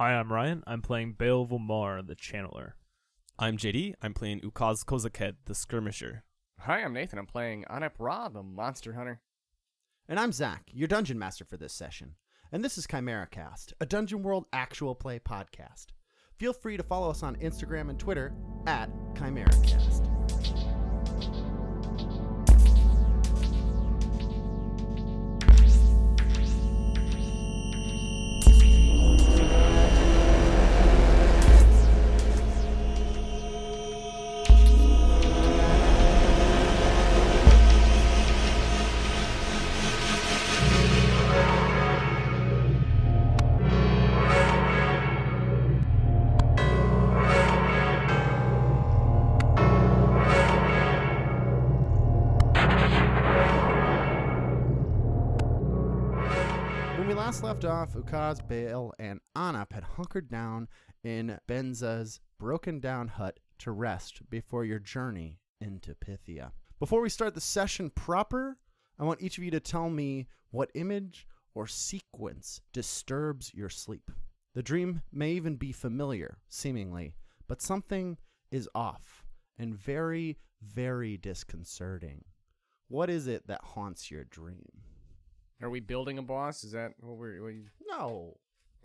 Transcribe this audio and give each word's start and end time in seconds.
Hi, 0.00 0.14
I'm 0.14 0.32
Ryan. 0.32 0.64
I'm 0.66 0.80
playing 0.80 1.16
Baal 1.18 1.46
Volmar, 1.46 2.06
the 2.06 2.16
Channeler. 2.16 2.72
I'm 3.38 3.58
JD. 3.58 3.96
I'm 4.00 4.14
playing 4.14 4.40
Ukaz 4.40 4.82
Kozaked, 4.82 5.34
the 5.44 5.54
Skirmisher. 5.54 6.22
Hi, 6.60 6.82
I'm 6.82 6.94
Nathan. 6.94 7.18
I'm 7.18 7.26
playing 7.26 7.66
Anep 7.70 7.90
Ra, 7.98 8.30
the 8.30 8.42
Monster 8.42 8.94
Hunter. 8.94 9.20
And 10.08 10.18
I'm 10.18 10.32
Zach, 10.32 10.62
your 10.72 10.88
dungeon 10.88 11.18
master 11.18 11.44
for 11.44 11.58
this 11.58 11.74
session. 11.74 12.14
And 12.50 12.64
this 12.64 12.78
is 12.78 12.86
Chimera 12.86 13.26
Cast, 13.26 13.74
a 13.78 13.84
Dungeon 13.84 14.22
World 14.22 14.46
actual 14.54 14.94
play 14.94 15.18
podcast. 15.18 15.88
Feel 16.38 16.54
free 16.54 16.78
to 16.78 16.82
follow 16.82 17.10
us 17.10 17.22
on 17.22 17.36
Instagram 17.36 17.90
and 17.90 17.98
Twitter 17.98 18.32
at 18.66 18.88
Chimera 19.14 19.52
off, 57.64 57.94
Ukaz, 57.94 58.40
Baal, 58.46 58.94
and 58.98 59.20
Anap 59.36 59.72
had 59.72 59.82
hunkered 59.82 60.30
down 60.30 60.68
in 61.04 61.38
Benza's 61.46 62.20
broken 62.38 62.80
down 62.80 63.08
hut 63.08 63.38
to 63.58 63.70
rest 63.70 64.22
before 64.30 64.64
your 64.64 64.78
journey 64.78 65.38
into 65.60 65.94
Pythia. 65.94 66.52
Before 66.78 67.00
we 67.00 67.08
start 67.08 67.34
the 67.34 67.40
session 67.40 67.90
proper, 67.90 68.56
I 68.98 69.04
want 69.04 69.20
each 69.20 69.36
of 69.36 69.44
you 69.44 69.50
to 69.50 69.60
tell 69.60 69.90
me 69.90 70.28
what 70.50 70.70
image 70.74 71.26
or 71.54 71.66
sequence 71.66 72.60
disturbs 72.72 73.52
your 73.52 73.68
sleep. 73.68 74.10
The 74.54 74.62
dream 74.62 75.02
may 75.12 75.32
even 75.32 75.56
be 75.56 75.72
familiar, 75.72 76.38
seemingly, 76.48 77.14
but 77.46 77.60
something 77.60 78.16
is 78.50 78.68
off 78.74 79.24
and 79.58 79.74
very, 79.74 80.38
very 80.62 81.16
disconcerting. 81.16 82.24
What 82.88 83.10
is 83.10 83.26
it 83.26 83.46
that 83.48 83.62
haunts 83.62 84.10
your 84.10 84.24
dream? 84.24 84.70
Are 85.62 85.70
we 85.70 85.80
building 85.80 86.18
a 86.18 86.22
boss? 86.22 86.64
Is 86.64 86.72
that 86.72 86.92
what 87.00 87.16
we're. 87.16 87.42
What 87.42 87.54
you... 87.54 87.64
No, 87.86 88.36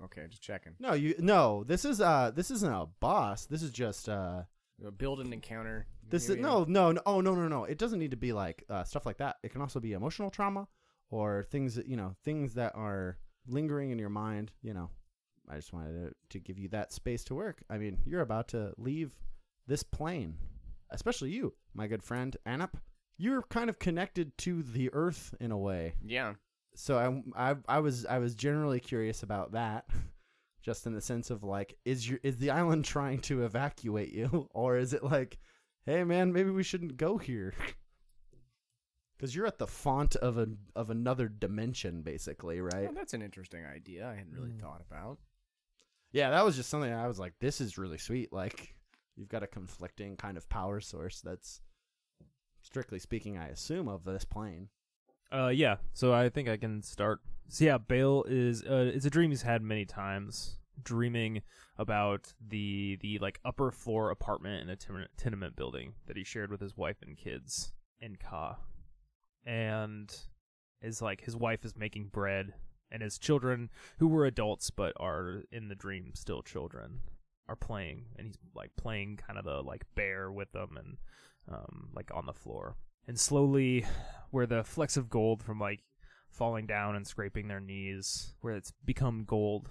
Okay, 0.04 0.26
just 0.30 0.42
checking. 0.42 0.74
No, 0.80 0.94
you 0.94 1.16
no. 1.20 1.64
This 1.64 1.86
is 1.86 2.02
uh 2.02 2.32
this 2.36 2.52
isn't 2.52 2.72
a 2.72 2.86
boss. 3.00 3.46
This 3.46 3.64
is 3.64 3.72
just 3.72 4.10
uh 4.10 4.44
Uh, 4.86 4.92
Build 4.92 5.22
an 5.22 5.32
encounter. 5.32 5.88
this 6.10 6.28
maybe? 6.28 6.42
is 6.42 6.46
no 6.46 6.66
no 6.68 6.92
no 6.92 7.02
oh 7.06 7.22
no 7.22 7.34
no 7.34 7.48
no. 7.48 7.64
It 7.64 7.78
doesn't 7.78 8.00
need 8.00 8.12
to 8.12 8.18
be 8.18 8.34
like 8.34 8.64
uh, 8.70 8.84
stuff 8.84 9.06
like 9.06 9.18
that. 9.18 9.38
It 9.44 9.52
can 9.54 9.62
also 9.62 9.80
be 9.80 9.94
emotional 9.94 10.30
trauma 10.30 10.68
or 11.10 11.44
things 11.50 11.76
that 11.76 11.88
you 11.88 11.96
know 11.96 12.16
things 12.24 12.54
that 12.56 12.76
are 12.76 13.18
lingering 13.48 13.92
in 13.92 14.00
your 14.00 14.10
mind. 14.10 14.52
You 14.62 14.74
know, 14.74 14.90
I 15.50 15.56
just 15.56 15.72
wanted 15.72 15.94
to, 16.10 16.16
to 16.32 16.40
give 16.40 16.60
you 16.60 16.68
that 16.70 16.92
space 16.92 17.24
to 17.26 17.36
work. 17.36 17.64
I 17.70 17.78
mean, 17.78 18.00
you're 18.06 18.22
about 18.22 18.50
to 18.50 18.74
leave 18.78 19.16
this 19.66 19.82
plane, 19.82 20.36
especially 20.90 21.32
you, 21.32 21.54
my 21.74 21.88
good 21.88 22.04
friend 22.04 22.36
Anup. 22.46 22.74
You're 23.18 23.44
kind 23.44 23.70
of 23.70 23.80
connected 23.80 24.38
to 24.40 24.62
the 24.62 24.90
earth 24.92 25.34
in 25.40 25.52
a 25.52 25.58
way 25.58 25.94
Yeah. 26.04 26.34
So 26.76 27.24
I, 27.36 27.52
I 27.52 27.56
I 27.68 27.80
was 27.80 28.06
I 28.06 28.20
was 28.20 28.36
generally 28.36 28.80
curious 28.80 29.24
about 29.24 29.54
that, 29.54 29.86
just 30.62 30.86
in 30.88 30.94
the 30.94 31.02
sense 31.02 31.30
of 31.30 31.44
like, 31.44 31.78
is 31.86 32.08
your 32.10 32.20
is 32.24 32.38
the 32.38 32.52
island 32.52 32.86
trying 32.96 33.20
to 33.22 33.44
evacuate 33.46 34.12
you, 34.14 34.48
or 34.54 34.78
is 34.78 34.94
it 34.94 35.04
like, 35.04 35.38
hey 35.86 36.04
man, 36.04 36.32
maybe 36.34 36.50
we 36.52 36.64
shouldn't 36.64 36.98
go 36.98 37.18
here, 37.18 37.54
because 39.18 39.36
you're 39.36 39.48
at 39.48 39.58
the 39.60 39.68
font 39.68 40.16
of 40.18 40.38
a 40.38 40.48
of 40.76 40.90
another 40.90 41.28
dimension, 41.28 42.02
basically, 42.02 42.60
right? 42.62 42.84
Well, 42.86 42.94
that's 42.94 43.14
an 43.14 43.22
interesting 43.22 43.66
idea. 43.66 44.08
I 44.08 44.16
hadn't 44.16 44.34
really 44.34 44.52
Mm. 44.52 44.60
thought 44.60 44.82
about. 44.90 45.20
Yeah, 46.12 46.30
that 46.32 46.46
was 46.46 46.56
just 46.56 46.70
something 46.70 46.92
I 46.94 47.08
was 47.08 47.20
like, 47.20 47.34
this 47.40 47.60
is 47.60 47.78
really 47.78 47.98
sweet. 47.98 48.32
Like, 48.32 48.74
you've 49.18 49.28
got 49.28 49.44
a 49.44 49.48
conflicting 49.48 50.16
kind 50.16 50.38
of 50.38 50.48
power 50.48 50.80
source 50.80 51.20
that's, 51.22 51.60
strictly 52.62 53.00
speaking, 53.00 53.38
I 53.38 53.50
assume 53.50 53.90
of 53.90 54.06
this 54.06 54.24
plane. 54.24 54.70
Uh, 55.36 55.50
yeah. 55.50 55.76
So 55.94 56.14
I 56.14 56.30
think 56.30 56.48
I 56.48 56.58
can 56.58 56.82
start. 56.82 57.20
So 57.50 57.66
yeah, 57.66 57.78
Bale 57.78 58.24
is 58.28 58.64
uh, 58.64 58.92
it's 58.94 59.06
a 59.06 59.10
dream 59.10 59.32
he's 59.32 59.42
had 59.42 59.62
many 59.62 59.86
times, 59.86 60.58
dreaming 60.82 61.42
about 61.78 62.34
the 62.46 62.98
the 63.02 63.20
like 63.20 63.40
upper 63.44 63.72
floor 63.72 64.12
apartment 64.12 64.64
in 64.64 64.70
a 64.70 65.08
tenement, 65.18 65.56
building 65.56 65.94
that 66.08 66.16
he 66.16 66.24
shared 66.24 66.52
with 66.52 66.62
his 66.62 66.78
wife 66.78 66.98
and 67.02 67.18
kids 67.18 67.74
in 68.00 68.16
Ka, 68.16 68.58
and 69.46 70.16
is 70.82 71.02
like 71.02 71.26
his 71.26 71.36
wife 71.36 71.66
is 71.66 71.76
making 71.76 72.10
bread, 72.14 72.54
and 72.90 73.04
his 73.04 73.20
children 73.20 73.70
who 74.00 74.08
were 74.08 74.26
adults 74.26 74.70
but 74.70 74.94
are 74.98 75.44
in 75.52 75.68
the 75.68 75.76
dream 75.76 76.12
still 76.16 76.44
children 76.44 77.02
are 77.50 77.58
playing, 77.58 78.06
and 78.18 78.28
he's 78.28 78.38
like 78.56 78.72
playing 78.78 79.18
kind 79.18 79.38
of 79.38 79.44
the 79.44 79.62
like 79.62 79.84
bear 79.96 80.32
with 80.32 80.52
them 80.54 80.78
and 80.78 80.98
um 81.54 81.90
like 81.94 82.10
on 82.14 82.26
the 82.26 82.34
floor 82.34 82.76
and 83.08 83.20
slowly 83.20 83.86
where 84.32 84.46
the 84.46 84.64
flecks 84.64 84.98
of 84.98 85.10
gold 85.10 85.44
from 85.44 85.60
like 85.60 85.82
falling 86.30 86.66
down 86.66 86.96
and 86.96 87.08
scraping 87.08 87.48
their 87.48 87.62
knees 87.62 88.34
where 88.42 88.56
it's 88.56 88.74
become 88.84 89.24
gold 89.26 89.70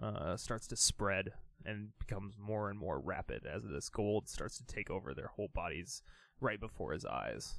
uh, 0.00 0.36
starts 0.36 0.66
to 0.66 0.76
spread 0.76 1.30
and 1.64 1.88
becomes 1.98 2.34
more 2.38 2.68
and 2.68 2.78
more 2.78 2.98
rapid 2.98 3.46
as 3.46 3.64
this 3.64 3.88
gold 3.88 4.28
starts 4.28 4.58
to 4.58 4.66
take 4.66 4.90
over 4.90 5.14
their 5.14 5.28
whole 5.28 5.48
bodies 5.54 6.02
right 6.40 6.60
before 6.60 6.92
his 6.92 7.06
eyes. 7.06 7.54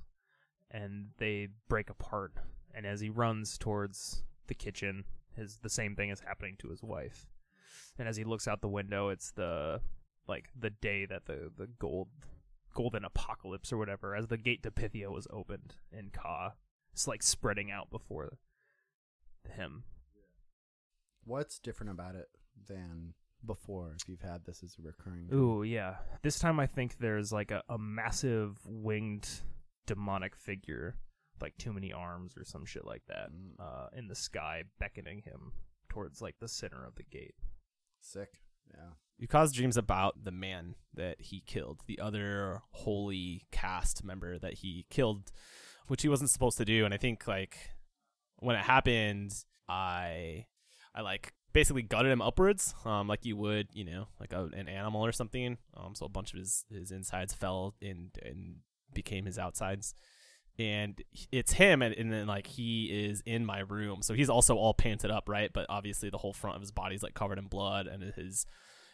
And 0.69 1.07
they 1.17 1.47
break 1.67 1.89
apart. 1.89 2.33
And 2.73 2.85
as 2.85 2.99
he 2.99 3.09
runs 3.09 3.57
towards 3.57 4.23
the 4.47 4.53
kitchen 4.53 5.05
his 5.35 5.57
the 5.57 5.69
same 5.69 5.95
thing 5.95 6.09
is 6.09 6.19
happening 6.19 6.55
to 6.59 6.69
his 6.69 6.83
wife. 6.83 7.27
And 7.97 8.07
as 8.07 8.17
he 8.17 8.23
looks 8.23 8.47
out 8.47 8.61
the 8.61 8.67
window 8.67 9.09
it's 9.09 9.31
the 9.31 9.81
like 10.27 10.49
the 10.57 10.69
day 10.69 11.05
that 11.05 11.25
the 11.25 11.51
the 11.57 11.67
gold 11.79 12.07
golden 12.75 13.03
apocalypse 13.03 13.73
or 13.73 13.77
whatever 13.77 14.15
as 14.15 14.27
the 14.27 14.37
gate 14.37 14.61
to 14.63 14.69
Pythia 14.71 15.09
was 15.09 15.27
opened 15.31 15.73
in 15.91 16.11
Ka. 16.11 16.53
It's 16.93 17.07
like 17.07 17.23
spreading 17.23 17.71
out 17.71 17.89
before 17.89 18.37
him. 19.55 19.83
What's 21.23 21.57
different 21.57 21.91
about 21.91 22.15
it 22.15 22.27
than 22.67 23.13
before? 23.45 23.95
If 23.99 24.07
you've 24.07 24.21
had 24.21 24.45
this 24.45 24.61
as 24.63 24.75
a 24.79 24.81
recurring, 24.83 25.29
Ooh, 25.33 25.63
yeah. 25.63 25.95
This 26.21 26.37
time 26.37 26.59
I 26.59 26.67
think 26.67 26.97
there's 26.99 27.31
like 27.31 27.51
a, 27.51 27.63
a 27.67 27.77
massive 27.79 28.57
winged 28.65 29.27
demonic 29.87 30.35
figure, 30.35 30.95
like 31.41 31.57
too 31.57 31.73
many 31.73 31.91
arms 31.91 32.35
or 32.37 32.43
some 32.45 32.65
shit 32.65 32.85
like 32.85 33.03
that, 33.07 33.29
Mm. 33.31 33.59
uh, 33.59 33.87
in 33.97 34.07
the 34.07 34.15
sky 34.15 34.63
beckoning 34.79 35.21
him 35.23 35.53
towards 35.89 36.21
like 36.21 36.35
the 36.39 36.47
center 36.47 36.85
of 36.85 36.95
the 36.95 37.03
gate. 37.03 37.35
sick. 37.99 38.41
Yeah. 38.73 39.27
Ukaz 39.27 39.53
dreams 39.53 39.77
about 39.77 40.23
the 40.23 40.31
man 40.31 40.75
that 40.93 41.21
he 41.21 41.41
killed, 41.45 41.81
the 41.87 41.99
other 41.99 42.61
holy 42.71 43.43
cast 43.51 44.03
member 44.03 44.37
that 44.39 44.55
he 44.55 44.85
killed, 44.89 45.31
which 45.87 46.01
he 46.01 46.09
wasn't 46.09 46.29
supposed 46.29 46.57
to 46.57 46.65
do. 46.65 46.85
And 46.85 46.93
I 46.93 46.97
think 46.97 47.27
like 47.27 47.57
when 48.39 48.55
it 48.55 48.63
happened, 48.63 49.33
I, 49.69 50.45
I 50.93 51.01
like 51.01 51.33
basically 51.53 51.83
gutted 51.83 52.11
him 52.11 52.21
upwards, 52.21 52.75
um, 52.83 53.07
like 53.07 53.25
you 53.25 53.37
would, 53.37 53.69
you 53.73 53.85
know, 53.85 54.07
like 54.19 54.33
a, 54.33 54.49
an 54.53 54.67
animal 54.67 55.05
or 55.05 55.13
something. 55.13 55.57
Um, 55.75 55.95
so 55.95 56.05
a 56.05 56.09
bunch 56.09 56.33
of 56.33 56.39
his 56.39 56.65
his 56.69 56.91
insides 56.91 57.33
fell 57.33 57.75
and 57.81 58.11
and 58.21 58.57
became 58.93 59.25
his 59.25 59.39
outsides. 59.39 59.95
And 60.57 61.01
it's 61.31 61.51
him, 61.51 61.81
and, 61.81 61.93
and 61.93 62.13
then 62.13 62.27
like 62.27 62.47
he 62.47 62.85
is 62.85 63.21
in 63.25 63.45
my 63.45 63.59
room, 63.59 64.01
so 64.01 64.13
he's 64.13 64.29
also 64.29 64.55
all 64.55 64.73
painted 64.73 65.11
up, 65.11 65.27
right? 65.27 65.51
But 65.53 65.65
obviously 65.67 66.09
the 66.09 66.17
whole 66.17 66.31
front 66.31 66.55
of 66.55 66.61
his 66.61 66.71
body's 66.71 67.03
like 67.03 67.13
covered 67.13 67.37
in 67.37 67.47
blood, 67.47 67.87
and 67.87 68.01
his 68.13 68.45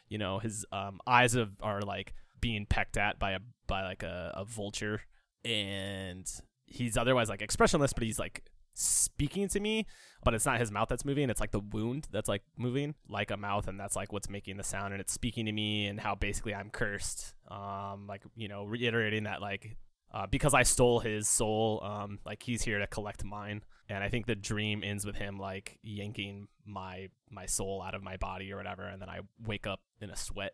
you 0.08 0.18
know 0.18 0.40
his 0.40 0.66
um, 0.72 1.00
eyes 1.06 1.34
have, 1.34 1.52
are 1.62 1.82
like 1.82 2.14
being 2.42 2.66
pecked 2.66 2.98
at 2.98 3.20
by 3.20 3.32
a 3.32 3.40
by 3.68 3.84
like 3.84 4.04
a, 4.04 4.34
a 4.36 4.44
vulture. 4.44 5.02
And 5.46 6.30
he's 6.66 6.98
otherwise 6.98 7.30
like 7.30 7.42
expressionless 7.42 7.92
but 7.94 8.04
he's 8.04 8.18
like 8.18 8.44
speaking 8.74 9.50
to 9.50 9.60
me 9.60 9.86
but 10.24 10.34
it's 10.34 10.46
not 10.46 10.60
his 10.60 10.72
mouth 10.72 10.88
that's 10.88 11.04
moving. 11.04 11.30
It's 11.30 11.42
like 11.42 11.52
the 11.52 11.60
wound 11.60 12.08
that's 12.12 12.30
like 12.30 12.44
moving 12.58 12.94
like 13.10 13.32
a 13.32 13.38
mouth 13.38 13.68
and 13.68 13.80
that's 13.80 13.96
like 13.96 14.14
what's 14.14 14.30
making 14.30 14.58
the 14.58 14.64
sound. 14.64 14.94
And 14.94 15.02
it's 15.02 15.12
speaking 15.12 15.48
to 15.48 15.52
me 15.52 15.88
and 15.88 16.00
how 16.00 16.16
basically 16.16 16.54
i'm 16.54 16.70
cursed. 16.70 17.34
Um 17.50 18.06
like 18.08 18.24
you 18.36 18.48
know 18.48 18.66
reiterating 18.66 19.24
that 19.24 19.42
like 19.42 19.78
uh, 20.14 20.28
because 20.28 20.54
I 20.54 20.64
stole 20.64 21.00
his 21.00 21.28
soul, 21.28 21.82
um, 21.84 22.20
like 22.26 22.44
he's 22.44 22.62
here 22.64 22.80
to 22.80 22.88
collect 22.88 23.24
mine, 23.24 23.64
and 23.90 24.04
I 24.04 24.10
think 24.10 24.26
the 24.26 24.36
dream 24.36 24.84
ends 24.84 25.06
with 25.06 25.16
him 25.16 25.38
like 25.40 25.78
yanking 25.84 26.48
my 26.66 27.10
my 27.30 27.46
soul 27.46 27.82
out 27.86 27.96
of 27.96 28.04
my 28.04 28.18
body 28.18 28.52
or 28.52 28.58
whatever, 28.58 28.84
and 28.88 29.02
then 29.02 29.10
I 29.10 29.20
wake 29.46 29.66
up 29.68 29.82
in 30.02 30.10
a 30.10 30.16
sweat. 30.16 30.54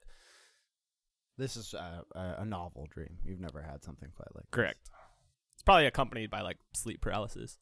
This 1.37 1.55
is 1.55 1.73
uh, 1.73 2.01
a, 2.15 2.35
a 2.39 2.45
novel 2.45 2.87
dream. 2.89 3.17
You've 3.23 3.39
never 3.39 3.61
had 3.61 3.83
something 3.83 4.09
quite 4.15 4.33
like 4.33 4.45
this. 4.45 4.51
Correct. 4.51 4.89
It's 5.53 5.63
probably 5.63 5.85
accompanied 5.85 6.29
by 6.31 6.41
like 6.41 6.57
sleep 6.73 7.01
paralysis. 7.01 7.57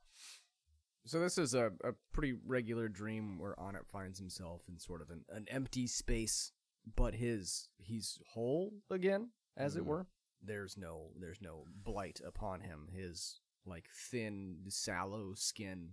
So 1.05 1.19
this 1.19 1.37
is 1.37 1.53
a, 1.53 1.67
a 1.83 1.91
pretty 2.13 2.33
regular 2.45 2.87
dream 2.87 3.37
where 3.37 3.53
Onip 3.59 3.87
finds 3.91 4.17
himself 4.17 4.61
in 4.67 4.79
sort 4.79 5.01
of 5.01 5.09
an, 5.11 5.23
an 5.29 5.45
empty 5.49 5.87
space, 5.87 6.51
but 6.95 7.13
his 7.15 7.67
he's 7.77 8.17
whole 8.33 8.73
again, 8.89 9.29
as 9.55 9.75
it 9.75 9.83
Mhm. 9.83 9.87
were. 9.87 10.07
There's 10.43 10.77
no 10.77 11.09
there's 11.19 11.41
no 11.41 11.65
blight 11.83 12.21
upon 12.25 12.61
him. 12.61 12.89
His 12.93 13.39
like 13.65 13.85
thin, 13.93 14.57
sallow 14.67 15.33
skin. 15.35 15.89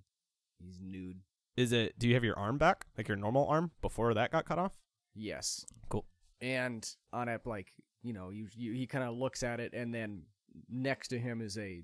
He's 0.59 0.81
nude. 0.81 1.21
Is 1.57 1.73
it? 1.73 1.99
Do 1.99 2.09
you 2.09 2.15
have 2.15 2.25
your 2.25 2.39
arm 2.39 2.59
back, 2.59 2.87
like 2.97 3.09
your 3.09 3.17
normal 3.17 3.47
arm, 3.47 3.73
before 3.81 4.15
that 4.15 4.33
got 4.33 4.47
cut 4.47 4.59
off? 4.59 4.79
Yes. 5.15 5.67
Cool. 5.89 6.07
And 6.41 6.89
on 7.13 7.29
it, 7.29 7.43
like 7.47 7.73
you 8.03 8.13
know, 8.13 8.31
you, 8.31 8.49
you 8.55 8.73
he 8.73 8.87
kind 8.87 9.05
of 9.05 9.15
looks 9.15 9.43
at 9.43 9.61
it, 9.61 9.73
and 9.75 9.95
then 9.95 10.23
next 10.69 11.09
to 11.09 11.19
him 11.19 11.41
is 11.41 11.57
a, 11.59 11.83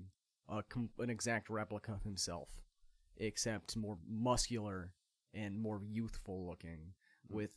a 0.49 0.63
an 0.99 1.09
exact 1.09 1.49
replica 1.49 1.93
of 1.93 2.03
himself, 2.03 2.49
except 3.17 3.77
more 3.77 3.97
muscular 4.07 4.93
and 5.33 5.57
more 5.57 5.81
youthful 5.87 6.47
looking, 6.47 6.93
hmm. 7.27 7.35
with 7.35 7.51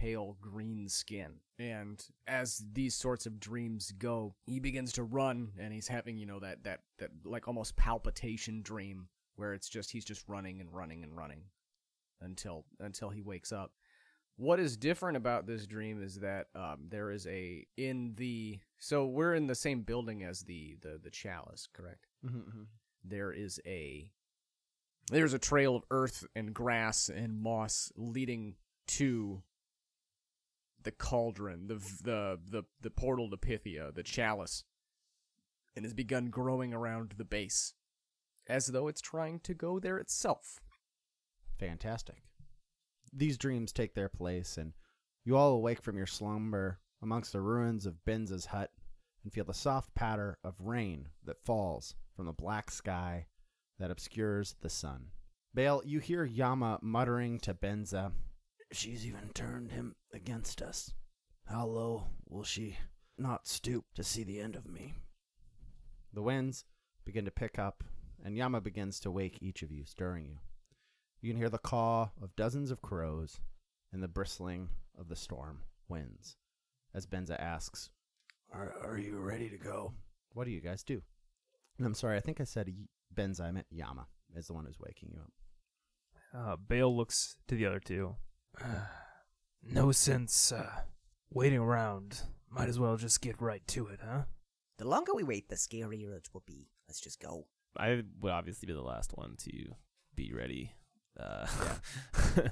pale 0.00 0.36
green 0.40 0.88
skin. 0.88 1.34
And 1.58 2.02
as 2.26 2.64
these 2.72 2.94
sorts 2.94 3.26
of 3.26 3.38
dreams 3.38 3.92
go, 3.98 4.34
he 4.46 4.58
begins 4.58 4.92
to 4.94 5.02
run, 5.02 5.52
and 5.58 5.72
he's 5.72 5.88
having 5.88 6.16
you 6.16 6.26
know 6.26 6.40
that 6.40 6.64
that 6.64 6.80
that 6.98 7.10
like 7.24 7.46
almost 7.46 7.76
palpitation 7.76 8.62
dream 8.62 9.08
where 9.36 9.52
it's 9.52 9.68
just 9.68 9.90
he's 9.90 10.04
just 10.04 10.24
running 10.26 10.60
and 10.60 10.74
running 10.74 11.02
and 11.02 11.16
running 11.16 11.42
until 12.20 12.64
until 12.78 13.10
he 13.10 13.20
wakes 13.20 13.52
up. 13.52 13.72
What 14.36 14.58
is 14.58 14.78
different 14.78 15.18
about 15.18 15.46
this 15.46 15.66
dream 15.66 16.02
is 16.02 16.20
that 16.20 16.46
um, 16.54 16.86
there 16.88 17.10
is 17.10 17.26
a 17.26 17.66
in 17.76 18.14
the 18.16 18.58
so 18.78 19.06
we're 19.06 19.34
in 19.34 19.48
the 19.48 19.54
same 19.54 19.82
building 19.82 20.24
as 20.24 20.42
the 20.42 20.78
the 20.80 20.98
the 21.02 21.10
chalice, 21.10 21.68
correct? 21.74 22.06
Mm-hmm. 22.24 22.62
There 23.04 23.32
is 23.32 23.60
a 23.66 24.10
there's 25.10 25.34
a 25.34 25.38
trail 25.38 25.76
of 25.76 25.82
earth 25.90 26.26
and 26.34 26.54
grass 26.54 27.10
and 27.14 27.38
moss 27.38 27.92
leading 27.96 28.54
to 28.86 29.42
the 30.82 30.90
cauldron, 30.90 31.66
the 31.66 31.74
the 32.02 32.38
the 32.48 32.62
the 32.80 32.90
portal 32.90 33.30
to 33.30 33.36
Pythia, 33.36 33.92
the 33.92 34.02
chalice, 34.02 34.64
and 35.76 35.84
has 35.84 35.94
begun 35.94 36.30
growing 36.30 36.72
around 36.72 37.14
the 37.16 37.24
base, 37.24 37.74
as 38.48 38.66
though 38.66 38.88
it's 38.88 39.00
trying 39.00 39.40
to 39.40 39.54
go 39.54 39.78
there 39.78 39.98
itself. 39.98 40.60
Fantastic. 41.58 42.22
These 43.12 43.38
dreams 43.38 43.72
take 43.72 43.94
their 43.94 44.08
place, 44.08 44.56
and 44.56 44.72
you 45.24 45.36
all 45.36 45.52
awake 45.52 45.82
from 45.82 45.96
your 45.96 46.06
slumber 46.06 46.80
amongst 47.02 47.32
the 47.32 47.40
ruins 47.40 47.86
of 47.86 48.04
Benza's 48.04 48.46
hut 48.46 48.70
and 49.22 49.32
feel 49.32 49.44
the 49.44 49.54
soft 49.54 49.94
patter 49.94 50.38
of 50.42 50.60
rain 50.60 51.08
that 51.24 51.44
falls 51.44 51.94
from 52.14 52.26
the 52.26 52.32
black 52.32 52.70
sky 52.70 53.26
that 53.78 53.90
obscures 53.90 54.54
the 54.60 54.70
sun. 54.70 55.06
Bale, 55.52 55.82
you 55.84 55.98
hear 55.98 56.24
Yama 56.24 56.78
muttering 56.80 57.38
to 57.40 57.54
Benza, 57.54 58.12
She's 58.72 59.06
even 59.06 59.30
turned 59.34 59.72
him 59.72 59.94
against 60.12 60.62
us. 60.62 60.92
How 61.46 61.66
low 61.66 62.06
will 62.28 62.44
she 62.44 62.76
not 63.18 63.48
stoop 63.48 63.84
to 63.96 64.04
see 64.04 64.22
the 64.22 64.40
end 64.40 64.54
of 64.54 64.68
me? 64.68 64.94
The 66.12 66.22
winds 66.22 66.64
begin 67.04 67.24
to 67.24 67.30
pick 67.30 67.58
up, 67.58 67.82
and 68.24 68.36
Yama 68.36 68.60
begins 68.60 69.00
to 69.00 69.10
wake 69.10 69.38
each 69.40 69.62
of 69.62 69.72
you, 69.72 69.84
stirring 69.84 70.26
you. 70.26 70.38
You 71.20 71.30
can 71.30 71.38
hear 71.38 71.50
the 71.50 71.58
caw 71.58 72.10
of 72.22 72.36
dozens 72.36 72.70
of 72.70 72.82
crows 72.82 73.40
and 73.92 74.02
the 74.02 74.08
bristling 74.08 74.70
of 74.98 75.08
the 75.08 75.16
storm 75.16 75.62
winds 75.88 76.36
as 76.94 77.06
Benza 77.06 77.38
asks, 77.38 77.90
Are, 78.52 78.74
are 78.82 78.98
you 78.98 79.18
ready 79.18 79.48
to 79.48 79.56
go? 79.56 79.92
What 80.32 80.44
do 80.44 80.50
you 80.50 80.60
guys 80.60 80.82
do? 80.82 81.02
And 81.78 81.86
I'm 81.86 81.94
sorry, 81.94 82.16
I 82.16 82.20
think 82.20 82.40
I 82.40 82.44
said 82.44 82.72
Benza, 83.14 83.42
I 83.42 83.50
meant 83.50 83.66
Yama 83.70 84.06
is 84.36 84.46
the 84.46 84.52
one 84.52 84.64
who's 84.64 84.80
waking 84.80 85.10
you 85.12 85.20
up. 85.20 85.32
Uh, 86.32 86.56
Bale 86.56 86.94
looks 86.94 87.36
to 87.48 87.54
the 87.56 87.66
other 87.66 87.80
two. 87.80 88.14
no 89.62 89.92
sense 89.92 90.52
uh, 90.52 90.82
waiting 91.32 91.58
around. 91.58 92.22
Might 92.50 92.68
as 92.68 92.78
well 92.78 92.96
just 92.96 93.20
get 93.20 93.40
right 93.40 93.66
to 93.68 93.86
it, 93.86 94.00
huh? 94.04 94.22
The 94.78 94.88
longer 94.88 95.14
we 95.14 95.22
wait, 95.22 95.48
the 95.48 95.56
scarier 95.56 96.16
it 96.16 96.28
will 96.32 96.42
be. 96.46 96.68
Let's 96.88 97.00
just 97.00 97.20
go. 97.20 97.46
I 97.76 98.02
would 98.20 98.30
obviously 98.32 98.66
be 98.66 98.72
the 98.72 98.80
last 98.80 99.16
one 99.16 99.36
to 99.44 99.74
be 100.16 100.32
ready. 100.32 100.74
Uh, 101.18 101.46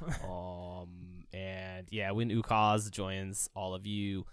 um, 0.26 1.24
and 1.32 1.86
yeah, 1.90 2.10
when 2.12 2.30
Ukaz 2.30 2.90
joins 2.90 3.48
all 3.54 3.74
of 3.74 3.86
you, 3.86 4.24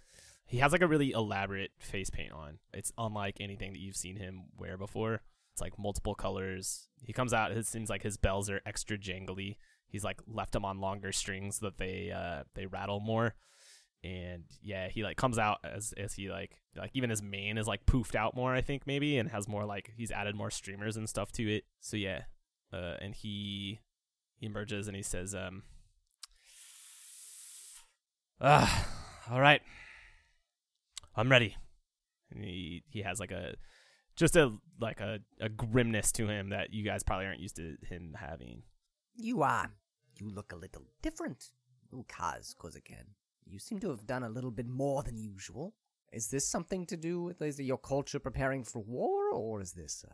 he 0.46 0.58
has 0.58 0.72
like 0.72 0.82
a 0.82 0.88
really 0.88 1.12
elaborate 1.12 1.72
face 1.80 2.10
paint 2.10 2.32
on. 2.32 2.60
It's 2.74 2.92
unlike 2.98 3.38
anything 3.40 3.74
that 3.74 3.80
you've 3.80 3.96
seen 3.96 4.18
him 4.18 4.44
wear 4.58 4.78
before. 4.78 5.22
It's 5.54 5.62
like 5.62 5.78
multiple 5.80 6.16
colors. 6.16 6.88
He 7.04 7.14
comes 7.14 7.34
out. 7.34 7.52
It 7.52 7.66
seems 7.66 7.90
like 7.90 8.04
his 8.04 8.18
bells 8.18 8.50
are 8.50 8.62
extra 8.66 8.98
jangly. 8.98 9.58
He's 9.92 10.04
like 10.04 10.22
left 10.28 10.54
them 10.54 10.66
on 10.66 10.80
longer 10.80 11.12
strings 11.12 11.60
that 11.60 11.78
they 11.78 12.12
uh 12.12 12.44
they 12.56 12.66
rattle 12.66 13.00
more. 13.00 13.36
And 14.04 14.46
yeah, 14.64 14.90
he 14.90 15.04
like 15.04 15.18
comes 15.18 15.38
out 15.38 15.60
as 15.64 15.94
as 15.98 16.14
he 16.14 16.30
like 16.30 16.62
like 16.76 16.92
even 16.94 17.10
his 17.10 17.22
mane 17.22 17.58
is 17.58 17.68
like 17.68 17.86
poofed 17.86 18.16
out 18.16 18.36
more. 18.36 18.54
I 18.54 18.62
think 18.62 18.88
maybe 18.88 19.18
and 19.18 19.30
has 19.30 19.48
more 19.48 19.66
like 19.66 19.92
he's 19.96 20.12
added 20.12 20.36
more 20.36 20.50
streamers 20.50 20.98
and 20.98 21.08
stuff 21.08 21.32
to 21.34 21.44
it. 21.44 21.66
So 21.82 21.98
yeah, 21.98 22.24
uh, 22.74 22.96
and 23.02 23.14
he 23.14 23.80
he 24.38 24.48
emerges 24.48 24.88
and 24.88 24.96
he 24.96 25.04
says, 25.04 25.36
um, 25.36 25.64
ah, 28.40 28.88
all 29.30 29.40
right, 29.40 29.62
I'm 31.16 31.30
ready. 31.30 31.58
And 32.32 32.44
he 32.44 32.84
he 32.90 33.02
has 33.02 33.20
like 33.20 33.32
a 33.32 33.56
just 34.16 34.36
a 34.36 34.54
like 34.80 35.00
a, 35.00 35.20
a 35.40 35.50
grimness 35.50 36.12
to 36.14 36.28
him 36.28 36.50
that 36.50 36.74
you 36.74 36.84
guys 36.84 37.04
probably 37.04 37.26
aren't 37.26 37.40
used 37.40 37.58
to 37.58 37.76
him 37.88 38.16
having. 38.20 38.64
You 39.16 39.44
are. 39.44 39.72
You 40.22 40.30
look 40.30 40.52
a 40.54 40.56
little 40.56 40.84
different. 41.02 41.50
Ukaz, 41.92 42.56
Kozaken. 42.56 43.16
You 43.44 43.58
seem 43.58 43.80
to 43.80 43.90
have 43.90 44.06
done 44.06 44.22
a 44.22 44.30
little 44.30 44.52
bit 44.52 44.68
more 44.68 45.02
than 45.02 45.18
usual. 45.18 45.74
Is 46.14 46.28
this 46.28 46.48
something 46.48 46.86
to 46.86 46.96
do 46.96 47.24
with 47.24 47.42
is 47.42 47.60
your 47.60 47.80
culture 47.80 48.20
preparing 48.20 48.64
for 48.64 48.84
war, 48.84 49.34
or 49.34 49.62
is 49.62 49.72
this, 49.72 50.06
uh, 50.08 50.14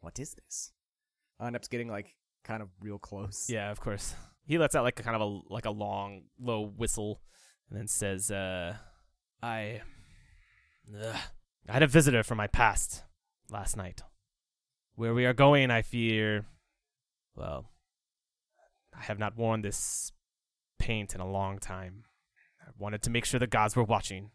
what 0.00 0.18
is 0.18 0.34
this? 0.34 0.72
Onep's 1.40 1.68
getting 1.68 1.88
like 1.88 2.16
kind 2.42 2.60
of 2.60 2.70
real 2.80 2.98
close. 2.98 3.48
Yeah, 3.48 3.70
of 3.70 3.80
course. 3.80 4.14
He 4.44 4.58
lets 4.58 4.74
out 4.74 4.82
like 4.82 4.98
a 4.98 5.04
kind 5.04 5.14
of 5.14 5.22
a 5.22 5.40
like 5.54 5.66
a 5.66 5.70
long 5.70 6.22
low 6.40 6.62
whistle, 6.62 7.22
and 7.70 7.78
then 7.78 7.86
says, 7.86 8.28
"Uh, 8.28 8.74
I, 9.40 9.82
ugh, 10.92 11.16
I 11.68 11.72
had 11.72 11.84
a 11.84 11.86
visitor 11.86 12.24
from 12.24 12.38
my 12.38 12.48
past 12.48 13.04
last 13.48 13.76
night. 13.76 14.02
Where 14.96 15.14
we 15.14 15.26
are 15.26 15.32
going, 15.32 15.70
I 15.70 15.82
fear. 15.82 16.44
Well, 17.36 17.70
I 18.96 19.02
have 19.02 19.18
not 19.18 19.36
worn 19.36 19.62
this 19.62 20.12
paint 20.78 21.14
in 21.14 21.20
a 21.20 21.30
long 21.30 21.58
time. 21.58 22.04
I 22.60 22.70
wanted 22.78 23.02
to 23.02 23.10
make 23.10 23.24
sure 23.24 23.40
the 23.40 23.46
gods 23.46 23.76
were 23.76 23.84
watching. 23.84 24.30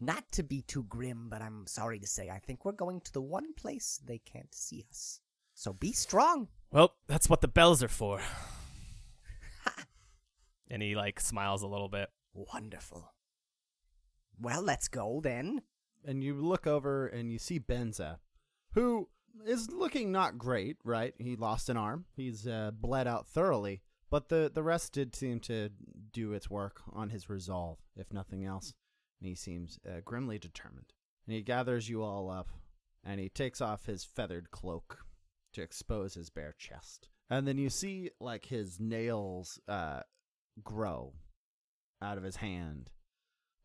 Not 0.00 0.30
to 0.32 0.42
be 0.42 0.62
too 0.62 0.84
grim, 0.84 1.28
but 1.28 1.40
I'm 1.40 1.66
sorry 1.66 1.98
to 2.00 2.06
say, 2.06 2.28
I 2.28 2.38
think 2.38 2.64
we're 2.64 2.72
going 2.72 3.00
to 3.02 3.12
the 3.12 3.22
one 3.22 3.54
place 3.54 4.00
they 4.04 4.18
can't 4.18 4.52
see 4.54 4.84
us. 4.90 5.20
So 5.54 5.72
be 5.72 5.92
strong. 5.92 6.48
Well, 6.72 6.94
that's 7.06 7.30
what 7.30 7.40
the 7.40 7.48
bells 7.48 7.82
are 7.82 7.88
for." 7.88 8.20
and 10.68 10.82
he 10.82 10.96
like 10.96 11.20
smiles 11.20 11.62
a 11.62 11.68
little 11.68 11.88
bit. 11.88 12.10
Wonderful. 12.32 13.12
Well, 14.40 14.62
let's 14.62 14.88
go 14.88 15.20
then. 15.22 15.62
And 16.04 16.22
you 16.22 16.34
look 16.34 16.66
over 16.66 17.06
and 17.06 17.30
you 17.30 17.38
see 17.38 17.60
Benza, 17.60 18.18
who 18.72 19.08
is 19.46 19.70
looking 19.70 20.12
not 20.12 20.38
great, 20.38 20.76
right? 20.84 21.14
He 21.18 21.36
lost 21.36 21.68
an 21.68 21.76
arm. 21.76 22.04
He's 22.16 22.46
uh, 22.46 22.70
bled 22.72 23.06
out 23.06 23.26
thoroughly, 23.26 23.82
but 24.10 24.28
the, 24.28 24.50
the 24.52 24.62
rest 24.62 24.92
did 24.92 25.14
seem 25.14 25.40
to 25.40 25.70
do 26.12 26.32
its 26.32 26.48
work 26.48 26.80
on 26.92 27.10
his 27.10 27.28
resolve, 27.28 27.78
if 27.96 28.12
nothing 28.12 28.44
else. 28.44 28.72
And 29.20 29.28
he 29.28 29.34
seems 29.34 29.78
uh, 29.86 30.00
grimly 30.04 30.38
determined. 30.38 30.92
And 31.26 31.34
he 31.34 31.42
gathers 31.42 31.88
you 31.88 32.02
all 32.02 32.30
up, 32.30 32.50
and 33.02 33.18
he 33.20 33.28
takes 33.28 33.60
off 33.60 33.86
his 33.86 34.04
feathered 34.04 34.50
cloak 34.50 34.98
to 35.54 35.62
expose 35.62 36.14
his 36.14 36.30
bare 36.30 36.54
chest. 36.58 37.08
And 37.30 37.48
then 37.48 37.58
you 37.58 37.70
see, 37.70 38.10
like, 38.20 38.44
his 38.46 38.78
nails 38.78 39.58
uh, 39.66 40.00
grow 40.62 41.14
out 42.02 42.18
of 42.18 42.24
his 42.24 42.36
hand 42.36 42.90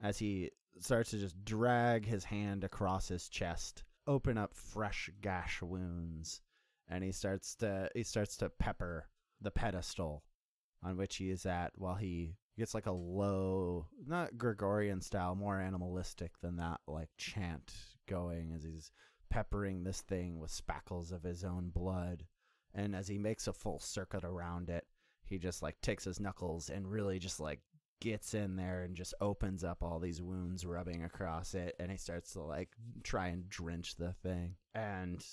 as 0.01 0.17
he 0.17 0.51
starts 0.79 1.11
to 1.11 1.17
just 1.17 1.43
drag 1.43 2.05
his 2.05 2.23
hand 2.23 2.63
across 2.63 3.09
his 3.09 3.27
chest, 3.27 3.83
open 4.09 4.37
up 4.37 4.55
fresh 4.55 5.09
gash 5.21 5.61
wounds, 5.61 6.41
and 6.89 7.03
he 7.03 7.11
starts 7.11 7.55
to 7.55 7.89
he 7.93 8.03
starts 8.03 8.35
to 8.37 8.49
pepper 8.49 9.07
the 9.39 9.51
pedestal 9.51 10.23
on 10.83 10.97
which 10.97 11.17
he 11.17 11.29
is 11.29 11.45
at 11.45 11.71
while 11.75 11.95
he 11.95 12.35
gets 12.57 12.73
like 12.73 12.87
a 12.87 12.91
low, 12.91 13.85
not 14.05 14.37
Gregorian 14.37 15.01
style, 15.01 15.35
more 15.35 15.61
animalistic 15.61 16.31
than 16.41 16.57
that, 16.57 16.79
like 16.87 17.09
chant 17.17 17.73
going 18.07 18.51
as 18.55 18.63
he's 18.63 18.91
peppering 19.29 19.83
this 19.83 20.01
thing 20.01 20.39
with 20.39 20.51
spackles 20.51 21.11
of 21.11 21.23
his 21.23 21.43
own 21.43 21.69
blood. 21.69 22.25
And 22.73 22.95
as 22.95 23.07
he 23.07 23.17
makes 23.17 23.47
a 23.47 23.53
full 23.53 23.79
circuit 23.79 24.23
around 24.23 24.69
it, 24.69 24.85
he 25.23 25.37
just 25.37 25.61
like 25.61 25.79
takes 25.81 26.03
his 26.03 26.19
knuckles 26.19 26.69
and 26.69 26.89
really 26.89 27.19
just 27.19 27.39
like 27.39 27.61
gets 27.99 28.33
in 28.33 28.55
there 28.55 28.83
and 28.83 28.95
just 28.95 29.13
opens 29.19 29.63
up 29.63 29.83
all 29.83 29.99
these 29.99 30.21
wounds 30.21 30.65
rubbing 30.65 31.03
across 31.03 31.53
it 31.53 31.75
and 31.79 31.91
he 31.91 31.97
starts 31.97 32.33
to 32.33 32.41
like 32.41 32.69
try 33.03 33.27
and 33.27 33.49
drench 33.49 33.95
the 33.95 34.13
thing 34.23 34.55
and 34.73 35.23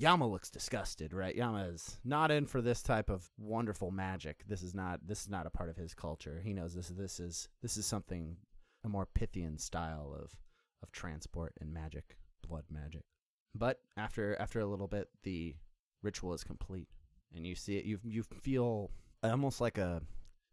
Yama 0.00 0.26
looks 0.26 0.48
disgusted, 0.48 1.12
right? 1.12 1.34
Yama 1.36 1.64
is 1.64 1.98
not 2.04 2.30
in 2.30 2.46
for 2.46 2.62
this 2.62 2.82
type 2.82 3.10
of 3.10 3.28
wonderful 3.38 3.90
magic. 3.90 4.42
This 4.48 4.62
is 4.62 4.74
not 4.74 5.00
this 5.06 5.20
is 5.20 5.28
not 5.28 5.46
a 5.46 5.50
part 5.50 5.68
of 5.68 5.76
his 5.76 5.92
culture. 5.92 6.40
He 6.42 6.54
knows 6.54 6.74
this 6.74 6.88
this 6.88 7.20
is 7.20 7.50
this 7.60 7.76
is 7.76 7.84
something 7.84 8.38
a 8.82 8.88
more 8.88 9.06
Pythian 9.14 9.58
style 9.58 10.16
of 10.18 10.32
of 10.82 10.90
transport 10.90 11.52
and 11.60 11.74
magic, 11.74 12.16
blood 12.48 12.64
magic. 12.70 13.02
But 13.54 13.80
after 13.98 14.40
after 14.40 14.60
a 14.60 14.66
little 14.66 14.88
bit, 14.88 15.10
the 15.22 15.54
ritual 16.02 16.32
is 16.32 16.44
complete, 16.44 16.88
and 17.34 17.46
you 17.46 17.54
see 17.54 17.76
it. 17.76 17.84
You 17.84 17.98
you 18.02 18.22
feel 18.22 18.90
almost 19.22 19.60
like 19.60 19.76
a 19.76 20.00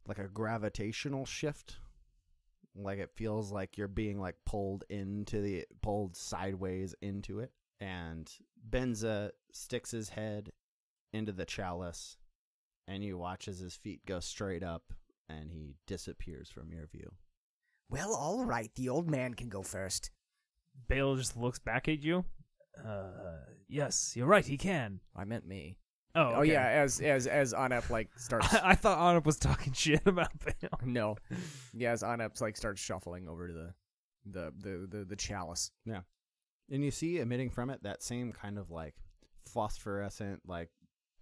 like 0.07 0.19
a 0.19 0.27
gravitational 0.27 1.25
shift. 1.25 1.77
Like 2.75 2.99
it 2.99 3.11
feels 3.15 3.51
like 3.51 3.77
you're 3.77 3.87
being 3.87 4.19
like 4.19 4.35
pulled 4.45 4.83
into 4.89 5.41
the 5.41 5.65
pulled 5.81 6.15
sideways 6.15 6.93
into 7.01 7.39
it, 7.39 7.51
and 7.79 8.31
Benza 8.69 9.31
sticks 9.51 9.91
his 9.91 10.09
head 10.09 10.51
into 11.11 11.31
the 11.31 11.45
chalice, 11.45 12.17
and 12.87 13.03
you 13.03 13.17
watch 13.17 13.47
as 13.47 13.59
his 13.59 13.75
feet 13.75 14.05
go 14.05 14.19
straight 14.19 14.63
up, 14.63 14.93
and 15.27 15.51
he 15.51 15.75
disappears 15.87 16.49
from 16.49 16.71
your 16.71 16.85
view. 16.87 17.11
Well, 17.89 18.13
all 18.13 18.45
right. 18.45 18.69
The 18.75 18.89
old 18.89 19.09
man 19.09 19.33
can 19.33 19.49
go 19.49 19.63
first. 19.63 20.11
Bale 20.87 21.15
just 21.15 21.35
looks 21.37 21.59
back 21.59 21.87
at 21.87 22.03
you. 22.03 22.25
Uh, 22.85 23.37
yes, 23.67 24.13
you're 24.15 24.27
right. 24.27 24.45
He 24.45 24.57
can. 24.57 24.99
I 25.15 25.23
meant 25.23 25.47
me. 25.47 25.77
Oh, 26.15 26.35
Oh 26.37 26.41
yeah, 26.41 26.67
as 26.67 26.99
as 26.99 27.27
as 27.27 27.53
Anep 27.53 27.89
like 27.89 28.09
starts. 28.17 28.53
I, 28.53 28.61
I 28.71 28.75
thought 28.75 28.97
Anup 28.97 29.25
was 29.25 29.37
talking 29.37 29.73
shit 29.73 30.01
about 30.05 30.31
Bale. 30.43 30.79
no, 30.83 31.15
yeah, 31.73 31.91
as 31.91 32.03
Anep 32.03 32.39
like 32.41 32.57
starts 32.57 32.81
shuffling 32.81 33.27
over 33.27 33.47
to 33.47 33.53
the 33.53 33.73
the 34.25 34.53
the 34.57 34.87
the, 34.97 35.05
the 35.05 35.15
chalice. 35.15 35.71
Yeah, 35.85 36.01
and 36.71 36.83
you 36.83 36.91
see 36.91 37.19
emitting 37.19 37.49
from 37.49 37.69
it 37.69 37.83
that 37.83 38.01
same 38.03 38.31
kind 38.31 38.57
of 38.57 38.71
like 38.71 38.95
phosphorescent, 39.53 40.41
like 40.45 40.69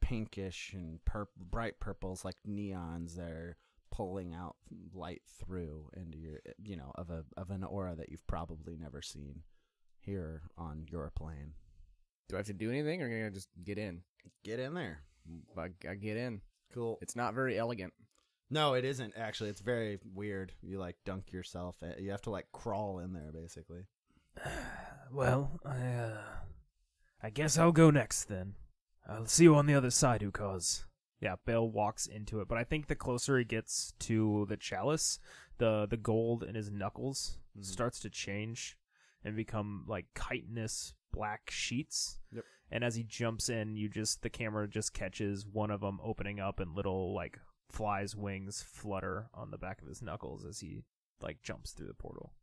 pinkish 0.01 0.71
and 0.73 1.03
pur- 1.05 1.27
bright 1.37 1.79
purples, 1.79 2.23
like 2.23 2.35
neons 2.47 3.15
that 3.15 3.31
are 3.31 3.57
pulling 3.91 4.33
out 4.33 4.55
light 4.93 5.21
through 5.39 5.89
into 5.95 6.17
your, 6.17 6.39
you 6.63 6.75
know, 6.75 6.91
of 6.95 7.09
a 7.09 7.23
of 7.37 7.49
an 7.49 7.63
aura 7.63 7.95
that 7.95 8.09
you've 8.09 8.25
probably 8.27 8.77
never 8.77 9.01
seen 9.01 9.41
here 9.99 10.43
on 10.57 10.85
your 10.89 11.11
plane. 11.15 11.53
Do 12.27 12.35
I 12.35 12.39
have 12.39 12.47
to 12.47 12.53
do 12.53 12.69
anything, 12.69 13.01
or 13.01 13.09
can 13.09 13.25
I 13.25 13.29
just 13.29 13.49
get 13.63 13.77
in? 13.77 14.01
Get 14.43 14.59
in 14.59 14.73
there. 14.73 15.01
I, 15.57 15.69
I 15.89 15.95
get 15.95 16.17
in. 16.17 16.41
Cool. 16.73 16.97
It's 17.01 17.15
not 17.15 17.33
very 17.33 17.57
elegant. 17.57 17.93
No, 18.49 18.73
it 18.73 18.85
isn't 18.85 19.13
actually. 19.17 19.49
It's 19.49 19.61
very 19.61 19.99
weird. 20.13 20.53
You 20.61 20.79
like 20.79 20.97
dunk 21.05 21.31
yourself. 21.31 21.77
You 21.99 22.11
have 22.11 22.21
to 22.23 22.29
like 22.29 22.47
crawl 22.51 22.99
in 22.99 23.13
there 23.13 23.31
basically. 23.33 23.85
Well, 25.13 25.59
I, 25.63 25.77
uh, 25.77 26.17
I 27.21 27.29
guess 27.29 27.59
I'll 27.59 27.71
go 27.71 27.91
next 27.91 28.23
then. 28.23 28.55
I'll 29.07 29.27
see 29.27 29.43
you 29.43 29.55
on 29.55 29.67
the 29.67 29.75
other 29.75 29.91
side, 29.91 30.21
Ukaz. 30.21 30.85
Yeah, 31.21 31.35
Bale 31.45 31.69
walks 31.69 32.07
into 32.07 32.41
it, 32.41 32.47
but 32.47 32.57
I 32.57 32.63
think 32.63 32.87
the 32.87 32.95
closer 32.95 33.37
he 33.37 33.45
gets 33.45 33.93
to 33.99 34.47
the 34.49 34.57
chalice, 34.57 35.19
the 35.59 35.85
the 35.87 35.95
gold 35.95 36.43
in 36.43 36.55
his 36.55 36.71
knuckles 36.71 37.37
starts 37.61 37.99
to 37.99 38.09
change 38.09 38.77
and 39.23 39.35
become 39.35 39.85
like 39.87 40.07
chitinous 40.15 40.95
black 41.15 41.49
sheets. 41.49 42.19
Yep. 42.31 42.43
And 42.71 42.83
as 42.83 42.95
he 42.95 43.03
jumps 43.03 43.49
in, 43.49 43.75
you 43.75 43.89
just 43.89 44.21
the 44.21 44.29
camera 44.29 44.67
just 44.67 44.93
catches 44.93 45.45
one 45.45 45.71
of 45.71 45.81
them 45.81 45.99
opening 46.03 46.39
up 46.39 46.59
and 46.59 46.75
little 46.75 47.13
like 47.13 47.39
flies 47.71 48.15
wings 48.15 48.63
flutter 48.67 49.27
on 49.33 49.51
the 49.51 49.57
back 49.57 49.81
of 49.81 49.87
his 49.87 50.01
knuckles 50.01 50.45
as 50.45 50.59
he 50.59 50.83
like 51.21 51.41
jumps 51.43 51.71
through 51.71 51.87
the 51.87 51.93
portal. 51.93 52.33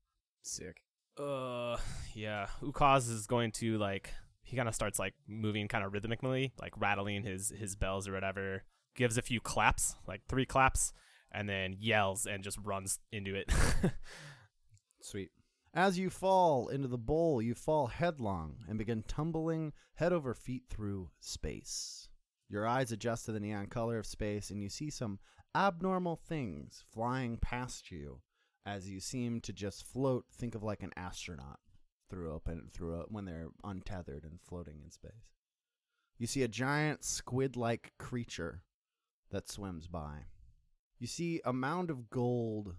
Sick. 0.43 0.83
Uh, 1.19 1.76
yeah. 2.14 2.47
Ukaz 2.62 3.11
is 3.11 3.26
going 3.26 3.52
to 3.52 3.79
like 3.79 4.11
he 4.43 4.57
kind 4.57 4.69
of 4.69 4.75
starts 4.75 4.99
like 4.99 5.14
moving 5.29 5.69
kind 5.69 5.85
of 5.85 5.93
rhythmically, 5.93 6.52
like 6.61 6.79
rattling 6.79 7.23
his 7.23 7.52
his 7.57 7.76
bells 7.76 8.09
or 8.09 8.12
whatever. 8.12 8.64
Gives 8.95 9.17
a 9.17 9.23
few 9.23 9.41
claps, 9.41 9.97
like 10.07 10.21
three 10.29 10.45
claps, 10.45 10.93
and 11.33 11.49
then 11.49 11.76
yells 11.79 12.26
and 12.26 12.45
just 12.45 12.59
runs 12.62 12.99
into 13.11 13.35
it. 13.35 13.50
Sweet. 15.00 15.31
As 15.75 15.99
you 15.99 16.11
fall 16.11 16.69
into 16.69 16.87
the 16.87 16.99
bowl, 16.99 17.41
you 17.41 17.55
fall 17.55 17.87
headlong 17.87 18.57
and 18.69 18.76
begin 18.76 19.05
tumbling 19.09 19.73
head 19.95 20.12
over 20.12 20.35
feet 20.35 20.64
through 20.69 21.09
space. 21.19 22.09
Your 22.50 22.67
eyes 22.67 22.93
adjust 22.93 23.25
to 23.25 23.33
the 23.33 23.41
neon 23.41 23.69
color 23.69 23.99
of 23.99 24.05
space, 24.05 24.50
and 24.50 24.62
you 24.62 24.69
see 24.69 24.91
some 24.91 25.19
abnormal 25.55 26.17
things 26.17 26.85
flying 26.93 27.38
past 27.38 27.91
you 27.91 28.21
as 28.67 28.91
you 28.91 29.00
seem 29.00 29.41
to 29.41 29.52
just 29.55 29.87
float. 29.87 30.26
Think 30.31 30.55
of 30.55 30.62
like 30.62 30.83
an 30.83 30.93
astronaut 30.95 31.61
through 32.11 32.31
open 32.31 32.69
through 32.71 33.00
a, 33.00 33.05
when 33.05 33.25
they're 33.25 33.49
untethered 33.64 34.25
and 34.25 34.43
floating 34.43 34.81
in 34.85 34.91
space. 34.91 35.33
You 36.19 36.26
see 36.26 36.43
a 36.43 36.49
giant 36.49 37.02
squid-like 37.02 37.95
creature 37.99 38.62
that 39.31 39.49
swims 39.49 39.87
by. 39.87 40.26
You 40.99 41.07
see 41.07 41.41
a 41.47 41.55
mound 41.55 41.91
of 41.91 42.11
gold 42.11 42.75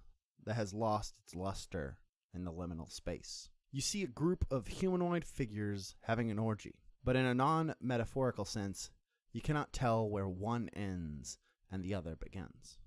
that 0.45 0.53
has 0.53 0.75
lost 0.75 1.15
its 1.23 1.33
luster 1.33 1.97
in 2.33 2.43
the 2.43 2.51
liminal 2.51 2.91
space. 2.91 3.49
You 3.71 3.81
see 3.81 4.03
a 4.03 4.07
group 4.07 4.45
of 4.51 4.67
humanoid 4.67 5.25
figures 5.25 5.95
having 6.01 6.29
an 6.29 6.39
orgy, 6.39 6.75
but 7.03 7.15
in 7.15 7.25
a 7.25 7.33
non 7.33 7.73
metaphorical 7.81 8.45
sense, 8.45 8.91
you 9.31 9.41
cannot 9.41 9.73
tell 9.73 10.09
where 10.09 10.29
one 10.29 10.69
ends 10.73 11.39
and 11.71 11.83
the 11.83 11.95
other 11.95 12.15
begins. 12.15 12.77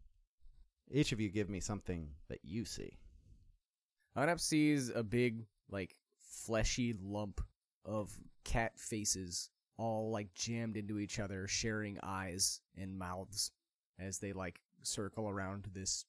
Each 0.89 1.11
of 1.11 1.21
you 1.21 1.29
give 1.29 1.51
me 1.51 1.59
something 1.59 2.11
that 2.29 2.39
you 2.45 2.65
see. 2.65 2.99
Anep 4.17 4.39
sees 4.39 4.89
a 4.89 5.03
big, 5.03 5.47
like, 5.69 5.97
fleshy 6.21 6.95
lump 7.03 7.41
of 7.85 8.17
cat 8.45 8.79
faces 8.79 9.51
all, 9.77 10.11
like, 10.11 10.33
jammed 10.35 10.77
into 10.77 10.99
each 11.01 11.19
other, 11.19 11.49
sharing 11.49 11.99
eyes 12.03 12.61
and 12.77 12.97
mouths 12.97 13.51
as 13.99 14.19
they, 14.19 14.33
like, 14.33 14.61
circle 14.83 15.29
around 15.29 15.69
this 15.73 16.05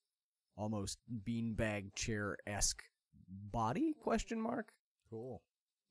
almost 0.55 0.99
beanbag 1.25 1.93
chair 1.95 2.37
esque 2.45 2.83
body? 3.27 3.93
Question 4.01 4.41
mark. 4.41 4.71
Cool. 5.09 5.41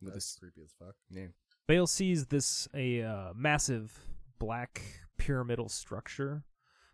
With 0.01 0.15
this, 0.15 0.37
creepy 0.39 0.63
as 0.63 0.75
fuck. 0.79 0.95
yeah. 1.11 1.27
Bale 1.67 1.87
sees 1.87 2.27
this 2.27 2.69
a 2.75 3.03
uh, 3.03 3.33
massive 3.35 3.99
black 4.39 4.83
pyramidal 5.19 5.69
structure 5.69 6.45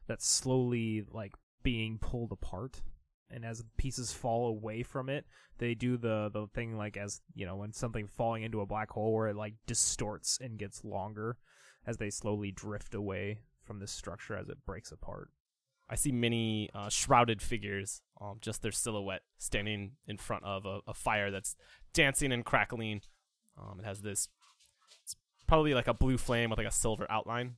that's 0.07 0.27
slowly 0.27 1.05
like 1.11 1.33
being 1.63 1.99
pulled 1.99 2.33
apart 2.33 2.83
and 3.31 3.45
as 3.45 3.65
pieces 3.77 4.13
fall 4.13 4.47
away 4.47 4.83
from 4.83 5.09
it 5.09 5.27
they 5.59 5.75
do 5.75 5.97
the 5.97 6.31
the 6.33 6.47
thing 6.55 6.77
like 6.77 6.97
as 6.97 7.21
you 7.35 7.47
know 7.47 7.57
when 7.57 7.73
something 7.73 8.07
falling 8.07 8.43
into 8.43 8.61
a 8.61 8.67
black 8.67 8.91
hole 8.91 9.13
where 9.13 9.29
it 9.29 9.37
like 9.37 9.55
distorts 9.67 10.39
and 10.41 10.59
gets 10.59 10.85
longer 10.85 11.37
as 11.87 11.97
they 11.97 12.11
slowly 12.11 12.51
drift 12.51 12.95
away 12.95 13.39
from 13.65 13.79
this 13.79 13.91
structure 13.93 14.37
as 14.37 14.49
it 14.49 14.65
breaks 14.67 14.93
apart 14.93 15.31
I 15.89 15.95
see 15.95 16.13
many 16.13 16.71
uh, 16.75 16.89
shrouded 16.89 17.43
figures, 17.43 18.03
um, 18.21 18.39
just 18.41 18.63
their 18.63 18.73
silhouette 18.73 19.23
standing 19.39 19.93
in 20.07 20.17
front 20.17 20.45
of 20.45 20.65
a, 20.65 20.81
a 20.87 20.95
fire 20.95 21.31
that's 21.31 21.57
dancing 21.93 22.33
and 22.33 22.45
crackling. 22.45 23.03
Um, 23.59 23.79
it 23.81 23.85
has 23.85 24.01
this, 24.01 24.29
it's 25.03 25.17
probably 25.47 25.75
like 25.75 25.89
a 25.89 25.95
blue 25.95 26.17
flame 26.17 26.51
with 26.51 26.59
like 26.59 26.69
a 26.69 26.73
silver 26.73 27.07
outline, 27.11 27.57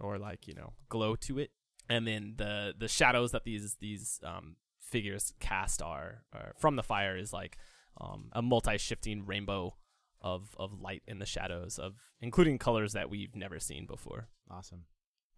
or 0.00 0.18
like 0.18 0.48
you 0.48 0.54
know 0.54 0.72
glow 0.88 1.16
to 1.16 1.38
it. 1.38 1.50
And 1.90 2.06
then 2.06 2.34
the 2.36 2.74
the 2.78 2.88
shadows 2.88 3.32
that 3.32 3.44
these 3.44 3.76
these 3.80 4.20
um, 4.24 4.56
figures 4.80 5.34
cast 5.40 5.82
are, 5.82 6.22
are 6.32 6.54
from 6.58 6.76
the 6.76 6.82
fire 6.82 7.16
is 7.16 7.32
like 7.32 7.58
um, 8.00 8.30
a 8.32 8.42
multi 8.42 8.78
shifting 8.78 9.26
rainbow 9.26 9.74
of 10.20 10.54
of 10.58 10.80
light 10.80 11.02
in 11.06 11.18
the 11.18 11.26
shadows 11.26 11.78
of 11.78 11.94
including 12.20 12.58
colors 12.58 12.92
that 12.92 13.10
we've 13.10 13.36
never 13.36 13.58
seen 13.58 13.86
before. 13.86 14.28
Awesome. 14.50 14.84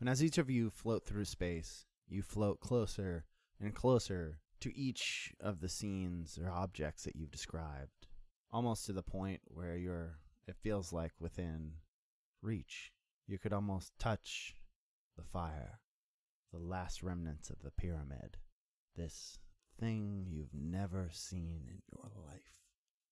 And 0.00 0.09
as 0.09 0.25
each 0.25 0.38
of 0.38 0.49
you 0.49 0.71
float 0.71 1.04
through 1.04 1.26
space, 1.26 1.85
you 2.09 2.23
float 2.23 2.61
closer 2.61 3.26
and 3.61 3.75
closer 3.75 4.38
to 4.61 4.76
each 4.76 5.33
of 5.40 5.61
the 5.61 5.69
scenes 5.69 6.38
or 6.42 6.50
objects 6.50 7.04
that 7.04 7.16
you've 7.16 7.30
described, 7.30 8.07
almost 8.50 8.87
to 8.87 8.92
the 8.92 9.02
point 9.02 9.40
where 9.45 9.76
you're, 9.76 10.19
it 10.49 10.57
feels 10.62 10.92
like 10.92 11.12
within 11.21 11.73
reach. 12.42 12.92
You 13.26 13.38
could 13.38 13.52
almost 13.52 13.92
touch 13.99 14.54
the 15.16 15.23
fire, 15.23 15.80
the 16.52 16.59
last 16.59 17.02
remnants 17.02 17.50
of 17.50 17.62
the 17.62 17.71
pyramid, 17.71 18.38
this 18.97 19.38
thing 19.78 20.26
you've 20.28 20.54
never 20.54 21.11
seen 21.12 21.62
in 21.69 21.83
your 21.92 22.11
life. 22.26 22.64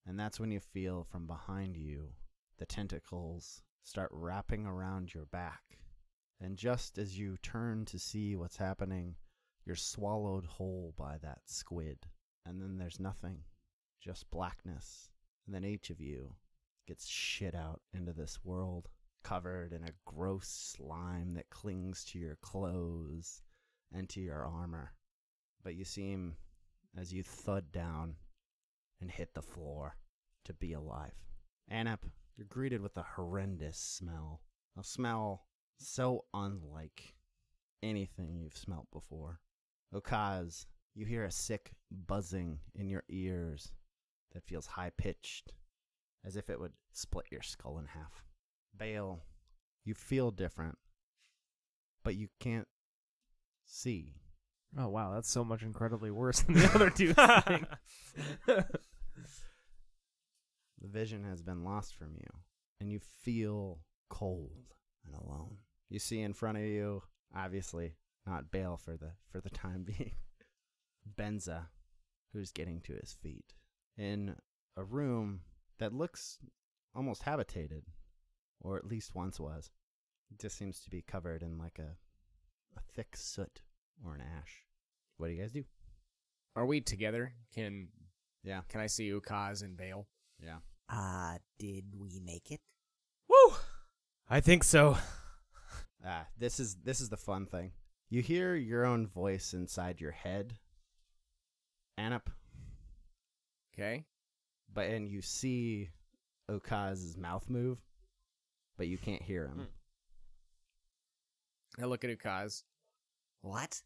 And 0.07 0.18
that's 0.18 0.40
when 0.40 0.50
you 0.50 0.61
feel 0.61 1.04
from 1.04 1.26
behind 1.26 1.76
you 1.76 2.14
the 2.59 2.66
tentacles 2.66 3.62
start 3.83 4.11
wrapping 4.12 4.66
around 4.66 5.14
your 5.14 5.26
back. 5.26 5.62
And 6.40 6.57
just 6.57 6.99
as 6.99 7.18
you 7.18 7.37
turn 7.42 7.85
to 7.87 7.99
see 7.99 8.37
what's 8.37 8.57
happening, 8.57 9.16
you're 9.64 9.76
swallowed 9.76 10.47
whole 10.47 10.95
by 10.97 11.16
that 11.23 11.40
squid. 11.47 11.99
And 12.47 12.61
then 12.61 12.78
there's 12.78 13.00
nothing, 13.00 13.38
just 14.00 14.30
blackness. 14.30 15.11
And 15.47 15.54
then 15.54 15.64
each 15.64 15.90
of 15.90 16.00
you 16.00 16.35
gets 16.87 17.07
shit 17.07 17.54
out 17.54 17.80
into 17.92 18.12
this 18.12 18.38
world, 18.45 18.88
covered 19.25 19.73
in 19.73 19.83
a 19.85 19.95
gross 20.07 20.49
slime 20.49 21.35
that 21.35 21.50
clings 21.50 22.04
to 22.07 22.18
your 22.18 22.37
clothes 22.40 23.42
and 23.92 24.09
to 24.11 24.21
your 24.21 24.47
armor. 24.47 24.92
But 25.62 25.75
you 25.75 25.85
seem, 25.85 26.37
as 26.97 27.12
you 27.12 27.23
thud 27.23 27.73
down 27.73 28.14
and 29.00 29.11
hit 29.11 29.35
the 29.35 29.42
floor, 29.42 29.97
to 30.45 30.54
be 30.54 30.73
alive. 30.73 31.12
Anep, 31.71 31.99
you're 32.37 32.47
greeted 32.49 32.80
with 32.80 32.97
a 32.97 33.02
horrendous 33.02 33.76
smell. 33.76 34.40
A 34.78 34.85
smell 34.85 35.48
so 35.78 36.25
unlike 36.35 37.14
anything 37.82 38.37
you've 38.37 38.56
smelt 38.56 38.87
before. 38.92 39.40
Okaz, 39.94 40.66
you 40.94 41.06
hear 41.06 41.25
a 41.25 41.30
sick 41.30 41.73
buzzing 41.90 42.58
in 42.75 42.88
your 42.88 43.04
ears 43.08 43.73
that 44.32 44.44
feels 44.44 44.66
high 44.66 44.90
pitched, 44.97 45.52
as 46.25 46.37
if 46.37 46.50
it 46.50 46.61
would 46.61 46.73
split 46.92 47.26
your 47.30 47.42
skull 47.42 47.78
in 47.78 47.87
half. 47.87 48.25
Bale, 48.76 49.23
you 49.85 49.94
feel 49.94 50.30
different, 50.30 50.76
but 52.04 52.14
you 52.14 52.28
can't 52.40 52.68
see. 53.64 54.14
Oh 54.76 54.88
wow, 54.88 55.14
that's 55.14 55.30
so 55.30 55.44
much 55.44 55.62
incredibly 55.62 56.11
worse 56.11 56.40
than 56.40 56.56
the 56.56 56.70
other 56.75 56.90
two. 56.94 57.14
The 60.80 60.88
vision 60.88 61.25
has 61.25 61.42
been 61.42 61.64
lost 61.64 61.97
from 61.97 62.14
you, 62.14 62.28
and 62.80 62.90
you 62.90 63.00
feel 63.00 63.80
cold 64.08 64.75
and 65.04 65.14
alone. 65.14 65.58
You 65.90 65.99
see 65.99 66.21
in 66.21 66.35
front 66.35 66.59
of 66.59 66.64
you, 66.64 67.02
obviously 67.35 67.95
not 68.26 68.50
Bale 68.50 68.76
for 68.76 68.97
the 68.97 69.12
for 69.30 69.40
the 69.40 69.50
time 69.50 69.85
being, 69.99 70.12
Benza, 71.16 71.66
who's 72.33 72.52
getting 72.52 72.80
to 72.83 72.92
his 72.95 73.16
feet 73.23 73.54
in 73.97 74.37
a 74.76 74.85
room 74.85 75.40
that 75.78 75.92
looks 75.95 76.38
almost 76.95 77.23
habitated, 77.23 77.85
or 78.61 78.76
at 78.76 78.87
least 78.87 79.14
once 79.14 79.40
was. 79.40 79.71
It 80.30 80.38
just 80.38 80.59
seems 80.59 80.80
to 80.80 80.90
be 80.90 81.02
covered 81.02 81.42
in 81.42 81.59
like 81.59 81.78
a 81.78 81.97
a 82.76 82.80
thick 82.95 83.16
soot 83.16 83.62
or 84.04 84.14
an 84.14 84.21
ash. 84.21 84.64
What 85.16 85.28
do 85.28 85.33
you 85.35 85.40
guys 85.40 85.52
do? 85.52 85.64
Are 86.54 86.66
we 86.66 86.80
together? 86.80 87.33
Can 87.54 87.88
Yeah, 88.45 88.61
can 88.68 88.80
I 88.80 88.87
see 88.88 89.11
Ukaz 89.11 89.62
and 89.62 89.76
Bale? 89.76 90.07
yeah. 90.42 90.59
Uh, 90.90 91.37
did 91.59 91.85
we 91.99 92.18
make 92.25 92.50
it? 92.50 92.61
Woo! 93.28 93.57
I 94.28 94.40
think 94.40 94.64
so. 94.64 94.97
Ah, 96.05 96.26
this 96.38 96.61
is 96.61 96.76
this 96.85 97.00
is 97.00 97.09
the 97.09 97.17
fun 97.17 97.47
thing. 97.47 97.73
You 98.11 98.23
hear 98.23 98.55
your 98.55 98.85
own 98.87 99.07
voice 99.07 99.52
inside 99.52 100.00
your 100.00 100.12
head, 100.12 100.55
Anup, 101.99 102.28
Okay. 103.75 104.07
but 104.73 104.87
and 104.88 105.09
you 105.09 105.21
see 105.21 105.90
Okaz's 106.50 107.17
mouth 107.17 107.50
move, 107.50 107.78
but 108.76 108.87
you 108.88 108.97
can't 108.97 109.23
hear 109.23 109.47
him. 109.49 109.67
I 111.81 111.85
look 111.85 112.05
at 112.05 112.11
Okaz. 112.19 112.62
What? 113.43 113.83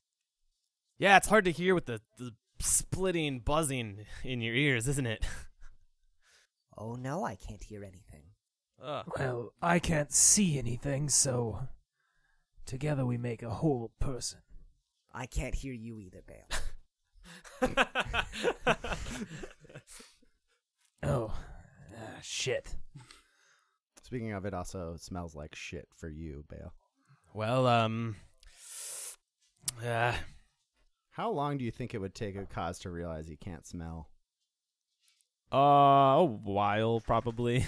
Yeah, 0.99 1.16
it's 1.16 1.28
hard 1.28 1.45
to 1.47 1.50
hear 1.52 1.75
with 1.75 1.87
the, 1.87 2.00
the 2.19 2.33
splitting 2.61 3.40
buzzing 3.40 4.04
in 4.23 4.40
your 4.40 4.54
ears, 4.54 4.87
isn't 4.88 5.07
it? 5.07 5.26
Oh 6.78 6.95
no, 6.95 7.25
I 7.25 7.35
can't 7.37 7.62
hear 7.62 7.83
anything. 7.85 8.23
Ugh. 8.83 9.04
well, 9.19 9.52
I 9.61 9.78
can't 9.78 10.12
see 10.12 10.59
anything, 10.59 11.09
so 11.09 11.69
together 12.66 13.04
we 13.07 13.19
make 13.19 13.42
a 13.42 13.50
whole 13.50 13.92
person. 14.00 14.40
I 15.12 15.26
can't 15.26 15.54
hear 15.54 15.73
you 15.75 15.99
either, 16.00 16.23
Bale. 16.26 16.49
Oh, 21.04 21.35
ah, 21.97 22.19
shit. 22.23 22.76
Speaking 24.02 24.33
of, 24.33 24.45
it 24.45 24.54
also 24.54 24.95
smells 24.99 25.35
like 25.35 25.54
shit 25.54 25.88
for 25.97 26.09
you, 26.09 26.45
Bale. 26.49 26.73
well, 27.35 27.66
um, 27.66 28.14
uh, 29.85 30.12
How 31.11 31.31
long 31.31 31.59
do 31.59 31.64
you 31.64 31.73
think 31.73 31.92
it 31.92 32.00
would 32.00 32.14
take 32.14 32.37
Ukaz 32.37 32.81
to 32.83 32.90
realize 32.90 33.26
he 33.26 33.37
can't 33.37 33.66
smell? 33.66 34.09
uh, 35.52 35.57
a 36.19 36.25
while 36.25 37.00
probably. 37.00 37.66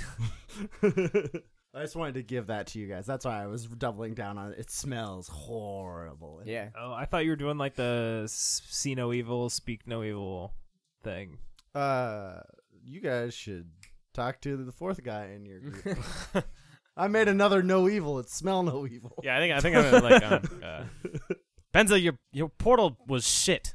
I 1.76 1.82
just 1.82 1.96
wanted 1.96 2.14
to 2.14 2.22
give 2.22 2.46
that 2.48 2.68
to 2.68 2.78
you 2.78 2.86
guys. 2.86 3.04
That's 3.06 3.24
why 3.24 3.42
I 3.42 3.46
was 3.46 3.66
doubling 3.66 4.14
down 4.14 4.38
on 4.38 4.52
it. 4.52 4.58
It 4.60 4.70
smells 4.70 5.28
horrible. 5.28 6.40
Yeah. 6.44 6.68
Oh, 6.78 6.92
I 6.92 7.04
thought 7.04 7.24
you 7.24 7.30
were 7.30 7.36
doing 7.36 7.58
like 7.58 7.74
the 7.74 8.22
s- 8.24 8.62
see 8.68 8.94
no 8.94 9.12
evil, 9.12 9.50
speak 9.50 9.86
no 9.86 10.02
evil 10.04 10.54
thing. 11.02 11.38
Uh, 11.74 12.40
you 12.84 13.00
guys 13.00 13.34
should 13.34 13.68
talk 14.12 14.40
to 14.42 14.56
the 14.64 14.70
fourth 14.72 15.02
guy 15.02 15.30
in 15.34 15.44
your 15.46 15.58
group. 15.60 15.98
I 16.96 17.08
made 17.08 17.26
another 17.26 17.60
no 17.62 17.88
evil. 17.88 18.20
It's 18.20 18.32
smell 18.32 18.62
no 18.62 18.86
evil. 18.86 19.20
yeah, 19.24 19.36
I 19.36 19.40
think 19.40 19.54
I 19.54 19.60
think 19.60 19.76
I'm 19.76 20.02
like 20.04 20.22
um, 20.22 20.60
uh, 20.62 20.84
Benza, 21.74 22.00
your 22.00 22.16
your 22.32 22.48
portal 22.48 22.96
was 23.08 23.26
shit. 23.28 23.74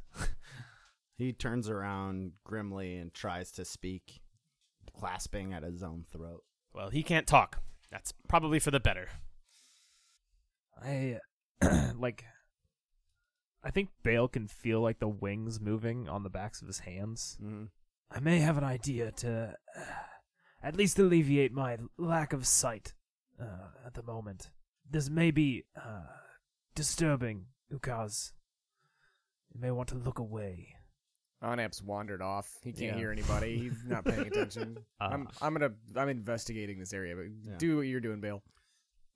He 1.18 1.34
turns 1.34 1.68
around 1.70 2.32
grimly 2.46 2.96
and 2.96 3.14
tries 3.14 3.52
to 3.54 3.66
speak, 3.66 4.22
clasping 4.98 5.52
at 5.54 5.64
his 5.64 5.84
own 5.84 6.06
throat. 6.10 6.44
Well, 6.74 6.90
he 6.92 7.04
can't 7.04 7.28
talk. 7.28 7.62
That's 7.92 8.14
probably 8.28 8.60
for 8.60 8.72
the 8.72 8.80
better. 8.80 9.10
I 10.82 11.20
like. 11.98 12.26
I 13.62 13.72
think 13.72 13.90
Bale 14.04 14.30
can 14.30 14.48
feel 14.48 14.80
like 14.80 15.00
the 15.00 15.08
wings 15.10 15.60
moving 15.60 16.08
on 16.08 16.24
the 16.24 16.30
backs 16.30 16.62
of 16.62 16.68
his 16.68 16.80
hands. 16.80 17.38
Mm-hmm. 17.44 17.66
I 18.10 18.20
may 18.22 18.40
have 18.40 18.58
an 18.58 18.64
idea 18.64 19.12
to 19.12 19.54
uh, 19.78 19.82
at 20.64 20.78
least 20.78 20.98
alleviate 20.98 21.52
my 21.52 21.78
lack 21.98 22.32
of 22.32 22.48
sight 22.48 22.94
uh, 23.40 23.68
at 23.86 23.96
the 23.96 24.04
moment. 24.04 24.50
This 24.90 25.10
may 25.10 25.32
be 25.32 25.66
uh, 25.76 26.08
disturbing, 26.74 27.48
Ukaz. 27.72 28.32
You 29.54 29.60
may 29.60 29.72
want 29.72 29.90
to 29.90 29.96
look 29.96 30.20
away. 30.20 30.76
Onap's 31.42 31.82
wandered 31.82 32.22
off. 32.22 32.50
He 32.64 32.72
can't 32.74 32.94
Yeah. 32.94 32.98
hear 32.98 33.12
anybody. 33.12 33.58
He's 33.58 33.84
not 33.86 34.04
paying 34.06 34.28
attention. 34.28 34.78
Uh, 35.00 35.10
I'm 35.12 35.28
I'm 35.42 35.54
gonna 35.54 35.72
I'm 35.96 36.10
investigating 36.10 36.80
this 36.80 36.94
area, 36.94 37.16
but 37.16 37.26
Yeah. 37.44 37.58
do 37.58 37.78
what 37.78 37.84
you're 37.84 38.02
doing, 38.02 38.20
Bale. 38.22 38.44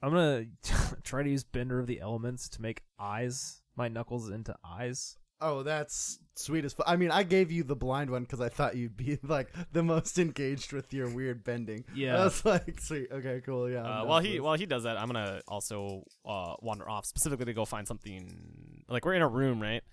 I'm 0.01 0.11
gonna 0.11 0.45
try 1.03 1.23
to 1.23 1.29
use 1.29 1.43
Bender 1.43 1.79
of 1.79 1.87
the 1.87 1.99
Elements 1.99 2.49
to 2.49 2.61
make 2.61 2.81
eyes, 2.99 3.61
my 3.75 3.87
knuckles 3.87 4.29
into 4.29 4.55
eyes. 4.65 5.17
Oh, 5.41 5.61
that's 5.61 6.19
sweet 6.35 6.63
as 6.63 6.71
fu- 6.71 6.83
I 6.87 6.95
mean, 6.95 7.11
I 7.11 7.23
gave 7.23 7.51
you 7.51 7.63
the 7.63 7.75
blind 7.75 8.09
one 8.09 8.21
because 8.23 8.39
I 8.39 8.47
thought 8.47 8.77
you'd 8.77 8.95
be 8.95 9.19
like 9.23 9.49
the 9.73 9.83
most 9.83 10.17
engaged 10.17 10.71
with 10.71 10.93
your 10.93 11.09
weird 11.09 11.43
bending. 11.43 11.83
Yeah. 11.93 12.15
That's 12.15 12.45
like 12.45 12.79
sweet. 12.79 13.07
Okay, 13.11 13.41
cool. 13.45 13.69
Yeah. 13.69 13.79
I'm 13.79 13.85
Uh, 13.85 13.89
down 13.97 14.07
while 14.07 14.21
for 14.21 14.25
he 14.27 14.31
this. 14.33 14.41
while 14.41 14.55
he 14.55 14.65
does 14.65 14.83
that, 14.83 14.95
I'm 14.97 15.07
gonna 15.07 15.41
also 15.45 16.03
uh, 16.25 16.55
wander 16.61 16.89
off 16.89 17.05
specifically 17.05 17.45
to 17.45 17.53
go 17.53 17.65
find 17.65 17.85
something. 17.85 18.85
Like 18.87 19.03
we're 19.03 19.15
in 19.15 19.21
a 19.21 19.27
room, 19.27 19.61
right? 19.61 19.83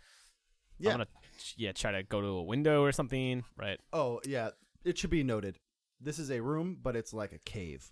yeah. 0.78 0.90
I'm 0.90 0.94
gonna 0.98 1.08
yeah 1.56 1.72
try 1.72 1.92
to 1.92 2.02
go 2.02 2.20
to 2.20 2.26
a 2.26 2.42
window 2.42 2.82
or 2.82 2.92
something, 2.92 3.44
right? 3.56 3.78
Oh, 3.92 4.20
yeah. 4.26 4.50
It 4.84 4.98
should 4.98 5.10
be 5.10 5.22
noted. 5.22 5.58
This 6.00 6.18
is 6.18 6.30
a 6.30 6.40
room, 6.40 6.78
but 6.82 6.96
it's 6.96 7.12
like 7.12 7.32
a 7.32 7.38
cave. 7.38 7.90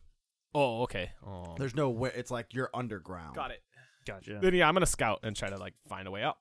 Oh, 0.55 0.83
okay. 0.83 1.11
Oh. 1.27 1.55
There's 1.59 1.75
no 1.75 1.91
way. 1.91 2.11
It's 2.15 2.31
like 2.31 2.55
you're 2.55 2.71
underground. 2.73 3.35
Got 3.35 3.51
it. 3.51 3.63
Gotcha. 4.07 4.39
Then 4.41 4.55
yeah, 4.55 4.67
I'm 4.67 4.75
gonna 4.75 4.87
scout 4.87 5.21
and 5.23 5.37
try 5.37 5.51
to 5.51 5.59
like 5.59 5.75
find 5.89 6.09
a 6.09 6.11
way 6.11 6.23
out. 6.23 6.39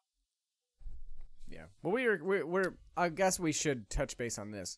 Yeah. 1.49 1.65
Well, 1.83 1.93
we 1.93 2.05
are 2.05 2.19
we're, 2.23 2.45
we're 2.45 2.73
I 2.95 3.09
guess 3.09 3.39
we 3.39 3.51
should 3.51 3.89
touch 3.89 4.17
base 4.17 4.37
on 4.39 4.51
this. 4.51 4.77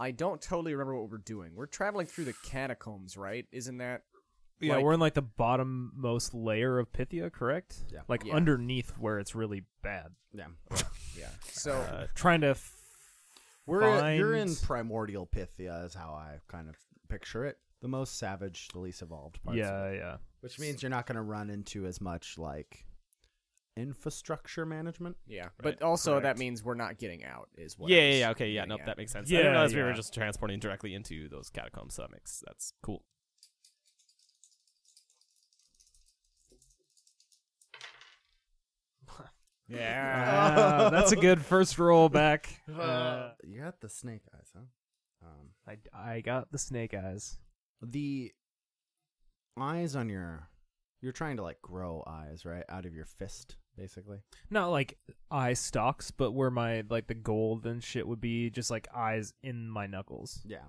I 0.00 0.10
don't 0.10 0.42
totally 0.42 0.72
remember 0.72 0.96
what 0.96 1.10
we're 1.10 1.18
doing. 1.18 1.52
We're 1.54 1.66
traveling 1.66 2.06
through 2.06 2.24
the 2.24 2.34
catacombs, 2.44 3.16
right? 3.16 3.46
Isn't 3.52 3.78
that 3.78 4.02
Yeah, 4.60 4.76
Like- 4.76 4.84
we're 4.84 4.92
in 4.94 5.00
like 5.00 5.14
the 5.14 5.22
bottommost 5.22 6.30
layer 6.34 6.78
of 6.78 6.92
Pythia, 6.92 7.30
correct? 7.30 7.84
Yeah. 7.92 8.02
Like 8.08 8.24
Yeah. 8.24 8.34
underneath 8.34 8.90
where 8.98 9.18
it's 9.18 9.34
really 9.34 9.64
bad. 9.82 10.14
Yeah. 10.32 10.48
yeah? 11.18 11.28
So 11.42 11.72
Uh, 11.92 12.06
trying 12.14 12.40
to. 12.42 12.48
F- 12.48 12.78
We're 13.66 14.14
you're 14.14 14.34
in 14.34 14.54
primordial 14.56 15.26
Pythia, 15.26 15.84
is 15.84 15.94
how 15.94 16.10
I 16.14 16.38
kind 16.48 16.68
of 16.68 16.76
picture 17.08 17.44
it. 17.44 17.58
The 17.80 17.88
most 17.88 18.16
savage, 18.18 18.68
the 18.68 18.78
least 18.78 19.02
evolved 19.02 19.42
parts. 19.42 19.54
of 19.54 19.64
Yeah, 19.64 19.84
it. 19.86 19.96
yeah. 19.98 20.16
Which 20.40 20.58
means 20.60 20.82
you're 20.82 20.90
not 20.90 21.06
going 21.06 21.16
to 21.16 21.22
run 21.22 21.50
into 21.50 21.86
as 21.86 22.00
much 22.00 22.38
like 22.38 22.86
infrastructure 23.76 24.66
management. 24.66 25.16
yeah, 25.26 25.44
Right, 25.44 25.52
but 25.78 25.82
also 25.82 26.20
that 26.20 26.36
means 26.38 26.62
we're 26.62 26.74
not 26.74 26.98
getting 26.98 27.24
out. 27.24 27.48
Is 27.56 27.78
what? 27.78 27.90
Yeah, 27.90 28.00
yeah, 28.02 28.14
yeah. 28.18 28.30
Okay, 28.30 28.50
yeah. 28.50 28.60
getting 28.62 28.68
Nope, 28.70 28.80
at. 28.80 28.86
that 28.86 28.98
makes 28.98 29.12
sense. 29.12 29.30
I 29.30 29.32
Yeah, 29.34 29.38
didn't 29.38 29.52
realize 29.52 29.74
we 29.74 29.82
were 29.82 29.92
just 29.94 30.12
transporting 30.14 30.60
directly 30.60 30.94
into 30.94 31.28
those 31.28 31.48
catacombs. 31.50 31.94
So 31.94 32.02
that 32.02 32.12
makes 32.12 32.42
that's 32.46 32.72
cool. 32.82 33.02
Yeah. 39.72 40.54
Uh, 40.56 40.90
that's 40.90 41.12
a 41.12 41.16
good 41.16 41.44
first 41.44 41.78
roll 41.78 42.08
back. 42.08 42.60
Uh, 42.72 43.32
you 43.44 43.60
got 43.60 43.80
the 43.80 43.88
snake 43.88 44.22
eyes, 44.34 44.48
huh? 44.54 44.62
Um, 45.24 45.50
I, 45.94 46.12
I 46.14 46.20
got 46.20 46.50
the 46.50 46.58
snake 46.58 46.94
eyes. 46.94 47.38
the 47.80 48.32
eyes 49.58 49.94
on 49.94 50.08
your 50.08 50.48
you're 51.00 51.12
trying 51.12 51.36
to 51.36 51.42
like 51.42 51.60
grow 51.62 52.02
eyes 52.06 52.44
right 52.44 52.64
out 52.68 52.86
of 52.86 52.94
your 52.94 53.04
fist 53.04 53.56
basically 53.76 54.18
Not 54.50 54.68
like 54.70 54.98
eye 55.30 55.52
stalks, 55.54 56.10
but 56.10 56.32
where 56.32 56.50
my 56.50 56.84
like 56.88 57.06
the 57.06 57.14
gold 57.14 57.66
and 57.66 57.82
shit 57.82 58.06
would 58.06 58.20
be 58.20 58.50
just 58.50 58.70
like 58.70 58.88
eyes 58.94 59.32
in 59.42 59.68
my 59.68 59.86
knuckles. 59.86 60.40
yeah 60.44 60.68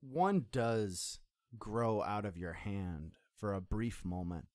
one 0.00 0.46
does 0.52 1.18
grow 1.58 2.02
out 2.02 2.24
of 2.24 2.36
your 2.36 2.52
hand 2.52 3.12
for 3.36 3.54
a 3.54 3.60
brief 3.60 4.04
moment 4.04 4.46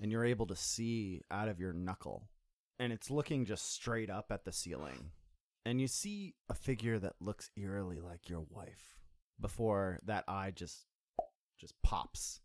and 0.00 0.10
you're 0.12 0.24
able 0.24 0.46
to 0.46 0.56
see 0.56 1.22
out 1.30 1.48
of 1.48 1.58
your 1.60 1.72
knuckle 1.72 2.28
and 2.80 2.92
it's 2.92 3.10
looking 3.10 3.44
just 3.44 3.72
straight 3.72 4.10
up 4.10 4.32
at 4.32 4.44
the 4.44 4.50
ceiling 4.52 5.12
and 5.64 5.80
you 5.80 5.86
see 5.86 6.34
a 6.48 6.54
figure 6.54 6.98
that 6.98 7.12
looks 7.20 7.50
eerily 7.56 8.00
like 8.00 8.28
your 8.28 8.44
wife 8.50 8.96
before 9.38 9.98
that 10.04 10.24
eye 10.26 10.50
just 10.54 10.86
just 11.58 11.74
pops. 11.82 12.40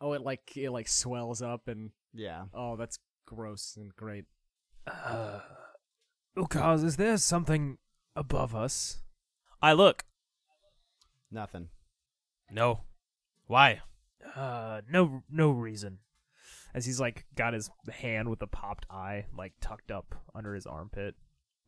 Oh, 0.00 0.12
it 0.12 0.20
like 0.20 0.56
it 0.56 0.70
like 0.70 0.86
swells 0.86 1.40
up 1.42 1.66
and 1.66 1.90
Yeah. 2.12 2.44
oh, 2.54 2.76
that's 2.76 2.98
gross 3.26 3.74
and 3.76 3.94
great. 3.96 4.26
Uh, 4.86 5.40
Ukaz, 6.36 6.84
is 6.84 6.96
there 6.96 7.16
something 7.16 7.78
above 8.14 8.54
us? 8.54 8.98
I 9.60 9.72
look. 9.72 10.04
Nothing. 11.30 11.68
No. 12.50 12.82
Why? 13.46 13.80
Uh, 14.36 14.82
no, 14.90 15.22
no 15.30 15.50
reason. 15.50 15.98
As 16.78 16.86
he's 16.86 17.00
like 17.00 17.26
got 17.34 17.54
his 17.54 17.68
hand 17.90 18.28
with 18.30 18.38
the 18.38 18.46
popped 18.46 18.86
eye 18.88 19.26
like 19.36 19.52
tucked 19.60 19.90
up 19.90 20.14
under 20.32 20.54
his 20.54 20.64
armpit. 20.64 21.16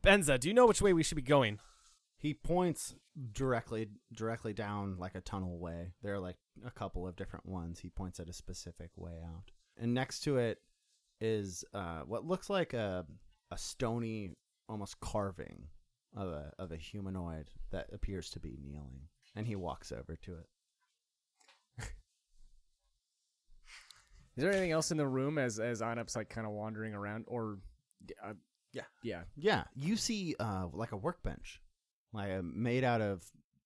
Benza, 0.01 0.39
do 0.39 0.47
you 0.47 0.53
know 0.53 0.65
which 0.65 0.81
way 0.81 0.93
we 0.93 1.03
should 1.03 1.17
be 1.17 1.21
going? 1.21 1.59
He 2.17 2.33
points 2.33 2.95
directly 3.33 3.89
directly 4.13 4.53
down 4.53 4.95
like 4.97 5.15
a 5.15 5.19
tunnel 5.19 5.59
way. 5.59 5.91
There 6.01 6.13
are 6.13 6.19
like 6.19 6.37
a 6.65 6.71
couple 6.71 7.05
of 7.05 7.17
different 7.17 7.45
ones. 7.45 7.81
He 7.81 7.89
points 7.89 8.21
at 8.21 8.29
a 8.29 8.33
specific 8.33 8.91
way 8.95 9.19
out. 9.21 9.51
And 9.77 9.93
next 9.93 10.21
to 10.21 10.37
it 10.37 10.59
is 11.19 11.65
uh, 11.73 12.03
what 12.05 12.23
looks 12.25 12.49
like 12.49 12.73
a 12.73 13.05
a 13.51 13.57
stony 13.57 14.31
almost 14.69 14.97
carving 15.01 15.67
of 16.15 16.29
a 16.29 16.53
of 16.57 16.71
a 16.71 16.77
humanoid 16.77 17.49
that 17.71 17.89
appears 17.91 18.29
to 18.29 18.39
be 18.39 18.57
kneeling. 18.63 19.09
And 19.35 19.45
he 19.45 19.57
walks 19.57 19.91
over 19.91 20.15
to 20.21 20.35
it. 20.35 20.47
Is 24.37 24.43
there 24.43 24.51
anything 24.51 24.71
else 24.71 24.91
in 24.91 24.97
the 24.97 25.07
room 25.07 25.37
as 25.37 25.59
as 25.59 25.81
Onup's 25.81 26.15
like 26.15 26.29
kind 26.29 26.47
of 26.47 26.53
wandering 26.53 26.93
around 26.93 27.25
or 27.27 27.59
uh, 28.23 28.33
Yeah. 28.73 28.83
yeah 29.03 29.23
Yeah, 29.35 29.63
you 29.75 29.97
see 29.97 30.35
uh 30.39 30.67
like 30.71 30.91
a 30.91 30.97
workbench. 30.97 31.61
Like 32.13 32.31
uh, 32.31 32.41
made 32.43 32.83
out 32.83 33.01
of 33.01 33.23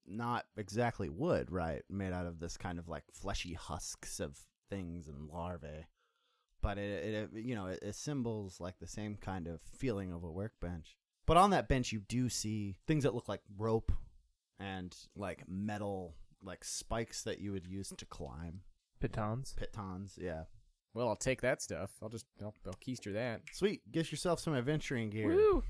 not 0.08 0.46
exactly 0.58 1.10
wood, 1.10 1.52
right? 1.52 1.82
Made 1.90 2.14
out 2.14 2.28
of 2.28 2.40
this 2.40 2.58
kind 2.58 2.80
of 2.80 2.88
like 2.88 3.04
fleshy 3.12 3.54
husks 3.54 4.20
of 4.20 4.38
things 4.70 5.08
and 5.08 5.30
larvae. 5.30 5.88
But 6.62 6.78
it, 6.80 7.14
it 7.14 7.30
you 7.34 7.56
know, 7.56 7.68
it, 7.68 7.80
it 7.82 7.96
symbols 7.96 8.60
like 8.60 8.80
the 8.80 8.88
same 8.88 9.16
kind 9.16 9.48
of 9.48 9.62
feeling 9.78 10.12
of 10.12 10.24
a 10.24 10.32
workbench. 10.32 10.98
But 11.28 11.38
on 11.38 11.52
that 11.52 11.68
bench 11.68 11.92
you 11.92 12.00
do 12.00 12.30
see 12.30 12.76
things 12.88 13.04
that 13.04 13.16
look 13.16 13.28
like 13.30 13.42
rope 13.58 13.92
and 14.60 14.96
like 15.16 15.44
metal 15.48 16.16
like 16.44 16.64
spikes 16.64 17.24
that 17.24 17.40
you 17.40 17.52
would 17.52 17.66
use 17.68 17.92
to 17.98 18.06
climb. 18.06 18.62
Pitons. 19.08 19.56
Pitons, 19.58 20.18
yeah. 20.20 20.44
Well, 20.94 21.10
I'll 21.10 21.16
take 21.16 21.42
that 21.42 21.62
stuff. 21.62 21.92
I'll 22.02 22.10
just 22.10 22.26
I'll, 22.42 22.56
I'll 22.66 22.74
keister 22.74 23.14
that. 23.14 23.42
Sweet, 23.52 23.82
get 23.92 24.12
yourself 24.12 24.40
some 24.40 24.56
adventuring 24.56 25.10
gear. 25.10 25.62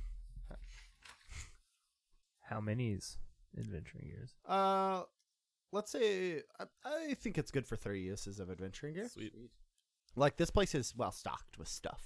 How 2.42 2.62
many's 2.62 3.18
adventuring 3.58 4.06
years? 4.06 4.36
Uh, 4.48 5.02
let's 5.72 5.92
say 5.92 6.44
I, 6.60 6.66
I 6.86 7.14
think 7.16 7.38
it's 7.38 7.52
good 7.52 7.66
for 7.66 7.76
three 7.76 8.02
uses 8.02 8.40
of 8.40 8.52
adventuring 8.52 8.94
gear. 8.94 9.10
Sweet. 9.10 9.34
Like 10.16 10.38
this 10.38 10.52
place 10.52 10.76
is 10.76 10.94
well 10.96 11.12
stocked 11.12 11.58
with 11.58 11.68
stuff, 11.68 12.04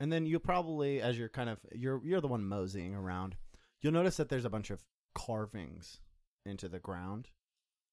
and 0.00 0.10
then 0.10 0.26
you 0.26 0.38
probably, 0.38 1.00
as 1.00 1.18
you're 1.18 1.28
kind 1.28 1.50
of 1.50 1.58
you're 1.72 2.00
you're 2.04 2.22
the 2.22 2.28
one 2.28 2.44
moseying 2.44 2.94
around, 2.94 3.36
you'll 3.82 3.92
notice 3.92 4.16
that 4.16 4.30
there's 4.30 4.46
a 4.46 4.50
bunch 4.50 4.70
of 4.70 4.82
carvings 5.14 6.00
into 6.46 6.68
the 6.68 6.80
ground. 6.80 7.28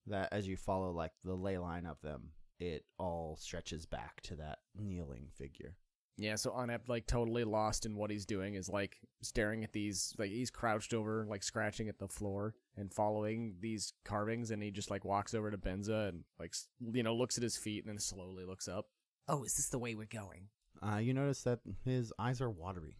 That 0.07 0.29
as 0.31 0.47
you 0.47 0.55
follow 0.55 0.91
like 0.91 1.11
the 1.23 1.35
ley 1.35 1.57
line 1.57 1.85
of 1.85 2.01
them, 2.01 2.31
it 2.59 2.85
all 2.97 3.37
stretches 3.39 3.85
back 3.85 4.21
to 4.21 4.35
that 4.35 4.59
kneeling 4.75 5.29
figure. 5.33 5.75
Yeah, 6.17 6.35
so 6.35 6.51
Onep 6.51 6.89
like 6.89 7.07
totally 7.07 7.45
lost 7.45 7.85
in 7.85 7.95
what 7.95 8.11
he's 8.11 8.25
doing 8.25 8.55
is 8.55 8.67
like 8.67 8.97
staring 9.21 9.63
at 9.63 9.71
these 9.71 10.13
like 10.17 10.29
he's 10.29 10.49
crouched 10.49 10.93
over 10.93 11.25
like 11.29 11.43
scratching 11.43 11.87
at 11.87 11.97
the 11.97 12.09
floor 12.09 12.55
and 12.75 12.93
following 12.93 13.55
these 13.61 13.93
carvings 14.03 14.51
and 14.51 14.61
he 14.61 14.69
just 14.69 14.91
like 14.91 15.05
walks 15.05 15.33
over 15.33 15.49
to 15.49 15.57
Benza 15.57 16.09
and 16.09 16.25
like 16.37 16.53
you 16.93 17.03
know 17.03 17.15
looks 17.15 17.37
at 17.37 17.43
his 17.43 17.55
feet 17.55 17.85
and 17.85 17.89
then 17.89 17.99
slowly 17.99 18.43
looks 18.43 18.67
up. 18.67 18.87
Oh, 19.29 19.43
is 19.43 19.55
this 19.55 19.69
the 19.69 19.79
way 19.79 19.95
we're 19.95 20.07
going? 20.07 20.49
Uh, 20.81 20.97
you 20.97 21.13
notice 21.13 21.43
that 21.43 21.59
his 21.85 22.11
eyes 22.19 22.41
are 22.41 22.49
watery, 22.49 22.97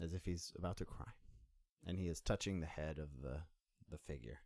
as 0.00 0.12
if 0.12 0.24
he's 0.24 0.52
about 0.56 0.76
to 0.76 0.84
cry, 0.84 1.12
and 1.86 1.98
he 1.98 2.06
is 2.06 2.20
touching 2.20 2.60
the 2.60 2.66
head 2.66 2.98
of 2.98 3.08
the 3.20 3.40
the 3.90 3.98
figure. 3.98 4.38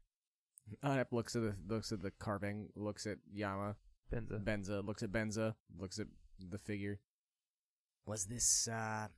Onep 0.82 1.12
looks 1.12 1.36
at 1.36 1.42
the 1.42 1.54
looks 1.68 1.92
at 1.92 2.00
the 2.00 2.10
carving, 2.10 2.68
looks 2.74 3.06
at 3.06 3.18
Yama, 3.30 3.76
Benza. 4.14 4.44
Benza, 4.44 4.86
looks 4.86 5.02
at 5.02 5.12
Benza, 5.12 5.54
looks 5.78 5.98
at 5.98 6.06
the 6.38 6.58
figure. 6.58 7.00
Was 8.06 8.26
this, 8.26 8.68
uh, 8.68 9.08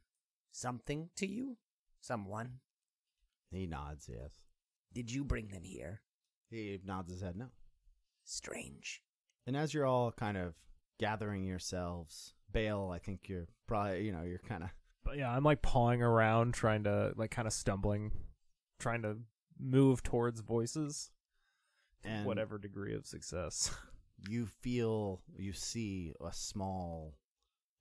something 0.52 1.10
to 1.16 1.26
you? 1.26 1.56
Someone? 2.00 2.60
He 3.50 3.66
nods, 3.66 4.08
yes. 4.08 4.40
Did 4.92 5.10
you 5.10 5.24
bring 5.24 5.48
them 5.48 5.62
here? 5.62 6.02
He 6.50 6.80
nods 6.84 7.10
his 7.10 7.22
head 7.22 7.36
no. 7.36 7.46
Strange. 8.24 9.02
And 9.46 9.56
as 9.56 9.74
you're 9.74 9.86
all 9.86 10.12
kind 10.12 10.36
of 10.36 10.54
gathering 10.98 11.44
yourselves, 11.44 12.34
Bale, 12.52 12.90
I 12.92 12.98
think 12.98 13.28
you're 13.28 13.46
probably, 13.66 14.04
you 14.04 14.12
know, 14.12 14.22
you're 14.22 14.38
kind 14.38 14.64
of 14.64 14.70
But 15.04 15.18
yeah, 15.18 15.30
I'm 15.30 15.44
like 15.44 15.62
pawing 15.62 16.02
around, 16.02 16.54
trying 16.54 16.84
to 16.84 17.12
like 17.16 17.30
kind 17.30 17.46
of 17.46 17.52
stumbling, 17.52 18.12
trying 18.78 19.02
to 19.02 19.18
move 19.58 20.02
towards 20.02 20.40
voices. 20.40 21.10
And- 22.04 22.24
whatever 22.24 22.58
degree 22.58 22.94
of 22.94 23.06
success. 23.06 23.74
you 24.28 24.46
feel, 24.46 25.22
you 25.36 25.52
see 25.52 26.12
a 26.20 26.32
small 26.32 27.14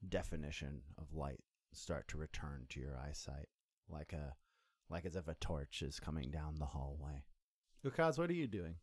definition 0.08 0.82
of 0.98 1.13
light 1.13 1.41
start 1.74 2.08
to 2.10 2.17
return 2.17 2.65
to 2.69 2.80
your 2.80 2.98
eyesight, 2.98 3.48
like 3.89 4.13
a, 4.13 4.34
like 4.89 5.06
as 5.06 5.15
if 5.15 5.28
a 5.28 5.36
torch 5.36 5.82
is 5.82 6.00
coming 6.00 6.30
down 6.32 6.56
the 6.60 6.65
hallway. 6.65 7.24
Ukaz, 7.86 8.17
what 8.17 8.30
are 8.30 8.34
you 8.34 8.48
doing? 8.48 8.76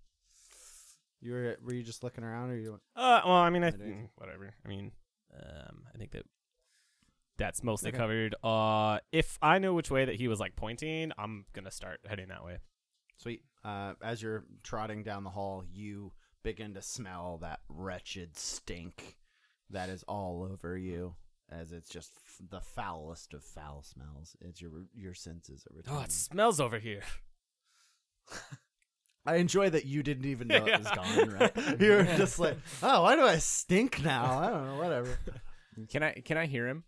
You 1.21 1.33
were 1.33 1.57
were 1.62 1.73
you 1.75 1.83
just 1.85 2.03
looking 2.03 2.25
around, 2.25 2.51
or 2.51 2.57
you? 2.57 2.81
Uh, 2.97 3.21
well, 3.25 3.35
I 3.35 3.51
mean, 3.51 3.62
I 3.62 3.69
I 3.69 3.71
don't- 3.71 3.81
mm, 3.81 4.09
whatever. 4.17 4.55
I 4.65 4.69
mean, 4.69 4.91
um, 5.33 5.85
I 5.95 5.99
think 5.99 6.11
that 6.12 6.25
that's 7.37 7.62
mostly 7.62 7.91
Okay. 7.91 7.99
covered. 7.99 8.35
Uh, 8.43 8.99
if 9.12 9.38
I 9.41 9.59
know 9.61 9.73
which 9.73 9.91
way 9.91 10.05
that 10.05 10.17
he 10.17 10.27
was 10.29 10.41
like 10.41 10.57
pointing, 10.57 11.12
I'm 11.17 11.47
gonna 11.53 11.71
start 11.71 12.01
heading 12.09 12.29
that 12.29 12.45
way. 12.45 12.59
Sweet. 13.19 13.45
Uh, 13.65 13.95
as 14.03 14.21
you're 14.21 14.45
trotting 14.65 15.05
down 15.05 15.23
the 15.23 15.31
hall, 15.31 15.65
you 15.65 16.12
begin 16.43 16.75
to 16.75 16.83
smell 16.83 17.39
that 17.43 17.61
wretched 17.69 18.37
stink 18.39 19.17
that 19.71 19.89
is 19.89 20.03
all 20.05 20.49
over 20.51 20.77
you, 20.77 21.15
as 21.51 21.73
it's 21.73 21.89
just 21.89 22.13
f- 22.27 22.41
the 22.51 22.61
foulest 22.61 23.33
of 23.35 23.43
foul 23.45 23.83
smells. 23.83 24.37
It's 24.41 24.61
your 24.61 24.71
your 24.95 25.15
senses 25.15 25.65
are 25.71 25.83
Oh, 25.99 26.03
it 26.03 26.13
smells 26.13 26.61
over 26.61 26.79
here. 26.79 27.03
I 29.25 29.37
enjoy 29.37 29.71
that 29.71 29.85
you 29.85 30.03
didn't 30.03 30.25
even 30.27 30.49
know 30.49 30.67
it 30.67 30.79
was 30.81 30.89
Yeah. 30.89 30.95
gone. 30.97 31.31
Right? 31.31 31.57
You're 31.81 32.03
just 32.05 32.39
like, 32.41 32.57
oh, 32.83 33.03
why 33.03 33.15
do 33.15 33.23
I 33.23 33.39
stink 33.39 34.03
now? 34.03 34.39
I 34.39 34.51
don't 34.51 34.67
know. 34.67 34.77
Whatever. 34.83 35.19
Can 35.91 36.03
I 36.03 36.13
can 36.13 36.37
I 36.37 36.45
hear 36.47 36.67
him? 36.69 36.85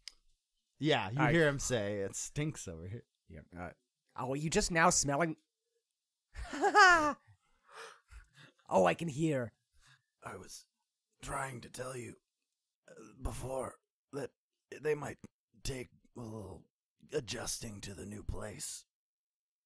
Yeah, 0.79 1.09
you 1.11 1.19
I- 1.21 1.33
hear 1.33 1.49
him 1.49 1.59
say 1.59 2.01
it 2.01 2.15
stinks 2.17 2.69
over 2.69 2.87
here. 2.87 3.05
Yeah. 3.31 3.41
Uh, 3.59 3.71
Oh, 4.17 4.35
you 4.35 4.49
just 4.51 4.71
now 4.71 4.91
smelling? 4.91 5.37
Oh, 8.69 8.87
I 8.87 8.95
can 8.95 9.09
hear. 9.09 9.53
I 10.25 10.37
was 10.37 10.65
trying 11.23 11.61
to 11.63 11.69
tell 11.69 11.97
you 11.97 12.15
uh, 12.89 12.95
before 13.23 13.75
that 14.13 14.31
they 14.83 14.95
might 14.95 15.19
take 15.63 15.89
a 16.17 16.21
little 16.21 16.63
adjusting 17.13 17.81
to 17.83 17.95
the 17.95 18.07
new 18.07 18.23
place. 18.23 18.85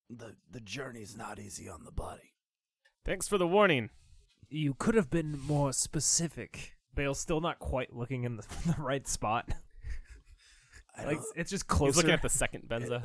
The 0.09 0.35
the 0.49 0.59
journey's 0.59 1.15
not 1.15 1.39
easy 1.39 1.69
on 1.69 1.83
the 1.83 1.91
body. 1.91 2.33
Thanks 3.05 3.27
for 3.27 3.37
the 3.37 3.47
warning. 3.47 3.89
you 4.49 4.73
could 4.73 4.95
have 4.95 5.09
been 5.09 5.39
more 5.39 5.71
specific. 5.73 6.73
Bale's 6.95 7.19
still 7.19 7.39
not 7.39 7.59
quite 7.59 7.95
looking 7.95 8.23
in 8.23 8.35
the, 8.37 8.43
the 8.65 8.75
right 8.81 9.07
spot. 9.07 9.49
I 10.97 11.05
Like 11.05 11.17
don't- 11.17 11.25
it's 11.37 11.51
just 11.51 11.67
closer. 11.67 11.89
He's 11.89 11.97
looking 11.97 12.11
at 12.11 12.21
the 12.23 12.29
second 12.29 12.63
Benza. 12.67 13.03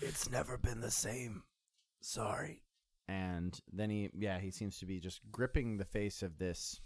it's 0.00 0.30
never 0.30 0.56
been 0.58 0.80
the 0.80 0.90
same. 0.90 1.42
Sorry. 2.00 2.62
And 3.06 3.58
then 3.72 3.90
he, 3.90 4.10
yeah, 4.16 4.38
he 4.38 4.50
seems 4.50 4.78
to 4.78 4.86
be 4.86 4.98
just 4.98 5.20
gripping 5.30 5.76
the 5.76 5.84
face 5.84 6.22
of 6.22 6.38
this 6.38 6.80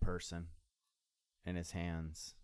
person 0.00 0.46
in 1.44 1.56
his 1.56 1.72
hands. 1.72 2.34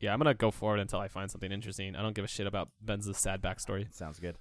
yeah, 0.00 0.12
I'm 0.12 0.18
gonna 0.18 0.34
go 0.34 0.50
forward 0.50 0.80
until 0.80 0.98
I 0.98 1.08
find 1.08 1.30
something 1.30 1.52
interesting. 1.52 1.94
I 1.94 2.02
don't 2.02 2.14
give 2.14 2.24
a 2.24 2.28
shit 2.28 2.46
about 2.46 2.70
ben's 2.80 3.08
sad 3.16 3.40
backstory. 3.40 3.92
Sounds 3.94 4.18
good. 4.18 4.36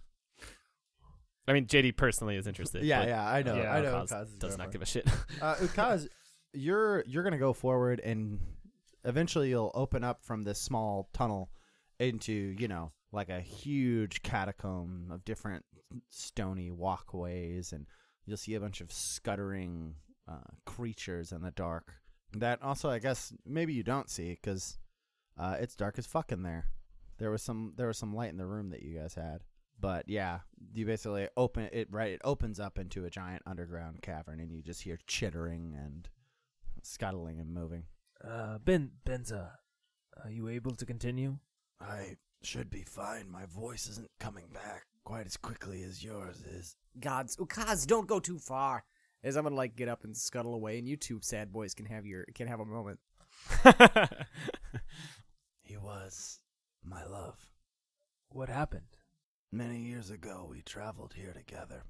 I 1.48 1.54
mean, 1.54 1.66
JD 1.66 1.98
personally 1.98 2.36
is 2.36 2.48
interested. 2.48 2.84
Yeah, 2.84 3.06
yeah, 3.06 3.28
I 3.28 3.44
know. 3.44 3.56
Yeah, 3.56 3.72
I 3.72 3.82
know. 3.82 3.94
Ukaz 3.94 4.12
Ukaz 4.12 4.40
does 4.40 4.58
not 4.58 4.72
give 4.72 4.82
a 4.82 4.86
shit. 4.86 5.08
Uh, 5.42 5.56
Ukaz, 5.60 6.08
you're 6.54 7.04
you're 7.08 7.24
gonna 7.24 7.38
go 7.38 7.54
forward, 7.54 8.00
and 8.00 8.40
eventually 9.06 9.50
you'll 9.50 9.72
open 9.76 10.04
up 10.04 10.24
from 10.24 10.44
this 10.44 10.60
small 10.60 11.10
tunnel 11.14 11.50
into 12.00 12.56
you 12.58 12.68
know 12.68 12.92
like 13.12 13.30
a 13.30 13.42
huge 13.42 14.22
catacomb 14.24 15.10
of 15.12 15.24
different 15.26 15.66
stony 16.10 16.72
walkways, 16.72 17.74
and 17.74 17.86
you'll 18.26 18.38
see 18.38 18.56
a 18.56 18.60
bunch 18.60 18.82
of 18.82 18.92
scuttering 18.92 19.96
uh, 20.28 20.52
creatures 20.66 21.32
in 21.32 21.42
the 21.42 21.52
dark. 21.52 21.94
That 22.34 22.62
also, 22.62 22.90
I 22.90 23.00
guess, 23.00 23.34
maybe 23.46 23.74
you 23.74 23.84
don't 23.84 24.10
see 24.10 24.32
because 24.32 24.78
uh, 25.38 25.58
it's 25.60 25.76
dark 25.76 25.98
as 25.98 26.06
fuck 26.06 26.32
in 26.32 26.44
there. 26.44 26.66
There 27.18 27.32
was 27.32 27.42
some 27.42 27.74
there 27.76 27.88
was 27.88 27.98
some 27.98 28.16
light 28.16 28.30
in 28.30 28.38
the 28.38 28.46
room 28.46 28.70
that 28.70 28.82
you 28.82 28.98
guys 28.98 29.14
had, 29.16 29.42
But 29.80 30.08
yeah, 30.08 30.40
you 30.74 30.86
basically 30.86 31.28
open 31.36 31.70
it 31.74 31.88
right. 31.92 32.12
It 32.14 32.22
opens 32.24 32.60
up 32.60 32.78
into 32.78 33.06
a 33.06 33.10
giant 33.10 33.42
underground 33.46 34.02
cavern, 34.02 34.40
and 34.40 34.52
you 34.52 34.62
just 34.62 34.84
hear 34.84 34.98
chittering 35.08 35.76
and 35.76 36.08
scuttling 36.84 37.40
and 37.40 37.52
moving. 37.54 37.84
Uh, 38.24 38.60
Ben 38.60 38.92
Benza, 39.06 39.50
are 40.24 40.30
you 40.30 40.48
able 40.48 40.76
to 40.76 40.86
continue? 40.86 41.38
I 41.80 42.18
should 42.44 42.70
be 42.70 42.84
fine. 42.84 43.30
My 43.30 43.46
voice 43.46 43.88
isn't 43.88 44.12
coming 44.20 44.46
back 44.54 44.86
quite 45.04 45.26
as 45.26 45.38
quickly 45.38 45.84
as 45.84 46.04
yours 46.04 46.42
is. 46.42 46.76
Gods, 47.00 47.38
Ukaz, 47.38 47.86
don't 47.86 48.08
go 48.08 48.20
too 48.20 48.40
far. 48.40 48.84
As 49.24 49.36
I'm 49.36 49.44
gonna 49.44 49.56
like 49.56 49.76
get 49.76 49.88
up 49.88 50.04
and 50.04 50.18
scuttle 50.18 50.56
away, 50.56 50.80
and 50.80 50.88
you 50.88 50.98
two 50.98 51.20
sad 51.22 51.54
boys 51.54 51.76
can 51.76 51.86
have 51.86 52.06
your 52.06 52.26
can 52.34 52.48
have 52.48 52.60
a 52.60 52.66
moment. 52.66 53.00
He 55.72 55.78
was 55.78 56.42
my 56.84 57.06
love. 57.06 57.50
What 58.28 58.50
happened? 58.50 58.98
Many 59.54 59.80
years 59.80 60.10
ago, 60.10 60.48
we 60.50 60.62
traveled 60.62 61.14
here 61.14 61.32
together. 61.32 61.84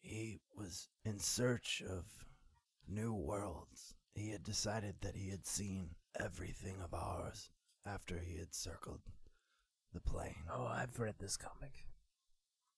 He 0.00 0.40
was 0.56 0.88
in 1.04 1.18
search 1.18 1.82
of 1.86 2.06
new 2.88 3.12
worlds. 3.12 3.94
He 4.14 4.30
had 4.30 4.42
decided 4.42 4.94
that 5.02 5.16
he 5.16 5.28
had 5.28 5.46
seen 5.46 5.96
everything 6.18 6.76
of 6.82 6.94
ours 6.94 7.50
after 7.84 8.18
he 8.18 8.38
had 8.38 8.54
circled 8.54 9.02
the 9.92 10.00
plane. 10.00 10.44
Oh, 10.50 10.64
I've 10.64 10.98
read 10.98 11.16
this 11.18 11.36
comic. 11.36 11.84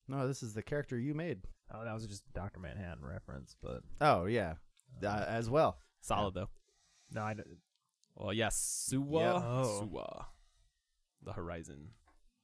No, 0.08 0.26
this 0.26 0.42
is 0.42 0.54
the 0.54 0.62
character 0.62 0.98
you 0.98 1.14
made. 1.14 1.40
Oh, 1.72 1.84
that 1.84 1.92
was 1.94 2.06
just 2.06 2.24
a 2.28 2.32
Doctor 2.32 2.60
Manhattan 2.60 3.04
reference, 3.04 3.54
but 3.62 3.82
Oh 4.00 4.24
yeah, 4.24 4.54
uh, 5.04 5.24
as 5.28 5.50
well. 5.50 5.78
Solid 6.00 6.34
though. 6.34 6.48
no, 7.12 7.22
I 7.22 7.34
don't. 7.34 7.46
Well, 8.14 8.32
yes, 8.32 8.88
Suwa. 8.90 9.20
Yeah. 9.20 9.34
Oh. 9.34 9.82
Suwa. 9.82 10.24
The 11.22 11.32
horizon. 11.34 11.90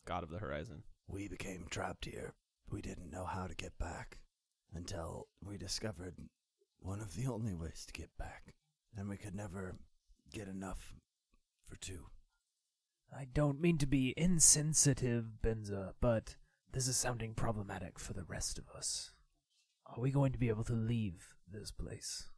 God 0.04 0.22
of 0.22 0.30
the 0.30 0.38
horizon. 0.38 0.82
We 1.08 1.26
became 1.28 1.66
trapped 1.70 2.04
here. 2.04 2.34
We 2.70 2.82
didn't 2.82 3.10
know 3.10 3.24
how 3.24 3.46
to 3.46 3.54
get 3.54 3.76
back 3.78 4.18
until 4.74 5.28
we 5.42 5.56
discovered 5.56 6.14
one 6.78 7.00
of 7.00 7.16
the 7.16 7.26
only 7.26 7.54
ways 7.54 7.84
to 7.86 7.92
get 7.92 8.10
back. 8.18 8.54
And 8.96 9.08
we 9.08 9.16
could 9.16 9.34
never 9.34 9.76
get 10.32 10.46
enough 10.48 10.94
for 11.66 11.76
two. 11.76 12.06
I 13.16 13.26
don't 13.32 13.60
mean 13.60 13.78
to 13.78 13.86
be 13.86 14.14
insensitive, 14.16 15.26
Benza, 15.42 15.92
but 16.00 16.36
this 16.74 16.88
is 16.88 16.96
sounding 16.96 17.34
problematic 17.34 18.00
for 18.00 18.14
the 18.14 18.24
rest 18.24 18.58
of 18.58 18.68
us. 18.76 19.12
Are 19.86 20.00
we 20.00 20.10
going 20.10 20.32
to 20.32 20.38
be 20.38 20.48
able 20.48 20.64
to 20.64 20.72
leave 20.72 21.34
this 21.48 21.70
place? 21.70 22.28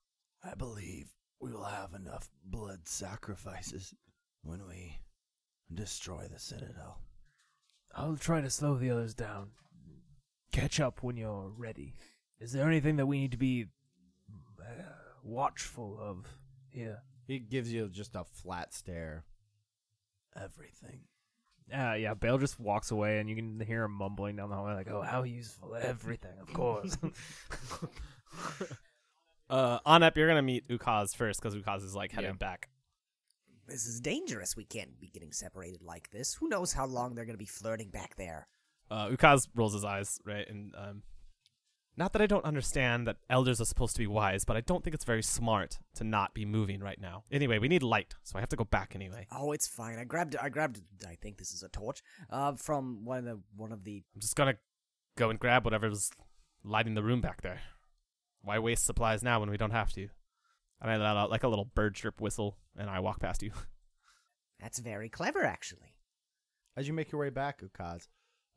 I 0.44 0.54
believe 0.54 1.14
we 1.40 1.52
will 1.52 1.64
have 1.64 1.94
enough 1.94 2.28
blood 2.44 2.80
sacrifices 2.84 3.94
when 4.42 4.66
we 4.68 4.98
destroy 5.72 6.28
the 6.30 6.38
Citadel. 6.38 7.00
I'll 7.94 8.18
try 8.18 8.42
to 8.42 8.50
slow 8.50 8.76
the 8.76 8.90
others 8.90 9.14
down. 9.14 9.52
Catch 10.52 10.80
up 10.80 11.02
when 11.02 11.16
you're 11.16 11.50
ready. 11.56 11.94
Is 12.38 12.52
there 12.52 12.68
anything 12.68 12.96
that 12.96 13.06
we 13.06 13.18
need 13.18 13.32
to 13.32 13.38
be 13.38 13.66
uh, 14.60 14.82
watchful 15.24 15.98
of 15.98 16.26
here? 16.68 16.98
He 17.26 17.38
gives 17.38 17.72
you 17.72 17.88
just 17.88 18.14
a 18.14 18.24
flat 18.24 18.74
stare. 18.74 19.24
Everything. 20.38 21.04
Uh, 21.72 21.94
yeah, 21.94 22.14
Bale 22.14 22.38
just 22.38 22.60
walks 22.60 22.90
away, 22.92 23.18
and 23.18 23.28
you 23.28 23.34
can 23.34 23.58
hear 23.60 23.84
him 23.84 23.92
mumbling 23.92 24.36
down 24.36 24.50
the 24.50 24.54
hallway, 24.54 24.74
like, 24.74 24.90
"Oh, 24.90 25.02
how 25.02 25.24
useful! 25.24 25.74
Everything, 25.74 26.38
of 26.40 26.52
course." 26.52 26.96
Uh, 29.48 29.78
up, 29.86 30.16
you're 30.16 30.26
gonna 30.26 30.42
meet 30.42 30.66
Ukaz 30.68 31.14
first 31.14 31.40
because 31.40 31.54
Ukaz 31.54 31.84
is 31.84 31.94
like 31.94 32.10
heading 32.10 32.30
Yeah. 32.30 32.36
back. 32.36 32.68
This 33.68 33.86
is 33.86 34.00
dangerous. 34.00 34.56
We 34.56 34.64
can't 34.64 34.98
be 35.00 35.08
getting 35.08 35.32
separated 35.32 35.82
like 35.82 36.10
this. 36.10 36.34
Who 36.34 36.48
knows 36.48 36.72
how 36.72 36.86
long 36.86 37.14
they're 37.14 37.24
going 37.24 37.34
to 37.34 37.38
be 37.38 37.46
flirting 37.46 37.90
back 37.90 38.14
there? 38.16 38.46
Uh, 38.90 39.08
Ukaz 39.08 39.48
rolls 39.54 39.72
his 39.74 39.84
eyes, 39.84 40.20
right, 40.24 40.48
and 40.48 40.72
um, 40.76 41.02
not 41.96 42.12
that 42.12 42.22
I 42.22 42.26
don't 42.26 42.44
understand 42.44 43.06
that 43.06 43.16
elders 43.30 43.60
are 43.60 43.64
supposed 43.64 43.96
to 43.96 44.02
be 44.02 44.06
wise, 44.06 44.44
but 44.44 44.56
I 44.56 44.60
don't 44.60 44.84
think 44.84 44.94
it's 44.94 45.04
very 45.04 45.22
smart 45.22 45.78
to 45.94 46.04
not 46.04 46.34
be 46.34 46.44
moving 46.44 46.80
right 46.80 47.00
now. 47.00 47.24
Anyway, 47.30 47.58
we 47.58 47.68
need 47.68 47.82
light, 47.82 48.14
so 48.22 48.36
I 48.36 48.40
have 48.40 48.50
to 48.50 48.56
go 48.56 48.64
back 48.64 48.92
anyway. 48.94 49.26
Oh, 49.32 49.52
it's 49.52 49.66
fine. 49.66 49.98
I 49.98 50.04
grabbed 50.04 50.36
I 50.36 50.48
grabbed 50.48 50.82
I 51.08 51.14
think 51.14 51.38
this 51.38 51.52
is 51.52 51.62
a 51.62 51.68
torch 51.68 52.02
uh 52.30 52.54
from 52.54 53.04
one 53.04 53.18
of 53.18 53.24
the 53.24 53.40
one 53.56 53.72
of 53.72 53.84
the 53.84 54.02
I'm 54.14 54.20
just 54.20 54.36
gonna 54.36 54.56
go 55.16 55.30
and 55.30 55.38
grab 55.38 55.64
whatever's 55.64 56.10
lighting 56.62 56.94
the 56.94 57.02
room 57.02 57.20
back 57.20 57.42
there. 57.42 57.60
Why 58.42 58.58
waste 58.58 58.84
supplies 58.84 59.22
now 59.22 59.40
when 59.40 59.50
we 59.50 59.56
don't 59.56 59.70
have 59.70 59.92
to? 59.94 60.08
And 60.80 60.90
I 60.90 60.96
let 60.96 61.16
out 61.16 61.30
like 61.30 61.42
a 61.42 61.48
little 61.48 61.64
bird 61.64 61.94
chirp 61.94 62.20
whistle, 62.20 62.58
and 62.76 62.90
I 62.90 63.00
walk 63.00 63.20
past 63.20 63.42
you. 63.42 63.52
That's 64.60 64.78
very 64.78 65.08
clever, 65.08 65.44
actually. 65.44 65.94
As 66.76 66.86
you 66.86 66.92
make 66.94 67.10
your 67.10 67.20
way 67.20 67.30
back, 67.30 67.62
Ukaz, 67.62 68.08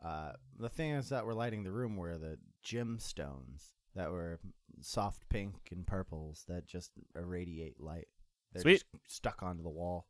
uh, 0.04 0.34
the 0.58 0.69
things 0.69 1.10
that 1.10 1.25
were 1.25 1.34
lighting 1.34 1.63
the 1.63 1.71
room 1.71 1.95
were 1.95 2.17
the 2.17 2.38
gemstones 2.65 3.69
that 3.95 4.12
were 4.12 4.39
soft 4.82 5.28
pink 5.30 5.56
and 5.72 5.86
purples 5.86 6.43
that 6.48 6.67
just 6.67 6.91
irradiate 7.15 7.80
light. 7.82 8.08
They're 8.54 8.62
Sweet. 8.63 8.74
just 8.74 8.86
stuck 9.15 9.43
onto 9.43 9.63
the 9.63 9.69
wall. 9.69 10.08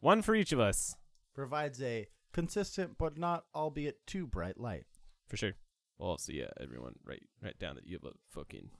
One 0.00 0.22
for 0.22 0.34
each 0.34 0.52
of 0.52 0.60
us, 0.60 0.96
Provides 1.34 1.82
a 1.82 2.06
consistent 2.32 2.96
but 2.98 3.18
not 3.18 3.44
albeit 3.54 4.06
too 4.06 4.26
bright 4.26 4.58
light. 4.58 4.86
for 5.28 5.36
sure. 5.36 5.52
Well, 5.98 6.18
so 6.18 6.32
yeah, 6.32 6.48
everyone, 6.60 6.94
write 7.04 7.22
write 7.42 7.58
down 7.58 7.74
that 7.76 7.86
you 7.86 7.98
have 8.02 8.10
a 8.12 8.14
fucking 8.30 8.70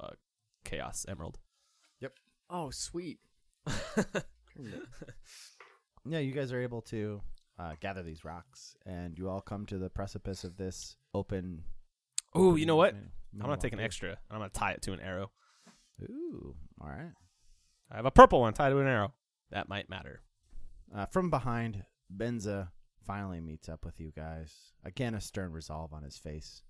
uh, 0.00 0.10
chaos 0.64 1.04
emerald. 1.08 1.38
Yep. 2.00 2.12
Oh, 2.50 2.70
sweet. 2.70 3.18
Yeah, 6.08 6.20
you 6.20 6.30
guys 6.32 6.52
are 6.52 6.60
able 6.60 6.82
to 6.82 7.20
uh, 7.58 7.72
gather 7.80 8.02
these 8.04 8.24
rocks, 8.24 8.76
and 8.86 9.18
you 9.18 9.28
all 9.28 9.40
come 9.40 9.66
to 9.66 9.76
the 9.78 9.90
precipice 9.90 10.44
of 10.44 10.56
this 10.56 10.94
open. 11.12 11.64
Ooh, 12.38 12.56
you 12.56 12.66
know 12.66 12.76
what? 12.76 12.94
mini- 12.94 13.06
I'm 13.34 13.40
gonna 13.40 13.56
take 13.56 13.72
an 13.72 13.78
mini-walkway. 13.78 13.84
extra. 13.84 14.18
I'm 14.30 14.38
gonna 14.38 14.48
tie 14.50 14.72
it 14.72 14.82
to 14.82 14.92
an 14.92 15.00
arrow. 15.00 15.30
Ooh, 16.02 16.54
all 16.80 16.88
right. 16.88 17.12
I 17.90 17.96
have 17.96 18.06
a 18.06 18.10
purple 18.10 18.40
one 18.40 18.52
tied 18.54 18.70
to 18.70 18.78
an 18.78 18.86
arrow. 18.86 19.14
That 19.50 19.68
might 19.68 19.88
matter. 19.88 20.22
Uh, 20.94 21.06
from 21.06 21.30
behind, 21.30 21.84
Benza 22.14 22.68
finally 23.06 23.40
meets 23.40 23.68
up 23.68 23.84
with 23.84 24.00
you 24.00 24.10
guys. 24.14 24.52
Again, 24.84 25.14
a 25.14 25.20
stern 25.20 25.52
resolve 25.52 25.92
on 25.92 26.02
his 26.02 26.16
face. 26.18 26.62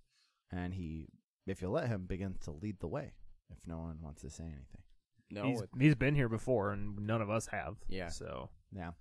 And 0.53 0.75
he, 0.75 1.09
if 1.47 1.63
you 1.63 1.69
let 1.71 1.89
him, 1.89 2.07
begins 2.07 2.39
to 2.41 2.51
lead 2.53 2.79
the 2.81 2.87
way 2.89 3.15
if 3.51 3.59
no 3.67 3.79
one 3.79 3.99
wants 4.03 4.23
to 4.23 4.31
say 4.31 4.45
anything. 4.45 4.83
No, 5.31 5.45
he's, 5.45 5.61
it- 5.63 5.71
he's 5.79 5.95
been 5.95 6.15
here 6.15 6.29
before, 6.29 6.73
and 6.73 6.99
none 7.01 7.23
of 7.23 7.31
us 7.31 7.47
have. 7.49 7.77
Yeah. 7.89 8.09
So 8.09 8.51
Yeah. 8.73 8.93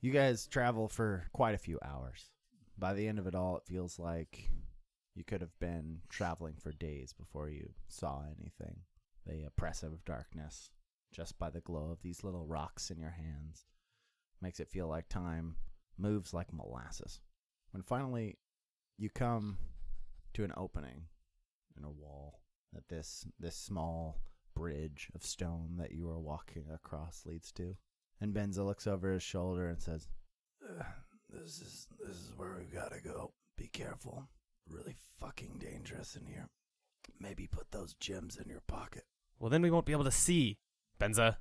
You 0.00 0.10
guys 0.12 0.46
travel 0.46 0.88
for 0.88 1.26
quite 1.32 1.54
a 1.54 1.58
few 1.58 1.78
hours. 1.84 2.30
By 2.78 2.94
the 2.94 3.06
end 3.06 3.18
of 3.18 3.26
it 3.26 3.34
all, 3.34 3.58
it 3.58 3.64
feels 3.66 3.98
like 3.98 4.48
you 5.14 5.24
could 5.24 5.40
have 5.40 5.58
been 5.58 5.98
traveling 6.08 6.54
for 6.58 6.72
days 6.72 7.12
before 7.12 7.48
you 7.48 7.70
saw 7.88 8.22
anything. 8.38 8.80
The 9.26 9.44
oppressive 9.46 10.04
darkness, 10.04 10.70
just 11.12 11.38
by 11.38 11.50
the 11.50 11.60
glow 11.60 11.90
of 11.90 12.02
these 12.02 12.24
little 12.24 12.46
rocks 12.46 12.90
in 12.90 12.98
your 12.98 13.10
hands, 13.10 13.66
makes 14.40 14.60
it 14.60 14.70
feel 14.70 14.88
like 14.88 15.08
time 15.08 15.56
moves 15.98 16.32
like 16.32 16.52
molasses. 16.52 17.20
When 17.72 17.82
finally 17.82 18.38
you 18.98 19.10
come 19.10 19.58
to 20.34 20.44
an 20.44 20.52
opening 20.56 21.02
in 21.76 21.84
a 21.84 21.90
wall 21.90 22.40
that 22.72 22.88
this 22.88 23.26
this 23.38 23.56
small 23.56 24.20
bridge 24.54 25.08
of 25.14 25.24
stone 25.24 25.76
that 25.78 25.92
you 25.92 26.08
are 26.08 26.20
walking 26.20 26.64
across 26.72 27.22
leads 27.26 27.52
to. 27.52 27.76
And 28.20 28.34
Benza 28.34 28.64
looks 28.64 28.86
over 28.86 29.12
his 29.12 29.22
shoulder 29.22 29.68
and 29.68 29.80
says, 29.80 30.08
this 31.30 31.60
is 31.60 31.86
this 32.04 32.16
is 32.16 32.32
where 32.36 32.56
we've 32.58 32.72
gotta 32.72 33.00
go. 33.00 33.32
Be 33.56 33.68
careful. 33.68 34.28
Really 34.70 34.96
fucking 35.18 35.58
dangerous 35.58 36.16
in 36.16 36.26
here. 36.26 36.48
Maybe 37.18 37.46
put 37.46 37.70
those 37.70 37.94
gems 37.94 38.36
in 38.36 38.48
your 38.48 38.62
pocket. 38.66 39.04
Well, 39.38 39.50
then 39.50 39.62
we 39.62 39.70
won't 39.70 39.86
be 39.86 39.92
able 39.92 40.04
to 40.04 40.10
see. 40.10 40.58
Benza. 41.00 41.36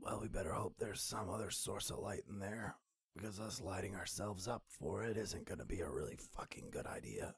Well, 0.00 0.20
we 0.20 0.28
better 0.28 0.52
hope 0.52 0.74
there's 0.78 1.00
some 1.00 1.30
other 1.30 1.50
source 1.50 1.90
of 1.90 1.98
light 1.98 2.24
in 2.28 2.38
there. 2.38 2.76
Because 3.16 3.40
us 3.40 3.62
lighting 3.62 3.94
ourselves 3.94 4.46
up 4.46 4.64
for 4.68 5.02
it 5.02 5.16
isn't 5.16 5.46
gonna 5.46 5.64
be 5.64 5.80
a 5.80 5.88
really 5.88 6.18
fucking 6.36 6.68
good 6.70 6.86
idea. 6.86 7.34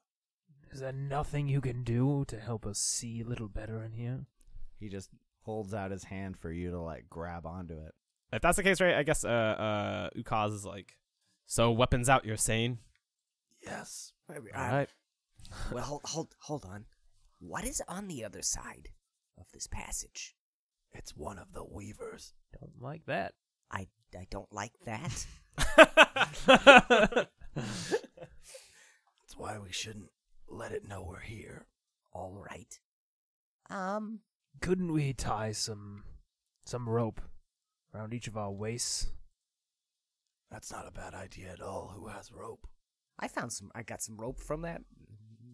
is 0.73 0.81
there 0.81 0.93
nothing 0.93 1.47
you 1.49 1.61
can 1.61 1.85
do 1.85 2.25
to 2.27 2.39
help 2.41 2.67
us 2.67 2.79
see 2.79 3.21
a 3.21 3.25
little 3.25 3.49
better 3.49 3.83
in 3.83 3.93
here? 3.93 4.27
he 4.79 4.89
just 4.89 5.11
holds 5.43 5.75
out 5.75 5.91
his 5.91 6.05
hand 6.05 6.37
for 6.37 6.51
you 6.51 6.71
to 6.71 6.81
like 6.81 7.09
grab 7.09 7.47
onto 7.47 7.75
it. 7.75 7.95
If 8.33 8.43
that's 8.43 8.57
the 8.57 8.63
case, 8.63 8.81
right? 8.81 8.95
I 8.95 9.03
guess 9.03 9.25
uh 9.25 9.29
uh 9.29 10.11
Ukaz 10.17 10.53
is 10.53 10.65
like, 10.67 10.97
so 11.47 11.71
weapons 11.71 12.09
out. 12.09 12.25
You're 12.25 12.37
saying? 12.37 12.79
Yes. 13.63 14.13
All 14.29 14.37
right. 14.55 14.89
Well, 15.73 15.85
hold, 15.85 16.03
hold, 16.05 16.35
hold 16.41 16.65
on. 16.65 16.87
What 17.41 17.65
is 17.65 17.83
on 17.89 18.09
the 18.09 18.25
other 18.25 18.43
side 18.43 18.91
of 19.39 19.47
this 19.53 19.67
passage? 19.67 20.35
It's 20.93 21.17
one 21.17 21.39
of 21.39 21.53
the 21.53 21.65
weavers. 21.65 22.33
Don't 22.59 22.81
like 22.81 23.07
that. 23.07 23.35
I, 23.71 23.89
I 24.15 24.27
don't 24.31 24.53
like 24.53 24.73
that. 24.87 25.27
That's 27.55 29.37
why 29.37 29.59
we 29.59 29.71
shouldn't 29.73 30.11
let 30.49 30.73
it 30.73 30.89
know 30.89 31.03
we're 31.03 31.21
here. 31.21 31.67
All 32.13 32.43
right. 32.51 32.79
Um, 33.71 34.21
Couldn't 34.61 34.93
we 34.93 35.13
tie 35.13 35.53
some 35.53 36.05
some 36.65 36.89
rope 36.89 37.21
around 37.95 38.15
each 38.15 38.29
of 38.29 38.37
our 38.37 38.51
waists? 38.51 39.13
That's 40.51 40.73
not 40.73 40.89
a 40.89 40.93
bad 40.93 41.15
idea 41.15 41.53
at 41.53 41.61
all. 41.61 41.93
Who 41.95 42.09
has 42.09 42.33
rope? 42.33 42.67
I 43.19 43.29
found 43.29 43.53
some. 43.53 43.71
I 43.75 43.83
got 43.83 44.03
some 44.03 44.17
rope 44.17 44.41
from 44.41 44.63
that 44.63 44.83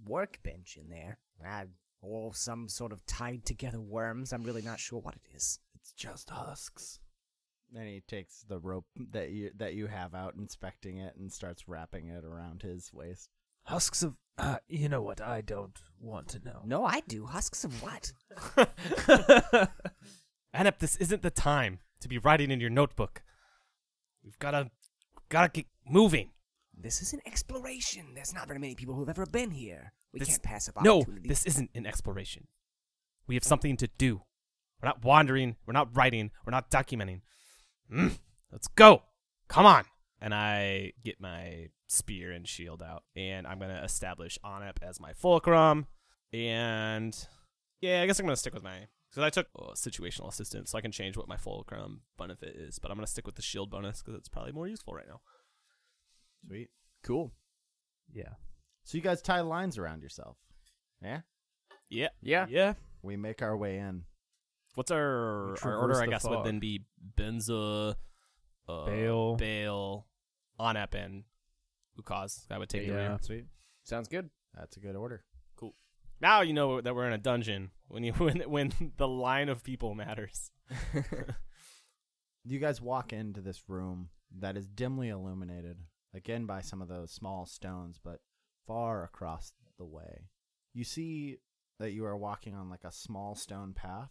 workbench 0.07 0.79
in 0.81 0.91
there. 0.91 1.19
Uh, 1.45 1.65
or 2.05 2.35
some 2.35 2.69
sort 2.69 2.93
of 2.93 3.05
tied 3.07 3.45
together 3.45 3.81
worms. 3.81 4.33
I'm 4.33 4.43
really 4.43 4.63
not 4.63 4.79
sure 4.79 5.01
what 5.01 5.15
it 5.15 5.35
is. 5.35 5.59
It's 5.75 5.93
just 5.93 6.31
husks. 6.31 7.01
And 7.75 7.89
he 7.89 8.03
takes 8.07 8.45
the 8.49 8.59
rope 8.59 8.85
that 9.11 9.31
you 9.31 9.51
that 9.57 9.75
you 9.75 9.89
have 9.89 10.15
out, 10.15 10.35
inspecting 10.37 10.99
it, 10.99 11.17
and 11.17 11.33
starts 11.33 11.67
wrapping 11.67 12.09
it 12.09 12.25
around 12.25 12.63
his 12.63 12.91
waist. 12.93 13.31
Husks 13.65 14.03
of. 14.03 14.17
Uh, 14.37 14.57
you 14.69 14.89
know 14.89 15.01
what? 15.01 15.21
I 15.21 15.41
don't 15.41 15.77
want 16.01 16.29
to 16.29 16.41
know. 16.45 16.63
No, 16.65 16.85
I 16.85 17.01
do. 17.07 17.27
Husks 17.27 17.65
of 17.65 17.83
what? 17.83 18.13
Anep, 20.55 20.79
this 20.79 20.97
isn't 20.97 21.23
the 21.23 21.31
time 21.31 21.79
to 22.01 22.09
be 22.09 22.19
writing 22.19 22.51
in 22.51 22.61
your 22.61 22.71
notebook. 22.71 23.23
We've 24.25 24.39
gotta, 24.39 24.71
gotta 25.29 25.49
get 25.49 25.67
moving. 25.89 26.31
This 26.77 27.01
is 27.01 27.13
an 27.13 27.21
exploration. 27.27 28.15
There's 28.15 28.35
not 28.35 28.47
very 28.47 28.59
many 28.59 28.75
people 28.75 28.95
who've 28.95 29.09
ever 29.09 29.27
been 29.27 29.51
here. 29.53 29.93
We 30.13 30.19
This- 30.21 30.29
can't 30.29 30.43
pass 30.43 30.69
up 30.69 30.83
No, 30.83 30.99
opportunities. 31.01 31.29
this 31.29 31.47
isn't 31.47 31.71
an 31.75 31.87
exploration. 31.87 32.47
We 33.27 33.35
have 33.37 33.45
something 33.45 33.77
to 33.79 33.89
do. 33.89 34.23
We're 34.83 34.89
not 34.89 35.03
wandering. 35.03 35.57
We're 35.67 35.73
not 35.73 35.97
writing. 35.97 36.31
We're 36.45 36.51
not 36.51 36.71
documenting. 36.71 37.23
Mm, 37.91 38.19
let's 38.53 38.69
go. 38.69 39.05
Come 39.49 39.65
on. 39.67 39.87
And 40.21 40.35
I 40.35 40.93
get 41.03 41.21
my 41.21 41.69
spear 41.87 42.33
and 42.33 42.47
shield 42.49 42.83
out, 42.83 43.05
and 43.15 43.47
I'm 43.47 43.59
gonna 43.59 43.83
establish 43.83 44.39
Onep 44.45 44.83
as 44.83 44.99
my 45.01 45.13
fulcrum. 45.13 45.87
And 46.33 47.17
yeah, 47.81 48.03
I 48.03 48.07
guess 48.07 48.19
I'm 48.19 48.27
gonna 48.27 48.37
stick 48.37 48.55
with 48.55 48.63
my 48.63 48.89
because 49.11 49.23
I 49.23 49.31
took 49.31 49.49
uh, 49.57 49.73
situational 49.75 50.29
assistance, 50.29 50.71
so 50.71 50.79
I 50.79 50.81
can 50.81 50.93
change 50.93 51.17
what 51.17 51.29
my 51.29 51.37
fulcrum 51.37 52.03
benefit 52.19 52.57
is. 52.57 52.79
But 52.79 52.91
I'm 52.91 52.97
gonna 52.97 53.07
stick 53.07 53.27
with 53.27 53.37
the 53.37 53.43
shield 53.43 53.71
bonus 53.71 54.03
because 54.03 54.19
it's 54.19 54.29
probably 54.29 54.53
more 54.53 54.67
useful 54.67 54.95
right 54.95 55.07
now. 55.07 55.21
Sweet. 56.47 56.69
Cool. 57.03 57.33
Yeah. 58.13 58.35
So 58.85 58.97
you 58.99 59.03
guys 59.03 59.23
tie 59.23 59.41
lines 59.41 59.79
around 59.79 60.03
yourself. 60.03 60.37
Yeah. 61.03 61.21
Yeah. 61.89 62.09
Yeah. 62.23 62.47
Yeah. 62.49 62.75
We 63.03 63.17
make 63.17 63.43
our 63.43 63.57
way 63.57 63.79
in. 63.79 64.05
What's 64.75 64.91
our 64.91 65.57
our 65.63 65.77
order? 65.79 66.01
I 66.03 66.07
the 66.07 66.11
guess 66.11 66.25
would 66.25 66.45
then 66.45 66.59
be 66.59 66.85
Benza, 67.17 67.95
uh, 68.69 68.85
Bale. 68.87 69.37
Bale, 69.37 70.07
Onep, 70.59 70.95
and 70.95 71.25
Ukaz. 72.01 72.45
I 72.51 72.59
would 72.59 72.69
take 72.69 72.83
the 72.87 72.89
Yeah. 72.89 72.95
rear. 73.09 73.19
Sweet. 73.21 73.45
Sounds 73.85 74.09
good. 74.09 74.31
That's 74.55 74.77
a 74.77 74.81
good 74.81 74.97
order. 74.97 75.23
Cool. 75.57 75.75
Now 76.21 76.41
you 76.41 76.53
know 76.53 76.81
that 76.81 76.95
we're 76.95 77.07
in 77.07 77.13
a 77.13 77.19
dungeon 77.19 77.71
when 77.89 78.03
you 78.05 78.13
when 78.15 78.41
when 78.51 78.73
the 78.97 79.09
line 79.09 79.49
of 79.49 79.63
people 79.63 79.95
matters. 79.95 80.51
You 82.47 82.59
guys 82.59 82.79
walk 82.79 83.15
into 83.15 83.41
this 83.41 83.63
room 83.69 84.11
that 84.39 84.57
is 84.59 84.67
dimly 84.67 85.09
illuminated, 85.09 85.79
again 86.15 86.47
by 86.47 86.61
some 86.61 86.81
of 86.81 86.89
those 86.89 87.11
small 87.11 87.47
stones, 87.47 87.99
but 88.03 88.21
far 88.67 89.05
across 89.05 89.53
the 89.79 89.85
way. 89.85 90.29
You 90.73 90.85
see 90.85 91.39
that 91.79 91.93
you 91.93 92.05
are 92.07 92.17
walking 92.17 92.55
on 92.55 92.71
like 92.71 92.85
a 92.85 92.93
small 92.93 93.35
stone 93.35 93.73
path, 93.75 94.11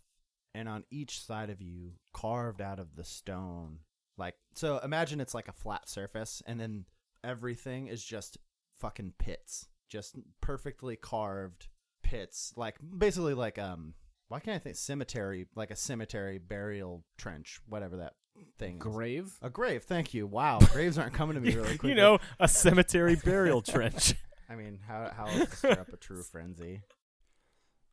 and 0.53 0.69
on 0.69 0.83
each 0.91 1.23
side 1.23 1.49
of 1.49 1.61
you, 1.61 1.93
carved 2.13 2.61
out 2.61 2.79
of 2.79 2.95
the 2.95 3.03
stone, 3.03 3.79
like 4.17 4.35
so 4.55 4.79
imagine 4.79 5.19
it's 5.19 5.33
like 5.33 5.47
a 5.47 5.53
flat 5.53 5.89
surface, 5.89 6.41
and 6.45 6.59
then 6.59 6.85
everything 7.23 7.87
is 7.87 8.03
just 8.03 8.37
fucking 8.79 9.13
pits. 9.17 9.67
Just 9.89 10.15
perfectly 10.41 10.95
carved 10.95 11.67
pits. 12.03 12.53
Like 12.55 12.77
basically 12.97 13.33
like 13.33 13.57
um 13.57 13.93
why 14.27 14.39
can't 14.39 14.55
I 14.55 14.59
think 14.59 14.75
cemetery 14.75 15.47
like 15.55 15.71
a 15.71 15.75
cemetery 15.75 16.37
burial 16.37 17.03
trench, 17.17 17.59
whatever 17.67 17.97
that 17.97 18.13
thing. 18.57 18.77
Grave. 18.77 19.37
A 19.41 19.49
grave, 19.49 19.83
thank 19.83 20.13
you. 20.13 20.27
Wow, 20.27 20.59
graves 20.71 20.97
aren't 20.97 21.13
coming 21.13 21.35
to 21.35 21.41
me 21.41 21.53
really 21.55 21.69
quickly. 21.69 21.89
you 21.89 21.95
know, 21.95 22.19
a 22.39 22.47
cemetery 22.47 23.15
burial 23.15 23.61
trench. 23.61 24.15
I 24.49 24.55
mean, 24.55 24.79
how 24.87 25.11
how 25.15 25.25
else 25.25 25.49
to 25.49 25.55
stir 25.55 25.71
up 25.71 25.93
a 25.93 25.97
true 25.97 26.23
frenzy? 26.23 26.81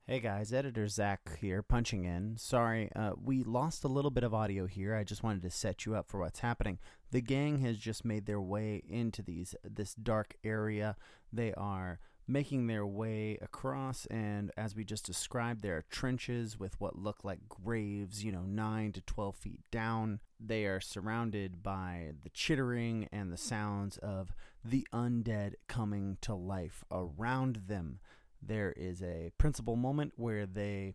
Hey 0.07 0.18
guys, 0.18 0.53
editor 0.53 0.88
Zach 0.88 1.38
here, 1.38 1.62
punching 1.62 2.05
in. 2.05 2.37
Sorry, 2.37 2.90
uh, 2.96 3.12
we 3.22 3.44
lost 3.44 3.85
a 3.85 3.88
little 3.88 4.11
bit 4.11 4.24
of 4.24 4.35
audio 4.35 4.66
here. 4.66 4.96
I 4.96 5.05
just 5.05 5.22
wanted 5.22 5.42
to 5.42 5.50
set 5.50 5.87
you 5.87 5.94
up 5.94 6.09
for 6.09 6.18
what's 6.18 6.40
happening. 6.40 6.79
The 7.12 7.20
gang 7.20 7.61
has 7.61 7.79
just 7.79 8.05
made 8.05 8.26
their 8.26 8.40
way 8.40 8.83
into 8.88 9.22
these 9.22 9.55
this 9.62 9.94
dark 9.94 10.35
area. 10.42 10.96
They 11.33 11.53
are 11.55 12.00
making 12.31 12.69
their 12.69 12.87
way 12.87 13.37
across, 13.43 14.07
and 14.07 14.53
as 14.57 14.77
we 14.77 14.85
just 14.85 15.05
described, 15.05 15.62
there 15.62 15.77
are 15.77 15.85
trenches 15.90 16.59
with 16.59 16.81
what 16.81 16.97
look 16.97 17.25
like 17.25 17.49
graves, 17.49 18.23
you 18.23 18.31
know, 18.31 18.45
9 18.45 18.93
to 18.93 19.01
12 19.01 19.37
feet 19.37 19.61
down. 19.73 20.21
They 20.38 20.64
are 20.66 20.81
surrounded 20.81 21.62
by 21.62 22.12
the 22.23 22.31
chittering 22.31 23.09
and 23.12 23.33
the 23.33 23.37
sounds 23.37 23.99
of 23.99 24.33
the 24.64 24.87
undead 24.93 25.55
coming 25.66 26.19
to 26.23 26.35
life 26.35 26.85
around 26.93 27.62
them. 27.66 27.99
There 28.40 28.73
is 28.77 29.03
a 29.03 29.33
principal 29.37 29.77
moment 29.77 30.12
where 30.16 30.47
they 30.47 30.95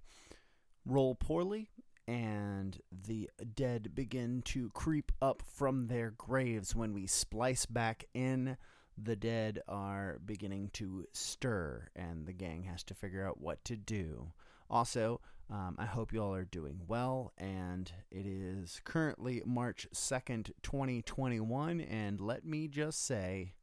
roll 0.86 1.16
poorly 1.16 1.70
and 2.08 2.80
the 2.92 3.30
dead 3.56 3.94
begin 3.94 4.42
to 4.44 4.70
creep 4.70 5.12
up 5.22 5.42
from 5.42 5.88
their 5.88 6.12
graves. 6.12 6.76
When 6.76 6.94
we 6.94 7.08
splice 7.08 7.66
back 7.66 8.06
in, 8.14 8.58
the 8.98 9.16
dead 9.16 9.62
are 9.68 10.20
beginning 10.26 10.70
to 10.74 11.06
stir, 11.12 11.90
and 11.96 12.26
the 12.26 12.34
gang 12.34 12.64
has 12.64 12.84
to 12.86 12.94
figure 12.94 13.28
out 13.28 13.42
what 13.42 13.64
to 13.66 13.76
do. 13.76 14.32
Also, 14.70 15.22
um, 15.50 15.76
I 15.78 15.86
hope 15.86 16.12
you 16.12 16.24
all 16.24 16.34
are 16.34 16.46
doing 16.46 16.82
well, 16.88 17.34
and 17.38 17.92
it 18.10 18.26
is 18.26 18.82
currently 18.84 19.44
March 19.46 19.88
2nd, 19.94 20.52
2021, 20.64 21.82
and 21.82 22.20
let 22.20 22.46
me 22.46 22.68
just 22.68 23.06
say, 23.06 23.54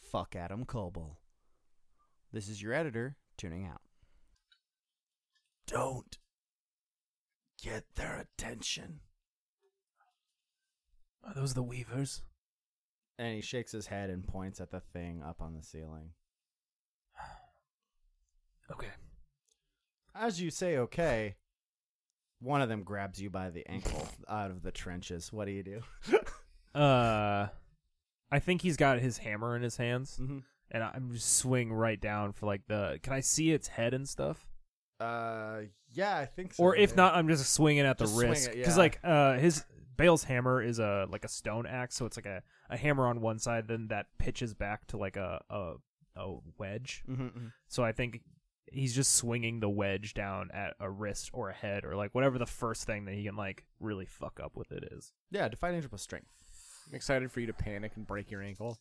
fuck 0.00 0.34
Adam 0.34 0.64
Coble. 0.64 1.18
This 2.32 2.48
is 2.48 2.62
your 2.62 2.72
editor 2.72 3.16
tuning 3.36 3.66
out. 3.66 3.82
Don't 5.66 6.18
get 7.62 7.84
their 7.96 8.16
attention. 8.16 9.00
Are 11.22 11.34
those 11.34 11.54
the 11.54 11.62
Weavers? 11.62 12.22
And 13.20 13.34
he 13.34 13.42
shakes 13.42 13.70
his 13.70 13.86
head 13.86 14.08
and 14.08 14.26
points 14.26 14.60
at 14.62 14.70
the 14.70 14.80
thing 14.80 15.22
up 15.22 15.42
on 15.42 15.52
the 15.54 15.62
ceiling. 15.62 16.10
Okay. 18.72 18.86
As 20.14 20.40
you 20.40 20.50
say 20.50 20.76
okay, 20.78 21.34
one 22.40 22.62
of 22.62 22.68
them 22.68 22.82
grabs 22.84 23.20
you 23.20 23.28
by 23.30 23.50
the 23.50 23.66
ankle 23.68 24.06
out 24.28 24.50
of 24.52 24.62
the 24.62 24.70
trenches. 24.70 25.32
What 25.32 25.46
do 25.46 25.52
you 25.52 25.62
do? 25.62 25.80
Uh, 26.72 27.48
I 28.30 28.38
think 28.38 28.62
he's 28.62 28.76
got 28.76 29.00
his 29.00 29.18
hammer 29.18 29.56
in 29.56 29.62
his 29.62 29.76
hands, 29.76 30.16
Mm-hmm. 30.22 30.38
and 30.70 30.84
I'm 30.84 31.10
just 31.12 31.36
swing 31.38 31.72
right 31.72 32.00
down 32.00 32.30
for 32.32 32.46
like 32.46 32.60
the. 32.68 33.00
Can 33.02 33.12
I 33.12 33.18
see 33.22 33.50
its 33.50 33.66
head 33.66 33.92
and 33.92 34.08
stuff? 34.08 34.46
Uh, 35.00 35.62
yeah, 35.92 36.16
I 36.16 36.26
think 36.26 36.54
so. 36.54 36.62
or 36.62 36.76
if 36.76 36.90
yeah. 36.90 36.96
not, 36.96 37.14
I'm 37.16 37.26
just 37.26 37.52
swinging 37.52 37.86
at 37.86 37.98
the 37.98 38.04
Just 38.04 38.16
wrist 38.20 38.50
because 38.52 38.76
yeah. 38.76 38.80
like 38.80 39.00
uh 39.02 39.32
his 39.38 39.64
Bale's 40.00 40.24
hammer 40.24 40.62
is 40.62 40.78
a 40.78 41.06
like 41.10 41.24
a 41.24 41.28
stone 41.28 41.66
axe, 41.66 41.94
so 41.94 42.06
it's 42.06 42.16
like 42.16 42.24
a, 42.26 42.42
a 42.70 42.76
hammer 42.78 43.06
on 43.06 43.20
one 43.20 43.38
side, 43.38 43.68
then 43.68 43.88
that 43.88 44.06
pitches 44.18 44.54
back 44.54 44.86
to 44.86 44.96
like 44.96 45.16
a 45.16 45.42
a, 45.50 45.74
a 46.16 46.36
wedge. 46.58 47.02
Mhm, 47.06 47.52
So 47.68 47.84
I 47.84 47.92
think 47.92 48.22
he's 48.72 48.94
just 48.94 49.14
swinging 49.14 49.60
the 49.60 49.68
wedge 49.68 50.14
down 50.14 50.48
at 50.54 50.74
a 50.80 50.88
wrist 50.88 51.28
or 51.34 51.50
a 51.50 51.54
head 51.54 51.84
or 51.84 51.96
like 51.96 52.14
whatever 52.14 52.38
the 52.38 52.46
first 52.46 52.84
thing 52.84 53.04
that 53.04 53.14
he 53.14 53.24
can 53.24 53.36
like 53.36 53.64
really 53.78 54.06
fuck 54.06 54.40
up 54.42 54.56
with 54.56 54.72
it 54.72 54.88
is. 54.90 55.12
Yeah, 55.30 55.48
defy 55.48 55.70
danger 55.72 55.88
plus 55.90 56.00
strength. 56.02 56.28
I'm 56.88 56.94
excited 56.94 57.30
for 57.30 57.40
you 57.40 57.46
to 57.48 57.52
panic 57.52 57.92
and 57.96 58.06
break 58.06 58.30
your 58.30 58.40
ankle. 58.42 58.78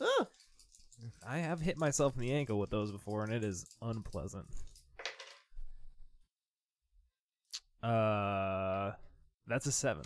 I 1.26 1.38
have 1.38 1.60
hit 1.60 1.76
myself 1.76 2.14
in 2.14 2.20
the 2.20 2.32
ankle 2.32 2.58
with 2.60 2.70
those 2.70 2.92
before, 2.92 3.24
and 3.24 3.32
it 3.32 3.42
is 3.42 3.66
unpleasant. 3.82 4.46
Uh, 7.82 8.92
that's 9.46 9.66
a 9.66 9.72
seven. 9.72 10.04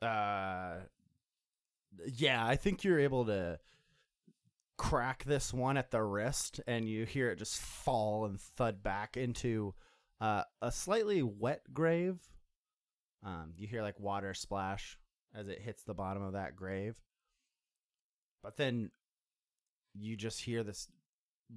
Uh, 0.00 0.76
yeah, 2.06 2.44
I 2.44 2.56
think 2.56 2.84
you're 2.84 3.00
able 3.00 3.26
to 3.26 3.58
crack 4.76 5.24
this 5.24 5.52
one 5.52 5.76
at 5.76 5.90
the 5.90 6.02
wrist, 6.02 6.60
and 6.66 6.88
you 6.88 7.04
hear 7.04 7.30
it 7.30 7.38
just 7.38 7.58
fall 7.58 8.24
and 8.24 8.40
thud 8.40 8.82
back 8.82 9.16
into 9.16 9.74
uh, 10.20 10.44
a 10.62 10.70
slightly 10.70 11.22
wet 11.22 11.62
grave. 11.72 12.18
Um, 13.24 13.52
you 13.56 13.66
hear 13.66 13.82
like 13.82 13.98
water 13.98 14.32
splash 14.34 14.96
as 15.34 15.48
it 15.48 15.60
hits 15.60 15.82
the 15.82 15.94
bottom 15.94 16.22
of 16.22 16.34
that 16.34 16.54
grave, 16.54 16.94
but 18.42 18.56
then 18.56 18.90
you 19.94 20.16
just 20.16 20.40
hear 20.42 20.62
this 20.62 20.88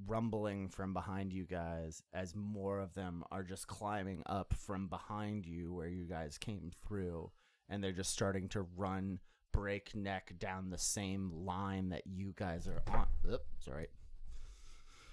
rumbling 0.07 0.69
from 0.69 0.93
behind 0.93 1.33
you 1.33 1.45
guys 1.45 2.01
as 2.13 2.33
more 2.35 2.79
of 2.79 2.93
them 2.93 3.23
are 3.31 3.43
just 3.43 3.67
climbing 3.67 4.23
up 4.25 4.53
from 4.53 4.87
behind 4.87 5.45
you 5.45 5.73
where 5.73 5.87
you 5.87 6.05
guys 6.05 6.37
came 6.37 6.71
through 6.87 7.29
and 7.71 7.83
they're 7.83 7.91
just 7.91 8.11
starting 8.11 8.49
to 8.49 8.67
run 8.75 9.19
breakneck 9.51 10.37
down 10.37 10.69
the 10.69 10.77
same 10.77 11.31
line 11.33 11.89
that 11.89 12.03
you 12.05 12.33
guys 12.35 12.67
are 12.67 12.83
on. 12.93 13.07
Oop, 13.31 13.41
sorry. 13.59 13.87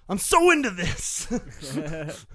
I'm 0.09 0.19
so 0.19 0.51
into 0.51 0.71
this. 0.71 1.27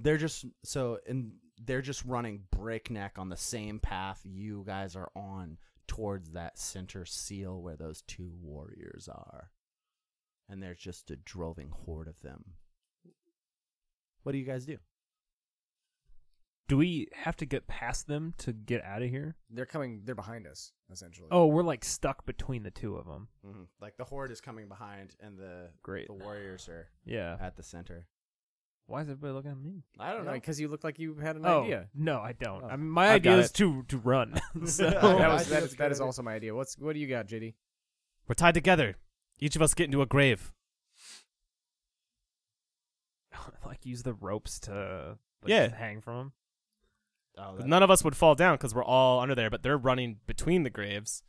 they're 0.00 0.16
just 0.16 0.46
so 0.64 0.98
and 1.06 1.32
they're 1.62 1.82
just 1.82 2.04
running 2.04 2.42
breakneck 2.50 3.18
on 3.18 3.28
the 3.28 3.36
same 3.36 3.78
path 3.78 4.20
you 4.24 4.64
guys 4.66 4.96
are 4.96 5.10
on 5.14 5.58
towards 5.86 6.30
that 6.30 6.58
center 6.58 7.04
seal 7.04 7.60
where 7.60 7.76
those 7.76 8.02
two 8.02 8.30
warriors 8.40 9.08
are. 9.08 9.50
and 10.48 10.62
there's 10.62 10.78
just 10.78 11.10
a 11.10 11.16
droving 11.16 11.70
horde 11.84 12.08
of 12.08 12.20
them. 12.22 12.44
What 14.22 14.32
do 14.32 14.38
you 14.38 14.44
guys 14.44 14.66
do? 14.66 14.78
Do 16.70 16.76
we 16.76 17.08
have 17.12 17.34
to 17.38 17.46
get 17.46 17.66
past 17.66 18.06
them 18.06 18.32
to 18.38 18.52
get 18.52 18.84
out 18.84 19.02
of 19.02 19.10
here? 19.10 19.34
They're 19.50 19.66
coming. 19.66 20.02
They're 20.04 20.14
behind 20.14 20.46
us, 20.46 20.70
essentially. 20.92 21.26
Oh, 21.32 21.46
we're 21.48 21.64
like 21.64 21.84
stuck 21.84 22.24
between 22.26 22.62
the 22.62 22.70
two 22.70 22.94
of 22.94 23.06
them. 23.06 23.26
Mm-hmm. 23.44 23.62
Like 23.80 23.96
the 23.96 24.04
horde 24.04 24.30
is 24.30 24.40
coming 24.40 24.68
behind, 24.68 25.16
and 25.18 25.36
the 25.36 25.70
Great. 25.82 26.06
the 26.06 26.12
warriors 26.12 26.68
are 26.68 26.86
Yeah. 27.04 27.36
at 27.40 27.56
the 27.56 27.64
center. 27.64 28.06
Why 28.86 29.00
is 29.02 29.08
everybody 29.08 29.32
looking 29.34 29.50
at 29.50 29.58
me? 29.58 29.82
I 29.98 30.12
don't 30.12 30.24
know. 30.24 30.32
because 30.32 30.60
you 30.60 30.68
look 30.68 30.84
like 30.84 31.00
you 31.00 31.16
had 31.16 31.34
an 31.34 31.44
oh 31.44 31.64
idea. 31.64 31.88
no, 31.92 32.20
I 32.20 32.34
don't. 32.34 32.62
Oh. 32.62 32.68
I 32.68 32.76
mean, 32.76 32.88
my 32.88 33.08
I've 33.08 33.14
idea 33.16 33.38
is 33.38 33.46
it. 33.50 33.54
to 33.54 33.82
to 33.88 33.98
run. 33.98 34.40
so 34.64 34.88
that 34.90 35.02
was 35.02 35.02
think 35.02 35.48
that 35.48 35.48
that's 35.48 35.66
is, 35.66 35.72
a 35.72 35.76
that 35.76 35.76
good 35.78 35.90
is 35.90 35.98
idea. 36.00 36.06
also 36.06 36.22
my 36.22 36.34
idea. 36.34 36.54
What's 36.54 36.78
what 36.78 36.92
do 36.92 37.00
you 37.00 37.08
got, 37.08 37.26
JD? 37.26 37.54
We're 38.28 38.34
tied 38.36 38.54
together. 38.54 38.94
Each 39.40 39.56
of 39.56 39.62
us 39.62 39.74
get 39.74 39.86
into 39.86 40.02
a 40.02 40.06
grave. 40.06 40.52
like 43.66 43.84
use 43.84 44.04
the 44.04 44.14
ropes 44.14 44.60
to 44.60 45.18
like, 45.42 45.50
Yeah. 45.50 45.74
hang 45.74 46.00
from 46.00 46.16
them. 46.16 46.32
Oh, 47.40 47.56
that- 47.56 47.66
none 47.66 47.82
of 47.82 47.90
us 47.90 48.04
would 48.04 48.16
fall 48.16 48.34
down 48.34 48.54
because 48.54 48.74
we're 48.74 48.84
all 48.84 49.20
under 49.20 49.34
there, 49.34 49.50
but 49.50 49.62
they're 49.62 49.78
running 49.78 50.18
between 50.26 50.62
the 50.62 50.70
graves. 50.70 51.22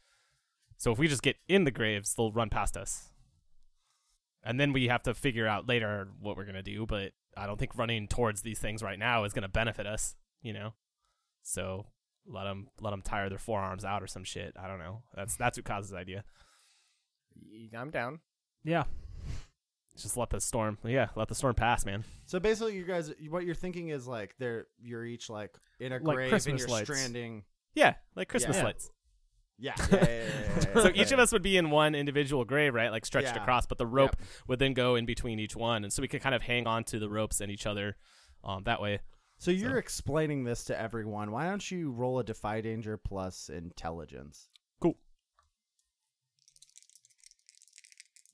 So 0.77 0.91
if 0.91 0.97
we 0.97 1.07
just 1.07 1.21
get 1.21 1.37
in 1.47 1.63
the 1.63 1.71
graves, 1.71 2.13
they'll 2.15 2.31
run 2.31 2.49
past 2.49 2.75
us. 2.75 3.09
And 4.43 4.59
then 4.59 4.73
we 4.73 4.87
have 4.87 5.03
to 5.03 5.13
figure 5.13 5.47
out 5.47 5.67
later 5.67 6.09
what 6.19 6.35
we're 6.35 6.45
going 6.45 6.55
to 6.55 6.63
do, 6.63 6.85
but 6.87 7.11
I 7.37 7.45
don't 7.45 7.59
think 7.59 7.77
running 7.77 8.07
towards 8.07 8.41
these 8.41 8.59
things 8.59 8.81
right 8.81 8.97
now 8.97 9.23
is 9.23 9.33
going 9.33 9.43
to 9.43 9.47
benefit 9.47 9.85
us, 9.85 10.15
you 10.41 10.53
know? 10.53 10.73
So 11.43 11.85
let 12.25 12.43
them 12.45 12.67
let 12.79 12.91
them 12.91 13.01
tire 13.01 13.29
their 13.29 13.37
forearms 13.37 13.85
out 13.85 14.01
or 14.03 14.07
some 14.07 14.23
shit. 14.23 14.55
I 14.59 14.67
don't 14.67 14.79
know. 14.79 15.03
That's 15.15 15.35
that's 15.35 15.57
Ukaz's 15.59 15.93
idea. 15.93 16.23
I'm 17.75 17.89
down. 17.89 18.19
Yeah. 18.63 18.83
Just 19.97 20.15
let 20.17 20.29
the 20.29 20.39
storm, 20.39 20.77
yeah, 20.83 21.09
let 21.15 21.27
the 21.27 21.35
storm 21.35 21.53
pass, 21.53 21.85
man. 21.85 22.03
So 22.25 22.39
basically, 22.39 22.75
you 22.75 22.85
guys, 22.85 23.13
what 23.29 23.43
you're 23.45 23.55
thinking 23.55 23.89
is 23.89 24.07
like 24.07 24.35
they're 24.39 24.67
you're 24.81 25.05
each 25.05 25.29
like 25.29 25.55
in 25.79 25.91
a 25.91 25.99
Like 25.99 26.15
grave 26.15 26.29
Christmas 26.29 26.47
and 26.51 26.59
you're 26.59 26.67
lights. 26.69 26.89
stranding. 26.89 27.43
Yeah, 27.75 27.95
like 28.15 28.29
Christmas 28.29 28.57
Yeah. 28.57 28.63
lights. 28.63 28.91
Yeah. 29.59 29.75
yeah, 29.91 30.05
yeah, 30.73 30.73
So 30.81 30.91
each 30.95 31.11
of 31.11 31.19
us 31.19 31.31
would 31.31 31.43
be 31.43 31.55
in 31.55 31.69
one 31.69 31.93
individual 31.93 32.45
grave, 32.45 32.73
right? 32.73 32.89
Like 32.89 33.05
stretched 33.05 33.35
across, 33.37 33.67
but 33.67 33.77
the 33.77 33.85
rope 33.85 34.15
would 34.47 34.57
then 34.57 34.73
go 34.73 34.95
in 34.95 35.05
between 35.05 35.39
each 35.39 35.55
one, 35.55 35.83
and 35.83 35.93
so 35.93 36.01
we 36.01 36.07
could 36.07 36.21
kind 36.21 36.33
of 36.33 36.41
hang 36.41 36.65
on 36.65 36.83
to 36.85 36.97
the 36.97 37.09
ropes 37.09 37.41
and 37.41 37.51
each 37.51 37.67
other 37.67 37.95
um, 38.43 38.63
that 38.63 38.81
way. 38.81 39.01
So 39.37 39.51
you're 39.51 39.77
explaining 39.77 40.45
this 40.45 40.63
to 40.65 40.79
everyone. 40.79 41.31
Why 41.31 41.47
don't 41.47 41.69
you 41.69 41.91
roll 41.91 42.17
a 42.19 42.23
defy 42.23 42.61
danger 42.61 42.97
plus 42.97 43.49
intelligence? 43.49 44.47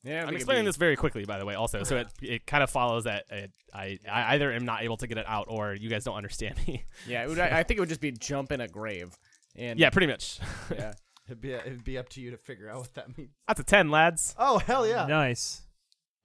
Yeah, 0.04 0.26
I'm 0.26 0.36
explaining 0.36 0.66
this 0.66 0.78
very 0.78 0.96
quickly, 0.96 1.26
by 1.26 1.38
the 1.38 1.46
way, 1.46 1.56
also, 1.56 1.84
so 1.84 1.98
it 1.98 2.08
it 2.22 2.48
kind 2.48 2.64
of 2.64 2.70
follows 2.70 3.06
that 3.06 3.26
it, 3.30 3.52
I 3.74 4.00
I 4.10 4.36
either 4.36 4.52
am 4.52 4.66
not 4.66 4.84
able 4.84 4.98
to 4.98 5.08
get 5.08 5.18
it 5.18 5.26
out 5.28 5.48
or 5.50 5.74
you 5.74 5.90
guys 5.90 6.04
don't 6.04 6.16
understand 6.16 6.56
me. 6.68 6.86
Yeah, 7.08 7.24
it 7.24 7.30
would, 7.30 7.40
I, 7.40 7.60
I 7.60 7.64
think 7.64 7.78
it 7.78 7.82
would 7.82 7.90
just 7.90 8.02
be 8.02 8.12
jump 8.12 8.52
in 8.52 8.62
a 8.62 8.68
grave. 8.68 9.18
And 9.56 9.80
yeah, 9.80 9.90
pretty 9.90 10.08
much. 10.08 10.40
yeah. 10.74 10.94
It'd 11.28 11.42
be 11.42 11.52
it'd 11.52 11.84
be 11.84 11.98
up 11.98 12.08
to 12.10 12.22
you 12.22 12.32
to 12.32 12.38
figure 12.38 12.70
out 12.70 12.78
what 12.78 12.94
that 12.94 13.18
means. 13.18 13.32
That's 13.48 13.60
a 13.60 13.64
ten, 13.64 13.90
lads. 13.92 14.34
Oh 14.38 14.60
hell 14.60 14.88
yeah! 14.88 15.06
Nice. 15.08 15.62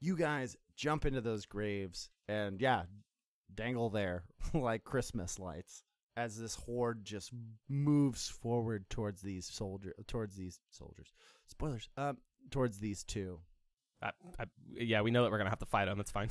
You 0.00 0.16
guys 0.16 0.56
jump 0.76 1.04
into 1.04 1.20
those 1.20 1.44
graves 1.46 2.08
and 2.28 2.60
yeah, 2.60 2.82
dangle 3.52 3.90
there 3.90 4.24
like 4.54 4.84
Christmas 4.84 5.38
lights 5.38 5.82
as 6.16 6.38
this 6.38 6.54
horde 6.54 7.04
just 7.04 7.30
moves 7.68 8.28
forward 8.28 8.88
towards 8.90 9.22
these 9.22 9.46
soldier 9.46 9.94
towards 10.06 10.36
these 10.36 10.60
soldiers. 10.70 11.12
Spoilers. 11.46 11.88
Um, 11.96 12.18
towards 12.50 12.78
these 12.78 13.02
two. 13.02 13.40
I, 14.02 14.10
I, 14.38 14.44
yeah, 14.74 15.02
we 15.02 15.10
know 15.10 15.22
that 15.22 15.30
we're 15.30 15.38
gonna 15.38 15.50
have 15.50 15.58
to 15.60 15.66
fight 15.66 15.86
them. 15.86 16.00
It's 16.00 16.10
fine. 16.10 16.28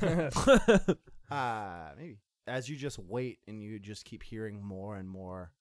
Uh, 1.30 1.92
maybe. 1.96 2.18
As 2.46 2.68
you 2.68 2.76
just 2.76 2.98
wait 2.98 3.38
and 3.48 3.62
you 3.62 3.78
just 3.78 4.04
keep 4.04 4.22
hearing 4.22 4.62
more 4.62 4.96
and 4.96 5.08
more, 5.08 5.52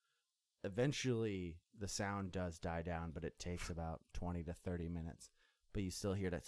eventually 0.66 1.56
the 1.80 1.88
sound 1.88 2.34
does 2.34 2.60
die 2.60 2.82
down, 2.82 3.12
but 3.14 3.24
it 3.24 3.40
takes 3.40 3.70
about 3.70 4.02
20 4.14 4.44
to 4.44 4.54
30 4.54 4.90
minutes. 4.90 5.30
But 5.72 5.84
you 5.84 5.92
still 5.92 6.12
hear 6.12 6.30
that 6.30 6.44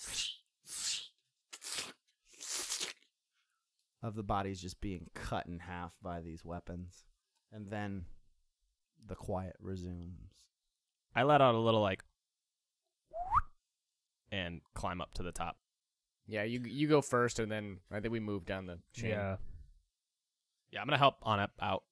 of 4.01 4.15
the 4.15 4.23
bodies 4.23 4.61
just 4.61 4.81
being 4.81 5.09
cut 5.13 5.47
in 5.47 5.59
half 5.59 5.93
by 6.01 6.19
these 6.19 6.43
weapons. 6.43 7.05
And 7.51 7.69
then 7.69 8.05
the 9.07 9.15
quiet 9.15 9.55
resumes. 9.59 10.33
I 11.15 11.23
let 11.23 11.41
out 11.41 11.55
a 11.55 11.59
little 11.59 11.81
like, 11.81 12.03
and 14.33 14.61
climb 14.73 14.99
up 14.99 15.13
to 15.13 15.23
the 15.23 15.31
top. 15.31 15.57
Yeah, 16.25 16.43
you 16.43 16.61
you 16.65 16.87
go 16.87 17.01
first, 17.01 17.39
and 17.39 17.51
then 17.51 17.77
I 17.91 17.99
think 17.99 18.11
we 18.11 18.19
move 18.19 18.45
down 18.45 18.65
the 18.65 18.79
chain. 18.93 19.11
Yeah. 19.11 19.35
Yeah, 20.71 20.81
I'm 20.81 20.87
gonna 20.87 20.97
help 20.97 21.17
on 21.21 21.39
up 21.39 21.51
out. 21.61 21.83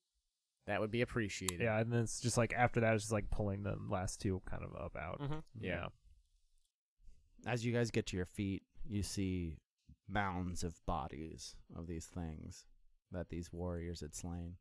That 0.65 0.81
would 0.81 0.91
be 0.91 1.01
appreciated. 1.01 1.61
Yeah, 1.61 1.79
and 1.79 1.93
then 1.93 2.01
it's 2.01 2.19
just 2.19 2.37
like 2.37 2.53
after 2.53 2.79
that, 2.79 2.95
it's 2.95 3.03
just 3.03 3.11
like 3.11 3.29
pulling 3.29 3.63
the 3.63 3.75
last 3.89 4.19
two 4.21 4.41
kind 4.49 4.63
of 4.63 4.75
up 4.75 4.97
out. 4.99 5.21
Mm-hmm. 5.21 5.39
Yeah. 5.59 5.87
As 7.45 7.63
you 7.65 7.73
guys 7.73 7.91
get 7.91 8.07
to 8.07 8.17
your 8.17 8.25
feet, 8.25 8.63
you 8.87 9.03
see 9.03 9.57
mounds 10.07 10.63
of 10.63 10.83
bodies 10.85 11.55
of 11.75 11.87
these 11.87 12.05
things 12.05 12.65
that 13.11 13.29
these 13.29 13.51
warriors 13.53 14.01
had 14.01 14.15
slain. 14.15 14.55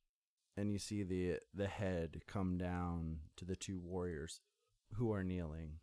And 0.57 0.71
you 0.71 0.79
see 0.79 1.03
the 1.03 1.39
the 1.55 1.69
head 1.69 2.23
come 2.27 2.59
down 2.59 3.21
to 3.37 3.47
the 3.47 3.57
two 3.57 3.79
warriors 3.79 4.41
who 4.95 5.13
are 5.13 5.25
kneeling. 5.25 5.79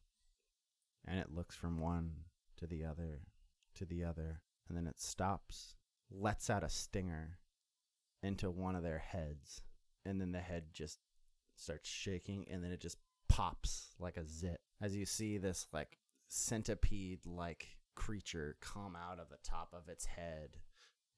And 1.08 1.20
it 1.20 1.34
looks 1.34 1.56
from 1.56 1.80
one 1.80 2.12
to 2.58 2.68
the 2.68 2.84
other 2.84 3.22
to 3.76 3.86
the 3.86 4.04
other, 4.04 4.42
and 4.68 4.76
then 4.76 4.88
it 4.88 5.00
stops, 5.00 5.76
lets 6.10 6.50
out 6.50 6.64
a 6.64 6.70
stinger 6.70 7.38
into 8.24 8.50
one 8.50 8.76
of 8.76 8.82
their 8.82 8.98
heads, 8.98 9.62
and 10.04 10.20
then 10.20 10.32
the 10.32 10.40
head 10.40 10.66
just 10.74 11.00
starts 11.56 11.90
shaking 11.90 12.46
and 12.52 12.64
then 12.64 12.72
it 12.72 12.80
just 12.80 12.98
pops 13.30 13.90
like 14.00 14.16
a 14.16 14.26
zit 14.26 14.60
as 14.80 14.96
you 14.96 15.06
see 15.06 15.40
this 15.40 15.66
like 15.74 15.98
centipede 16.28 17.20
like 17.26 17.78
creature 17.96 18.56
come 18.62 18.96
out 18.96 19.20
of 19.20 19.28
the 19.30 19.38
top 19.44 19.74
of 19.74 19.90
its 19.90 20.06
head 20.06 20.58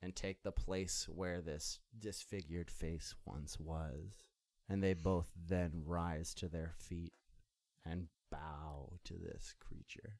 and 0.01 0.15
take 0.15 0.43
the 0.43 0.51
place 0.51 1.07
where 1.09 1.41
this 1.41 1.79
disfigured 1.99 2.71
face 2.71 3.13
once 3.25 3.59
was. 3.59 4.23
And 4.69 4.83
they 4.83 4.93
both 4.93 5.29
then 5.47 5.83
rise 5.85 6.33
to 6.35 6.47
their 6.47 6.73
feet 6.77 7.13
and 7.85 8.07
bow 8.31 8.93
to 9.05 9.13
this 9.15 9.53
creature. 9.59 10.17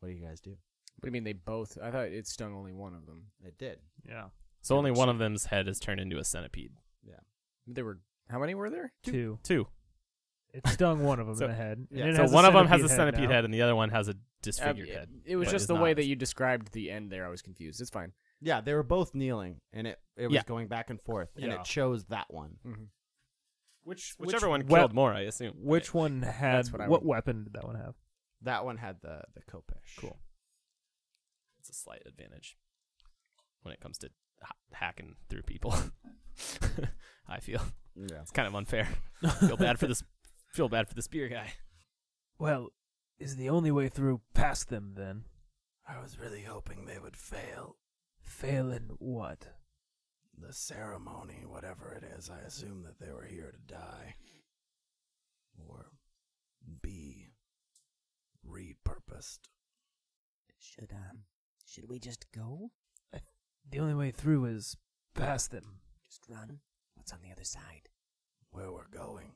What 0.00 0.08
do 0.10 0.14
you 0.14 0.24
guys 0.24 0.40
do? 0.40 0.50
What 0.50 1.02
do 1.02 1.08
you 1.08 1.12
mean 1.12 1.24
they 1.24 1.32
both? 1.34 1.76
I 1.82 1.90
thought 1.90 2.08
it 2.08 2.26
stung 2.26 2.54
only 2.54 2.72
one 2.72 2.94
of 2.94 3.06
them. 3.06 3.24
It 3.44 3.58
did. 3.58 3.78
Yeah. 4.08 4.26
So 4.62 4.76
only 4.76 4.90
one 4.90 5.08
of 5.08 5.18
them's 5.18 5.46
head 5.46 5.68
is 5.68 5.78
turned 5.78 6.00
into 6.00 6.18
a 6.18 6.24
centipede. 6.24 6.72
Yeah. 7.06 7.20
There 7.66 7.84
were 7.84 8.00
how 8.28 8.38
many 8.38 8.54
were 8.54 8.70
there? 8.70 8.92
Two. 9.04 9.38
Two. 9.42 9.68
It 10.52 10.66
stung 10.68 11.04
one 11.04 11.20
of 11.20 11.26
them 11.26 11.36
So- 11.38 11.44
in 11.44 11.50
the 11.50 11.56
head. 11.56 11.78
and 11.78 11.88
Yeah, 11.90 12.06
it 12.06 12.16
So 12.16 12.22
has 12.22 12.32
one 12.32 12.44
of 12.44 12.54
them 12.54 12.66
has 12.66 12.80
a 12.82 12.88
head 12.88 12.96
centipede 12.96 13.28
now. 13.28 13.34
head, 13.36 13.44
and 13.44 13.52
the 13.54 13.62
other 13.62 13.74
one 13.76 13.90
has 13.90 14.08
a 14.08 14.12
Uh, 14.12 14.14
disfigured 14.42 14.88
it, 14.88 14.94
head. 14.94 15.08
it 15.24 15.36
was 15.36 15.46
but 15.48 15.52
just 15.52 15.62
is 15.64 15.66
the 15.68 15.74
way 15.74 15.90
not. 15.90 15.96
that 15.96 16.06
you 16.06 16.14
described 16.16 16.72
the 16.72 16.90
end 16.90 17.10
there. 17.10 17.26
I 17.26 17.28
was 17.28 17.42
confused. 17.42 17.80
It's 17.80 17.90
fine. 17.90 18.12
Yeah, 18.40 18.60
they 18.60 18.74
were 18.74 18.82
both 18.84 19.14
kneeling 19.14 19.60
and 19.72 19.86
it, 19.88 19.98
it 20.16 20.26
was 20.28 20.34
Yeah. 20.34 20.42
going 20.46 20.68
back 20.68 20.88
and 20.90 21.00
forth 21.00 21.30
and 21.36 21.46
Yeah. 21.46 21.60
it 21.60 21.64
chose 21.64 22.04
that 22.06 22.32
one. 22.32 22.58
Mm-hmm. 22.66 22.84
Which 23.86 24.14
which 24.18 24.26
whichever 24.26 24.48
one 24.48 24.66
wep- 24.66 24.80
killed 24.80 24.94
more, 24.94 25.12
I 25.14 25.20
assume. 25.20 25.54
Which 25.56 25.94
one 25.94 26.22
had 26.22 26.56
That's 26.56 26.72
what 26.72 26.80
I 26.80 26.88
what 26.88 27.02
would- 27.02 27.08
weapon 27.08 27.44
did 27.44 27.52
that 27.52 27.64
one 27.64 27.76
have? 27.76 27.94
That 28.42 28.64
one 28.64 28.78
had 28.78 28.96
the 29.00 29.22
the 29.34 29.42
khopesh. 29.42 29.96
Cool. 29.98 30.18
It's 31.60 31.70
a 31.70 31.72
slight 31.74 32.02
advantage 32.04 32.56
when 33.62 33.72
it 33.72 33.80
comes 33.80 33.96
to 33.98 34.10
ha- 34.42 34.54
hacking 34.72 35.14
through 35.28 35.42
people. 35.42 35.72
I 37.28 37.40
feel 37.40 37.60
Yeah. 37.94 38.20
it's 38.22 38.30
kind 38.32 38.48
of 38.48 38.54
unfair. 38.54 38.88
feel 39.40 39.56
bad 39.56 39.78
for 39.78 39.86
this. 39.86 40.02
Feel 40.52 40.68
bad 40.68 40.88
for 40.88 40.94
the 40.94 41.02
spear 41.02 41.28
guy. 41.28 41.52
Well, 42.38 42.68
is 43.18 43.36
the 43.36 43.48
only 43.50 43.70
way 43.70 43.88
through 43.88 44.20
past 44.34 44.68
them 44.68 44.94
then? 44.96 45.24
I 45.88 46.00
was 46.00 46.18
really 46.18 46.42
hoping 46.42 46.86
they 46.86 46.98
would 46.98 47.16
fail 47.16 47.76
Fail 48.20 48.72
in 48.72 48.90
what? 48.98 49.46
The 50.38 50.52
ceremony, 50.52 51.44
whatever 51.46 51.92
it 51.92 52.04
is. 52.16 52.30
I 52.30 52.46
assume 52.46 52.82
that 52.84 52.98
they 52.98 53.12
were 53.12 53.24
here 53.24 53.52
to 53.52 53.74
die. 53.74 54.16
Or 55.68 55.86
be 56.82 57.28
repurposed. 58.48 59.40
Should 60.58 60.92
um, 60.92 61.20
should 61.66 61.88
we 61.88 61.98
just 61.98 62.26
go? 62.32 62.70
The 63.68 63.80
only 63.80 63.94
way 63.94 64.10
through 64.12 64.44
is 64.44 64.76
past 65.14 65.50
them. 65.50 65.80
Just 66.08 66.28
run? 66.28 66.60
What's 66.94 67.12
on 67.12 67.18
the 67.22 67.32
other 67.32 67.44
side? 67.44 67.88
Where 68.50 68.70
we're 68.72 68.88
going. 68.88 69.32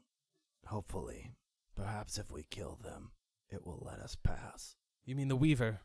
Hopefully. 0.66 1.32
Perhaps 1.74 2.18
if 2.18 2.30
we 2.30 2.44
kill 2.50 2.78
them, 2.82 3.10
it 3.48 3.66
will 3.66 3.82
let 3.84 3.98
us 3.98 4.16
pass. 4.22 4.76
You 5.04 5.16
mean 5.16 5.28
the 5.28 5.36
Weaver? 5.36 5.80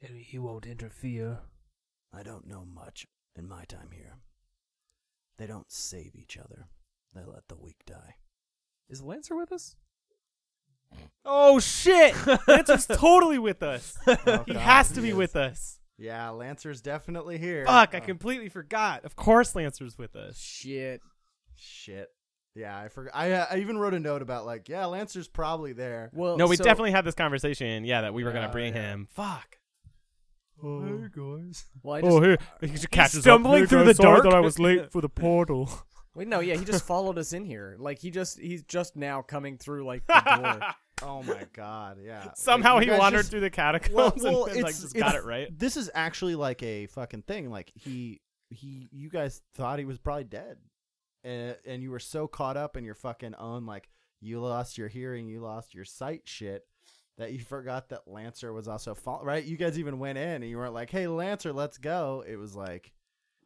He 0.00 0.38
won't 0.38 0.66
interfere. 0.66 1.40
I 2.12 2.22
don't 2.22 2.48
know 2.48 2.64
much 2.64 3.06
in 3.36 3.46
my 3.46 3.64
time 3.64 3.90
here. 3.92 4.14
They 5.40 5.46
don't 5.46 5.72
save 5.72 6.14
each 6.16 6.36
other. 6.36 6.68
They 7.14 7.22
let 7.24 7.48
the 7.48 7.56
weak 7.56 7.78
die. 7.86 8.16
Is 8.90 9.02
Lancer 9.02 9.34
with 9.34 9.50
us? 9.52 9.74
Oh 11.24 11.58
shit! 11.60 12.14
Lancer's 12.46 12.86
totally 12.92 13.38
with 13.38 13.62
us. 13.62 13.96
Oh, 14.06 14.44
He 14.46 14.52
God, 14.52 14.60
has 14.60 14.88
to 14.90 14.96
he 14.96 15.00
be 15.06 15.08
is. 15.08 15.14
with 15.14 15.36
us. 15.36 15.80
Yeah, 15.96 16.28
Lancer's 16.28 16.82
definitely 16.82 17.38
here. 17.38 17.64
Fuck! 17.64 17.94
I 17.94 17.98
Oh, 17.98 18.00
completely 18.02 18.50
forgot. 18.50 19.04
Of 19.06 19.16
course, 19.16 19.54
Lancer's 19.54 19.96
with 19.96 20.14
us. 20.14 20.38
Shit. 20.38 21.00
Shit. 21.56 22.08
Yeah, 22.54 22.76
I 22.78 22.88
forgot. 22.88 23.12
I, 23.16 23.32
uh, 23.32 23.46
I 23.50 23.58
even 23.60 23.78
wrote 23.78 23.94
a 23.94 24.00
note 24.00 24.20
about 24.20 24.44
like, 24.44 24.68
yeah, 24.68 24.84
Lancer's 24.84 25.28
probably 25.28 25.72
there. 25.72 26.10
Well, 26.12 26.36
No, 26.36 26.46
we 26.48 26.56
so- 26.56 26.64
definitely 26.64 26.90
had 26.90 27.06
this 27.06 27.14
conversation. 27.14 27.84
Yeah, 27.86 28.02
that 28.02 28.12
we 28.12 28.24
were 28.24 28.32
gonna 28.32 28.50
bring 28.52 28.74
yeah. 28.74 28.90
him. 28.92 29.08
Fuck. 29.14 29.56
Oh, 30.62 30.82
hey 30.82 31.08
guys. 31.10 31.64
Well, 31.82 31.94
I 31.94 32.00
oh, 32.00 32.02
just, 32.02 32.12
Oh, 32.16 32.20
here 32.20 32.38
uh, 32.40 32.66
he 32.66 32.72
just 32.72 32.90
catches 32.90 33.20
stumbling 33.20 33.66
through 33.66 33.84
the 33.84 33.94
dark. 33.94 34.24
That 34.24 34.34
I 34.34 34.40
was 34.40 34.58
late 34.58 34.92
for 34.92 35.00
the 35.00 35.08
portal. 35.08 35.70
wait, 36.14 36.28
no, 36.28 36.40
yeah, 36.40 36.56
he 36.56 36.64
just 36.64 36.84
followed 36.84 37.18
us 37.18 37.32
in 37.32 37.44
here. 37.44 37.76
Like 37.78 37.98
he 37.98 38.10
just 38.10 38.38
he's 38.38 38.62
just 38.64 38.96
now 38.96 39.22
coming 39.22 39.56
through 39.56 39.84
like 39.84 40.06
the 40.06 40.20
door. 40.42 40.70
Oh 41.02 41.22
my 41.22 41.46
god, 41.52 41.98
yeah. 42.04 42.32
Somehow 42.34 42.78
you 42.78 42.92
he 42.92 42.98
wandered 42.98 43.20
just- 43.20 43.30
through 43.30 43.40
the 43.40 43.50
catacombs 43.50 43.94
Well, 43.94 44.12
well, 44.22 44.44
and 44.46 44.56
like 44.56 44.70
it's- 44.70 44.82
just 44.82 44.94
got 44.94 45.14
it 45.14 45.24
right. 45.24 45.56
This 45.56 45.76
is 45.76 45.90
actually 45.94 46.34
like 46.34 46.62
a 46.62 46.86
fucking 46.86 47.22
thing. 47.22 47.50
Like 47.50 47.72
he 47.74 48.20
he 48.50 48.88
you 48.92 49.08
guys 49.08 49.42
thought 49.54 49.78
he 49.78 49.84
was 49.84 49.98
probably 49.98 50.24
dead. 50.24 50.58
And, 51.22 51.54
and 51.66 51.82
you 51.82 51.90
were 51.90 51.98
so 51.98 52.26
caught 52.26 52.56
up 52.56 52.78
in 52.78 52.84
your 52.84 52.94
fucking 52.94 53.34
own 53.34 53.66
like 53.66 53.90
you 54.22 54.40
lost 54.40 54.78
your 54.78 54.88
hearing, 54.88 55.28
you 55.28 55.40
lost 55.40 55.74
your 55.74 55.84
sight 55.84 56.22
shit 56.24 56.64
that 57.20 57.32
you 57.32 57.38
forgot 57.38 57.88
that 57.90 58.06
Lancer 58.08 58.52
was 58.52 58.66
also 58.68 58.94
fall- 58.94 59.24
right. 59.24 59.44
You 59.44 59.56
guys 59.56 59.78
even 59.78 59.98
went 59.98 60.18
in 60.18 60.28
and 60.42 60.44
you 60.44 60.56
weren't 60.58 60.74
like, 60.74 60.90
"Hey 60.90 61.06
Lancer, 61.06 61.52
let's 61.52 61.78
go." 61.78 62.24
It 62.26 62.36
was 62.36 62.54
like 62.56 62.92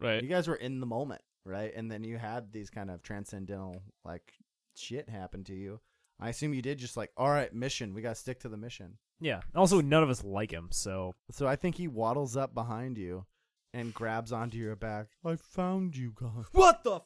Right. 0.00 0.22
you 0.22 0.28
guys 0.28 0.48
were 0.48 0.56
in 0.56 0.80
the 0.80 0.86
moment, 0.86 1.22
right? 1.44 1.72
And 1.74 1.90
then 1.90 2.02
you 2.04 2.16
had 2.18 2.52
these 2.52 2.70
kind 2.70 2.90
of 2.90 3.02
transcendental 3.02 3.82
like 4.04 4.32
shit 4.76 5.08
happen 5.08 5.44
to 5.44 5.54
you. 5.54 5.80
I 6.20 6.28
assume 6.30 6.54
you 6.54 6.62
did 6.62 6.78
just 6.78 6.96
like, 6.96 7.10
"All 7.16 7.28
right, 7.30 7.52
mission. 7.52 7.92
We 7.94 8.02
got 8.02 8.10
to 8.10 8.14
stick 8.20 8.40
to 8.40 8.48
the 8.48 8.56
mission." 8.56 8.98
Yeah. 9.20 9.40
Also, 9.54 9.80
none 9.80 10.02
of 10.02 10.10
us 10.10 10.24
like 10.24 10.50
him, 10.50 10.68
so 10.70 11.14
So 11.30 11.46
I 11.46 11.56
think 11.56 11.76
he 11.76 11.88
waddles 11.88 12.36
up 12.36 12.54
behind 12.54 12.98
you 12.98 13.26
and 13.72 13.92
grabs 13.94 14.32
onto 14.32 14.56
your 14.58 14.76
back. 14.76 15.06
I 15.24 15.36
found 15.36 15.96
you 15.96 16.12
guys. 16.14 16.44
What 16.52 16.82
the 16.84 17.00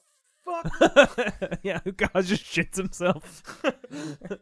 fuck? 0.44 1.58
yeah, 1.62 1.80
God 1.96 2.24
just 2.24 2.44
shits 2.44 2.76
himself. 2.76 3.42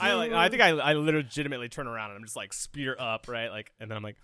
I 0.00 0.14
like. 0.14 0.32
I 0.32 0.48
think 0.48 0.62
I 0.62 0.70
I 0.70 0.92
legitimately 0.94 1.68
turn 1.68 1.86
around 1.86 2.10
and 2.10 2.18
I'm 2.18 2.24
just 2.24 2.36
like 2.36 2.52
spear 2.52 2.96
up, 2.98 3.28
right? 3.28 3.50
Like, 3.50 3.72
and 3.80 3.90
then 3.90 3.96
I'm 3.96 4.02
like, 4.02 4.16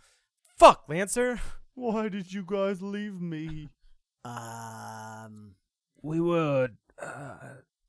"Fuck, 0.58 0.84
Lancer." 0.88 1.40
Why 1.74 2.08
did 2.08 2.32
you 2.32 2.44
guys 2.44 2.82
leave 2.82 3.20
me? 3.20 3.68
Um, 4.24 5.54
we 6.02 6.20
were 6.20 6.70
uh, 7.00 7.36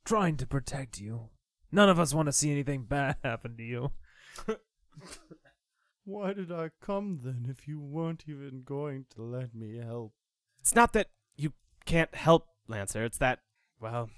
trying 0.05 0.37
to 0.37 0.45
protect 0.45 0.99
you. 0.99 1.29
None 1.71 1.89
of 1.89 1.99
us 1.99 2.13
want 2.13 2.27
to 2.27 2.33
see 2.33 2.51
anything 2.51 2.83
bad 2.83 3.17
happen 3.23 3.57
to 3.57 3.63
you. 3.63 3.91
Why 6.05 6.33
did 6.33 6.51
I 6.51 6.69
come 6.81 7.19
then 7.23 7.47
if 7.49 7.67
you 7.67 7.79
weren't 7.79 8.25
even 8.27 8.63
going 8.63 9.05
to 9.15 9.21
let 9.21 9.53
me 9.53 9.77
help? 9.77 10.13
It's 10.61 10.75
not 10.75 10.93
that 10.93 11.09
you 11.37 11.53
can't 11.85 12.13
help, 12.15 12.47
Lancer. 12.67 13.03
It's 13.03 13.19
that, 13.19 13.39
well, 13.79 14.09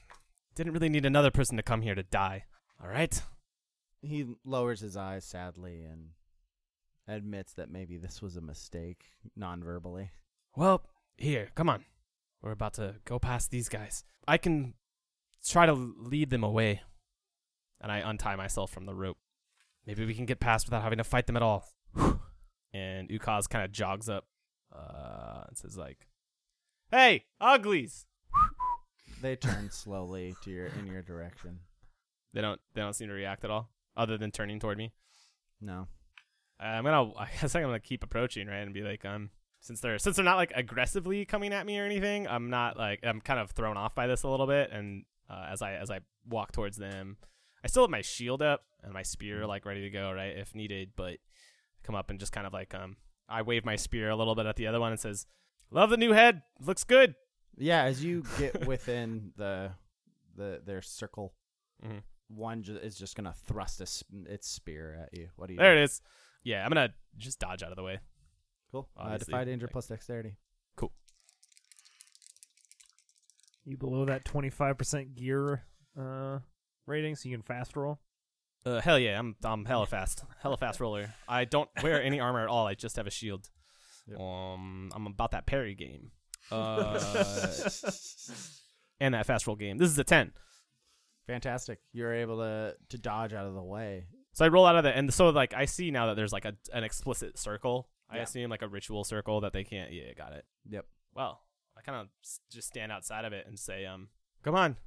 didn't 0.56 0.74
really 0.74 0.90
need 0.90 1.06
another 1.06 1.32
person 1.32 1.58
to 1.58 1.64
come 1.64 1.82
here 1.82 1.96
to 1.96 2.04
die. 2.04 2.46
All 2.82 2.90
right. 2.90 3.22
He 4.02 4.26
lowers 4.46 4.80
his 4.80 4.98
eyes 4.98 5.26
sadly 5.26 5.84
and 5.84 6.10
admits 7.08 7.54
that 7.54 7.70
maybe 7.70 7.98
this 7.98 8.22
was 8.22 8.36
a 8.36 8.42
mistake, 8.42 9.06
non-verbally. 9.36 10.12
Well, 10.56 10.84
here, 11.18 11.50
come 11.56 11.70
on. 11.70 11.86
We're 12.42 12.52
about 12.52 12.74
to 12.76 12.96
go 13.06 13.20
past 13.20 13.52
these 13.52 13.70
guys. 13.70 14.04
I 14.28 14.38
can 14.38 14.74
try 15.48 15.66
to 15.66 15.74
lead 15.74 16.30
them 16.30 16.44
away. 16.44 16.82
And 17.80 17.92
I 17.92 17.98
untie 17.98 18.36
myself 18.36 18.72
from 18.72 18.86
the 18.86 18.94
rope. 18.94 19.18
Maybe 19.88 20.06
we 20.06 20.14
can 20.14 20.26
get 20.26 20.40
past 20.40 20.68
without 20.68 20.84
having 20.84 21.00
to 21.00 21.04
fight 21.04 21.26
them 21.28 21.36
at 21.36 21.42
all. 21.42 21.68
and 22.74 23.10
Ukaz 23.10 23.50
kind 23.50 23.66
of 23.66 23.72
jogs 23.72 24.08
up 24.08 24.26
uh, 24.76 25.46
and 25.48 25.58
says, 25.58 25.78
like, 25.78 26.08
Hey, 26.92 27.24
uglies! 27.40 28.06
They 29.22 29.38
turn 29.38 29.70
slowly 29.72 30.36
to 30.44 30.52
your 30.52 30.66
in 30.68 30.88
your 30.88 31.02
direction. 31.02 31.60
They 32.34 32.42
don't 32.42 32.60
they 32.74 32.82
don't 32.82 32.94
seem 32.94 33.08
to 33.08 33.14
react 33.14 33.46
at 33.46 33.52
all, 33.52 33.70
other 33.96 34.18
than 34.18 34.32
turning 34.32 34.60
toward 34.60 34.78
me. 34.78 34.92
No. 35.60 35.88
Uh, 36.62 36.66
I'm 36.66 36.84
gonna 36.84 37.12
I 37.18 37.28
guess 37.40 37.56
I'm 37.56 37.64
gonna 37.64 37.80
keep 37.80 38.04
approaching, 38.04 38.48
right? 38.48 38.58
And 38.60 38.74
be 38.74 38.82
like, 38.82 39.06
um 39.06 39.30
since 39.60 39.80
they're 39.80 40.00
since 40.00 40.16
they're 40.16 40.26
not 40.26 40.38
like 40.38 40.52
aggressively 40.56 41.24
coming 41.26 41.54
at 41.54 41.66
me 41.66 41.78
or 41.80 41.86
anything, 41.86 42.28
I'm 42.28 42.50
not 42.50 42.78
like 42.78 43.00
I'm 43.04 43.22
kind 43.22 43.40
of 43.40 43.52
thrown 43.52 43.78
off 43.78 43.94
by 43.94 44.08
this 44.08 44.24
a 44.24 44.28
little 44.30 44.48
bit. 44.48 44.72
And 44.72 45.06
uh, 45.30 45.48
as 45.52 45.62
I 45.62 45.74
as 45.74 45.92
I 45.92 46.00
walk 46.28 46.52
towards 46.52 46.78
them, 46.78 47.18
I 47.64 47.68
still 47.68 47.84
have 47.84 47.90
my 47.92 48.02
shield 48.02 48.42
up 48.42 48.62
and 48.84 48.92
my 48.94 49.04
spear 49.04 49.46
like 49.46 49.66
ready 49.66 49.82
to 49.82 49.90
go, 49.90 50.12
right, 50.12 50.36
if 50.38 50.56
needed. 50.56 50.92
But 50.96 51.18
come 51.84 51.96
up 51.96 52.10
and 52.10 52.20
just 52.20 52.32
kind 52.32 52.48
of 52.48 52.54
like 52.54 52.74
um 52.74 52.98
I 53.30 53.44
wave 53.44 53.64
my 53.64 53.76
spear 53.76 54.10
a 54.10 54.16
little 54.16 54.36
bit 54.36 54.46
at 54.46 54.56
the 54.56 54.68
other 54.68 54.80
one 54.80 54.92
and 54.92 55.00
says, 55.00 55.26
"Love 55.70 55.90
the 55.90 55.98
new 55.98 56.12
head, 56.12 56.42
looks 56.60 56.84
good." 56.84 57.16
Yeah, 57.58 57.84
as 57.84 58.04
you 58.04 58.24
get 58.40 58.66
within 58.68 59.32
the 59.38 59.72
the 60.36 60.62
their 60.66 60.82
circle, 60.82 61.34
Mhm. 61.86 62.02
One 62.36 62.64
ju- 62.64 62.78
is 62.78 62.96
just 62.98 63.16
gonna 63.16 63.34
thrust 63.46 63.82
a 63.82 63.86
sp- 63.86 64.28
its 64.28 64.48
spear 64.50 65.00
at 65.04 65.18
you. 65.18 65.30
What 65.36 65.48
do 65.48 65.54
you? 65.54 65.60
There 65.60 65.76
do? 65.76 65.82
it 65.82 65.84
is. 65.84 66.02
Yeah, 66.44 66.64
I'm 66.64 66.70
gonna 66.70 66.94
just 67.18 67.40
dodge 67.40 67.64
out 67.64 67.72
of 67.72 67.76
the 67.76 67.84
way. 67.84 68.00
Cool. 68.72 68.88
Uh, 68.98 69.02
Obviously, 69.04 69.32
defy 69.34 69.44
danger 69.46 69.66
like- 69.68 69.74
plus 69.74 69.88
dexterity. 69.88 70.38
Cool. 70.76 70.92
You 73.66 73.78
below 73.78 74.06
that 74.06 74.26
25% 74.26 75.16
gear 75.16 75.64
uh, 76.00 76.40
rating, 76.88 77.16
so 77.16 77.30
you 77.30 77.36
can 77.36 77.44
fast 77.44 77.76
roll. 77.76 78.00
Uh, 78.66 78.80
hell 78.80 78.98
yeah, 79.00 79.18
I'm 79.18 79.36
I'm 79.44 79.66
hella 79.66 79.86
fast, 79.88 80.24
hella 80.42 80.56
fast 80.58 80.80
roller. 80.80 81.14
I 81.28 81.46
don't 81.46 81.70
wear 81.82 82.02
any 82.02 82.20
armor 82.22 82.42
at 82.42 82.48
all. 82.48 82.68
I 82.68 82.74
just 82.76 82.96
have 82.96 83.08
a 83.08 83.12
shield. 83.12 83.50
Yep. 84.08 84.20
Um, 84.20 84.92
I'm 84.96 85.08
about 85.08 85.32
that 85.32 85.46
parry 85.48 85.74
game, 85.76 86.12
uh, 86.52 87.00
and 89.00 89.14
that 89.16 89.26
fast 89.26 89.48
roll 89.48 89.56
game. 89.56 89.78
This 89.78 89.90
is 89.90 89.98
a 90.00 90.04
ten. 90.04 90.32
Fantastic. 91.28 91.80
You're 91.94 92.14
able 92.14 92.38
to 92.38 92.76
to 92.90 92.98
dodge 92.98 93.34
out 93.34 93.46
of 93.46 93.54
the 93.54 93.64
way. 93.64 94.08
So 94.34 94.46
I 94.46 94.48
roll 94.48 94.66
out 94.66 94.76
of 94.78 94.86
it, 94.86 94.96
and 94.96 95.14
so 95.14 95.30
like 95.30 95.54
I 95.54 95.66
see 95.66 95.92
now 95.92 96.08
that 96.08 96.16
there's 96.16 96.34
like 96.34 96.46
a 96.46 96.56
an 96.74 96.84
explicit 96.84 97.38
circle. 97.38 97.90
I 98.10 98.18
Yeah. 98.18 98.24
assume 98.24 98.50
like 98.50 98.62
a 98.62 98.68
ritual 98.68 99.04
circle 99.04 99.40
that 99.42 99.54
they 99.54 99.64
can't. 99.64 99.92
Yeah, 99.92 100.14
got 100.14 100.34
it. 100.34 100.46
Yep. 100.70 100.86
Well, 101.14 101.42
I 101.78 101.82
kind 101.82 102.02
of 102.02 102.08
just 102.50 102.68
stand 102.68 102.92
outside 102.92 103.24
of 103.26 103.34
it 103.34 103.48
and 103.48 103.58
say, 103.60 103.86
um, 103.86 104.10
come 104.44 104.56
on, 104.56 104.78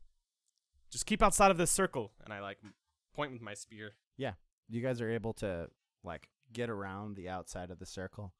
just 0.90 1.06
keep 1.06 1.22
outside 1.22 1.50
of 1.50 1.56
this 1.56 1.70
circle, 1.70 2.12
and 2.24 2.32
I 2.32 2.40
like 2.40 2.58
point 3.14 3.32
with 3.32 3.40
my 3.42 3.54
spear. 3.54 3.92
Yeah, 4.16 4.34
you 4.68 4.80
guys 4.82 5.00
are 5.00 5.10
able 5.10 5.32
to 5.34 5.68
like 6.02 6.28
get 6.52 6.68
around 6.70 7.16
the 7.16 7.28
outside 7.28 7.70
of 7.70 7.78
the 7.78 7.86
circle, 7.86 8.34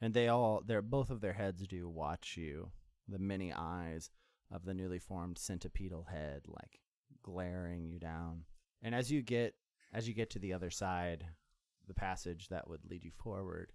and 0.00 0.14
they 0.14 0.28
all 0.28 0.62
they're 0.64 0.82
both 0.82 1.10
of 1.10 1.20
their 1.20 1.34
heads 1.34 1.66
do 1.66 1.88
watch 1.88 2.36
you. 2.36 2.70
The 3.08 3.18
many 3.18 3.52
eyes 3.52 4.10
of 4.50 4.64
the 4.64 4.74
newly 4.74 4.98
formed 4.98 5.36
centipedal 5.36 6.08
head 6.10 6.42
like 6.46 6.80
glaring 7.22 7.84
you 7.86 7.98
down. 7.98 8.44
And 8.82 8.94
as 8.94 9.10
you 9.10 9.22
get 9.22 9.54
as 9.92 10.08
you 10.08 10.14
get 10.14 10.30
to 10.30 10.38
the 10.38 10.52
other 10.54 10.70
side, 10.70 11.24
the 11.86 11.94
passage 11.94 12.48
that 12.48 12.68
would 12.68 12.80
lead 12.88 13.04
you 13.04 13.10
forward, 13.10 13.72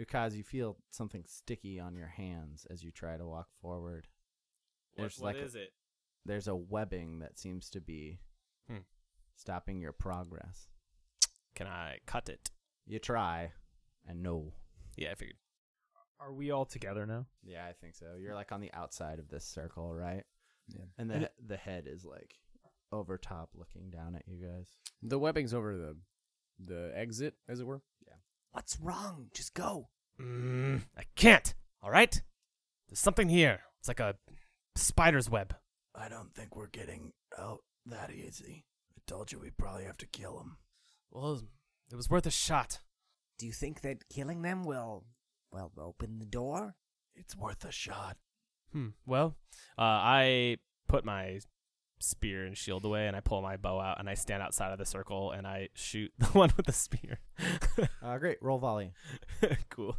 Ukaz, 0.00 0.34
you 0.34 0.42
feel 0.42 0.76
something 0.90 1.24
sticky 1.26 1.78
on 1.78 1.94
your 1.94 2.08
hands 2.08 2.66
as 2.70 2.82
you 2.82 2.90
try 2.90 3.16
to 3.16 3.26
walk 3.26 3.48
forward. 3.60 4.08
What, 4.94 5.02
There's 5.02 5.18
what 5.18 5.36
like 5.36 5.54
a- 5.54 5.62
it? 5.62 5.72
There's 6.26 6.48
a 6.48 6.54
webbing 6.56 7.20
that 7.20 7.38
seems 7.38 7.70
to 7.70 7.80
be 7.80 8.18
Hmm. 8.68 8.78
stopping 9.34 9.80
your 9.80 9.92
progress. 9.92 10.68
Can 11.54 11.66
I 11.66 11.98
cut 12.06 12.28
it? 12.28 12.50
You 12.86 12.98
try, 12.98 13.52
and 14.06 14.22
no. 14.22 14.52
Yeah, 14.96 15.12
I 15.12 15.14
figured. 15.14 15.36
Are 16.18 16.32
we 16.32 16.50
all 16.50 16.66
together 16.66 17.06
now? 17.06 17.26
Yeah, 17.42 17.66
I 17.66 17.72
think 17.72 17.94
so. 17.94 18.16
You're 18.16 18.34
like 18.34 18.52
on 18.52 18.60
the 18.60 18.72
outside 18.74 19.18
of 19.18 19.28
this 19.28 19.44
circle, 19.44 19.94
right? 19.94 20.24
Yeah. 20.68 20.84
And 20.98 21.10
And 21.10 21.24
the 21.24 21.30
the 21.46 21.56
head 21.56 21.86
is 21.86 22.04
like 22.04 22.38
over 22.92 23.18
top, 23.18 23.50
looking 23.54 23.90
down 23.90 24.14
at 24.14 24.22
you 24.26 24.36
guys. 24.36 24.72
The 25.02 25.18
webbing's 25.18 25.54
over 25.54 25.76
the 25.76 25.96
the 26.62 26.92
exit, 26.94 27.34
as 27.48 27.60
it 27.60 27.66
were. 27.66 27.82
Yeah. 28.06 28.14
What's 28.52 28.78
wrong? 28.80 29.28
Just 29.34 29.54
go. 29.54 29.88
Mm, 30.20 30.82
I 30.96 31.04
can't. 31.16 31.54
All 31.82 31.90
right. 31.90 32.20
There's 32.88 32.98
something 32.98 33.28
here. 33.28 33.60
It's 33.78 33.88
like 33.88 34.00
a 34.00 34.16
spider's 34.76 35.30
web. 35.30 35.54
I 35.94 36.08
don't 36.08 36.34
think 36.34 36.54
we're 36.54 36.68
getting 36.68 37.12
out 37.38 37.60
that 37.86 38.10
easy. 38.10 38.66
I 38.96 39.00
told 39.06 39.32
you 39.32 39.40
we'd 39.40 39.56
probably 39.56 39.84
have 39.84 39.98
to 39.98 40.06
kill 40.06 40.36
them. 40.36 40.58
Well, 41.10 41.40
it 41.90 41.96
was 41.96 42.10
worth 42.10 42.26
a 42.26 42.30
shot. 42.30 42.80
Do 43.38 43.46
you 43.46 43.52
think 43.52 43.80
that 43.80 44.08
killing 44.10 44.42
them 44.42 44.64
will, 44.64 45.04
well, 45.50 45.72
open 45.78 46.18
the 46.18 46.26
door? 46.26 46.74
It's 47.14 47.36
worth 47.36 47.64
a 47.64 47.72
shot. 47.72 48.18
Hmm. 48.72 48.88
Well, 49.06 49.36
uh, 49.78 49.82
I 49.82 50.56
put 50.88 51.04
my 51.04 51.40
spear 52.00 52.44
and 52.44 52.56
shield 52.56 52.84
away, 52.84 53.06
and 53.06 53.14
I 53.14 53.20
pull 53.20 53.40
my 53.42 53.56
bow 53.56 53.78
out, 53.78 54.00
and 54.00 54.08
I 54.08 54.14
stand 54.14 54.42
outside 54.42 54.72
of 54.72 54.78
the 54.78 54.86
circle, 54.86 55.30
and 55.30 55.46
I 55.46 55.68
shoot 55.74 56.12
the 56.18 56.26
one 56.26 56.52
with 56.56 56.66
the 56.66 56.72
spear. 56.72 57.20
Uh, 58.02 58.18
great. 58.18 58.38
Roll 58.42 58.58
volley. 58.58 58.92
cool. 59.70 59.96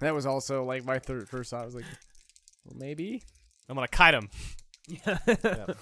That 0.00 0.14
was 0.14 0.24
also 0.24 0.64
like 0.64 0.84
my 0.84 0.98
third 0.98 1.28
first 1.28 1.50
thought. 1.50 1.62
I 1.62 1.64
was 1.64 1.74
like, 1.74 1.84
well, 2.64 2.76
maybe. 2.78 3.22
I'm 3.68 3.74
gonna 3.74 3.88
kite 3.88 4.14
him. 4.14 4.30
Yeah. 4.88 5.18
Yep. 5.26 5.76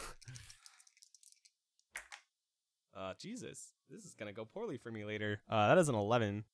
Uh, 2.97 3.15
Jesus, 3.19 3.73
this 3.91 4.05
is 4.05 4.15
gonna 4.15 4.33
go 4.33 4.45
poorly 4.45 4.77
for 4.79 4.91
me 4.91 5.05
later. 5.05 5.41
Uh, 5.49 5.69
that 5.69 5.79
is 5.79 5.89
an 5.89 5.95
eleven. 5.95 6.45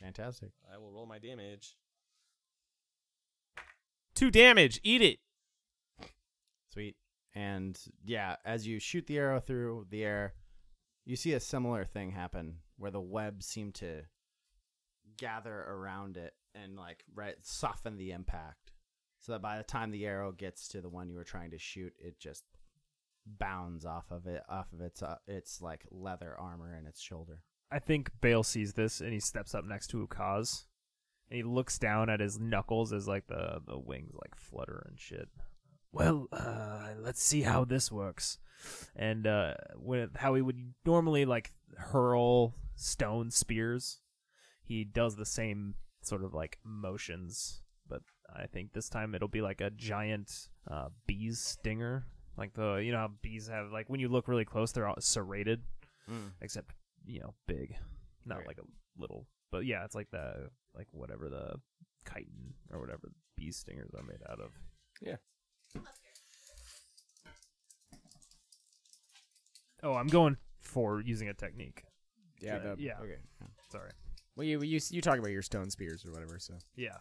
Fantastic. 0.00 0.50
I 0.72 0.78
will 0.78 0.90
roll 0.90 1.06
my 1.06 1.18
damage. 1.18 1.76
Two 4.14 4.30
damage. 4.30 4.80
Eat 4.82 5.02
it. 5.02 5.18
Sweet. 6.72 6.96
And 7.34 7.78
yeah, 8.04 8.36
as 8.44 8.66
you 8.66 8.78
shoot 8.78 9.06
the 9.06 9.18
arrow 9.18 9.40
through 9.40 9.86
the 9.90 10.04
air, 10.04 10.34
you 11.04 11.16
see 11.16 11.32
a 11.32 11.40
similar 11.40 11.84
thing 11.84 12.10
happen 12.10 12.58
where 12.76 12.90
the 12.90 13.00
webs 13.00 13.46
seem 13.46 13.72
to 13.72 14.02
gather 15.16 15.54
around 15.54 16.16
it 16.16 16.34
and 16.54 16.76
like 16.76 17.04
right 17.14 17.36
soften 17.40 17.96
the 17.96 18.12
impact. 18.12 18.72
So 19.20 19.32
that 19.32 19.42
by 19.42 19.56
the 19.56 19.62
time 19.64 19.90
the 19.92 20.06
arrow 20.06 20.32
gets 20.32 20.66
to 20.68 20.80
the 20.80 20.88
one 20.88 21.08
you 21.08 21.16
were 21.16 21.24
trying 21.24 21.52
to 21.52 21.58
shoot, 21.58 21.92
it 21.98 22.18
just 22.18 22.44
bounds 23.24 23.84
off 23.84 24.10
of 24.10 24.26
it, 24.26 24.42
off 24.48 24.72
of 24.72 24.80
its 24.80 25.00
uh, 25.00 25.16
its 25.28 25.62
like 25.62 25.86
leather 25.90 26.34
armor 26.38 26.74
and 26.74 26.88
its 26.88 27.00
shoulder. 27.00 27.40
I 27.70 27.78
think 27.78 28.10
Bale 28.20 28.42
sees 28.42 28.74
this 28.74 29.00
and 29.00 29.12
he 29.12 29.20
steps 29.20 29.54
up 29.54 29.64
next 29.64 29.88
to 29.88 30.06
Ukaz. 30.06 30.66
And 31.30 31.36
he 31.36 31.42
looks 31.44 31.78
down 31.78 32.10
at 32.10 32.20
his 32.20 32.38
knuckles 32.38 32.92
as 32.92 33.08
like 33.08 33.28
the, 33.28 33.60
the 33.64 33.78
wings 33.78 34.12
like 34.12 34.34
flutter 34.34 34.84
and 34.88 34.98
shit. 34.98 35.28
Well, 35.92 36.28
uh, 36.32 36.88
let's 36.98 37.22
see 37.22 37.42
how 37.42 37.64
this 37.64 37.92
works. 37.92 38.38
And 38.96 39.26
uh, 39.26 39.54
with 39.76 40.16
how 40.16 40.34
he 40.34 40.42
would 40.42 40.72
normally 40.86 41.24
like 41.24 41.52
hurl 41.76 42.54
stone 42.76 43.30
spears, 43.30 44.00
he 44.64 44.84
does 44.84 45.16
the 45.16 45.26
same 45.26 45.74
sort 46.02 46.24
of 46.24 46.32
like 46.34 46.58
motions. 46.64 47.62
But 47.88 48.02
I 48.34 48.46
think 48.46 48.72
this 48.72 48.88
time 48.88 49.14
it'll 49.14 49.28
be 49.28 49.42
like 49.42 49.60
a 49.60 49.70
giant 49.70 50.48
uh, 50.70 50.88
bee's 51.06 51.38
stinger. 51.40 52.06
Like 52.38 52.54
the 52.54 52.76
you 52.76 52.92
know 52.92 52.98
how 52.98 53.10
bees 53.20 53.48
have 53.48 53.70
like 53.72 53.90
when 53.90 54.00
you 54.00 54.08
look 54.08 54.26
really 54.26 54.46
close 54.46 54.72
they're 54.72 54.88
all 54.88 54.96
serrated 55.00 55.60
except 56.40 56.72
you 57.04 57.20
know 57.20 57.34
big 57.46 57.74
not 58.24 58.38
Right. 58.38 58.46
like 58.48 58.58
a 58.58 59.00
little 59.00 59.26
but 59.50 59.66
yeah 59.66 59.84
it's 59.84 59.94
like 59.94 60.10
the 60.10 60.48
like 60.74 60.88
whatever 60.92 61.28
the 61.28 61.56
chitin 62.08 62.54
or 62.72 62.80
whatever 62.80 63.12
bee 63.36 63.52
stingers 63.52 63.90
are 63.96 64.02
made 64.02 64.22
out 64.30 64.40
of 64.40 64.50
Yeah. 65.02 65.16
Oh 69.82 69.94
i'm 69.94 70.06
going 70.08 70.36
for 70.60 71.00
using 71.00 71.28
a 71.28 71.34
technique 71.34 71.84
Yeah. 72.40 72.58
The, 72.58 72.76
yeah 72.78 72.98
Okay. 73.02 73.18
sorry 73.70 73.90
Well, 74.36 74.46
you 74.46 74.62
you 74.62 74.80
you 74.90 75.00
talk 75.00 75.18
about 75.18 75.30
your 75.30 75.42
stone 75.42 75.70
spears 75.70 76.04
or 76.06 76.12
whatever. 76.12 76.38
So 76.38 76.54
yeah 76.76 76.98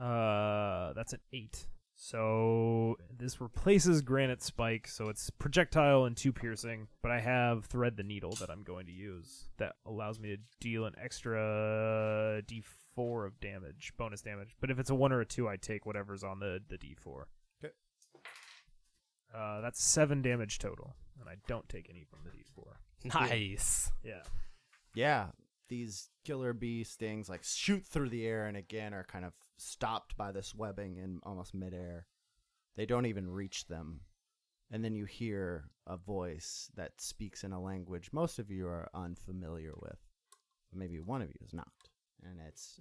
uh 0.00 0.92
that's 0.92 1.12
an 1.12 1.20
eight 1.32 1.66
so 1.96 2.94
this 3.18 3.40
replaces 3.40 4.00
granite 4.00 4.40
spike 4.40 4.86
so 4.86 5.08
it's 5.08 5.28
projectile 5.30 6.04
and 6.04 6.16
two 6.16 6.32
piercing 6.32 6.86
but 7.02 7.10
i 7.10 7.18
have 7.18 7.64
thread 7.64 7.96
the 7.96 8.04
needle 8.04 8.30
that 8.38 8.48
i'm 8.48 8.62
going 8.62 8.86
to 8.86 8.92
use 8.92 9.48
that 9.58 9.72
allows 9.84 10.20
me 10.20 10.28
to 10.28 10.36
deal 10.60 10.84
an 10.84 10.94
extra 11.02 12.40
d4 12.98 13.26
of 13.26 13.40
damage 13.40 13.92
bonus 13.96 14.20
damage 14.22 14.56
but 14.60 14.70
if 14.70 14.78
it's 14.78 14.90
a 14.90 14.94
one 14.94 15.12
or 15.12 15.20
a 15.20 15.26
two 15.26 15.48
i 15.48 15.56
take 15.56 15.86
whatever's 15.86 16.22
on 16.24 16.38
the, 16.40 16.60
the 16.68 16.76
d4 16.78 17.24
Okay. 17.64 17.72
uh, 19.34 19.60
that's 19.60 19.82
seven 19.82 20.22
damage 20.22 20.58
total 20.58 20.94
and 21.20 21.28
i 21.28 21.34
don't 21.46 21.68
take 21.68 21.88
any 21.90 22.04
from 22.04 22.20
the 22.24 22.30
d4 22.30 22.74
Nice. 23.28 23.92
yeah 24.02 24.22
Yeah, 24.94 25.26
these 25.68 26.08
killer 26.24 26.52
bee 26.52 26.82
stings 26.82 27.28
like 27.28 27.44
shoot 27.44 27.84
through 27.86 28.08
the 28.08 28.26
air 28.26 28.46
and 28.46 28.56
again 28.56 28.92
are 28.94 29.04
kind 29.04 29.24
of 29.24 29.32
stopped 29.56 30.16
by 30.16 30.32
this 30.32 30.54
webbing 30.54 30.96
in 30.96 31.20
almost 31.24 31.54
midair. 31.54 32.06
They 32.76 32.86
don't 32.86 33.06
even 33.06 33.28
reach 33.30 33.66
them. 33.66 34.00
And 34.70 34.84
then 34.84 34.94
you 34.94 35.04
hear 35.04 35.70
a 35.86 35.96
voice 35.96 36.70
that 36.76 37.00
speaks 37.00 37.44
in 37.44 37.52
a 37.52 37.60
language 37.62 38.10
most 38.12 38.38
of 38.38 38.50
you 38.50 38.66
are 38.66 38.88
unfamiliar 38.94 39.74
with. 39.80 39.98
Maybe 40.74 40.98
one 41.00 41.22
of 41.22 41.28
you 41.28 41.40
is 41.44 41.52
not. 41.54 41.68
And 42.24 42.40
it's 42.46 42.80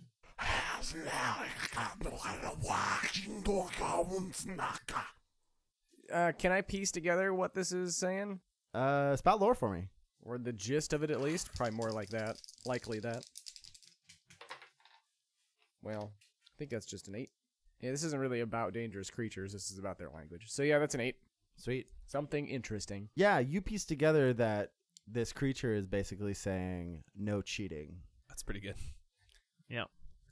uh, 6.14 6.32
can 6.38 6.52
I 6.52 6.62
piece 6.62 6.92
together 6.92 7.34
what 7.34 7.54
this 7.54 7.72
is 7.72 7.96
saying, 7.96 8.40
uh 8.74 9.16
spout 9.16 9.40
lore 9.42 9.56
for 9.56 9.74
me. 9.74 9.90
or 10.22 10.38
the 10.38 10.54
gist 10.54 10.94
of 10.94 11.04
it 11.04 11.12
at 11.12 11.22
least? 11.22 11.54
Probably 11.56 11.76
more 11.76 11.92
like 11.92 12.10
that. 12.10 12.38
Likely 12.66 13.00
that. 13.00 13.24
Well, 15.82 16.12
I 16.14 16.54
think 16.58 16.72
that's 16.72 16.86
just 16.86 17.08
an 17.08 17.16
eight. 17.16 17.30
Yeah, 17.82 17.92
this 17.92 18.04
isn't 18.04 18.20
really 18.20 18.42
about 18.42 18.74
dangerous 18.74 19.10
creatures. 19.10 19.54
This 19.54 19.72
is 19.72 19.78
about 19.78 19.98
their 19.98 20.10
language. 20.10 20.46
So 20.48 20.64
yeah, 20.64 20.80
that's 20.80 20.96
an 20.96 21.02
eight. 21.02 21.16
Sweet. 21.56 21.88
Something 22.08 22.48
interesting. 22.48 23.10
Yeah, 23.16 23.40
you 23.40 23.62
piece 23.62 23.86
together 23.86 24.34
that 24.34 24.72
this 25.08 25.32
creature 25.32 25.74
is 25.74 25.86
basically 25.86 26.34
saying 26.34 27.04
no 27.16 27.42
cheating. 27.42 27.98
That's 28.30 28.44
pretty 28.44 28.60
good. 28.60 28.76
Yeah 29.70 29.86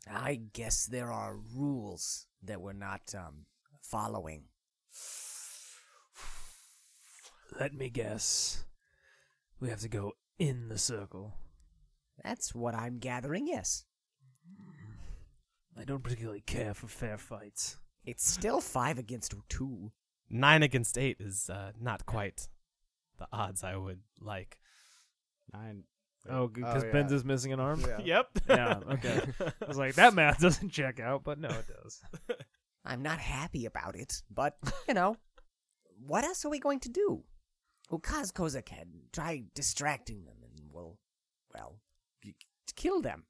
I 0.08 0.40
guess 0.54 0.86
there 0.86 1.12
are 1.12 1.36
rules 1.56 2.28
that 2.44 2.62
we're 2.62 2.74
not 2.74 3.14
um, 3.18 3.46
following. 3.82 4.44
let 7.60 7.74
me 7.74 7.90
guess 7.90 8.66
we 9.60 9.70
have 9.70 9.80
to 9.80 9.90
go 9.90 10.14
in 10.38 10.68
the 10.70 10.78
circle 10.78 11.34
That's 12.24 12.54
what 12.54 12.76
I'm 12.76 13.00
gathering, 13.00 13.48
yes. 13.48 13.86
i 15.78 15.84
don't 15.84 16.04
particularly 16.04 16.42
care 16.42 16.74
for 16.74 16.88
fair 16.88 17.18
fights 17.18 17.78
It's 18.06 18.28
still 18.30 18.62
five 18.62 18.98
against 19.00 19.34
two. 19.50 19.92
Nine 20.30 20.64
against 20.64 20.98
eight 20.98 21.18
is 21.20 21.50
uh, 21.50 21.72
not 21.80 22.06
quite 22.06 22.50
the 23.18 23.28
odds 23.32 23.64
I 23.64 23.76
would 23.76 24.02
like. 24.22 24.58
Nine. 25.54 25.84
Oh, 26.30 26.48
because 26.48 26.84
yeah. 26.84 26.92
Ben's 26.92 27.12
is 27.12 27.24
missing 27.24 27.54
an 27.54 27.60
arm. 27.60 27.82
Yeah. 27.82 28.00
Yep. 28.04 28.28
Yeah, 28.50 28.80
okay. 28.92 29.22
I 29.62 29.66
was 29.68 29.78
like, 29.78 29.96
that 29.96 30.14
math 30.20 30.40
doesn't 30.40 30.70
check 30.72 31.00
out, 31.00 31.24
but 31.24 31.40
no, 31.40 31.50
it 31.50 31.66
does. 31.68 32.02
I'm 32.86 33.02
not 33.02 33.20
happy 33.20 33.66
about 33.66 33.96
it, 33.96 34.22
but, 34.30 34.58
you 34.88 34.94
know, 34.94 35.18
what 36.06 36.24
else 36.24 36.46
are 36.46 36.50
we 36.50 36.60
going 36.60 36.80
to 36.82 36.90
do? 36.90 37.24
Ukaz 37.92 38.32
Kozak 38.32 38.66
can 38.66 38.88
try 39.14 39.44
distracting 39.54 40.24
them 40.26 40.38
and 40.44 40.70
we'll, 40.72 40.98
well, 41.54 41.80
k- 42.24 42.36
kill 42.76 43.02
them. 43.02 43.26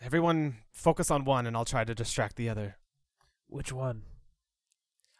Everyone 0.00 0.56
focus 0.72 1.10
on 1.10 1.24
one, 1.24 1.46
and 1.46 1.56
I'll 1.56 1.64
try 1.64 1.82
to 1.84 1.94
distract 1.94 2.36
the 2.36 2.48
other. 2.48 2.76
Which 3.48 3.72
one? 3.72 4.02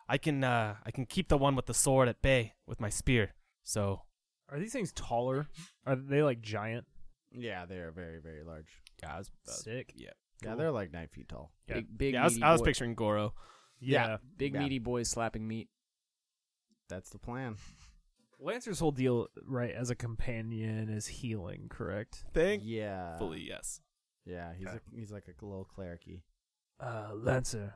I 0.09 0.19
can 0.19 0.45
uh, 0.45 0.77
I 0.85 0.91
can 0.91 1.07
keep 1.07 1.29
the 1.29 1.39
one 1.39 1.57
with 1.57 1.67
the 1.67 1.75
sword 1.75 2.09
at 2.09 2.21
bay 2.23 2.55
with 2.67 2.79
my 2.81 2.91
spear. 2.91 3.35
So 3.65 4.03
Are 4.51 4.59
these 4.59 4.73
things 4.73 4.93
taller? 4.93 5.49
Are 5.87 5.97
they 5.97 6.23
like 6.23 6.41
giant? 6.43 6.85
Yeah, 7.33 7.67
they're 7.67 7.91
very, 7.93 8.21
very 8.21 8.43
large. 8.45 8.69
yeah, 9.03 9.15
I 9.15 9.19
was, 9.19 9.31
I 9.47 9.51
was- 9.51 9.63
Sick. 9.65 9.93
yeah, 9.97 10.11
Yeah, 10.43 10.55
they're 10.55 10.71
like 10.73 10.93
nine 10.93 11.09
feet 11.09 11.29
tall. 11.29 11.53
Yeah. 11.69 11.75
Big, 11.77 11.99
big 11.99 12.15
yeah. 12.15 12.23
I 12.23 12.25
was, 12.25 12.35
meaty 12.35 12.45
I 12.45 12.53
was 12.53 12.61
boy- 12.61 12.65
picturing 12.67 12.95
Goro. 12.95 13.35
Yeah. 13.81 14.19
big 14.37 14.55
Yeah. 14.55 14.61
meaty 14.61 14.79
boys 14.79 15.09
slapping 15.11 15.47
meat. 15.47 15.69
That's 16.89 17.11
the 17.11 17.19
plan. 17.19 17.57
Lancer's 18.39 18.79
whole 18.81 18.93
deal, 18.93 19.29
right, 19.45 19.73
as 19.73 19.91
a 19.91 19.95
companion 19.95 20.89
is 20.89 21.07
healing, 21.07 21.69
correct? 21.69 22.25
Think? 22.33 22.63
Yeah. 22.65 23.17
Fully 23.19 23.41
yes. 23.41 23.81
Yeah, 24.25 24.53
he's 24.55 24.67
a, 24.67 24.81
he's 24.95 25.11
like 25.13 25.25
a 25.29 25.45
little 25.45 25.67
clericy. 25.67 26.23
Uh, 26.81 27.13
Lancer, 27.15 27.75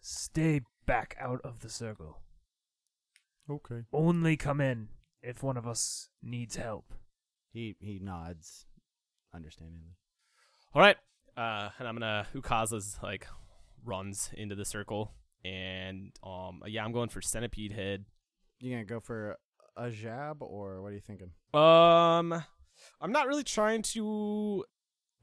stay 0.00 0.60
back 0.86 1.16
out 1.20 1.40
of 1.42 1.60
the 1.60 1.68
circle. 1.68 2.18
Okay. 3.50 3.82
Only 3.92 4.36
come 4.36 4.60
in 4.60 4.88
if 5.22 5.42
one 5.42 5.56
of 5.56 5.66
us 5.66 6.08
needs 6.22 6.56
help. 6.56 6.94
He 7.54 7.76
he 7.80 8.00
nods, 8.02 8.66
understandingly. 9.32 9.94
All 10.74 10.82
right. 10.82 10.96
Uh, 11.36 11.70
and 11.78 11.86
I'm 11.88 11.94
gonna 11.94 12.26
Ukaza's 12.34 12.98
like 13.02 13.26
runs 13.84 14.30
into 14.34 14.54
the 14.56 14.64
circle, 14.64 15.12
and 15.44 16.10
um, 16.24 16.62
yeah, 16.66 16.84
I'm 16.84 16.92
going 16.92 17.08
for 17.08 17.22
centipede 17.22 17.72
head. 17.72 18.04
You 18.58 18.72
gonna 18.72 18.84
go 18.84 18.98
for 19.00 19.36
a 19.76 19.90
jab 19.90 20.42
or 20.42 20.82
what 20.82 20.88
are 20.90 20.94
you 20.94 21.00
thinking? 21.00 21.30
Um, 21.54 22.32
I'm 23.00 23.12
not 23.12 23.28
really 23.28 23.44
trying 23.44 23.82
to 23.82 24.64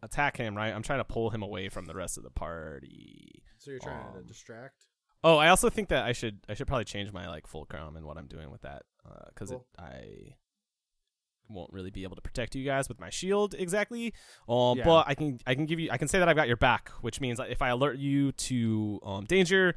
attack 0.01 0.37
him, 0.37 0.55
right? 0.55 0.73
I'm 0.73 0.83
trying 0.83 0.99
to 0.99 1.05
pull 1.05 1.31
him 1.31 1.43
away 1.43 1.67
from 1.67 1.85
the 1.85 1.93
rest 1.95 2.17
of 2.17 2.23
the 2.23 2.31
party. 2.31 3.43
So 3.57 3.71
you're 3.71 3.79
trying 3.79 4.13
to 4.13 4.19
Um, 4.19 4.25
distract. 4.25 4.87
Oh, 5.23 5.37
I 5.37 5.49
also 5.49 5.69
think 5.69 5.89
that 5.89 6.05
I 6.05 6.13
should 6.13 6.39
I 6.47 6.53
should 6.53 6.67
probably 6.67 6.85
change 6.85 7.11
my 7.11 7.27
like 7.27 7.45
fulcrum 7.45 7.97
and 7.97 8.05
what 8.05 8.17
I'm 8.17 8.27
doing 8.27 8.49
with 8.51 8.61
that 8.61 8.83
uh, 9.05 9.25
because 9.29 9.49
Cool. 9.49 9.67
I 9.77 10.35
won't 11.53 11.71
really 11.73 11.91
be 11.91 12.03
able 12.03 12.15
to 12.15 12.21
protect 12.21 12.55
you 12.55 12.63
guys 12.65 12.87
with 12.89 12.99
my 12.99 13.09
shield 13.09 13.53
exactly. 13.57 14.13
Um, 14.49 14.77
Yeah. 14.77 14.85
but 14.85 15.05
I 15.07 15.15
can 15.15 15.39
I 15.45 15.55
can 15.55 15.65
give 15.65 15.79
you 15.79 15.89
I 15.91 15.97
can 15.97 16.07
say 16.07 16.19
that 16.19 16.27
I've 16.29 16.35
got 16.35 16.47
your 16.47 16.57
back, 16.57 16.89
which 17.01 17.19
means 17.21 17.39
if 17.39 17.61
I 17.61 17.69
alert 17.69 17.97
you 17.97 18.31
to 18.33 18.99
um 19.03 19.25
danger, 19.25 19.75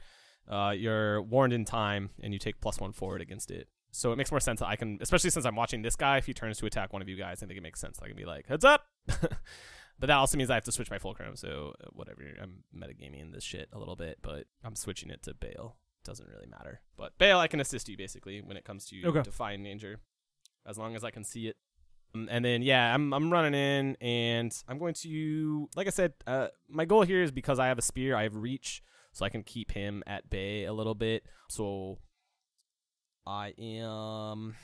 uh, 0.49 0.72
you're 0.77 1.22
warned 1.22 1.53
in 1.53 1.64
time 1.64 2.11
and 2.22 2.33
you 2.33 2.39
take 2.39 2.61
plus 2.61 2.81
one 2.81 2.93
forward 2.93 3.20
against 3.20 3.51
it. 3.51 3.68
So 3.93 4.11
it 4.12 4.16
makes 4.16 4.31
more 4.33 4.41
sense 4.41 4.59
that 4.61 4.66
I 4.66 4.75
can, 4.77 4.99
especially 5.01 5.31
since 5.31 5.47
I'm 5.47 5.55
watching 5.57 5.83
this 5.83 5.95
guy. 5.95 6.16
If 6.18 6.27
he 6.27 6.35
turns 6.35 6.59
to 6.59 6.66
attack 6.66 6.93
one 6.93 7.01
of 7.01 7.09
you 7.09 7.16
guys, 7.16 7.43
I 7.43 7.47
think 7.47 7.57
it 7.59 7.62
makes 7.62 7.79
sense. 7.81 7.97
that 7.99 8.05
I 8.05 8.09
can 8.09 8.16
be 8.16 8.25
like, 8.25 8.47
heads 8.49 8.64
up. 8.64 8.87
but 9.07 10.09
that 10.09 10.11
also 10.11 10.37
means 10.37 10.51
I 10.51 10.55
have 10.55 10.64
to 10.64 10.72
switch 10.72 10.91
my 10.91 10.99
fulcrum. 10.99 11.37
So 11.37 11.75
uh, 11.81 11.87
whatever, 11.93 12.22
I'm 12.43 12.64
metagaming 12.77 13.33
this 13.33 13.45
shit 13.45 13.68
a 13.72 13.79
little 13.79 13.95
bit, 13.97 14.18
but 14.20 14.47
I'm 14.64 14.75
switching 14.75 15.11
it 15.11 15.22
to 15.22 15.35
Bale. 15.35 15.77
doesn't 16.05 16.29
really 16.29 16.47
matter. 16.49 16.81
But 16.97 17.16
Bale, 17.18 17.39
I 17.39 17.47
can 17.47 17.61
assist 17.61 17.89
you 17.89 17.97
basically 17.97 18.41
when 18.43 18.57
it 18.57 18.64
comes 18.64 18.85
to 18.87 19.01
Okay. 19.07 19.22
defying 19.22 19.62
danger, 19.62 20.01
as 20.66 20.78
long 20.78 20.96
as 20.96 21.04
I 21.04 21.10
can 21.10 21.24
see 21.24 21.48
it. 21.48 21.56
Um, 22.14 22.28
and 22.30 22.44
then 22.44 22.62
yeah, 22.62 22.94
I'm 22.94 23.12
I'm 23.12 23.32
running 23.32 23.54
in, 23.54 23.96
and 24.00 24.52
I'm 24.68 24.78
going 24.78 24.94
to, 24.94 25.68
like 25.76 25.86
I 25.86 25.90
said, 25.90 26.14
uh, 26.26 26.48
my 26.68 26.84
goal 26.84 27.02
here 27.02 27.22
is 27.22 27.32
because 27.32 27.58
I 27.58 27.66
have 27.66 27.78
a 27.78 27.82
spear, 27.82 28.16
I 28.16 28.22
have 28.22 28.36
reach, 28.36 28.82
so 29.12 29.24
I 29.24 29.28
can 29.28 29.42
keep 29.42 29.72
him 29.72 30.02
at 30.06 30.30
bay 30.30 30.64
a 30.64 30.72
little 30.72 30.94
bit. 30.94 31.24
So 31.48 31.98
I 33.26 33.54
am, 33.58 34.54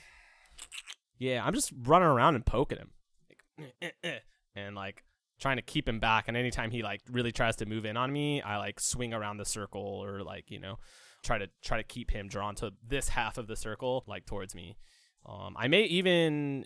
yeah, 1.18 1.44
I'm 1.44 1.54
just 1.54 1.72
running 1.82 2.08
around 2.08 2.36
and 2.36 2.46
poking 2.46 2.78
him, 2.78 2.90
like, 3.28 3.94
and 4.54 4.76
like 4.76 5.04
trying 5.40 5.56
to 5.56 5.62
keep 5.62 5.88
him 5.88 5.98
back. 5.98 6.28
And 6.28 6.36
anytime 6.36 6.70
he 6.70 6.82
like 6.82 7.00
really 7.10 7.32
tries 7.32 7.56
to 7.56 7.66
move 7.66 7.84
in 7.84 7.96
on 7.96 8.12
me, 8.12 8.42
I 8.42 8.58
like 8.58 8.78
swing 8.78 9.12
around 9.12 9.38
the 9.38 9.44
circle 9.44 9.82
or 9.82 10.22
like 10.22 10.50
you 10.50 10.60
know 10.60 10.78
try 11.22 11.38
to 11.38 11.48
try 11.62 11.76
to 11.76 11.82
keep 11.82 12.10
him 12.10 12.28
drawn 12.28 12.54
to 12.56 12.72
this 12.86 13.08
half 13.08 13.38
of 13.38 13.46
the 13.46 13.56
circle, 13.56 14.04
like 14.06 14.26
towards 14.26 14.54
me. 14.54 14.76
Um, 15.26 15.54
I 15.58 15.68
may 15.68 15.82
even, 15.84 16.64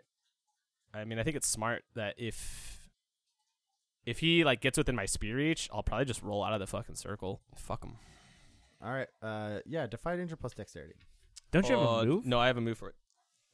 I 0.94 1.04
mean, 1.04 1.18
I 1.18 1.22
think 1.22 1.36
it's 1.36 1.48
smart 1.48 1.82
that 1.94 2.14
if 2.18 2.88
if 4.06 4.18
he 4.20 4.44
like 4.44 4.60
gets 4.60 4.76
within 4.78 4.94
my 4.94 5.06
spear 5.06 5.36
reach, 5.36 5.68
I'll 5.72 5.82
probably 5.82 6.04
just 6.04 6.22
roll 6.22 6.44
out 6.44 6.52
of 6.52 6.60
the 6.60 6.66
fucking 6.66 6.94
circle. 6.96 7.40
Fuck 7.56 7.84
him. 7.84 7.96
All 8.82 8.92
right. 8.92 9.08
Uh, 9.22 9.60
yeah. 9.66 9.86
Defy 9.86 10.16
danger 10.16 10.36
plus 10.36 10.52
dexterity. 10.54 10.94
Don't 11.50 11.68
you 11.68 11.76
have 11.76 11.86
Uh, 11.86 11.90
a 11.90 12.06
move? 12.06 12.26
No, 12.26 12.38
I 12.38 12.46
have 12.48 12.56
a 12.56 12.60
move 12.60 12.78
for 12.78 12.90
it. 12.90 12.94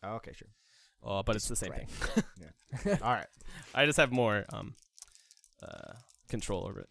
Oh, 0.03 0.15
okay, 0.17 0.33
sure. 0.35 0.49
Uh, 1.05 1.23
but 1.23 1.37
it's 1.37 1.49
the 1.49 1.57
same 1.57 1.73
thing. 1.73 2.99
All 3.03 3.13
right. 3.13 3.27
I 3.75 3.87
just 3.87 3.97
have 3.99 4.11
more 4.13 4.45
um 4.53 4.75
uh 5.63 5.93
control 6.29 6.67
over 6.67 6.81
it. 6.81 6.89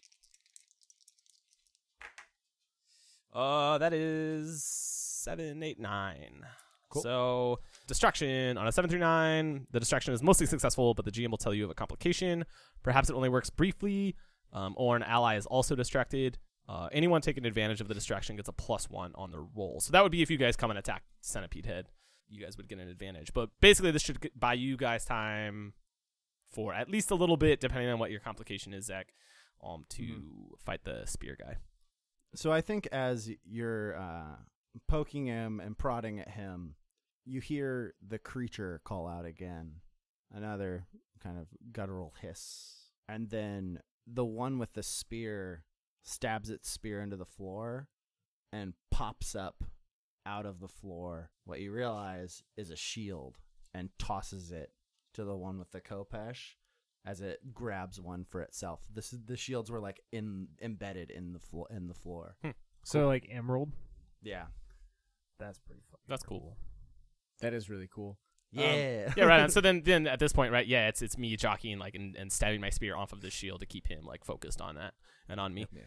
Uh 3.32 3.78
that 3.78 3.92
is 3.92 4.64
seven, 4.64 5.62
eight, 5.62 5.78
nine. 5.78 6.44
Cool. 6.90 7.02
So 7.02 7.60
distraction 7.86 8.58
on 8.58 8.66
a 8.66 8.72
seven 8.72 8.90
through 8.90 8.98
nine. 8.98 9.66
The 9.70 9.80
distraction 9.80 10.12
is 10.12 10.22
mostly 10.22 10.46
successful, 10.46 10.94
but 10.94 11.04
the 11.04 11.10
GM 11.10 11.30
will 11.30 11.38
tell 11.38 11.54
you 11.54 11.64
of 11.64 11.70
a 11.70 11.74
complication. 11.74 12.44
Perhaps 12.82 13.10
it 13.10 13.14
only 13.14 13.28
works 13.28 13.48
briefly, 13.48 14.16
um, 14.52 14.74
or 14.76 14.96
an 14.96 15.02
ally 15.02 15.36
is 15.36 15.46
also 15.46 15.74
distracted. 15.74 16.38
Uh, 16.68 16.88
anyone 16.92 17.20
taking 17.20 17.46
advantage 17.46 17.80
of 17.80 17.88
the 17.88 17.94
distraction 17.94 18.36
gets 18.36 18.48
a 18.48 18.52
plus 18.52 18.88
one 18.88 19.12
on 19.14 19.30
the 19.30 19.40
roll. 19.40 19.80
So 19.80 19.92
that 19.92 20.02
would 20.02 20.12
be 20.12 20.22
if 20.22 20.30
you 20.30 20.36
guys 20.36 20.56
come 20.56 20.70
and 20.70 20.78
attack 20.78 21.02
Centipede 21.20 21.66
Head, 21.66 21.88
you 22.28 22.42
guys 22.42 22.56
would 22.56 22.68
get 22.68 22.78
an 22.78 22.88
advantage. 22.88 23.32
But 23.32 23.50
basically, 23.60 23.90
this 23.90 24.02
should 24.02 24.30
buy 24.38 24.54
you 24.54 24.76
guys 24.76 25.04
time 25.04 25.72
for 26.50 26.74
at 26.74 26.88
least 26.88 27.10
a 27.10 27.14
little 27.14 27.36
bit, 27.36 27.60
depending 27.60 27.88
on 27.88 27.98
what 27.98 28.10
your 28.10 28.20
complication 28.20 28.72
is, 28.72 28.86
Zach, 28.86 29.12
um, 29.64 29.84
to 29.90 30.56
fight 30.64 30.84
the 30.84 31.04
spear 31.06 31.36
guy. 31.38 31.56
So 32.34 32.52
I 32.52 32.60
think 32.60 32.88
as 32.92 33.30
you're 33.44 33.96
uh, 33.96 34.36
poking 34.88 35.26
him 35.26 35.60
and 35.60 35.76
prodding 35.76 36.20
at 36.20 36.30
him, 36.30 36.74
you 37.30 37.40
hear 37.40 37.94
the 38.06 38.18
creature 38.18 38.80
call 38.84 39.06
out 39.06 39.24
again, 39.24 39.74
another 40.32 40.86
kind 41.22 41.38
of 41.38 41.46
guttural 41.72 42.14
hiss, 42.20 42.90
and 43.08 43.30
then 43.30 43.78
the 44.06 44.24
one 44.24 44.58
with 44.58 44.72
the 44.74 44.82
spear 44.82 45.64
stabs 46.02 46.50
its 46.50 46.68
spear 46.68 47.00
into 47.00 47.16
the 47.16 47.24
floor 47.24 47.88
and 48.52 48.74
pops 48.90 49.34
up 49.34 49.62
out 50.26 50.44
of 50.44 50.60
the 50.60 50.68
floor. 50.68 51.30
What 51.44 51.60
you 51.60 51.72
realize 51.72 52.42
is 52.56 52.70
a 52.70 52.76
shield 52.76 53.38
and 53.72 53.90
tosses 53.98 54.50
it 54.50 54.72
to 55.14 55.24
the 55.24 55.36
one 55.36 55.58
with 55.58 55.70
the 55.70 55.80
Khopesh 55.80 56.54
as 57.06 57.20
it 57.20 57.54
grabs 57.54 58.00
one 58.00 58.24
for 58.28 58.40
itself. 58.40 58.80
This 58.92 59.12
is 59.12 59.20
the 59.24 59.36
shields 59.36 59.70
were 59.70 59.80
like 59.80 60.00
in 60.10 60.48
embedded 60.60 61.10
in 61.10 61.32
the 61.32 61.38
floor 61.38 61.66
in 61.70 61.86
the 61.86 61.94
floor. 61.94 62.36
Hmm. 62.42 62.50
So 62.84 63.06
like 63.06 63.28
emerald. 63.30 63.70
Yeah. 64.22 64.46
That's 65.38 65.58
pretty 65.58 65.82
fucking 65.90 66.04
That's 66.08 66.22
cool. 66.22 66.56
That 67.40 67.54
is 67.54 67.68
really 67.70 67.88
cool. 67.92 68.18
Yeah. 68.52 69.12
yeah, 69.16 69.24
right. 69.24 69.40
on. 69.40 69.50
So 69.50 69.60
then, 69.66 69.82
then 69.84 70.06
at 70.06 70.18
this 70.18 70.32
point, 70.32 70.52
right? 70.52 70.66
Yeah, 70.66 70.88
it's 70.88 71.02
it's 71.02 71.16
me 71.16 71.36
jockeying 71.36 71.78
like 71.78 71.94
and, 71.94 72.16
and 72.16 72.32
stabbing 72.32 72.60
my 72.60 72.70
spear 72.70 72.96
off 72.96 73.12
of 73.12 73.20
the 73.20 73.30
shield 73.30 73.60
to 73.60 73.66
keep 73.66 73.86
him 73.86 74.04
like 74.04 74.24
focused 74.24 74.60
on 74.60 74.74
that 74.74 74.94
and 75.28 75.38
on 75.38 75.54
me. 75.54 75.66
Yeah. 75.72 75.82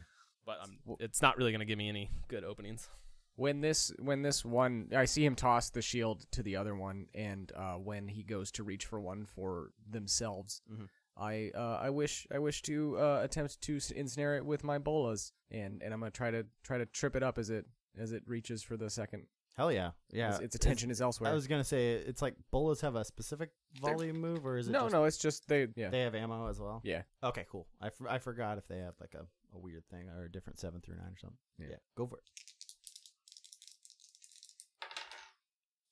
But 0.46 0.58
um, 0.64 0.78
it's 1.00 1.22
not 1.22 1.38
really 1.38 1.52
gonna 1.52 1.66
give 1.66 1.78
me 1.78 1.90
any 1.90 2.10
good 2.28 2.44
openings. 2.44 2.90
When 3.36 3.62
this 3.62 3.92
when 4.00 4.22
this 4.22 4.46
one 4.46 4.90
I 4.96 5.06
see 5.06 5.26
him 5.26 5.36
toss 5.36 5.72
the 5.72 5.82
shield 5.82 6.26
to 6.32 6.44
the 6.44 6.56
other 6.56 6.76
one 6.76 7.08
and 7.16 7.52
uh, 7.56 7.74
when 7.74 8.08
he 8.08 8.24
goes 8.24 8.52
to 8.54 8.64
reach 8.64 8.86
for 8.86 9.00
one 9.02 9.26
for 9.26 9.72
themselves 9.90 10.62
Mm-hmm. 10.72 10.84
Mhm. 10.84 10.88
I 11.16 11.52
uh, 11.56 11.80
I 11.82 11.90
wish 11.92 12.26
I 12.34 12.40
wish 12.40 12.62
to 12.64 12.98
uh, 12.98 13.20
attempt 13.24 13.62
to 13.62 13.80
ensnare 13.96 14.36
it 14.36 14.46
with 14.46 14.64
my 14.64 14.78
bolas 14.80 15.32
and 15.52 15.82
and 15.84 15.94
I'm 15.94 16.00
gonna 16.00 16.12
try 16.12 16.32
to 16.32 16.46
try 16.64 16.78
to 16.78 16.86
trip 16.86 17.16
it 17.16 17.24
up 17.24 17.38
as 17.38 17.50
it 17.50 17.66
as 17.98 18.12
it 18.14 18.24
reaches 18.26 18.64
for 18.64 18.78
the 18.78 18.90
second 18.90 19.28
Hell 19.56 19.72
yeah. 19.72 19.92
Yeah. 20.12 20.32
its, 20.32 20.40
its 20.40 20.56
attention 20.56 20.90
is 20.90 21.00
elsewhere 21.00 21.30
I 21.32 21.34
was 21.36 21.46
gonna 21.48 21.64
say 21.64 21.94
it's 21.94 22.22
like 22.22 22.36
bolas 22.52 22.82
have 22.82 22.96
a 22.96 23.06
specific 23.06 23.52
volley 23.82 24.12
move, 24.12 24.46
or 24.46 24.58
is 24.58 24.68
it? 24.68 24.72
no 24.72 24.82
just 24.82 24.94
no 24.94 25.04
it's 25.04 25.18
just 25.18 25.48
they 25.48 25.68
yeah 25.76 25.90
They 25.90 26.02
have 26.02 26.16
ammo 26.16 26.48
as 26.50 26.60
well. 26.60 26.82
yeah 26.84 27.04
Okay, 27.24 27.46
cool. 27.52 27.68
I, 27.82 27.88
f- 27.88 27.94
I 28.10 28.18
forgot 28.18 28.58
if 28.58 28.68
they 28.68 28.78
have 28.80 28.96
like 29.00 29.14
a, 29.14 29.26
a 29.56 29.60
weird 29.60 29.84
thing 29.92 30.10
or 30.10 30.24
a 30.26 30.32
different 30.32 30.60
seven 30.60 30.82
through 30.82 30.96
nine 30.96 31.12
or 31.14 31.18
something. 31.20 31.38
Yeah. 31.60 31.76
go 31.96 32.08
for 32.08 32.18
it. 32.18 32.24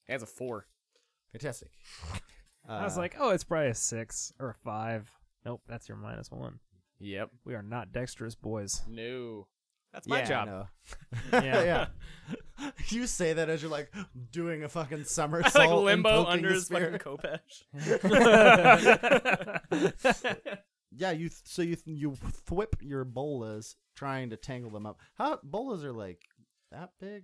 it 0.07 0.11
has 0.13 0.23
a 0.23 0.27
four 0.27 0.65
Fantastic. 1.31 1.69
I 2.67 2.83
was 2.83 2.97
Uh, 2.97 3.01
like, 3.01 3.15
oh, 3.19 3.29
it's 3.29 3.43
probably 3.45 3.69
a 3.69 3.73
six 3.75 4.33
or 4.37 4.49
a 4.49 4.53
five. 4.53 5.09
Nope, 5.45 5.61
that's 5.67 5.87
your 5.87 5.97
minus 5.97 6.29
one. 6.29 6.59
yep 6.99 7.29
We 7.45 7.55
are 7.55 7.63
not 7.63 7.91
dexterous 7.93 8.35
boys. 8.35 8.81
no 8.87 9.47
That's 9.93 10.07
my 10.07 10.19
yeah, 10.19 10.25
job. 10.25 10.47
no. 10.47 10.67
Yeah. 11.41 11.63
yeah. 11.63 11.85
you 12.89 13.07
say 13.07 13.33
that 13.33 13.49
as 13.49 13.61
you're 13.61 13.71
like 13.71 13.91
doing 14.31 14.63
a 14.63 14.69
fucking 14.69 14.99
I 15.01 15.03
somersault, 15.03 15.55
like 15.55 15.69
and 15.69 15.85
limbo 15.85 16.23
poking 16.25 16.31
under 16.33 16.49
the 16.49 16.55
his 16.55 16.67
fucking 16.69 16.99
Khopesh. 16.99 17.65
Yeah, 20.93 21.11
you. 21.11 21.29
Th- 21.29 21.41
so 21.45 21.61
you 21.61 21.75
th- 21.75 21.87
you 21.97 22.11
thwip 22.47 22.73
your 22.81 23.05
bolas 23.05 23.75
trying 23.95 24.31
to 24.31 24.37
tangle 24.37 24.71
them 24.71 24.85
up. 24.85 24.99
How 25.15 25.39
bolas 25.41 25.85
are 25.85 25.93
like 25.93 26.19
that 26.71 26.91
big? 26.99 27.23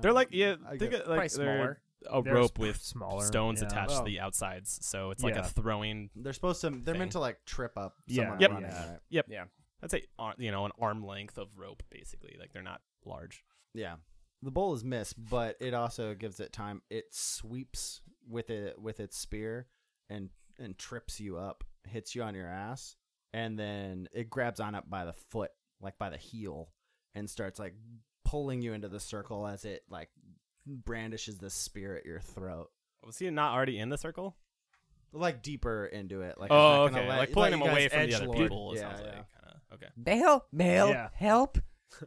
They're 0.00 0.12
like 0.12 0.28
yeah, 0.32 0.56
I 0.66 0.76
think 0.76 0.92
guess- 0.92 1.00
it, 1.00 1.08
like 1.08 1.18
probably 1.18 1.28
they're 1.28 1.28
smaller 1.28 1.82
a 2.10 2.22
They're 2.22 2.34
rope 2.34 2.58
with 2.58 2.80
smaller, 2.80 3.24
stones 3.24 3.60
yeah. 3.60 3.68
attached 3.68 3.92
Oh. 3.92 3.98
to 3.98 4.04
the 4.04 4.18
oh. 4.18 4.24
outsides, 4.24 4.78
so 4.82 5.10
it's 5.12 5.22
like 5.22 5.36
Yeah. 5.36 5.42
a 5.42 5.44
throwing. 5.44 6.10
They're 6.16 6.32
supposed 6.32 6.60
to. 6.62 6.70
They're 6.70 6.96
meant 6.96 7.12
to 7.12 7.20
like 7.20 7.44
trip 7.44 7.72
up. 7.76 7.94
Yeah. 8.06 8.22
Someone 8.24 8.40
Yep. 8.40 8.50
running, 8.50 8.70
Yeah. 8.70 8.90
right? 8.90 9.24
yeah 9.28 9.44
I'd 9.82 9.90
say 9.90 10.04
you 10.38 10.50
know 10.50 10.64
an 10.64 10.72
arm 10.80 11.04
length 11.04 11.38
of 11.38 11.48
rope, 11.56 11.82
basically. 11.90 12.36
Like 12.38 12.52
they're 12.52 12.62
not 12.62 12.80
large. 13.04 13.44
Yeah. 13.74 13.96
The 14.42 14.50
bolas 14.50 14.82
missed, 14.82 15.14
but 15.30 15.56
it 15.60 15.72
also 15.74 16.14
gives 16.14 16.40
it 16.40 16.52
time. 16.52 16.82
It 16.90 17.06
sweeps 17.12 18.00
with 18.28 18.50
it 18.50 18.80
with 18.80 19.00
its 19.00 19.16
spear 19.16 19.66
and 20.10 20.30
and 20.58 20.76
trips 20.76 21.20
you 21.20 21.36
up, 21.38 21.64
hits 21.88 22.14
you 22.14 22.22
on 22.22 22.34
your 22.34 22.46
ass, 22.48 22.96
and 23.32 23.58
then 23.58 24.08
it 24.12 24.30
grabs 24.30 24.60
on 24.60 24.74
up 24.74 24.88
by 24.90 25.04
the 25.04 25.12
foot, 25.12 25.50
like 25.80 25.96
by 25.98 26.10
the 26.10 26.16
heel, 26.16 26.70
and 27.14 27.28
starts 27.30 27.58
like 27.58 27.74
pulling 28.24 28.62
you 28.62 28.72
into 28.72 28.88
the 28.88 29.00
circle 29.00 29.46
as 29.46 29.64
it 29.64 29.82
like 29.88 30.08
brandishes 30.66 31.38
the 31.38 31.50
spear 31.50 31.96
at 31.96 32.04
your 32.04 32.20
throat. 32.20 32.70
Oh, 33.02 33.06
Was 33.06 33.18
he 33.18 33.30
not 33.30 33.52
already 33.54 33.78
in 33.78 33.88
the 33.88 33.98
circle? 33.98 34.36
Like 35.12 35.42
deeper 35.42 35.86
into 35.86 36.22
it, 36.22 36.38
like 36.38 36.50
oh, 36.50 36.54
it's 36.54 36.56
not 36.56 36.74
oh, 36.84 36.88
gonna 36.88 37.00
okay. 37.00 37.08
let- 37.08 37.18
like 37.18 37.32
pulling 37.32 37.52
him 37.52 37.62
away 37.62 37.88
from 37.88 38.06
the 38.08 38.14
other 38.14 38.28
people. 38.28 38.72
It 38.72 38.76
Yeah, 38.76 38.88
sounds 38.88 39.02
yeah. 39.04 39.16
like. 39.16 39.26
Kinda. 39.72 39.86
Okay. 39.86 39.92
Bale, 40.02 40.44
Bale, 40.54 40.88
Yeah. 40.90 41.08
help! 41.14 41.58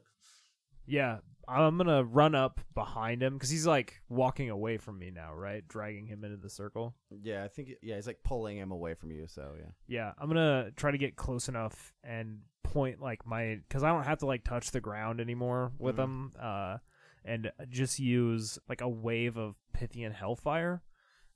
Yeah, 0.87 1.17
I'm 1.47 1.77
gonna 1.77 2.03
run 2.03 2.35
up 2.35 2.59
behind 2.75 3.23
him 3.23 3.33
because 3.33 3.49
he's 3.49 3.65
like 3.65 4.01
walking 4.07 4.51
away 4.51 4.77
from 4.77 4.99
me 4.99 5.09
now, 5.09 5.33
right? 5.33 5.67
Dragging 5.67 6.05
him 6.05 6.23
into 6.23 6.37
the 6.37 6.49
circle. 6.49 6.95
Yeah, 7.09 7.43
I 7.43 7.47
think 7.47 7.69
yeah, 7.81 7.95
he's 7.95 8.05
like 8.05 8.19
pulling 8.23 8.57
him 8.57 8.71
away 8.71 8.93
from 8.93 9.11
you. 9.11 9.25
So 9.27 9.53
yeah. 9.57 9.71
Yeah, 9.87 10.11
I'm 10.19 10.27
gonna 10.27 10.69
try 10.75 10.91
to 10.91 10.97
get 10.99 11.15
close 11.15 11.47
enough 11.49 11.93
and 12.03 12.39
point 12.61 13.01
like 13.01 13.25
my 13.25 13.59
because 13.67 13.81
I 13.83 13.89
don't 13.89 14.03
have 14.03 14.19
to 14.19 14.27
like 14.27 14.43
touch 14.43 14.69
the 14.71 14.79
ground 14.81 15.19
anymore 15.19 15.71
with 15.79 15.95
Mhm. 15.97 16.03
him, 16.03 16.31
uh, 16.39 16.77
and 17.23 17.51
just 17.69 17.97
use 17.97 18.59
like 18.69 18.81
a 18.81 18.89
wave 18.89 19.37
of 19.37 19.55
Pythian 19.73 20.11
Hellfire. 20.13 20.83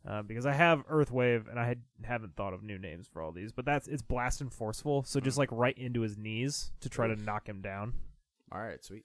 Uh, 0.07 0.21
because 0.21 0.45
I 0.45 0.53
have 0.53 0.83
Earth 0.87 1.11
Wave 1.11 1.47
and 1.49 1.59
I 1.59 1.67
had, 1.67 1.81
haven't 2.03 2.35
thought 2.35 2.53
of 2.53 2.63
new 2.63 2.77
names 2.77 3.07
for 3.07 3.21
all 3.21 3.31
these, 3.33 3.51
but 3.51 3.65
that's 3.65 3.87
it's 3.87 4.01
blast 4.01 4.39
and 4.39 4.51
forceful, 4.51 5.03
so 5.03 5.19
just 5.19 5.37
like 5.37 5.49
right 5.51 5.77
into 5.77 6.01
his 6.01 6.17
knees 6.17 6.71
to 6.79 6.89
try 6.89 7.07
to 7.07 7.15
knock 7.17 7.47
him 7.49 7.61
down. 7.61 7.93
All 8.51 8.61
right, 8.61 8.83
sweet. 8.83 9.03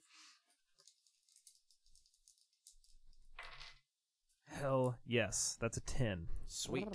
Hell 4.47 4.97
yes, 5.05 5.57
that's 5.61 5.77
a 5.77 5.81
ten. 5.81 6.29
Sweet. 6.47 6.87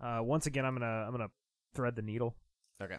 Uh, 0.00 0.18
once 0.22 0.46
again, 0.46 0.66
I'm 0.66 0.74
gonna 0.74 0.86
I'm 1.06 1.12
gonna 1.12 1.30
thread 1.74 1.96
the 1.96 2.02
needle. 2.02 2.36
Okay. 2.82 2.98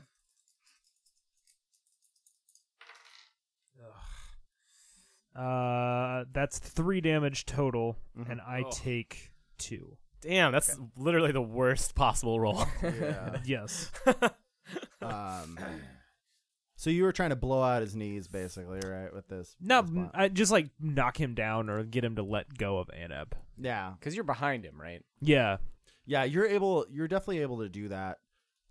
Uh, 5.36 6.23
that's 6.32 6.59
three 6.59 7.01
damage 7.01 7.45
total, 7.45 7.97
Mhm. 8.17 8.30
and 8.30 8.41
I 8.41 8.61
Oh. 8.63 8.69
take 8.71 9.34
two. 9.57 9.97
Damn, 10.26 10.51
that's 10.51 10.76
literally 10.97 11.32
the 11.32 11.41
worst 11.41 11.93
possible 11.95 12.39
roll. 12.39 12.65
Yeah. 12.82 13.38
Yes. 13.45 13.91
um, 15.01 15.57
So 16.78 16.89
you 16.89 17.03
were 17.03 17.11
trying 17.11 17.30
to 17.30 17.36
blow 17.36 17.61
out 17.61 17.82
his 17.82 17.95
knees, 17.95 18.28
basically, 18.28 18.80
right? 18.84 19.13
With 19.13 19.28
this. 19.28 19.55
No, 19.61 19.82
this. 19.84 20.09
I 20.13 20.28
just 20.30 20.51
like 20.51 20.69
knock 20.80 21.19
him 21.19 21.36
down 21.36 21.69
or 21.69 21.84
get 21.84 22.03
him 22.03 22.15
to 22.17 22.23
let 22.23 22.57
go 22.57 22.80
of 22.80 22.88
Anep. 22.88 23.34
yeah, 23.57 23.93
Because 23.99 24.15
you're 24.15 24.23
behind 24.23 24.65
him, 24.65 24.80
right? 24.82 25.01
Yeah, 25.21 25.57
yeah. 26.05 26.23
You're 26.23 26.47
able. 26.47 26.86
You're 26.89 27.07
definitely 27.07 27.39
able 27.39 27.59
to 27.59 27.69
do 27.69 27.88
that, 27.89 28.17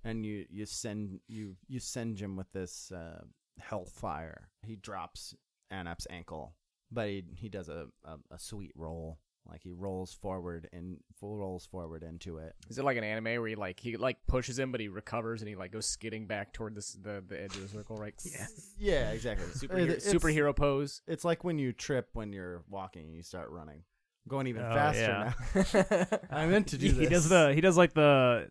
and 0.05 0.24
you 0.26 0.44
you 0.50 0.66
send 0.66 1.20
you 1.28 1.57
you 1.68 1.80
send 1.80 2.18
him 2.20 2.36
with 2.36 2.50
this 2.52 2.90
uh, 2.92 3.22
hellfire. 3.61 4.48
He 4.66 4.76
drops 4.76 5.34
Anap's 5.72 6.07
ankle, 6.11 6.55
but 6.90 7.09
he 7.09 7.24
he 7.36 7.48
does 7.48 7.68
a, 7.68 7.86
a 8.05 8.16
a 8.32 8.38
sweet 8.38 8.72
roll. 8.76 9.18
Like 9.49 9.62
he 9.62 9.72
rolls 9.72 10.12
forward 10.14 10.68
and 10.72 10.97
full 11.20 11.36
rolls 11.36 11.66
forward 11.66 12.03
into 12.03 12.38
it. 12.38 12.55
Is 12.70 12.78
it 12.78 12.84
like 12.84 12.97
an 12.97 13.05
anime 13.05 13.24
where 13.40 13.47
he 13.47 13.55
like 13.55 13.78
he 13.78 13.97
like 13.99 14.16
pushes 14.26 14.59
him, 14.59 14.72
but 14.72 14.80
he 14.80 14.88
recovers 14.88 15.42
and 15.42 15.49
he 15.49 15.55
like 15.55 15.70
goes 15.70 15.86
skidding 15.86 16.26
back 16.26 16.53
toward 16.55 16.74
this 16.74 16.92
the, 16.95 17.22
the 17.26 17.40
edge 17.42 17.55
of 17.55 17.62
the 17.62 17.68
circle, 17.68 17.97
right? 17.97 18.14
Yeah. 18.24 18.47
Yeah, 18.78 19.11
exactly. 19.11 19.47
Superhero, 19.49 19.90
It's- 19.90 20.12
superhero 20.12 20.57
pose. 20.57 21.03
It's 21.07 21.24
like 21.24 21.45
when 21.45 21.59
you 21.59 21.72
trip 21.72 22.09
when 22.14 22.32
you're 22.32 22.62
walking 22.70 23.07
and 23.07 23.14
you 23.14 23.22
start 23.22 23.51
running, 23.51 23.82
going 24.26 24.47
even 24.47 24.62
Oh, 24.62 24.72
faster 24.74 25.32
yeah. 25.55 26.05
now. 26.11 26.18
I 26.36 26.47
meant 26.47 26.68
to 26.68 26.78
do 26.78 26.86
he, 26.86 26.92
this. 26.92 27.01
he 27.01 27.07
does 27.14 27.28
the 27.28 27.53
he 27.55 27.61
does 27.61 27.76
like 27.76 27.92
the 27.92 28.49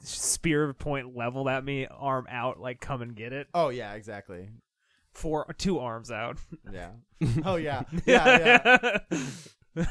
spear 0.00 0.72
point 0.74 1.16
leveled 1.16 1.48
at 1.48 1.64
me, 1.64 1.86
arm 1.90 2.26
out, 2.30 2.60
like 2.60 2.80
come 2.80 3.02
and 3.02 3.16
get 3.16 3.32
it. 3.32 3.48
Oh 3.52 3.70
yeah, 3.70 3.94
exactly. 3.94 4.48
Four 5.12 5.52
two 5.58 5.80
arms 5.80 6.12
out. 6.12 6.38
Yeah. 6.72 6.90
Oh 7.44 7.56
yeah. 7.56 7.82
Yeah, 8.04 8.98
yeah. 9.74 9.84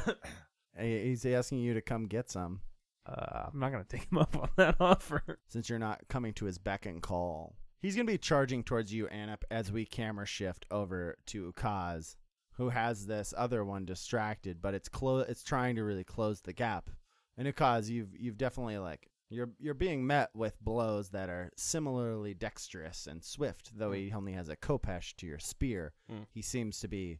He's 0.79 1.25
asking 1.25 1.59
you 1.59 1.73
to 1.73 1.81
come 1.81 2.05
get 2.07 2.29
some 2.29 2.61
Uh, 3.05 3.49
I'm 3.53 3.59
not 3.59 3.71
gonna 3.71 3.83
take 3.89 4.11
him 4.11 4.17
up 4.17 4.35
on 4.37 4.49
that 4.57 4.75
offer. 4.79 5.39
since 5.47 5.69
you're 5.69 5.79
not 5.79 6.01
coming 6.09 6.33
to 6.33 6.45
his 6.45 6.57
beck 6.57 6.85
and 6.85 7.01
call. 7.01 7.55
He's 7.81 7.95
gonna 7.95 8.05
be 8.05 8.17
charging 8.17 8.63
towards 8.63 8.93
you, 8.93 9.07
Anup, 9.07 9.43
as 9.51 9.71
we 9.71 9.85
camera 9.85 10.25
shift 10.25 10.65
over 10.71 11.17
to 11.27 11.51
Ukaz, 11.53 12.15
who 12.53 12.69
has 12.69 13.05
this 13.05 13.33
other 13.37 13.63
one 13.63 13.85
distracted, 13.85 14.61
but 14.61 14.73
it's 14.73 14.89
clo- 14.89 15.19
it's 15.19 15.43
trying 15.43 15.75
to 15.75 15.83
really 15.83 16.03
close 16.03 16.41
the 16.41 16.53
gap. 16.53 16.89
And 17.37 17.47
Ukaz, 17.47 17.89
you've 17.89 18.15
you've 18.17 18.37
definitely 18.37 18.77
like 18.79 19.07
you're 19.29 19.51
you're 19.59 19.73
being 19.73 20.07
met 20.07 20.29
with 20.33 20.59
blows 20.61 21.09
that 21.09 21.29
are 21.29 21.51
similarly 21.57 22.33
dexterous 22.33 23.07
and 23.07 23.23
swift, 23.23 23.71
though 23.77 23.91
he 23.91 24.11
only 24.13 24.33
has 24.33 24.49
a 24.49 24.55
khopesh 24.55 25.15
to 25.17 25.27
your 25.27 25.39
spear. 25.39 25.93
Mm. 26.11 26.25
He 26.31 26.41
seems 26.41 26.79
to 26.79 26.87
be, 26.87 27.19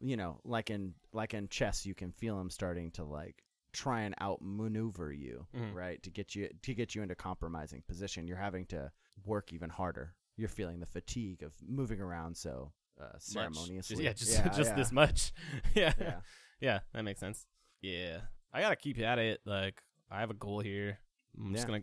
you 0.00 0.16
know, 0.16 0.40
like 0.44 0.70
in 0.70 0.94
like 1.12 1.34
in 1.34 1.48
chess, 1.48 1.86
you 1.86 1.94
can 1.94 2.12
feel 2.12 2.38
him 2.40 2.50
starting 2.50 2.90
to 2.92 3.04
like 3.04 3.42
try 3.72 4.02
and 4.02 4.14
outmaneuver 4.20 5.12
you, 5.12 5.46
Mhm. 5.54 5.74
right? 5.74 6.02
To 6.02 6.10
get 6.10 6.34
you 6.34 6.48
to 6.62 6.74
get 6.74 6.94
you 6.94 7.02
into 7.02 7.14
compromising 7.14 7.82
position. 7.88 8.26
You're 8.26 8.36
having 8.36 8.66
to 8.66 8.90
work 9.24 9.52
even 9.52 9.70
harder. 9.70 10.14
You're 10.36 10.48
feeling 10.48 10.80
the 10.80 10.86
fatigue 10.86 11.42
of 11.42 11.52
moving 11.66 12.00
around 12.00 12.36
so 12.36 12.72
uh, 13.00 13.18
ceremoniously. 13.18 13.96
Just, 13.96 14.02
yeah, 14.02 14.12
just 14.12 14.32
yeah, 14.32 14.48
just 14.56 14.70
yeah. 14.70 14.76
this 14.76 14.92
much. 14.92 15.32
yeah. 15.74 15.92
Yeah. 16.00 16.20
yeah, 16.60 16.80
that 16.92 17.02
makes 17.02 17.20
sense. 17.20 17.46
Yeah, 17.80 18.20
I 18.52 18.60
gotta 18.60 18.76
keep 18.76 18.98
at 19.00 19.18
it. 19.18 19.40
Like, 19.44 19.82
I 20.10 20.20
have 20.20 20.30
a 20.30 20.34
goal 20.34 20.60
here. 20.60 20.98
I'm 21.36 21.52
just 21.54 21.66
gonna 21.66 21.82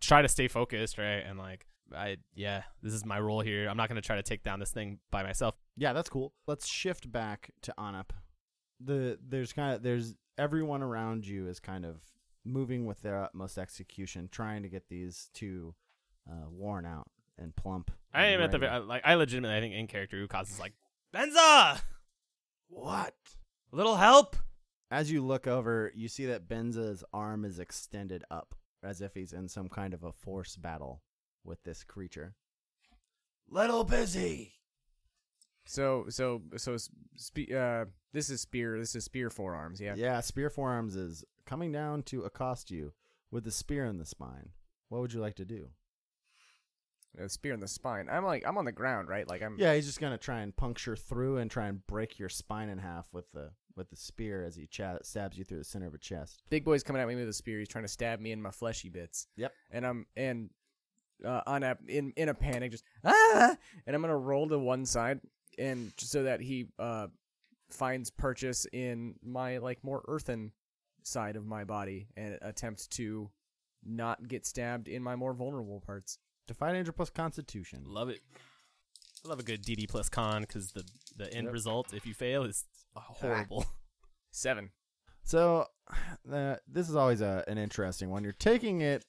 try 0.00 0.22
to 0.22 0.28
stay 0.28 0.48
focused, 0.48 0.96
right? 0.98 1.22
And 1.26 1.38
like, 1.38 1.66
I 1.94 2.16
yeah, 2.34 2.62
this 2.82 2.92
is 2.92 3.04
my 3.04 3.18
role 3.20 3.40
here. 3.40 3.68
I'm 3.68 3.76
not 3.76 3.88
gonna 3.88 4.00
try 4.00 4.16
to 4.16 4.22
take 4.22 4.42
down 4.42 4.60
this 4.60 4.70
thing 4.70 4.98
by 5.10 5.22
myself. 5.22 5.54
Yeah, 5.76 5.92
that's 5.92 6.08
cool. 6.08 6.32
Let's 6.46 6.66
shift 6.66 7.10
back 7.10 7.50
to 7.62 7.74
Anup. 7.78 8.10
The 8.80 9.18
there's 9.26 9.52
kind 9.52 9.74
of 9.74 9.82
there's 9.82 10.14
everyone 10.36 10.82
around 10.82 11.26
you 11.26 11.48
is 11.48 11.60
kind 11.60 11.84
of 11.84 12.02
moving 12.44 12.86
with 12.86 13.02
their 13.02 13.22
utmost 13.22 13.58
execution, 13.58 14.28
trying 14.30 14.62
to 14.62 14.68
get 14.68 14.88
these 14.88 15.30
two 15.34 15.74
uh, 16.30 16.48
worn 16.50 16.86
out 16.86 17.08
and 17.38 17.54
plump. 17.56 17.90
I 18.12 18.26
and 18.26 18.42
am 18.42 18.50
at 18.52 18.60
the 18.60 18.86
like, 18.86 19.02
I 19.04 19.14
legitimately 19.14 19.56
I 19.56 19.60
think 19.60 19.74
in 19.74 19.86
character 19.86 20.18
who 20.18 20.26
causes 20.26 20.58
like 20.58 20.74
Benza, 21.14 21.80
What? 22.68 23.14
a 23.72 23.76
little 23.76 23.96
help. 23.96 24.36
As 24.90 25.10
you 25.10 25.22
look 25.24 25.46
over, 25.46 25.92
you 25.94 26.08
see 26.08 26.26
that 26.26 26.48
Benza's 26.48 27.04
arm 27.12 27.44
is 27.44 27.58
extended 27.58 28.24
up, 28.30 28.54
as 28.82 29.02
if 29.02 29.14
he's 29.14 29.34
in 29.34 29.48
some 29.48 29.68
kind 29.68 29.92
of 29.92 30.02
a 30.02 30.12
force 30.12 30.56
battle 30.56 31.02
with 31.48 31.62
this 31.64 31.82
creature. 31.82 32.34
Little 33.50 33.82
busy. 33.84 34.54
So 35.64 36.06
so 36.08 36.42
so 36.56 36.76
spe- 37.16 37.52
uh 37.54 37.86
this 38.12 38.30
is 38.30 38.40
spear 38.40 38.78
this 38.78 38.94
is 38.94 39.04
spear 39.04 39.30
forearms, 39.30 39.80
yeah. 39.80 39.94
Yeah, 39.96 40.20
Spear 40.20 40.50
Forearms 40.50 40.96
is 40.96 41.24
coming 41.46 41.72
down 41.72 42.02
to 42.04 42.22
accost 42.22 42.70
you 42.70 42.92
with 43.30 43.44
the 43.44 43.50
spear 43.50 43.84
in 43.84 43.98
the 43.98 44.06
spine. 44.06 44.50
What 44.88 45.00
would 45.02 45.12
you 45.12 45.20
like 45.20 45.36
to 45.36 45.44
do? 45.44 45.68
A 47.18 47.28
spear 47.28 47.52
in 47.52 47.60
the 47.60 47.68
spine. 47.68 48.08
I'm 48.10 48.24
like 48.24 48.44
I'm 48.46 48.56
on 48.58 48.64
the 48.64 48.72
ground, 48.72 49.08
right? 49.08 49.28
Like 49.28 49.42
I'm 49.42 49.56
Yeah, 49.58 49.74
he's 49.74 49.86
just 49.86 50.00
gonna 50.00 50.16
try 50.18 50.40
and 50.40 50.56
puncture 50.56 50.96
through 50.96 51.38
and 51.38 51.50
try 51.50 51.66
and 51.66 51.86
break 51.86 52.18
your 52.18 52.28
spine 52.28 52.68
in 52.68 52.78
half 52.78 53.08
with 53.12 53.30
the 53.32 53.50
with 53.76 53.90
the 53.90 53.96
spear 53.96 54.44
as 54.44 54.56
he 54.56 54.66
cha- 54.66 54.98
stabs 55.02 55.36
you 55.38 55.44
through 55.44 55.58
the 55.58 55.64
center 55.64 55.86
of 55.86 55.92
your 55.92 55.98
chest. 55.98 56.42
big 56.50 56.64
boy's 56.64 56.82
coming 56.82 57.00
at 57.00 57.06
me 57.08 57.14
with 57.14 57.28
a 57.28 57.32
spear. 57.32 57.58
He's 57.58 57.68
trying 57.68 57.84
to 57.84 57.88
stab 57.88 58.20
me 58.20 58.32
in 58.32 58.40
my 58.42 58.50
fleshy 58.50 58.88
bits. 58.88 59.26
Yep. 59.36 59.52
And 59.70 59.86
I'm 59.86 60.06
and 60.16 60.50
uh, 61.24 61.42
on 61.46 61.62
a 61.62 61.76
in 61.88 62.12
in 62.16 62.28
a 62.28 62.34
panic, 62.34 62.70
just 62.72 62.84
ah, 63.04 63.56
and 63.86 63.96
I'm 63.96 64.02
gonna 64.02 64.16
roll 64.16 64.48
to 64.48 64.58
one 64.58 64.84
side, 64.86 65.20
and 65.58 65.92
just 65.96 66.12
so 66.12 66.24
that 66.24 66.40
he 66.40 66.66
uh 66.78 67.08
finds 67.70 68.10
purchase 68.10 68.66
in 68.72 69.14
my 69.22 69.58
like 69.58 69.82
more 69.84 70.02
earthen 70.08 70.52
side 71.02 71.36
of 71.36 71.46
my 71.46 71.64
body 71.64 72.08
and 72.16 72.38
attempt 72.42 72.90
to 72.92 73.30
not 73.84 74.26
get 74.28 74.44
stabbed 74.46 74.88
in 74.88 75.02
my 75.02 75.16
more 75.16 75.32
vulnerable 75.34 75.80
parts. 75.80 76.18
Defy 76.46 76.72
danger 76.72 76.92
plus 76.92 77.10
Constitution. 77.10 77.82
Love 77.86 78.08
it. 78.08 78.20
I 79.24 79.28
love 79.28 79.40
a 79.40 79.42
good 79.42 79.62
DD 79.64 79.88
plus 79.88 80.08
con 80.08 80.42
because 80.42 80.72
the 80.72 80.84
the 81.16 81.32
end 81.34 81.44
Yep. 81.46 81.52
result 81.52 81.94
if 81.94 82.06
you 82.06 82.14
fail 82.14 82.44
is 82.44 82.64
horrible. 82.96 83.66
Seven. 84.30 84.70
So, 85.24 85.66
uh, 86.32 86.56
this 86.66 86.88
is 86.88 86.96
always 86.96 87.20
a, 87.20 87.44
an 87.48 87.58
interesting 87.58 88.08
one. 88.10 88.22
You're 88.24 88.32
taking 88.32 88.80
it 88.80 89.04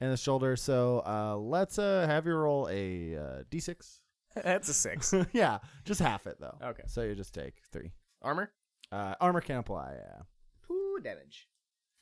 in 0.00 0.10
the 0.10 0.16
shoulder. 0.16 0.56
So 0.56 1.02
uh, 1.06 1.36
let's 1.36 1.78
uh, 1.78 2.06
have 2.06 2.26
you 2.26 2.34
roll 2.34 2.68
a 2.70 3.16
uh, 3.16 3.42
d6. 3.50 4.00
That's 4.44 4.68
a 4.68 4.74
six. 4.74 5.14
yeah, 5.32 5.58
just 5.84 6.00
half 6.00 6.26
it 6.26 6.36
though. 6.40 6.58
Okay. 6.62 6.82
So 6.86 7.02
you 7.02 7.14
just 7.14 7.34
take 7.34 7.54
three. 7.72 7.92
Armor. 8.22 8.52
Uh, 8.92 9.14
armor 9.20 9.40
can 9.40 9.56
apply. 9.56 9.94
Yeah. 9.94 10.22
Two 10.66 10.98
damage. 11.02 11.48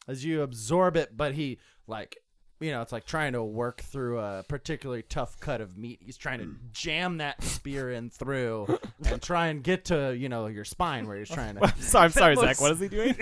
as 0.08 0.24
you 0.24 0.42
absorb 0.42 0.96
it, 0.96 1.16
but 1.16 1.34
he 1.34 1.58
like 1.86 2.18
you 2.60 2.70
know, 2.70 2.82
it's 2.82 2.92
like 2.92 3.04
trying 3.04 3.32
to 3.32 3.42
work 3.42 3.82
through 3.82 4.18
a 4.18 4.44
particularly 4.48 5.02
tough 5.02 5.38
cut 5.40 5.60
of 5.60 5.76
meat. 5.76 5.98
He's 6.00 6.16
trying 6.16 6.38
to 6.38 6.54
jam 6.72 7.18
that 7.18 7.42
spear 7.42 7.90
in 7.90 8.10
through 8.10 8.78
and 9.04 9.20
try 9.20 9.48
and 9.48 9.62
get 9.62 9.86
to, 9.86 10.16
you 10.16 10.28
know, 10.28 10.46
your 10.46 10.64
spine 10.64 11.06
where 11.06 11.18
he's 11.18 11.28
trying 11.28 11.56
to 11.56 11.74
so 11.80 11.98
I'm 12.00 12.10
sorry, 12.10 12.36
Zach. 12.36 12.60
What 12.60 12.72
is 12.72 12.80
he 12.80 12.88
doing? 12.88 13.16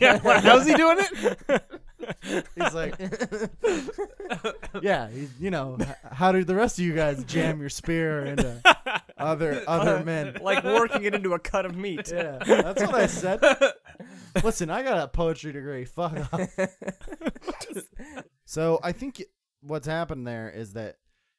yeah, 0.00 0.20
what, 0.20 0.42
how's 0.42 0.66
he 0.66 0.74
doing 0.74 0.98
it? 0.98 1.62
He's 2.22 2.74
like 2.74 2.98
Yeah, 4.82 5.08
he's, 5.10 5.30
you 5.40 5.50
know, 5.50 5.76
h- 5.80 5.88
how 6.12 6.32
did 6.32 6.46
the 6.46 6.54
rest 6.54 6.78
of 6.78 6.84
you 6.84 6.94
guys 6.94 7.24
jam 7.24 7.60
your 7.60 7.68
spear 7.68 8.24
into 8.24 8.60
other 9.18 9.62
other 9.66 10.04
men? 10.04 10.38
Like 10.40 10.64
working 10.64 11.04
it 11.04 11.14
into 11.14 11.32
a 11.34 11.38
cut 11.38 11.66
of 11.66 11.76
meat. 11.76 12.10
Yeah, 12.12 12.38
that's 12.44 12.82
what 12.82 12.94
I 12.94 13.06
said. 13.06 13.40
Listen, 14.44 14.70
I 14.70 14.82
got 14.82 14.98
a 14.98 15.08
poetry 15.08 15.52
degree. 15.52 15.84
Fuck 15.84 16.32
off. 16.32 16.40
so 18.44 18.78
I 18.82 18.92
think 18.92 19.22
what's 19.62 19.86
happened 19.86 20.26
there 20.26 20.50
is 20.50 20.74
that 20.74 20.96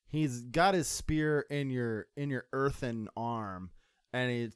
he's 0.07 0.41
got 0.41 0.74
his 0.74 0.88
spear 0.88 1.45
in 1.49 1.70
your 1.70 2.07
in 2.15 2.30
your 2.30 2.45
earthen 2.53 3.07
arm, 3.15 3.72
and 4.13 4.32
he 4.32 4.49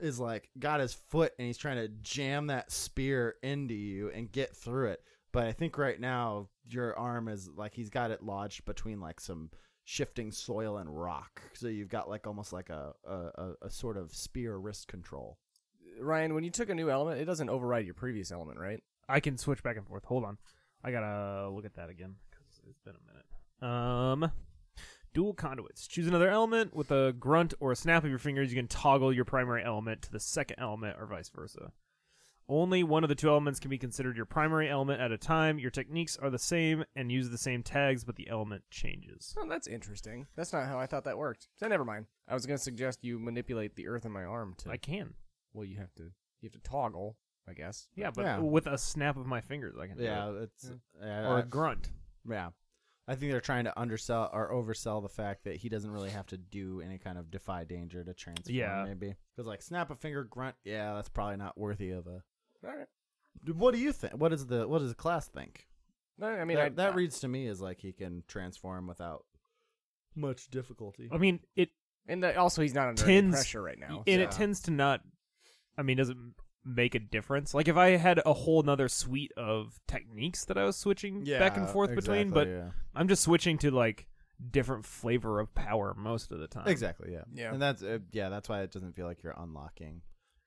is 0.00 0.18
like 0.18 0.48
got 0.58 0.80
his 0.80 0.92
foot, 0.94 1.32
and 1.38 1.46
he's 1.46 1.58
trying 1.58 1.76
to 1.76 1.88
jam 2.02 2.48
that 2.48 2.72
spear 2.72 3.36
into 3.42 3.74
you 3.74 4.10
and 4.10 4.30
get 4.32 4.56
through 4.56 4.88
it. 4.88 5.00
But 5.32 5.46
I 5.46 5.52
think 5.52 5.78
right 5.78 5.98
now 5.98 6.48
your 6.68 6.96
arm 6.98 7.28
is 7.28 7.48
like 7.56 7.74
he's 7.74 7.90
got 7.90 8.10
it 8.10 8.22
lodged 8.22 8.64
between 8.64 9.00
like 9.00 9.20
some 9.20 9.50
shifting 9.84 10.30
soil 10.30 10.76
and 10.76 10.88
rock. 10.88 11.42
So 11.54 11.68
you've 11.68 11.88
got 11.88 12.08
like 12.08 12.26
almost 12.26 12.52
like 12.52 12.68
a 12.70 12.92
a, 13.04 13.14
a, 13.14 13.52
a 13.62 13.70
sort 13.70 13.96
of 13.96 14.14
spear 14.14 14.56
wrist 14.56 14.88
control. 14.88 15.38
Ryan, 16.00 16.34
when 16.34 16.44
you 16.44 16.50
took 16.50 16.68
a 16.68 16.74
new 16.74 16.90
element, 16.90 17.20
it 17.20 17.24
doesn't 17.24 17.50
override 17.50 17.84
your 17.84 17.94
previous 17.94 18.30
element, 18.30 18.58
right? 18.58 18.82
I 19.08 19.20
can 19.20 19.36
switch 19.36 19.62
back 19.62 19.76
and 19.76 19.86
forth. 19.86 20.04
Hold 20.04 20.24
on, 20.24 20.38
I 20.84 20.90
gotta 20.92 21.50
look 21.50 21.64
at 21.64 21.74
that 21.74 21.90
again 21.90 22.16
because 22.30 22.60
it's 22.68 22.80
been 22.80 22.94
a 22.94 23.06
minute. 23.10 23.26
Um, 23.62 24.32
dual 25.14 25.34
conduits. 25.34 25.86
Choose 25.86 26.06
another 26.06 26.30
element 26.30 26.74
with 26.74 26.90
a 26.90 27.14
grunt 27.18 27.54
or 27.60 27.72
a 27.72 27.76
snap 27.76 28.04
of 28.04 28.10
your 28.10 28.18
fingers. 28.18 28.50
You 28.50 28.56
can 28.56 28.68
toggle 28.68 29.12
your 29.12 29.24
primary 29.24 29.64
element 29.64 30.02
to 30.02 30.12
the 30.12 30.20
second 30.20 30.56
element, 30.58 30.96
or 30.98 31.06
vice 31.06 31.28
versa. 31.28 31.72
Only 32.48 32.82
one 32.82 33.02
of 33.04 33.08
the 33.08 33.14
two 33.14 33.28
elements 33.28 33.60
can 33.60 33.70
be 33.70 33.78
considered 33.78 34.16
your 34.16 34.26
primary 34.26 34.68
element 34.68 35.00
at 35.00 35.12
a 35.12 35.16
time. 35.18 35.58
Your 35.58 35.70
techniques 35.70 36.16
are 36.18 36.28
the 36.30 36.38
same 36.38 36.84
and 36.96 37.10
use 37.10 37.30
the 37.30 37.38
same 37.38 37.62
tags, 37.62 38.04
but 38.04 38.16
the 38.16 38.28
element 38.28 38.64
changes. 38.70 39.34
Oh, 39.38 39.48
that's 39.48 39.66
interesting. 39.66 40.26
That's 40.36 40.52
not 40.52 40.66
how 40.66 40.78
I 40.78 40.86
thought 40.86 41.04
that 41.04 41.16
worked. 41.18 41.48
So 41.56 41.66
never 41.68 41.84
mind. 41.84 42.06
I 42.28 42.34
was 42.34 42.44
gonna 42.46 42.58
suggest 42.58 43.04
you 43.04 43.18
manipulate 43.18 43.76
the 43.76 43.88
earth 43.88 44.04
in 44.04 44.12
my 44.12 44.24
arm 44.24 44.54
to. 44.58 44.70
I 44.70 44.76
can. 44.76 45.14
well, 45.54 45.64
you 45.64 45.76
have 45.78 45.94
to. 45.94 46.02
You 46.40 46.50
have 46.50 46.52
to 46.52 46.68
toggle, 46.68 47.16
I 47.48 47.52
guess. 47.52 47.88
Yeah, 47.94 48.10
but 48.10 48.22
Yeah. 48.22 48.38
with 48.40 48.66
a 48.66 48.76
snap 48.78 49.16
of 49.16 49.26
my 49.26 49.40
fingers, 49.40 49.76
I 49.80 49.86
can. 49.86 49.96
do 49.96 50.02
Yeah, 50.04 50.30
it. 50.30 50.42
it's 50.42 50.70
yeah, 51.00 51.28
or 51.28 51.36
I- 51.36 51.40
a 51.40 51.44
grunt. 51.44 51.90
yeah. 52.28 52.50
I 53.08 53.16
think 53.16 53.32
they're 53.32 53.40
trying 53.40 53.64
to 53.64 53.78
undersell 53.78 54.30
or 54.32 54.52
oversell 54.52 55.02
the 55.02 55.08
fact 55.08 55.42
that 55.44 55.56
he 55.56 55.68
doesn't 55.68 55.90
really 55.90 56.10
have 56.10 56.26
to 56.28 56.36
do 56.38 56.80
any 56.80 56.98
kind 56.98 57.18
of 57.18 57.30
defy 57.32 57.64
danger 57.64 58.04
to 58.04 58.14
transform. 58.14 58.54
Yeah. 58.54 58.84
maybe 58.86 59.16
because 59.36 59.46
like 59.46 59.60
snap 59.60 59.90
a 59.90 59.96
finger, 59.96 60.22
grunt. 60.24 60.54
Yeah, 60.64 60.94
that's 60.94 61.08
probably 61.08 61.36
not 61.36 61.58
worthy 61.58 61.90
of 61.90 62.06
a. 62.06 62.22
All 62.64 62.70
right. 62.76 62.86
What 63.54 63.74
do 63.74 63.80
you 63.80 63.92
think? 63.92 64.14
What 64.14 64.32
is 64.32 64.46
the 64.46 64.68
what 64.68 64.78
does 64.80 64.88
the 64.90 64.94
class 64.94 65.26
think? 65.26 65.66
No, 66.18 66.28
I 66.28 66.44
mean, 66.44 66.56
that, 66.58 66.66
I, 66.66 66.68
that 66.70 66.94
reads 66.94 67.20
to 67.20 67.28
me 67.28 67.46
as 67.48 67.60
like 67.60 67.80
he 67.80 67.92
can 67.92 68.22
transform 68.28 68.86
without 68.86 69.24
much 70.14 70.50
difficulty. 70.50 71.08
I 71.10 71.18
mean, 71.18 71.40
it 71.56 71.70
and 72.06 72.22
the, 72.22 72.36
also 72.36 72.62
he's 72.62 72.74
not 72.74 72.88
under 72.88 73.02
any 73.04 73.14
tends- 73.14 73.36
pressure 73.36 73.62
right 73.62 73.78
now. 73.78 74.04
and 74.06 74.20
so- 74.20 74.24
it 74.24 74.30
tends 74.30 74.60
to 74.62 74.70
not. 74.70 75.00
I 75.76 75.82
mean, 75.82 75.96
doesn't 75.96 76.34
make 76.64 76.94
a 76.94 76.98
difference. 77.00 77.54
Like 77.54 77.66
if 77.66 77.76
I 77.76 77.96
had 77.96 78.20
a 78.24 78.32
whole 78.32 78.62
nother 78.62 78.88
suite 78.88 79.32
of 79.36 79.80
techniques 79.88 80.44
that 80.44 80.58
I 80.58 80.64
was 80.64 80.76
switching 80.76 81.24
back 81.24 81.56
and 81.56 81.68
forth 81.68 81.94
between, 81.94 82.30
but 82.30 82.46
yeah. 82.46 82.70
I'm 82.94 83.08
just 83.08 83.22
switching 83.22 83.58
to 83.58 83.70
like 83.70 84.06
different 84.50 84.84
flavor 84.84 85.40
of 85.40 85.54
power 85.54 85.94
most 85.96 86.30
of 86.32 86.38
the 86.40 86.48
time. 86.48 86.66
exactly 86.66 87.12
yeah 87.12 87.22
Yeah. 87.32 87.52
and 87.52 87.62
that's 87.62 87.80
uh, 87.82 87.98
yeah 88.10 88.28
that's 88.28 88.48
why 88.48 88.62
it 88.62 88.72
doesn't 88.72 88.92
feel 88.96 89.06
like 89.06 89.22
you're 89.22 89.36
unlocking 89.38 90.02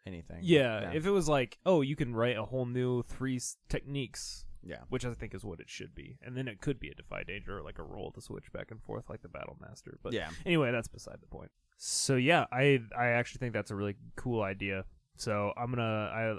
anything. 0.06 0.40
Yeah, 0.42 0.92
if 0.92 1.06
it 1.06 1.12
was 1.12 1.28
like, 1.30 1.58
oh, 1.66 1.82
you 1.82 1.96
can 1.96 2.16
write 2.16 2.38
a 2.38 2.44
whole 2.46 2.66
new 2.66 3.04
three 3.04 3.38
s- 3.38 3.58
techniques, 3.70 4.46
yeah. 4.64 4.80
which 4.90 5.06
I 5.06 5.14
think 5.14 5.34
is 5.36 5.44
what 5.44 5.60
it 5.60 5.70
should 5.70 5.94
be, 5.96 6.18
and 6.22 6.36
then 6.38 6.48
it 6.48 6.62
could 6.62 6.80
be 6.80 6.90
a 6.90 6.96
defy 6.96 7.24
danger 7.24 7.58
or 7.58 7.62
like 7.64 7.80
a 7.80 7.84
roll 7.84 8.12
to 8.12 8.22
switch 8.22 8.52
back 8.52 8.72
and 8.72 8.82
forth 8.82 9.10
like 9.10 9.22
the 9.22 9.30
battle 9.30 9.58
master. 9.62 9.98
But 10.04 10.14
yeah. 10.14 10.30
anyway, 10.46 10.72
that's 10.72 10.88
beside 10.88 11.18
the 11.22 11.28
point. 11.28 11.52
So 11.78 12.16
yeah, 12.16 12.46
I 12.52 12.82
I 12.98 13.08
actually 13.08 13.40
think 13.40 13.54
that's 13.54 13.72
a 13.72 13.76
really 13.76 13.96
cool 14.16 14.42
idea. 14.42 14.86
So 15.18 15.54
I'm 15.58 15.70
gonna 15.72 15.84
I 15.84 16.36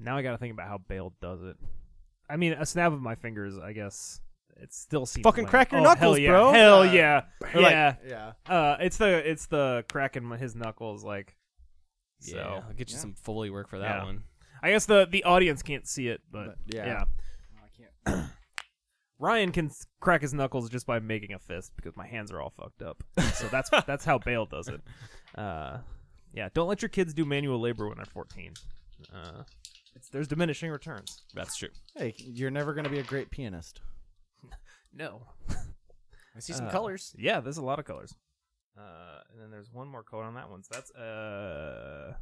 now 0.00 0.16
I 0.16 0.22
got 0.22 0.32
to 0.32 0.38
think 0.38 0.52
about 0.52 0.68
how 0.68 0.78
Bale 0.78 1.12
does 1.20 1.42
it. 1.42 1.56
I 2.28 2.36
mean, 2.36 2.52
a 2.54 2.64
snap 2.66 2.92
of 2.92 3.00
my 3.00 3.14
fingers, 3.14 3.58
I 3.58 3.72
guess. 3.72 4.20
It 4.56 4.72
still 4.72 5.04
seems 5.04 5.24
Fucking 5.24 5.44
lame. 5.44 5.50
crack 5.50 5.72
your 5.72 5.80
Oh, 5.80 5.84
knuckles, 5.84 5.98
hell 6.00 6.18
yeah. 6.18 6.30
bro. 6.30 6.52
Hell 6.52 6.78
Uh, 6.80 6.92
yeah, 6.92 7.22
like- 7.40 7.54
yeah. 7.56 7.94
Yeah. 8.06 8.32
uh, 8.46 8.76
it's 8.80 8.96
the 8.98 9.28
it's 9.30 9.46
the 9.46 9.84
cracking 9.90 10.30
his 10.38 10.54
knuckles 10.54 11.02
like. 11.04 11.36
So 12.24 12.36
yeah, 12.36 12.62
I'll 12.66 12.72
get 12.74 12.90
you 12.90 12.96
yeah. 12.96 13.00
some 13.02 13.14
Foley 13.14 13.50
work 13.50 13.68
for 13.68 13.78
that 13.78 13.98
Yeah. 13.98 14.04
one. 14.04 14.22
I 14.62 14.70
guess 14.70 14.86
the 14.86 15.06
the 15.10 15.24
audience 15.24 15.62
can't 15.62 15.86
see 15.86 16.08
it, 16.08 16.20
but, 16.30 16.46
But, 16.46 16.56
yeah. 16.74 16.86
yeah. 16.86 17.04
I 18.06 18.10
can't. 18.12 18.30
Ryan 19.18 19.52
can 19.52 19.70
crack 20.00 20.22
his 20.22 20.34
knuckles 20.34 20.68
just 20.68 20.86
by 20.86 20.98
making 20.98 21.32
a 21.34 21.38
fist 21.38 21.72
because 21.76 21.96
my 21.96 22.06
hands 22.06 22.32
are 22.32 22.40
all 22.40 22.50
fucked 22.50 22.82
up. 22.82 23.02
So 23.34 23.46
that's 23.48 23.70
that's 23.86 24.04
how 24.04 24.18
Bale 24.18 24.46
does 24.46 24.68
it. 24.68 24.80
Uh, 25.34 25.78
yeah, 26.32 26.48
don't 26.54 26.68
let 26.68 26.82
your 26.82 26.88
kids 26.88 27.14
do 27.14 27.24
manual 27.24 27.60
labor 27.60 27.88
when 27.88 27.96
they're 27.96 28.04
14. 28.06 28.52
Uh, 29.14 29.42
it's 29.94 30.08
there's 30.08 30.26
diminishing 30.28 30.70
returns. 30.70 31.22
That's 31.34 31.56
true. 31.56 31.68
Hey, 31.94 32.14
you're 32.18 32.50
never 32.50 32.74
gonna 32.74 32.88
be 32.90 32.98
a 32.98 33.04
great 33.04 33.30
pianist. 33.30 33.80
No. 34.96 35.26
I 36.36 36.38
see 36.38 36.52
some 36.60 36.68
Uh, 36.68 36.70
colors. 36.70 37.16
Yeah, 37.18 37.40
there's 37.40 37.56
a 37.56 37.64
lot 37.64 37.80
of 37.80 37.84
colors. 37.84 38.14
Uh, 38.76 39.20
and 39.32 39.40
then 39.40 39.50
there's 39.50 39.70
one 39.72 39.88
more 39.88 40.02
color 40.02 40.24
on 40.24 40.34
that 40.34 40.50
one. 40.50 40.62
So 40.62 40.70
that's 40.72 40.90
uh 40.92 42.14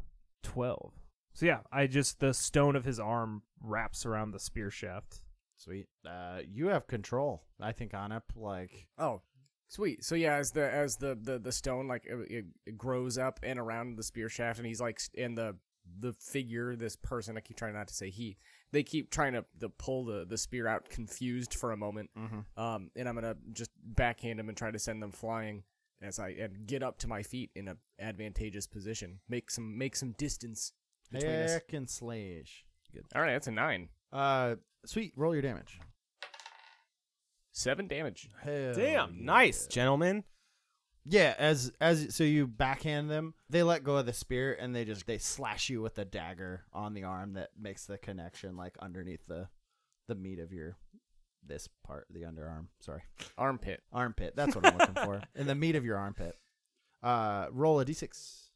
12. 0.43 0.93
So 1.35 1.47
yeah, 1.47 1.61
I 1.73 1.87
just 1.87 2.21
the 2.21 2.35
stone 2.35 2.77
of 2.77 2.85
his 2.85 3.01
arm 3.01 3.43
wraps 3.61 4.05
around 4.05 4.33
the 4.33 4.39
spear 4.41 4.71
shaft. 4.71 5.23
Sweet. 5.57 5.87
Uh, 6.07 6.41
you 6.47 6.67
have 6.69 6.87
control. 6.87 7.45
I 7.61 7.73
think 7.73 7.95
on 7.95 8.13
it. 8.13 8.23
Like 8.37 8.89
Oh, 8.99 9.23
sweet. 9.69 10.05
So 10.05 10.15
yeah, 10.15 10.35
as 10.37 10.51
the 10.51 10.71
as 10.71 10.97
the 10.97 11.17
the, 11.21 11.39
the 11.39 11.53
stone 11.53 11.89
like 11.89 12.05
it, 12.05 12.17
it, 12.31 12.45
it 12.67 12.77
grows 12.79 13.17
up 13.17 13.41
and 13.43 13.59
around 13.59 13.97
the 13.97 14.03
spear 14.03 14.29
shaft, 14.29 14.59
and 14.59 14.67
he's 14.67 14.81
like 14.81 14.97
s- 14.99 15.11
and 15.17 15.39
the 15.39 15.57
the 15.99 16.13
figure, 16.13 16.77
this 16.77 16.97
person. 16.97 17.37
I 17.37 17.41
keep 17.41 17.57
trying 17.57 17.75
not 17.75 17.89
to 17.89 17.95
say 17.95 18.11
he. 18.11 18.37
They 18.73 18.83
keep 18.83 19.11
trying 19.11 19.35
to, 19.35 19.45
to 19.61 19.69
pull 19.69 20.05
the, 20.07 20.25
the 20.27 20.39
spear 20.39 20.67
out, 20.67 20.89
confused 20.89 21.55
for 21.55 21.73
a 21.73 21.77
moment. 21.77 22.09
Um, 22.57 22.91
and 22.97 23.09
I'm 23.09 23.15
gonna 23.15 23.37
just 23.53 23.71
backhand 23.85 24.39
him 24.41 24.49
and 24.49 24.57
try 24.57 24.71
to 24.71 24.79
send 24.79 25.03
them 25.03 25.13
flying 25.13 25.63
as 26.03 26.19
I 26.19 26.31
and 26.31 26.67
get 26.67 26.83
up 26.83 26.99
to 26.99 27.09
my 27.09 27.23
feet 27.23 27.51
in 27.55 27.69
a 27.69 27.77
advantageous 27.99 28.67
position. 28.67 29.21
Make 29.29 29.51
some 29.51 29.77
make 29.79 29.97
some 29.97 30.13
distance 30.13 30.73
between 31.11 31.33
us. 31.33 31.53
hack 31.53 31.73
and 31.73 31.89
slash. 31.89 32.65
All 33.15 33.23
right, 33.23 33.33
that's 33.33 33.47
a 33.47 33.53
nine. 33.53 33.89
Uh, 34.13 34.57
sweet. 34.85 35.13
Roll 35.17 35.35
your 35.35 35.43
damage. 35.43 35.81
Seven 37.53 37.87
damage. 37.87 38.29
Hell 38.43 38.75
Damn, 38.75 39.15
yeah. 39.15 39.25
nice, 39.25 39.67
gentlemen. 39.67 40.25
Yeah, 41.05 41.35
as 41.39 41.73
as 41.81 42.15
so 42.15 42.25
you 42.25 42.47
backhand 42.47 43.11
them, 43.11 43.35
they 43.51 43.63
let 43.63 43.83
go 43.85 43.97
of 43.97 44.07
the 44.07 44.13
spear 44.13 44.57
and 44.59 44.75
they 44.75 44.85
just 44.85 45.07
they 45.07 45.19
slash 45.19 45.69
you 45.69 45.83
with 45.83 45.99
a 45.99 46.05
dagger 46.05 46.63
on 46.73 46.95
the 46.95 47.05
arm 47.05 47.35
that 47.35 47.51
makes 47.61 47.87
the 47.87 47.99
connection 47.99 48.57
like 48.57 48.77
underneath 48.81 49.27
the 49.27 49.49
the 50.09 50.15
meat 50.15 50.39
of 50.39 50.53
your 50.53 50.77
this 51.47 51.69
part, 51.87 52.07
the 52.11 52.23
underarm. 52.23 52.67
Sorry, 52.81 53.03
Armpit. 53.37 53.83
armpit. 53.93 54.35
That's 54.37 54.55
what 54.55 54.67
I'm 54.67 54.79
looking 54.79 54.95
for. 54.95 55.23
In 55.35 55.47
the 55.47 55.55
meat 55.55 55.75
of 55.77 55.85
your 55.85 55.97
armpit. 55.99 56.37
Uh, 57.03 57.47
roll 57.51 57.81
a 57.81 57.85
d6 57.85 58.49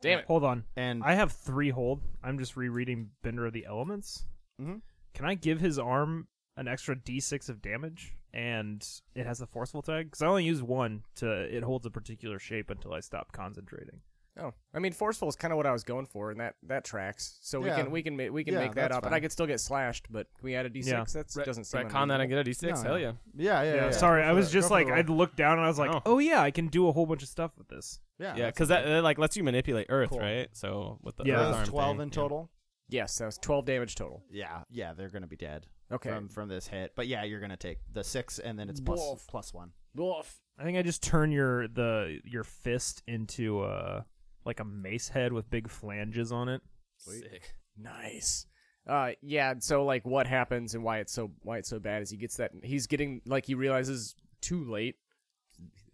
Damn 0.00 0.18
it. 0.20 0.24
Hold 0.26 0.42
on. 0.44 0.64
and 0.76 1.02
I 1.04 1.14
have 1.14 1.30
three 1.32 1.70
hold. 1.70 2.00
I'm 2.24 2.38
just 2.38 2.56
rereading 2.56 3.10
Bender 3.22 3.46
of 3.46 3.52
the 3.52 3.64
Elements. 3.66 4.24
Mhm. 4.60 4.80
Can 5.14 5.24
I 5.26 5.34
give 5.34 5.60
his 5.60 5.78
arm 5.78 6.26
an 6.56 6.66
extra 6.66 6.96
D6 6.96 7.48
of 7.48 7.62
damage, 7.62 8.16
and 8.34 8.84
it 9.14 9.26
has 9.26 9.40
a 9.40 9.46
forceful 9.46 9.80
tag? 9.82 10.06
Because 10.06 10.22
I 10.22 10.26
only 10.26 10.44
use 10.44 10.60
one 10.62 11.04
to. 11.16 11.30
It 11.30 11.62
holds 11.62 11.86
a 11.86 11.90
particular 11.90 12.38
shape 12.40 12.68
until 12.70 12.92
I 12.92 12.98
stop 13.00 13.30
concentrating. 13.30 14.00
Oh, 14.40 14.54
I 14.72 14.78
mean, 14.78 14.92
forceful 14.92 15.28
is 15.28 15.36
kind 15.36 15.52
of 15.52 15.58
what 15.58 15.66
I 15.66 15.72
was 15.72 15.84
going 15.84 16.06
for, 16.06 16.30
and 16.30 16.40
that 16.40 16.54
that 16.62 16.84
tracks. 16.84 17.38
So 17.42 17.60
we 17.60 17.66
Yeah. 17.66 17.76
can 17.82 17.90
we 17.90 18.02
can 18.02 18.16
ma- 18.16 18.28
we 18.28 18.44
can 18.44 18.54
Yeah, 18.54 18.60
make 18.60 18.74
that 18.76 18.88
that's 18.88 18.96
up, 18.96 19.02
and 19.04 19.10
fine. 19.10 19.16
I 19.18 19.20
could 19.20 19.30
still 19.30 19.46
get 19.46 19.60
slashed. 19.60 20.06
But 20.10 20.26
can 20.38 20.44
we 20.46 20.54
add 20.54 20.64
a 20.64 20.70
d6? 20.70 20.86
Yeah. 21.14 21.22
That 21.22 21.44
doesn't 21.44 21.64
seem 21.64 21.82
Retcon 21.82 22.08
that 22.08 22.20
and 22.20 22.32
unreasonable. 22.32 22.44
get 22.44 22.46
a 22.46 22.50
d6. 22.50 22.82
No, 22.82 22.82
Hell 22.82 22.92
no. 22.92 22.96
yeah. 22.96 23.12
yeah, 23.34 23.62
yeah, 23.62 23.74
Yeah, 23.74 23.84
yeah. 23.86 23.90
sorry, 23.90 24.22
Go 24.22 24.28
I 24.28 24.30
for 24.30 24.34
was 24.36 24.48
it. 24.48 24.52
just 24.52 24.64
Go 24.64 24.68
for 24.68 24.74
like 24.80 24.86
the 24.86 24.94
I'd 24.94 25.08
roll. 25.10 25.18
look 25.18 25.36
down 25.36 25.58
and 25.58 25.64
I 25.64 25.68
was 25.68 25.78
like, 25.78 25.90
Oh. 25.90 26.02
oh, 26.06 26.18
yeah, 26.18 26.40
I 26.40 26.50
can 26.50 26.68
do 26.68 26.88
a 26.88 26.92
whole 26.92 27.04
bunch 27.04 27.22
of 27.22 27.28
stuff 27.28 27.58
with 27.58 27.68
this. 27.68 28.00
yeah, 28.18 28.34
Yeah, 28.34 28.44
that's 28.44 28.56
because 28.56 28.70
okay. 28.70 28.82
that 28.90 28.98
uh, 29.00 29.02
like 29.02 29.18
lets 29.18 29.36
you 29.36 29.44
manipulate 29.44 29.86
Earth, 29.90 30.08
Cool. 30.10 30.20
right? 30.20 30.48
So 30.52 30.98
with 31.02 31.16
the 31.16 31.24
Yeah. 31.24 31.34
Earth 31.34 31.50
So 31.52 31.58
arm 31.58 31.66
twelve 31.66 31.96
thing, 31.96 32.02
in 32.04 32.08
yeah. 32.08 32.14
total. 32.14 32.50
Yes, 32.88 33.16
that 33.18 33.26
was 33.26 33.38
12 33.38 33.64
damage 33.64 33.94
total. 33.94 34.22
Yeah, 34.30 34.64
yeah, 34.70 34.92
they're 34.94 35.08
gonna 35.10 35.26
be 35.26 35.36
dead 35.36 35.66
Okay. 35.90 36.08
from 36.10 36.28
from 36.28 36.48
this 36.48 36.68
hit. 36.68 36.92
But 36.96 37.06
yeah, 37.06 37.22
you're 37.24 37.40
gonna 37.40 37.56
take 37.56 37.78
the 37.92 38.02
six, 38.04 38.38
and 38.38 38.58
then 38.58 38.70
it's 38.70 38.80
plus 38.80 38.98
Wolf. 38.98 39.26
plus 39.26 39.52
one. 39.52 39.72
Wolf. 39.94 40.40
I 40.58 40.64
think 40.64 40.76
I 40.78 40.82
just 40.82 41.02
turn 41.02 41.32
your 41.32 41.68
the 41.68 42.20
your 42.24 42.44
fist 42.44 43.02
into 43.06 43.60
uh 43.60 44.02
like 44.44 44.60
a 44.60 44.64
mace 44.64 45.08
head 45.08 45.32
with 45.32 45.50
big 45.50 45.68
flanges 45.68 46.32
on 46.32 46.48
it. 46.48 46.62
Sick. 46.96 47.54
Nice. 47.76 48.46
Uh, 48.86 49.12
yeah. 49.22 49.54
So 49.58 49.84
like, 49.84 50.04
what 50.04 50.26
happens 50.26 50.74
and 50.74 50.82
why 50.82 50.98
it's 50.98 51.12
so 51.12 51.30
why 51.42 51.58
it's 51.58 51.68
so 51.68 51.78
bad 51.78 52.02
is 52.02 52.10
he 52.10 52.16
gets 52.16 52.36
that 52.36 52.52
he's 52.62 52.86
getting 52.86 53.20
like 53.26 53.46
he 53.46 53.54
realizes 53.54 54.14
too 54.40 54.64
late. 54.64 54.96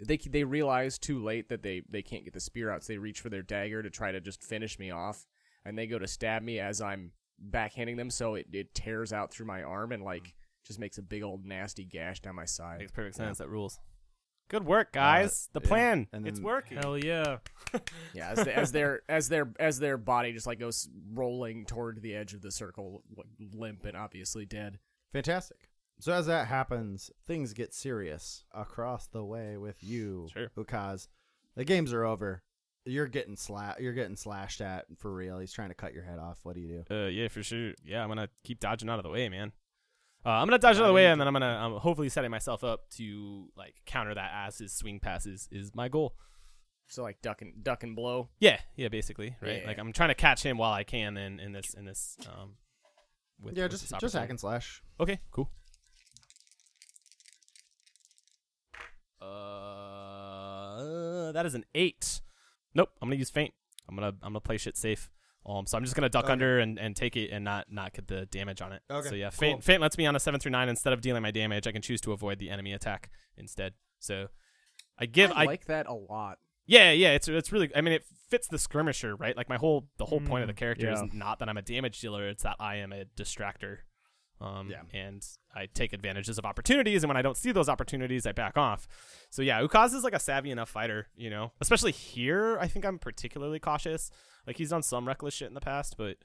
They 0.00 0.16
they 0.16 0.44
realize 0.44 0.98
too 0.98 1.22
late 1.22 1.48
that 1.48 1.62
they 1.62 1.82
they 1.88 2.02
can't 2.02 2.24
get 2.24 2.32
the 2.32 2.40
spear 2.40 2.70
out, 2.70 2.84
so 2.84 2.92
they 2.92 2.98
reach 2.98 3.20
for 3.20 3.28
their 3.28 3.42
dagger 3.42 3.82
to 3.82 3.90
try 3.90 4.12
to 4.12 4.20
just 4.20 4.42
finish 4.42 4.78
me 4.78 4.90
off, 4.90 5.26
and 5.64 5.76
they 5.76 5.86
go 5.86 5.98
to 5.98 6.06
stab 6.06 6.42
me 6.42 6.60
as 6.60 6.80
I'm 6.80 7.12
backhanding 7.50 7.96
them, 7.96 8.10
so 8.10 8.34
it 8.36 8.46
it 8.52 8.74
tears 8.74 9.12
out 9.12 9.30
through 9.32 9.46
my 9.46 9.62
arm 9.62 9.92
and 9.92 10.02
like 10.02 10.34
just 10.64 10.78
makes 10.78 10.98
a 10.98 11.02
big 11.02 11.22
old 11.22 11.44
nasty 11.44 11.84
gash 11.84 12.20
down 12.20 12.36
my 12.36 12.44
side. 12.44 12.78
Makes 12.78 12.92
perfect 12.92 13.16
sense. 13.16 13.38
That 13.38 13.48
rules. 13.48 13.78
Good 14.48 14.64
work, 14.64 14.92
guys. 14.92 15.48
the 15.52 15.60
yeah. 15.62 15.68
plan. 15.68 16.06
And 16.12 16.26
it's 16.26 16.38
then- 16.38 16.44
working. 16.46 16.78
Hell 16.78 16.98
yeah! 16.98 17.38
Yeah, 18.14 18.30
as, 18.30 18.44
the, 18.44 18.56
as 18.56 18.72
their 18.72 19.02
as 19.10 19.28
their 19.28 19.52
as 19.60 19.78
their 19.78 19.98
body 19.98 20.32
just 20.32 20.46
like 20.46 20.58
goes 20.58 20.88
rolling 21.12 21.66
toward 21.66 22.00
the 22.00 22.14
edge 22.14 22.32
of 22.32 22.40
the 22.40 22.50
circle, 22.50 23.02
like, 23.14 23.26
limp 23.54 23.84
and 23.84 23.94
obviously 23.96 24.46
dead. 24.46 24.78
Fantastic. 25.12 25.68
So 26.00 26.12
as 26.12 26.26
that 26.26 26.46
happens, 26.46 27.10
things 27.26 27.52
get 27.52 27.74
serious 27.74 28.44
across 28.54 29.06
the 29.08 29.22
way 29.24 29.58
with 29.58 29.82
you, 29.82 30.28
Sure. 30.32 30.48
Ukaz. 30.56 31.08
The 31.56 31.64
games 31.64 31.92
are 31.92 32.04
over. 32.04 32.42
You're 32.86 33.06
getting 33.08 33.36
sla- 33.36 33.78
You're 33.78 33.92
getting 33.92 34.16
slashed 34.16 34.62
at 34.62 34.86
for 34.96 35.12
real. 35.12 35.38
He's 35.38 35.52
trying 35.52 35.68
to 35.68 35.74
cut 35.74 35.92
your 35.92 36.04
head 36.04 36.18
off. 36.18 36.38
What 36.44 36.54
do 36.54 36.62
you 36.62 36.84
do? 36.88 36.94
Uh, 37.04 37.08
yeah, 37.08 37.28
for 37.28 37.42
sure. 37.42 37.72
Yeah, 37.84 38.02
I'm 38.02 38.08
gonna 38.08 38.30
keep 38.44 38.60
dodging 38.60 38.88
out 38.88 38.98
of 38.98 39.02
the 39.02 39.10
way, 39.10 39.28
man. 39.28 39.52
Uh, 40.26 40.30
I'm 40.30 40.46
gonna 40.46 40.58
dodge 40.58 40.76
out 40.76 40.82
of 40.82 40.88
the 40.88 40.92
way, 40.92 41.06
and 41.06 41.20
then 41.20 41.28
I'm 41.28 41.32
gonna 41.32 41.46
I'm 41.46 41.72
hopefully 41.74 42.08
setting 42.08 42.30
myself 42.30 42.64
up 42.64 42.88
to 42.96 43.48
like 43.56 43.76
counter 43.86 44.14
that 44.14 44.30
as 44.34 44.58
his 44.58 44.72
swing 44.72 45.00
passes 45.00 45.48
is 45.50 45.74
my 45.74 45.88
goal. 45.88 46.14
So 46.88 47.02
like 47.02 47.20
duck 47.22 47.42
and 47.42 47.62
duck 47.62 47.82
and 47.82 47.94
blow. 47.94 48.28
Yeah, 48.40 48.58
yeah, 48.76 48.88
basically, 48.88 49.36
right. 49.40 49.62
Yeah. 49.62 49.68
Like 49.68 49.78
I'm 49.78 49.92
trying 49.92 50.08
to 50.08 50.14
catch 50.14 50.42
him 50.42 50.58
while 50.58 50.72
I 50.72 50.84
can 50.84 51.16
in, 51.16 51.38
in 51.38 51.52
this 51.52 51.74
in 51.74 51.84
this 51.84 52.16
um. 52.26 52.54
With, 53.40 53.56
yeah, 53.56 53.64
with 53.64 53.72
just 53.72 53.88
this 53.88 54.00
just 54.00 54.16
hack 54.16 54.30
and 54.30 54.40
slash. 54.40 54.82
Okay, 54.98 55.20
cool. 55.30 55.48
Uh, 59.20 61.32
that 61.32 61.46
is 61.46 61.54
an 61.54 61.64
eight. 61.74 62.20
Nope, 62.74 62.90
I'm 63.00 63.08
gonna 63.08 63.18
use 63.18 63.30
feint. 63.30 63.54
I'm 63.88 63.94
gonna 63.94 64.14
I'm 64.22 64.32
gonna 64.32 64.40
play 64.40 64.58
shit 64.58 64.76
safe. 64.76 65.10
Um, 65.48 65.66
so 65.66 65.78
I'm 65.78 65.84
just 65.84 65.96
gonna 65.96 66.08
duck 66.10 66.24
Okay. 66.24 66.32
under 66.32 66.58
and, 66.58 66.78
and 66.78 66.94
take 66.94 67.16
it 67.16 67.30
and 67.30 67.42
not 67.44 67.66
not 67.70 67.92
get 67.94 68.06
the 68.08 68.26
damage 68.26 68.60
on 68.60 68.72
it. 68.72 68.82
Okay, 68.90 69.08
So 69.08 69.14
yeah, 69.14 69.30
cool. 69.30 69.38
feint 69.38 69.64
feint 69.64 69.80
lets 69.80 69.96
me 69.96 70.04
on 70.06 70.14
a 70.14 70.20
seven 70.20 70.38
through 70.40 70.50
nine 70.52 70.68
instead 70.68 70.92
of 70.92 71.00
dealing 71.00 71.22
my 71.22 71.30
damage. 71.30 71.66
I 71.66 71.72
can 71.72 71.80
choose 71.82 72.00
to 72.02 72.12
avoid 72.12 72.38
the 72.38 72.50
enemy 72.50 72.72
attack 72.72 73.10
instead. 73.36 73.72
So 73.98 74.26
I 74.98 75.06
give 75.06 75.30
I 75.32 75.42
I, 75.42 75.44
like 75.46 75.64
that 75.66 75.86
a 75.86 75.94
lot. 75.94 76.38
yeah 76.66 76.90
yeah 76.92 77.12
it's 77.12 77.28
it's 77.28 77.50
really 77.52 77.70
I 77.74 77.80
mean 77.80 77.94
it 77.94 78.04
fits 78.28 78.46
the 78.48 78.58
skirmisher 78.58 79.16
right. 79.16 79.34
Like 79.36 79.48
my 79.48 79.56
whole 79.56 79.88
the 79.96 80.04
whole 80.04 80.20
point 80.20 80.42
of 80.42 80.48
the 80.48 80.52
Mm, 80.54 80.58
character 80.58 80.86
yeah. 80.86 81.02
is 81.02 81.12
not 81.14 81.38
that 81.38 81.48
I'm 81.48 81.56
a 81.56 81.62
damage 81.62 81.98
dealer. 82.00 82.28
It's 82.28 82.42
that 82.42 82.56
I 82.60 82.76
am 82.76 82.92
a 82.92 83.06
distractor. 83.16 83.78
Um, 84.40 84.70
Yeah. 84.70 84.82
and 84.92 85.26
I 85.58 85.66
take 85.74 85.92
advantages 85.92 86.38
of 86.38 86.44
opportunities, 86.44 87.02
and 87.02 87.08
when 87.08 87.16
I 87.16 87.22
don't 87.22 87.36
see 87.36 87.52
those 87.52 87.68
opportunities, 87.68 88.26
I 88.26 88.32
back 88.32 88.56
off. 88.56 88.86
So 89.30 89.42
yeah, 89.42 89.60
Ukaz 89.60 89.94
is 89.94 90.04
like 90.04 90.14
a 90.14 90.20
savvy 90.20 90.50
enough 90.50 90.68
fighter, 90.68 91.08
you 91.16 91.30
know. 91.30 91.52
Especially 91.60 91.92
here, 91.92 92.58
I 92.60 92.68
think 92.68 92.84
I'm 92.84 92.98
particularly 92.98 93.58
cautious. 93.58 94.10
Like 94.46 94.56
he's 94.56 94.70
done 94.70 94.82
some 94.82 95.06
reckless 95.06 95.34
shit 95.34 95.48
in 95.48 95.54
the 95.54 95.60
past, 95.60 95.96
but 95.98 96.16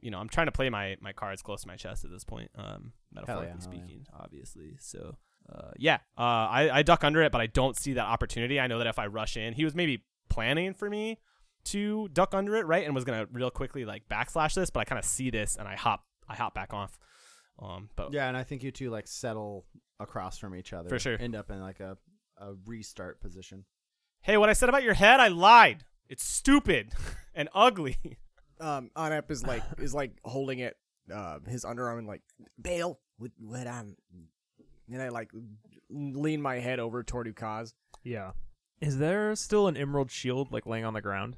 you 0.00 0.10
know, 0.10 0.18
I'm 0.18 0.28
trying 0.28 0.46
to 0.46 0.52
play 0.52 0.70
my 0.70 0.96
my 1.00 1.12
cards 1.12 1.42
close 1.42 1.62
to 1.62 1.68
my 1.68 1.76
chest 1.76 2.04
at 2.04 2.10
this 2.10 2.24
point, 2.24 2.50
um, 2.56 2.92
metaphorically 3.12 3.48
yeah. 3.48 3.58
speaking, 3.58 4.06
obviously. 4.18 4.76
So 4.78 5.16
uh, 5.52 5.70
yeah, 5.76 5.98
uh, 6.16 6.46
I 6.50 6.70
I 6.72 6.82
duck 6.82 7.04
under 7.04 7.22
it, 7.22 7.32
but 7.32 7.40
I 7.40 7.46
don't 7.46 7.76
see 7.76 7.94
that 7.94 8.06
opportunity. 8.06 8.60
I 8.60 8.66
know 8.66 8.78
that 8.78 8.86
if 8.86 8.98
I 8.98 9.06
rush 9.06 9.36
in, 9.36 9.54
he 9.54 9.64
was 9.64 9.74
maybe 9.74 10.04
planning 10.28 10.74
for 10.74 10.88
me 10.88 11.18
to 11.64 12.08
duck 12.12 12.34
under 12.34 12.54
it, 12.56 12.66
right, 12.66 12.84
and 12.84 12.94
was 12.94 13.04
gonna 13.04 13.26
real 13.32 13.50
quickly 13.50 13.84
like 13.84 14.08
backslash 14.08 14.54
this, 14.54 14.70
but 14.70 14.80
I 14.80 14.84
kind 14.84 14.98
of 14.98 15.04
see 15.04 15.30
this 15.30 15.56
and 15.56 15.66
I 15.66 15.74
hop 15.76 16.04
I 16.28 16.34
hop 16.34 16.54
back 16.54 16.72
off. 16.72 16.98
Um, 17.58 17.88
but 17.96 18.12
Yeah, 18.12 18.28
and 18.28 18.36
I 18.36 18.42
think 18.44 18.62
you 18.62 18.70
two 18.70 18.90
like 18.90 19.06
settle 19.08 19.64
across 19.98 20.38
from 20.38 20.54
each 20.54 20.72
other. 20.72 20.88
For 20.88 20.98
sure. 20.98 21.16
End 21.18 21.34
up 21.34 21.50
in 21.50 21.60
like 21.60 21.80
a, 21.80 21.96
a 22.38 22.54
restart 22.66 23.20
position. 23.20 23.64
hey, 24.22 24.36
what 24.36 24.48
I 24.48 24.52
said 24.52 24.68
about 24.68 24.82
your 24.82 24.94
head, 24.94 25.20
I 25.20 25.28
lied. 25.28 25.84
It's 26.08 26.24
stupid 26.24 26.92
and 27.34 27.48
ugly. 27.54 27.96
Um, 28.60 28.90
Anep 28.96 29.30
is 29.30 29.44
like 29.46 29.62
is 29.78 29.94
like 29.94 30.12
holding 30.24 30.58
it, 30.60 30.76
uh, 31.12 31.38
his 31.46 31.64
underarm 31.64 31.98
and 31.98 32.06
like 32.06 32.22
Bale, 32.60 32.98
what, 33.18 33.30
what 33.38 33.66
um, 33.66 33.96
and 34.90 35.02
I 35.02 35.08
like 35.08 35.30
lean 35.90 36.40
my 36.42 36.56
head 36.58 36.78
over 36.78 37.02
toward 37.02 37.26
Ukaz. 37.34 37.72
Yeah. 38.04 38.32
Is 38.80 38.98
there 38.98 39.34
still 39.36 39.68
an 39.68 39.76
emerald 39.76 40.10
shield 40.10 40.52
like 40.52 40.66
laying 40.66 40.84
on 40.84 40.94
the 40.94 41.00
ground? 41.02 41.36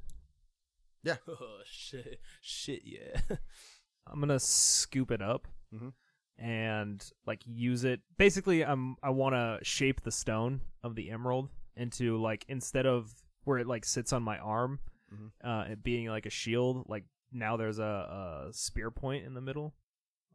Yeah. 1.05 1.17
Oh 1.29 1.61
shit, 1.65 2.21
shit, 2.41 2.83
yeah. 2.85 3.21
I'm 4.07 4.21
gonna 4.21 4.41
scoop 4.41 5.11
it 5.11 5.23
up 5.23 5.47
Mhm. 5.75 5.93
And 6.39 7.05
like 7.27 7.41
use 7.47 7.85
it. 7.85 8.01
Basically, 8.17 8.65
I'm 8.65 8.97
I 9.03 9.11
want 9.11 9.35
to 9.35 9.59
shape 9.63 10.03
the 10.03 10.11
stone 10.13 10.61
of 10.83 10.95
the 10.95 11.11
emerald 11.11 11.49
into 11.77 12.17
like 12.21 12.45
instead 12.49 12.87
of 12.87 13.13
where 13.45 13.59
it 13.59 13.67
like 13.67 13.85
sits 13.85 14.13
on 14.13 14.23
my 14.23 14.39
arm, 14.39 14.81
Mhm. 15.13 15.31
uh, 15.43 15.71
it 15.73 15.83
being 15.83 16.07
like 16.09 16.27
a 16.27 16.31
shield. 16.31 16.85
Like 16.89 17.05
now 17.33 17.57
there's 17.57 17.79
a, 17.79 18.47
a 18.49 18.53
spear 18.53 18.91
point 18.91 19.25
in 19.25 19.35
the 19.35 19.41
middle, 19.41 19.75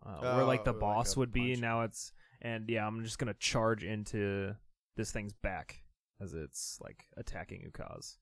uh, 0.05 0.19
where 0.35 0.43
like 0.45 0.61
Oh, 0.61 0.71
the 0.71 0.73
boss 0.73 1.15
a 1.15 1.19
would 1.19 1.31
be. 1.31 1.51
punch. 1.53 1.61
Now 1.61 1.81
it's 1.83 2.11
and 2.41 2.69
yeah, 2.69 2.85
I'm 2.85 3.03
just 3.03 3.17
gonna 3.19 3.33
charge 3.35 3.83
into 3.83 4.55
this 4.95 5.11
thing's 5.11 5.33
back 5.33 5.83
as 6.19 6.33
it's 6.33 6.77
like 6.81 7.07
attacking 7.17 7.69
Ukaz. 7.71 8.17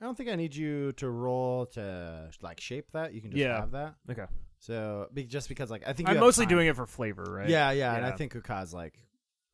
I 0.00 0.04
don't 0.04 0.16
think 0.16 0.28
I 0.28 0.36
need 0.36 0.54
you 0.54 0.92
to 0.92 1.10
roll 1.10 1.66
to 1.66 2.30
like 2.40 2.60
shape 2.60 2.92
that. 2.92 3.12
You 3.14 3.20
can 3.20 3.30
just 3.32 3.40
Yeah. 3.40 3.60
have 3.60 3.72
that. 3.72 3.94
Okay, 4.10 4.26
So 4.60 5.08
be, 5.12 5.24
just 5.24 5.48
because 5.48 5.70
like 5.70 5.82
I 5.86 5.92
think 5.92 6.08
you 6.08 6.10
I'm 6.12 6.16
have 6.16 6.20
mostly 6.24 6.44
time. 6.44 6.50
doing 6.54 6.68
it 6.68 6.76
for 6.76 6.86
flavor, 6.86 7.24
right? 7.24 7.48
Yeah, 7.48 7.72
yeah, 7.72 7.94
and 7.96 8.04
I 8.04 8.10
Yeah. 8.10 8.16
think 8.16 8.34
Ukaz 8.34 8.72
like 8.72 8.98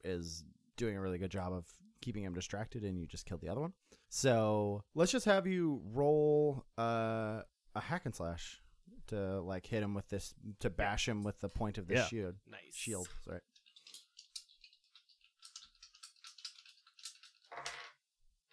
is 0.04 0.44
doing 0.76 0.96
a 0.96 1.00
really 1.00 1.18
good 1.18 1.30
job 1.30 1.52
of 1.52 1.66
keeping 2.02 2.24
him 2.24 2.34
distracted, 2.34 2.82
and 2.84 2.98
you 3.00 3.06
just 3.06 3.24
killed 3.24 3.40
the 3.40 3.48
other 3.48 3.62
one. 3.62 3.72
So 4.10 4.84
let's 4.94 5.10
just 5.12 5.24
have 5.24 5.46
you 5.46 5.80
roll 5.92 6.66
uh, 6.78 7.42
a 7.74 7.80
hack 7.80 8.02
and 8.04 8.14
slash 8.14 8.60
to 9.06 9.40
like 9.40 9.64
hit 9.66 9.82
him 9.82 9.94
with 9.94 10.08
this 10.08 10.34
to 10.60 10.68
bash 10.68 11.08
him 11.08 11.22
with 11.22 11.40
the 11.40 11.48
point 11.48 11.78
of 11.78 11.86
the 11.88 11.94
Yeah. 11.94 12.04
shield. 12.04 12.34
Nice 12.46 12.74
Shield, 12.74 13.08
sorry. 13.24 13.40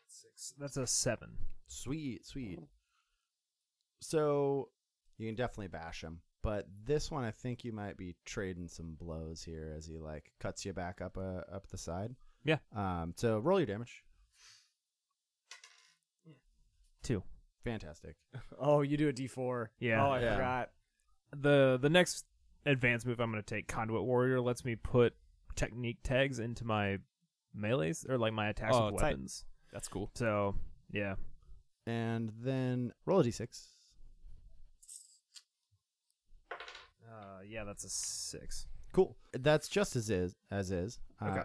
Six. 0.07 0.53
That's 0.57 0.77
a 0.77 0.87
seven. 0.87 1.37
Sweet, 1.73 2.25
sweet. 2.25 2.59
So 4.01 4.69
you 5.17 5.27
can 5.27 5.35
definitely 5.35 5.67
bash 5.69 6.03
him, 6.03 6.19
but 6.43 6.67
this 6.85 7.09
one 7.09 7.23
I 7.23 7.31
think 7.31 7.63
you 7.63 7.71
might 7.71 7.95
be 7.97 8.15
trading 8.25 8.67
some 8.67 8.95
blows 8.99 9.41
here 9.43 9.73
as 9.77 9.85
he 9.85 9.97
like 9.99 10.31
cuts 10.39 10.65
you 10.65 10.73
back 10.73 10.99
up 11.01 11.17
uh, 11.17 11.41
up 11.55 11.67
the 11.69 11.77
side. 11.77 12.13
Yeah. 12.43 12.57
Um. 12.75 13.13
So 13.15 13.39
roll 13.39 13.59
your 13.59 13.67
damage. 13.67 14.03
Two. 17.03 17.23
Fantastic. 17.63 18.15
Oh, 18.63 18.81
you 18.81 18.95
do 18.97 19.07
a 19.07 19.13
D 19.13 19.27
four. 19.27 19.71
Yeah. 19.79 20.05
Oh, 20.05 20.11
I 20.11 20.21
Yeah. 20.21 20.35
forgot. 20.35 20.69
the 21.35 21.79
the 21.81 21.89
next 21.89 22.25
advanced 22.65 23.05
move 23.07 23.19
I'm 23.19 23.31
going 23.31 23.41
to 23.41 23.55
take, 23.55 23.67
Conduit 23.67 24.03
Warrior, 24.03 24.39
lets 24.41 24.63
me 24.65 24.75
put 24.75 25.13
technique 25.55 25.97
tags 26.03 26.37
into 26.39 26.63
my 26.65 26.97
melees 27.55 28.05
or 28.07 28.17
like 28.19 28.33
my 28.33 28.49
attacks 28.49 28.75
Oh, 28.75 28.87
with 28.91 28.97
tight. 28.99 29.11
weapons. 29.13 29.45
That's 29.73 29.87
cool. 29.87 30.11
So 30.15 30.55
yeah, 30.91 31.15
And 31.87 32.31
then 32.41 32.93
roll 33.05 33.19
a 33.19 33.23
d6. 33.23 33.67
uh, 37.09 37.39
yeah, 37.47 37.63
that's 37.63 37.83
a 37.83 37.89
six. 37.89 38.67
Cool. 38.93 39.15
That's 39.33 39.67
just 39.67 39.95
as 39.95 40.09
is 40.09 40.35
as 40.51 40.71
is. 40.71 40.99
Uh, 41.21 41.29
Okay. 41.29 41.41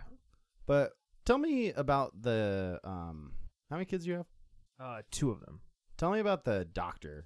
But 0.66 0.92
tell 1.24 1.38
me 1.38 1.70
about 1.72 2.20
the 2.22 2.80
um. 2.84 3.32
How 3.70 3.76
many 3.76 3.84
kids 3.86 4.04
do 4.04 4.10
you 4.10 4.16
have? 4.16 4.26
Uh, 4.80 5.02
two 5.10 5.30
of 5.30 5.40
them. 5.40 5.60
Tell 5.96 6.10
me 6.10 6.18
about 6.20 6.44
the 6.44 6.64
doctor 6.64 7.24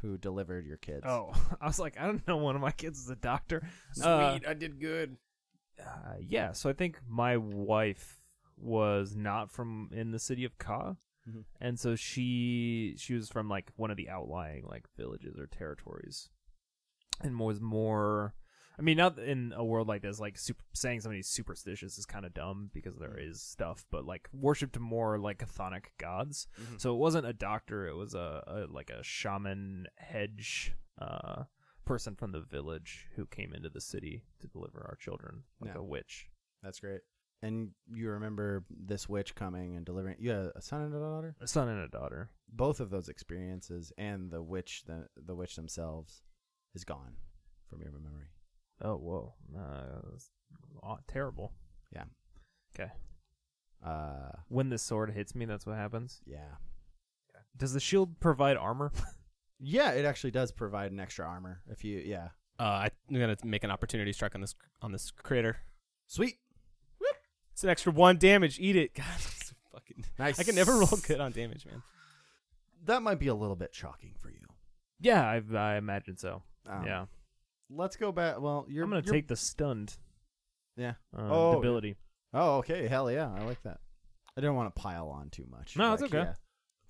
who 0.00 0.16
delivered 0.16 0.64
your 0.66 0.76
kids. 0.76 1.02
Oh, 1.06 1.32
I 1.60 1.66
was 1.66 1.78
like, 1.78 1.98
I 1.98 2.06
don't 2.06 2.26
know. 2.28 2.36
One 2.36 2.54
of 2.54 2.62
my 2.62 2.70
kids 2.70 3.00
is 3.00 3.10
a 3.10 3.16
doctor. 3.16 3.62
Sweet, 3.92 4.06
Uh, 4.06 4.38
I 4.46 4.54
did 4.54 4.80
good. 4.80 5.16
Uh, 5.80 6.14
yeah, 6.20 6.52
so 6.52 6.68
I 6.68 6.72
think 6.72 6.98
my 7.08 7.36
wife 7.36 8.16
was 8.56 9.14
not 9.16 9.50
from 9.50 9.90
in 9.92 10.10
the 10.10 10.18
city 10.18 10.44
of 10.44 10.58
Ka, 10.58 10.96
Mhm. 11.28 11.44
and 11.60 11.78
so 11.78 11.94
she 11.96 12.94
she 12.96 13.14
was 13.14 13.28
from 13.28 13.48
like 13.48 13.70
one 13.76 13.90
of 13.90 13.96
the 13.96 14.08
outlying 14.08 14.64
like 14.66 14.86
villages 14.96 15.38
or 15.38 15.46
territories, 15.46 16.28
and 17.20 17.38
was 17.38 17.60
more. 17.60 18.34
I 18.80 18.82
mean, 18.84 18.96
not 18.96 19.18
in 19.18 19.52
a 19.56 19.64
world 19.64 19.88
like 19.88 20.02
this, 20.02 20.20
like 20.20 20.38
super, 20.38 20.62
saying 20.72 21.00
somebody's 21.00 21.26
superstitious 21.26 21.98
is 21.98 22.06
kind 22.06 22.24
of 22.24 22.32
dumb 22.32 22.70
because 22.72 22.96
there 22.96 23.18
is 23.18 23.42
stuff, 23.42 23.84
but 23.90 24.04
like 24.04 24.28
worshipped 24.32 24.78
more 24.78 25.18
like 25.18 25.38
chthonic 25.38 25.86
gods. 25.98 26.46
Mhm. 26.60 26.80
So 26.80 26.94
it 26.94 26.98
wasn't 26.98 27.26
a 27.26 27.32
doctor; 27.32 27.88
it 27.88 27.96
was 27.96 28.14
a, 28.14 28.44
a 28.46 28.72
like 28.72 28.90
a 28.90 29.02
shaman 29.02 29.88
hedge 29.96 30.76
uh, 31.00 31.44
person 31.84 32.14
from 32.14 32.30
the 32.30 32.40
village 32.40 33.08
who 33.16 33.26
came 33.26 33.52
into 33.52 33.68
the 33.68 33.80
city 33.80 34.22
to 34.38 34.46
deliver 34.46 34.86
our 34.88 34.94
children, 34.94 35.42
like 35.60 35.74
a 35.74 35.82
witch. 35.82 36.28
That's 36.62 36.78
great. 36.78 37.00
And 37.42 37.70
you 37.94 38.10
remember 38.10 38.64
this 38.68 39.08
witch 39.08 39.34
coming 39.36 39.76
and 39.76 39.86
delivering. 39.86 40.16
You 40.18 40.30
had 40.30 40.50
a 40.56 40.60
son 40.62 40.82
and 40.82 40.94
a 40.94 40.98
daughter. 40.98 41.36
A 41.40 41.46
son 41.46 41.68
and 41.68 41.80
a 41.80 41.88
daughter. 41.88 42.30
Both 42.52 42.80
of 42.80 42.90
those 42.90 43.08
experiences 43.08 43.92
and 43.96 44.30
the 44.30 44.42
witch, 44.42 44.82
the 44.86 45.06
the 45.16 45.34
witch 45.36 45.54
themselves, 45.54 46.22
is 46.74 46.84
gone 46.84 47.14
from 47.70 47.80
your 47.82 47.92
memory. 47.92 48.26
Oh, 48.82 48.96
whoa. 48.96 49.34
Uh, 49.56 50.00
that's 50.10 50.30
terrible. 51.06 51.52
Yeah. 51.94 52.04
Okay. 52.74 52.90
Uh, 53.84 54.32
When 54.48 54.68
the 54.70 54.78
sword 54.78 55.10
hits 55.12 55.34
me, 55.34 55.44
that's 55.44 55.66
what 55.66 55.76
happens. 55.76 56.20
yeah, 56.26 56.56
Does 57.56 57.72
the 57.72 57.80
shield 57.80 58.18
provide 58.20 58.56
armor? 58.56 58.90
yeah. 59.60 59.92
It 59.92 60.04
actually 60.04 60.30
does 60.32 60.50
provide 60.52 60.90
an 60.92 60.98
extra 61.00 61.24
armor 61.26 61.60
if 61.68 61.84
you. 61.84 61.98
Yeah, 62.04 62.28
Uh, 62.58 62.88
I'm 63.10 63.16
gonna 63.20 63.36
make 63.44 63.62
an 63.64 63.70
opportunity 63.70 64.12
strike 64.12 64.34
on 64.34 64.40
this 64.40 64.54
on 64.82 64.90
this 64.92 65.10
critter. 65.12 65.58
sweet, 66.06 66.38
It's 67.58 67.64
an 67.64 67.70
extra 67.70 67.90
one 67.90 68.18
damage. 68.18 68.60
Eat 68.60 68.76
it. 68.76 68.94
God, 68.94 69.04
it's 69.16 69.52
fucking. 69.72 70.04
nice. 70.16 70.38
I 70.38 70.44
can 70.44 70.54
never 70.54 70.78
roll 70.78 70.86
good 71.04 71.20
on 71.20 71.32
damage, 71.32 71.66
man. 71.66 71.82
That 72.84 73.02
might 73.02 73.18
be 73.18 73.26
a 73.26 73.34
little 73.34 73.56
bit 73.56 73.74
shocking 73.74 74.14
for 74.22 74.30
you. 74.30 74.38
yeah, 75.00 75.24
I, 75.28 75.42
I 75.56 75.74
imagine 75.74 76.16
so. 76.16 76.42
Um, 76.68 76.86
yeah. 76.86 77.06
Let's 77.68 77.96
go 77.96 78.12
back. 78.12 78.40
Well, 78.40 78.64
you're. 78.68 78.84
I'm 78.84 78.90
going 78.90 79.02
to 79.02 79.06
you're- 79.08 79.18
take 79.18 79.26
the 79.26 79.34
stunned 79.34 79.96
Yeah. 80.76 80.92
uh, 81.12 81.28
Oh, 81.28 81.58
ability. 81.58 81.96
Oh, 82.32 82.58
okay. 82.58 82.86
Hell 82.86 83.10
yeah. 83.10 83.28
I 83.36 83.42
like 83.42 83.60
that. 83.64 83.80
I 84.36 84.40
didn't 84.40 84.54
want 84.54 84.72
to 84.72 84.80
pile 84.80 85.08
on 85.08 85.28
too 85.30 85.46
much. 85.50 85.76
No, 85.76 85.94
it's 85.94 86.02
Like, 86.02 86.14
okay. 86.14 86.28
yeah, 86.28 86.34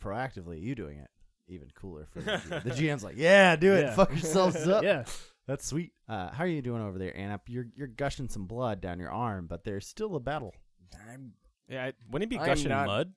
proactively, 0.05 0.61
you 0.61 0.75
doing 0.75 0.99
it, 0.99 1.09
even 1.49 1.69
cooler 1.75 2.07
for 2.13 2.21
the, 2.21 2.33
GM. 2.33 2.63
the 2.65 2.71
GM's 2.73 3.03
like, 3.03 3.17
yeah, 3.17 3.57
do 3.57 3.73
it. 3.73 3.85
Yeah. 3.85 3.95
Fuck 3.95 4.11
yourselves 4.11 4.57
up. 4.69 4.85
yeah. 4.85 5.05
That's 5.49 5.67
sweet. 5.67 5.93
Uh, 6.09 6.31
how 6.31 6.45
are 6.45 6.49
you 6.49 6.63
doing 6.63 6.83
over 6.83 6.99
there, 6.99 7.17
Anna? 7.17 7.41
You're 7.49 7.67
you're 7.75 7.87
gushing 7.89 8.29
some 8.29 8.47
blood 8.47 8.81
down 8.81 9.01
your 9.01 9.11
arm, 9.11 9.47
but 9.49 9.65
there's 9.65 9.87
still 9.89 10.15
a 10.15 10.21
battle. 10.21 10.55
I'm 11.11 11.33
Yeah, 11.69 11.87
I, 11.87 11.93
wouldn't 12.11 12.31
it 12.31 12.37
be 12.37 12.39
I'm 12.39 12.47
gushing 12.47 12.69
not- 12.69 12.87
mud? 12.87 13.13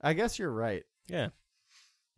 I 0.00 0.12
guess 0.12 0.38
you're 0.38 0.52
right. 0.52 0.84
Yeah, 1.08 1.30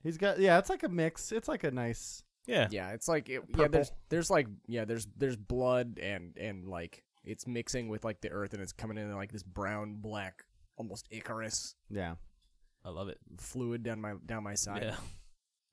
He's 0.02 0.18
got 0.18 0.38
yeah. 0.38 0.58
It's 0.58 0.68
like 0.68 0.82
a 0.82 0.88
mix. 0.88 1.32
It's 1.32 1.48
like 1.48 1.64
a 1.64 1.70
nice. 1.70 2.22
yeah. 2.46 2.68
yeah. 2.70 2.90
It's 2.90 3.08
like 3.08 3.28
it, 3.28 3.42
yeah. 3.48 3.56
Purple. 3.56 3.68
There's 3.70 3.92
there's 4.08 4.30
like 4.30 4.46
yeah. 4.66 4.84
There's 4.84 5.06
there's 5.16 5.36
blood 5.36 5.98
and 6.02 6.36
and 6.36 6.66
like 6.68 7.04
it's 7.24 7.46
mixing 7.46 7.88
with 7.88 8.04
like 8.04 8.20
the 8.20 8.30
earth 8.30 8.52
and 8.52 8.60
it's 8.62 8.72
coming 8.72 8.98
in 8.98 9.14
like 9.14 9.30
this 9.32 9.44
brown 9.44 9.94
black 10.00 10.44
almost 10.76 11.06
ichorous 11.12 11.74
Yeah. 11.88 12.14
I 12.84 12.88
love 12.90 13.08
it. 13.08 13.18
fluid 13.38 13.84
down 13.84 14.00
my 14.00 14.14
down 14.26 14.42
my 14.42 14.54
side. 14.54 14.82
Yeah. 14.82 14.96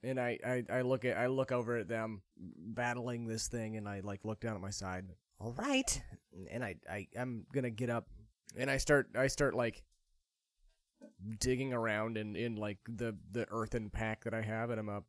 And 0.02 0.20
I, 0.20 0.40
I 0.46 0.64
I 0.72 0.82
look 0.82 1.04
at 1.06 1.18
I 1.18 1.28
look 1.28 1.52
over 1.52 1.78
at 1.78 1.88
them 1.88 2.22
battling 2.38 3.28
this 3.28 3.48
thing 3.48 3.76
and 3.76 3.88
I 3.88 4.00
like 4.04 4.24
look 4.24 4.40
down 4.40 4.56
at 4.56 4.62
my 4.62 4.70
side. 4.70 5.06
all 5.40 5.54
right. 5.58 6.02
and 6.52 6.64
I, 6.64 6.76
I 6.90 7.08
I'm 7.20 7.46
gonna 7.54 7.70
get 7.70 7.90
up 7.90 8.08
and 8.58 8.70
I 8.72 8.78
start 8.78 9.10
I 9.16 9.28
start 9.28 9.56
like 9.56 9.84
digging 11.40 11.74
around 11.74 12.18
in, 12.18 12.36
in 12.36 12.56
like 12.56 12.78
the 12.88 13.16
the 13.32 13.46
earthen 13.52 13.90
pack 13.90 14.24
that 14.24 14.34
I 14.34 14.42
have 14.42 14.70
and 14.70 14.80
I'm 14.80 14.86
gonna 14.88 15.02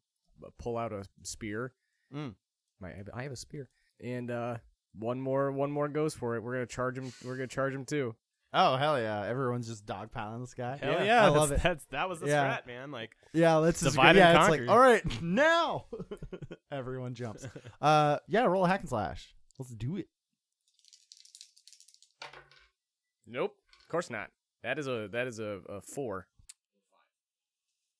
pull 0.58 0.76
out 0.76 0.92
a 0.92 1.04
spear. 1.22 1.72
Mm. 2.14 2.34
My 2.80 2.92
I 3.14 3.22
have 3.22 3.32
a 3.32 3.36
spear 3.36 3.68
and 4.02 4.30
uh 4.30 4.56
one 4.98 5.20
more 5.20 5.52
one 5.52 5.70
more 5.70 5.88
goes 5.88 6.14
for 6.14 6.34
it. 6.36 6.42
We're 6.42 6.54
gonna 6.54 6.66
charge 6.66 6.98
him. 6.98 7.12
We're 7.24 7.36
gonna 7.36 7.46
charge 7.46 7.74
him 7.74 7.84
too. 7.84 8.16
Oh 8.52 8.76
hell 8.76 9.00
yeah! 9.00 9.24
Everyone's 9.26 9.68
just 9.68 9.86
dogpiling 9.86 10.40
this 10.40 10.54
guy. 10.54 10.76
Hell 10.82 10.92
Yeah, 10.94 11.04
yeah, 11.04 11.20
I 11.20 11.26
that's, 11.26 11.36
love 11.36 11.52
it. 11.52 11.62
That's, 11.62 11.84
that 11.92 12.08
was 12.08 12.18
the 12.20 12.26
Yeah. 12.26 12.56
strat, 12.58 12.66
man. 12.66 12.90
Like, 12.90 13.12
Yeah, 13.32 13.56
let's 13.56 13.80
just 13.80 13.94
Divide 13.94 14.08
and 14.10 14.18
yeah. 14.18 14.40
It's 14.40 14.50
like 14.50 14.60
conquer. 14.66 14.72
all 14.72 14.78
right 14.78 15.22
now. 15.22 15.84
Everyone 16.72 17.14
jumps. 17.14 17.46
Uh, 17.80 18.18
yeah, 18.26 18.44
roll 18.44 18.64
a 18.64 18.68
hack 18.68 18.80
and 18.80 18.88
slash. 18.88 19.34
Let's 19.58 19.72
do 19.72 19.96
it. 19.96 20.08
Nope. 23.26 23.54
Of 23.82 23.88
course 23.88 24.10
not. 24.10 24.30
That 24.62 24.78
is 24.78 24.86
a 24.88 25.08
that 25.12 25.26
is 25.26 25.38
a, 25.38 25.60
a 25.68 25.80
four. 25.80 26.26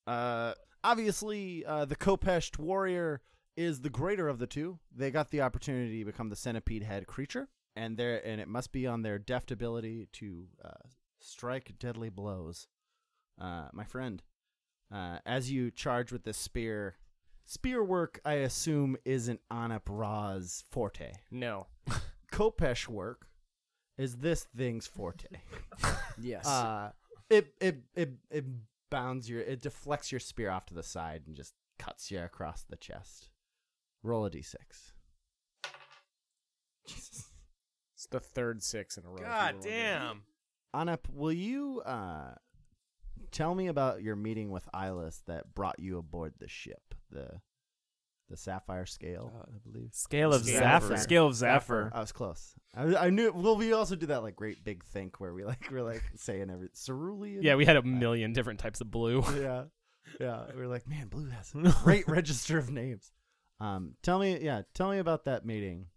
Uh, 0.06 0.54
obviously, 0.82 1.64
uh, 1.64 1.84
the 1.84 1.96
Khopesh 1.96 2.58
warrior 2.58 3.22
is 3.56 3.80
the 3.82 3.90
greater 3.90 4.28
of 4.28 4.38
the 4.38 4.46
two. 4.46 4.78
They 4.94 5.10
got 5.10 5.30
the 5.30 5.42
opportunity 5.42 6.00
to 6.00 6.04
become 6.04 6.28
the 6.28 6.36
centipede 6.36 6.82
head 6.82 7.06
creature, 7.06 7.48
and 7.76 7.96
there 7.96 8.24
and 8.26 8.40
it 8.40 8.48
must 8.48 8.72
be 8.72 8.86
on 8.86 9.02
their 9.02 9.18
deft 9.18 9.50
ability 9.50 10.08
to 10.14 10.46
uh, 10.64 10.88
strike 11.20 11.72
deadly 11.78 12.08
blows. 12.08 12.66
Uh, 13.40 13.68
my 13.72 13.84
friend, 13.84 14.22
uh, 14.92 15.18
as 15.24 15.50
you 15.50 15.70
charge 15.70 16.12
with 16.12 16.24
this 16.24 16.36
spear, 16.36 16.96
spear 17.46 17.82
work, 17.82 18.20
I 18.24 18.34
assume, 18.34 18.96
isn't 19.04 19.40
Anap 19.50 19.82
Ra's 19.88 20.64
forte. 20.70 21.12
No. 21.30 21.68
Khopesh 22.32 22.86
work 22.88 23.28
is 23.96 24.16
this 24.16 24.46
thing's 24.56 24.86
forte. 24.86 25.26
Yes. 26.22 26.46
Uh, 26.46 26.90
it 27.30 27.54
it 27.62 27.78
it 27.94 28.10
it 28.30 28.44
bounds 28.90 29.30
your 29.30 29.40
it 29.40 29.62
deflects 29.62 30.12
your 30.12 30.18
spear 30.18 30.50
off 30.50 30.66
to 30.66 30.74
the 30.74 30.82
side 30.82 31.22
and 31.26 31.34
just 31.34 31.54
cuts 31.78 32.10
you 32.10 32.20
across 32.20 32.62
the 32.62 32.76
chest. 32.76 33.30
Roll 34.02 34.26
a 34.26 34.30
d6. 34.30 34.54
Jesus. 36.86 37.29
It's 38.00 38.06
the 38.06 38.18
third 38.20 38.62
six 38.62 38.96
in 38.96 39.04
a 39.04 39.08
row. 39.08 39.16
if 39.16 39.22
god 39.22 39.56
damn. 39.60 40.22
Anup, 40.74 41.00
will 41.12 41.32
you 41.32 41.82
uh 41.84 42.32
tell 43.30 43.54
me 43.54 43.66
about 43.66 44.02
your 44.02 44.16
meeting 44.16 44.50
with 44.50 44.66
Ilis 44.74 45.20
that 45.26 45.54
brought 45.54 45.78
you 45.78 45.98
aboard 45.98 46.32
the 46.38 46.48
ship, 46.48 46.94
the 47.10 47.40
the 48.30 48.38
Sapphire 48.38 48.86
Scale, 48.86 49.30
Uh, 49.36 49.42
I 49.54 49.58
believe. 49.70 49.90
Scale 49.92 50.32
of 50.32 50.44
Scale 50.44 50.60
Zephyr. 50.60 50.92
of 50.94 51.00
Scale 51.00 51.26
of 51.26 51.34
Zephyr. 51.34 51.90
I 51.92 52.00
was 52.00 52.12
close. 52.12 52.54
I, 52.74 52.96
I 52.96 53.10
knew. 53.10 53.32
Well, 53.34 53.56
we 53.56 53.74
also 53.74 53.96
do 53.96 54.06
that 54.06 54.22
like 54.22 54.34
great 54.36 54.64
big 54.64 54.82
think 54.82 55.20
where 55.20 55.34
we 55.34 55.44
like 55.44 55.68
we're 55.70 55.82
like 55.82 56.02
saying 56.16 56.48
every 56.48 56.70
cerulean. 56.74 57.42
Yeah, 57.42 57.56
we 57.56 57.66
had 57.66 57.76
a 57.76 57.82
million 57.82 58.32
different 58.32 58.60
types 58.60 58.80
of 58.80 58.90
blue. 58.90 59.22
yeah, 59.38 59.64
yeah. 60.18 60.44
We 60.56 60.62
are 60.62 60.68
like, 60.68 60.88
man, 60.88 61.08
Blue 61.08 61.28
has 61.28 61.52
a 61.54 61.76
great 61.84 62.08
register 62.08 62.56
of 62.56 62.70
names. 62.70 63.12
Um, 63.58 63.96
tell 64.02 64.18
me, 64.18 64.38
yeah, 64.40 64.62
tell 64.72 64.88
me 64.90 64.98
about 65.00 65.26
that 65.26 65.44
meeting 65.44 65.88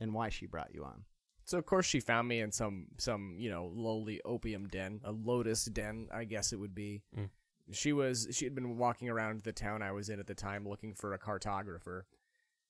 and 0.00 0.14
why 0.14 0.30
she 0.30 0.46
brought 0.46 0.72
you 0.74 0.84
on. 0.84 1.02
So 1.50 1.58
of 1.58 1.66
course 1.66 1.84
she 1.84 1.98
found 1.98 2.28
me 2.28 2.38
in 2.38 2.52
some 2.52 2.86
some 2.96 3.34
you 3.36 3.50
know 3.50 3.72
lowly 3.74 4.20
opium 4.24 4.68
den, 4.68 5.00
a 5.02 5.10
lotus 5.10 5.64
den, 5.64 6.06
I 6.14 6.22
guess 6.22 6.52
it 6.52 6.60
would 6.60 6.76
be. 6.76 7.02
Mm. 7.18 7.28
She 7.72 7.92
was 7.92 8.28
she 8.30 8.44
had 8.44 8.54
been 8.54 8.78
walking 8.78 9.08
around 9.08 9.40
the 9.40 9.52
town 9.52 9.82
I 9.82 9.90
was 9.90 10.10
in 10.10 10.20
at 10.20 10.28
the 10.28 10.34
time 10.36 10.64
looking 10.68 10.94
for 10.94 11.12
a 11.12 11.18
cartographer, 11.18 12.02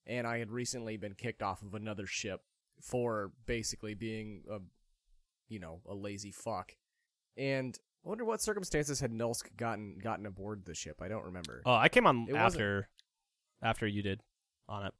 and 0.07 0.25
I 0.25 0.39
had 0.39 0.49
recently 0.49 0.97
been 0.97 1.13
kicked 1.13 1.43
off 1.43 1.61
of 1.61 1.75
another 1.75 2.07
ship 2.07 2.41
for 2.81 3.31
basically 3.45 3.93
being 3.93 4.45
a 4.49 4.57
you 5.47 5.59
know 5.59 5.81
a 5.87 5.93
lazy 5.93 6.31
fuck. 6.31 6.75
And 7.37 7.77
I 8.03 8.09
wonder 8.09 8.25
what 8.25 8.41
circumstances 8.41 8.99
had 8.99 9.11
Nulsk 9.11 9.55
gotten 9.57 9.99
gotten 9.99 10.25
aboard 10.25 10.65
the 10.65 10.73
ship. 10.73 11.03
I 11.03 11.07
don't 11.07 11.25
remember. 11.25 11.61
Oh, 11.67 11.75
I 11.75 11.87
came 11.87 12.07
on 12.07 12.25
It 12.27 12.33
wasn't- 12.33 12.45
after 12.63 12.89
after 13.61 13.85
you 13.85 14.01
did 14.01 14.21
on 14.67 14.87
it. 14.87 14.93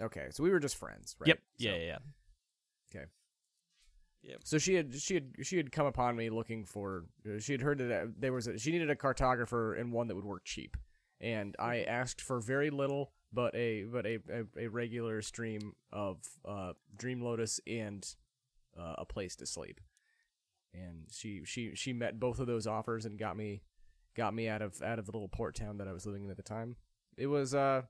Okay, 0.00 0.28
so 0.30 0.42
we 0.42 0.48
were 0.48 0.58
just 0.60 0.76
friends, 0.76 1.16
right? 1.18 1.28
Yep. 1.28 1.38
So- 1.38 1.68
Yeah, 1.68 1.76
yeah, 1.76 1.84
yeah. 1.84 1.98
So 4.44 4.58
she 4.58 4.74
had 4.74 4.94
she 4.94 5.14
had 5.14 5.34
she 5.42 5.56
had 5.56 5.72
come 5.72 5.86
upon 5.86 6.16
me 6.16 6.30
looking 6.30 6.64
for 6.64 7.04
she 7.38 7.52
had 7.52 7.62
heard 7.62 7.78
that 7.78 8.02
uh, 8.02 8.06
there 8.18 8.32
was 8.32 8.46
a, 8.46 8.58
she 8.58 8.72
needed 8.72 8.90
a 8.90 8.96
cartographer 8.96 9.78
and 9.78 9.92
one 9.92 10.08
that 10.08 10.16
would 10.16 10.24
work 10.24 10.44
cheap, 10.44 10.76
and 11.20 11.54
I 11.58 11.82
asked 11.82 12.20
for 12.20 12.40
very 12.40 12.70
little 12.70 13.12
but 13.32 13.54
a 13.54 13.84
but 13.84 14.06
a 14.06 14.18
a, 14.30 14.64
a 14.64 14.68
regular 14.68 15.22
stream 15.22 15.74
of 15.92 16.18
uh, 16.44 16.72
Dream 16.96 17.22
Lotus 17.22 17.60
and 17.66 18.06
uh, 18.78 18.96
a 18.98 19.04
place 19.04 19.36
to 19.36 19.46
sleep, 19.46 19.80
and 20.74 21.06
she 21.10 21.42
she 21.44 21.74
she 21.74 21.92
met 21.92 22.18
both 22.18 22.40
of 22.40 22.46
those 22.46 22.66
offers 22.66 23.04
and 23.04 23.18
got 23.18 23.36
me 23.36 23.62
got 24.16 24.34
me 24.34 24.48
out 24.48 24.62
of 24.62 24.82
out 24.82 24.98
of 24.98 25.06
the 25.06 25.12
little 25.12 25.28
port 25.28 25.54
town 25.54 25.78
that 25.78 25.88
I 25.88 25.92
was 25.92 26.06
living 26.06 26.24
in 26.24 26.30
at 26.30 26.36
the 26.36 26.42
time. 26.42 26.76
It 27.16 27.28
was 27.28 27.54
uh 27.54 27.82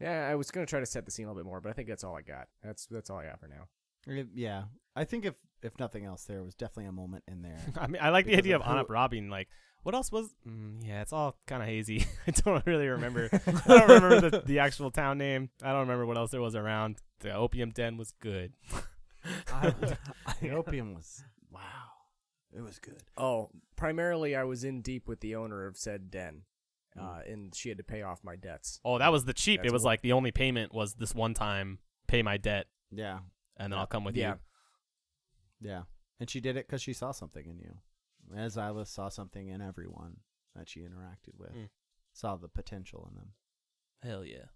yeah 0.00 0.28
I 0.28 0.34
was 0.34 0.50
gonna 0.50 0.66
try 0.66 0.80
to 0.80 0.86
set 0.86 1.04
the 1.04 1.10
scene 1.10 1.26
a 1.26 1.28
little 1.28 1.42
bit 1.42 1.48
more, 1.48 1.60
but 1.60 1.70
I 1.70 1.72
think 1.74 1.88
that's 1.88 2.04
all 2.04 2.16
I 2.16 2.22
got. 2.22 2.48
That's 2.62 2.86
that's 2.86 3.08
all 3.08 3.18
I 3.18 3.26
got 3.26 3.40
for 3.40 3.48
now. 3.48 3.68
Uh, 4.06 4.24
Yeah, 4.34 4.64
I 4.94 5.04
think 5.04 5.24
if 5.24 5.34
if 5.62 5.78
nothing 5.78 6.04
else, 6.04 6.24
there 6.24 6.42
was 6.44 6.54
definitely 6.54 6.86
a 6.86 6.92
moment 6.92 7.24
in 7.26 7.42
there. 7.42 7.58
I 7.80 7.86
mean, 7.86 8.00
I 8.02 8.10
like 8.10 8.26
the 8.26 8.36
idea 8.36 8.56
of 8.56 8.62
of 8.62 8.68
who- 8.68 8.74
Anap 8.84 8.88
robbing. 8.90 9.28
Like, 9.30 9.48
what 9.82 9.94
else 9.94 10.12
was? 10.12 10.28
Mm, 10.46 10.86
yeah, 10.86 11.02
it's 11.02 11.12
all 11.12 11.36
kind 11.46 11.62
of 11.62 11.68
hazy. 11.68 12.06
I 12.26 12.30
don't 12.32 12.64
really 12.66 12.88
remember. 12.88 13.28
I 13.46 13.50
don't 13.66 13.88
remember 13.88 14.30
the, 14.30 14.42
the 14.44 14.58
actual 14.60 14.90
town 14.90 15.18
name. 15.18 15.50
I 15.62 15.70
don't 15.72 15.80
remember 15.80 16.06
what 16.06 16.16
else 16.18 16.30
there 16.30 16.40
was 16.40 16.54
around. 16.54 16.98
The 17.20 17.32
opium 17.32 17.70
den 17.70 17.96
was 17.96 18.12
good. 18.20 18.52
the 20.40 20.50
opium 20.50 20.94
was 20.94 21.22
wow. 21.50 21.60
It 22.56 22.60
was 22.62 22.78
good. 22.78 23.02
Oh, 23.16 23.50
primarily 23.76 24.34
I 24.34 24.44
was 24.44 24.64
in 24.64 24.80
deep 24.80 25.06
with 25.06 25.20
the 25.20 25.34
owner 25.34 25.66
of 25.66 25.76
said 25.76 26.10
den, 26.10 26.42
Hmm. 26.94 27.00
uh, 27.04 27.18
and 27.26 27.54
she 27.54 27.68
had 27.68 27.78
to 27.78 27.84
pay 27.84 28.02
off 28.02 28.20
my 28.24 28.36
debts. 28.36 28.80
Oh, 28.84 28.98
that 28.98 29.12
was 29.12 29.24
the 29.26 29.34
cheap. 29.34 29.60
That's 29.60 29.68
it 29.68 29.72
was 29.72 29.82
what- 29.82 29.90
like 29.90 30.00
the 30.02 30.12
only 30.12 30.30
payment 30.30 30.72
was 30.72 30.94
this 30.94 31.14
one 31.14 31.34
time. 31.34 31.78
Pay 32.06 32.22
my 32.22 32.38
debt, 32.38 32.66
Yeah, 32.90 33.18
and 33.58 33.72
then 33.72 33.78
I'll 33.78 33.86
come 33.86 34.04
with 34.04 34.16
yeah. 34.16 34.34
you. 35.60 35.70
yeah, 35.70 35.82
and 36.20 36.28
she 36.30 36.40
did 36.40 36.56
it 36.56 36.66
because 36.66 36.82
she 36.82 36.92
saw 36.92 37.12
something 37.12 37.44
in 37.46 37.58
you, 37.58 37.74
as 38.36 38.56
Ilis 38.56 38.88
saw 38.88 39.08
something 39.08 39.48
in 39.48 39.60
everyone 39.60 40.18
that 40.54 40.68
she 40.68 40.80
interacted 40.80 41.36
with, 41.38 41.54
Mm. 41.54 41.68
saw 42.12 42.36
the 42.36 42.48
potential 42.48 43.08
in 43.10 43.16
them. 43.16 43.32
Hell 44.02 44.24
yeah. 44.24 44.46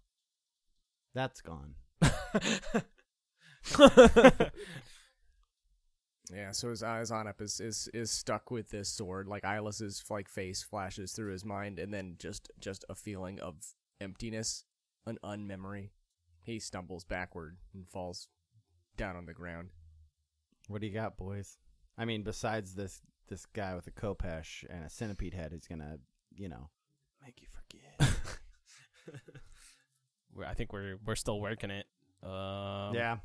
That's 1.13 1.41
gone. 1.41 1.75
Yeah, 6.31 6.51
so 6.51 6.69
his 6.69 6.81
eyes 6.81 7.11
on 7.11 7.27
up 7.27 7.41
is, 7.41 7.59
is 7.59 7.89
is 7.93 8.09
stuck 8.09 8.49
with 8.49 8.69
this 8.69 8.87
sword. 8.89 9.27
Like 9.27 9.43
Ilis's 9.43 10.01
like 10.09 10.29
face 10.29 10.63
flashes 10.63 11.11
through 11.11 11.33
his 11.33 11.43
mind, 11.43 11.79
and 11.79 11.93
then 11.93 12.15
just 12.17 12.49
just 12.59 12.85
a 12.89 12.95
feeling 12.95 13.39
of 13.41 13.55
emptiness, 13.99 14.63
an 15.05 15.17
unmemory. 15.21 15.91
He 16.41 16.59
stumbles 16.59 17.03
backward 17.03 17.57
and 17.73 17.87
falls 17.87 18.29
down 18.97 19.15
on 19.15 19.25
the 19.25 19.33
ground. 19.33 19.69
What 20.67 20.81
do 20.81 20.87
you 20.87 20.93
got, 20.93 21.17
boys? 21.17 21.57
I 21.97 22.05
mean, 22.05 22.23
besides 22.23 22.75
this 22.75 23.01
this 23.29 23.45
guy 23.45 23.75
with 23.75 23.87
a 23.87 23.91
khopesh 23.91 24.63
and 24.69 24.83
a 24.83 24.89
centipede 24.89 25.33
head 25.33 25.51
who's 25.51 25.67
gonna, 25.67 25.97
you 26.35 26.49
know, 26.49 26.69
Make 27.25 27.41
you 27.41 27.47
forget. 27.47 28.17
I 30.45 30.53
think 30.55 30.73
we're 30.73 30.97
we're 31.05 31.15
still 31.15 31.39
working 31.39 31.71
it. 31.71 31.85
Um, 32.21 32.93
yeah. 32.93 33.17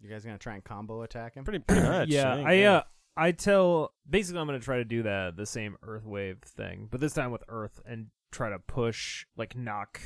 You 0.00 0.10
guys 0.10 0.24
gonna 0.24 0.38
try 0.38 0.54
and 0.54 0.64
combo 0.64 1.02
attack 1.02 1.34
him? 1.34 1.44
pretty 1.44 1.60
pretty 1.60 1.82
much. 1.88 2.08
yeah, 2.08 2.34
think, 2.34 2.48
I 2.48 2.62
uh, 2.64 2.82
I 3.16 3.32
tell 3.32 3.94
basically 4.08 4.40
I'm 4.40 4.46
gonna 4.46 4.60
try 4.60 4.78
to 4.78 4.84
do 4.84 5.02
the 5.02 5.32
the 5.34 5.46
same 5.46 5.76
Earth 5.82 6.04
wave 6.04 6.40
thing, 6.42 6.88
but 6.90 7.00
this 7.00 7.14
time 7.14 7.30
with 7.30 7.44
Earth 7.48 7.80
and 7.86 8.08
try 8.32 8.50
to 8.50 8.58
push 8.58 9.24
like 9.36 9.56
knock 9.56 10.00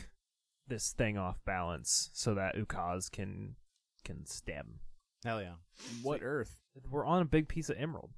this 0.69 0.93
thing 0.93 1.17
off 1.19 1.39
balance 1.45 2.11
so 2.13 2.35
that 2.35 2.57
Ukaz 2.57 3.11
can 3.11 3.57
can 4.05 4.25
stab 4.27 4.67
him. 4.67 4.81
Hell 5.25 5.41
yeah. 5.43 5.55
What 6.03 6.21
Earth? 6.23 6.61
We're 6.91 7.05
on 7.05 7.23
a 7.23 7.25
big 7.25 7.49
piece 7.49 7.69
of 7.71 7.77
emerald. 7.79 8.11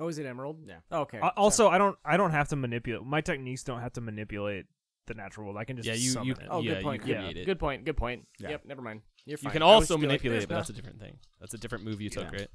Oh, 0.00 0.06
is 0.08 0.18
it 0.18 0.26
Emerald? 0.26 0.58
Yeah. 0.66 0.76
Okay. 0.92 1.18
Uh, 1.18 1.30
also, 1.36 1.68
I 1.68 1.78
don't 1.78 1.96
I 2.04 2.16
don't 2.16 2.30
have 2.30 2.48
to 2.48 2.56
manipulate 2.56 3.04
my 3.04 3.20
techniques. 3.20 3.64
Don't 3.64 3.80
have 3.80 3.92
to 3.94 4.00
manipulate 4.00 4.66
the 5.06 5.14
natural 5.14 5.46
world. 5.46 5.56
I 5.58 5.64
can 5.64 5.76
just 5.76 5.88
Yeah, 5.88 5.94
you- 5.94 6.10
summon 6.10 6.26
you- 6.28 6.34
it. 6.34 6.46
Oh, 6.50 6.60
yeah, 6.60 6.74
good 6.74 6.82
point. 6.84 7.06
you 7.06 7.14
yeah. 7.14 7.20
create 7.20 7.36
it. 7.38 7.46
Good 7.46 7.58
point. 7.58 7.84
Good 7.84 7.96
point. 7.96 8.26
Yeah. 8.38 8.50
Yep. 8.50 8.64
Never 8.66 8.82
mind. 8.82 9.00
You're 9.24 9.38
fine. 9.38 9.48
You 9.48 9.52
can 9.54 9.62
I 9.62 9.66
was 9.66 9.74
also 9.74 9.84
just 9.86 9.90
like, 9.98 10.00
manipulate 10.08 10.42
it, 10.44 10.48
but 10.48 10.54
no- 10.54 10.58
that's 10.60 10.70
a 10.70 10.72
different 10.74 11.00
thing. 11.00 11.18
That's 11.40 11.54
a 11.54 11.58
different 11.58 11.84
move 11.84 12.00
you 12.00 12.10
took, 12.10 12.30
Yeah. 12.32 12.38
right? 12.40 12.48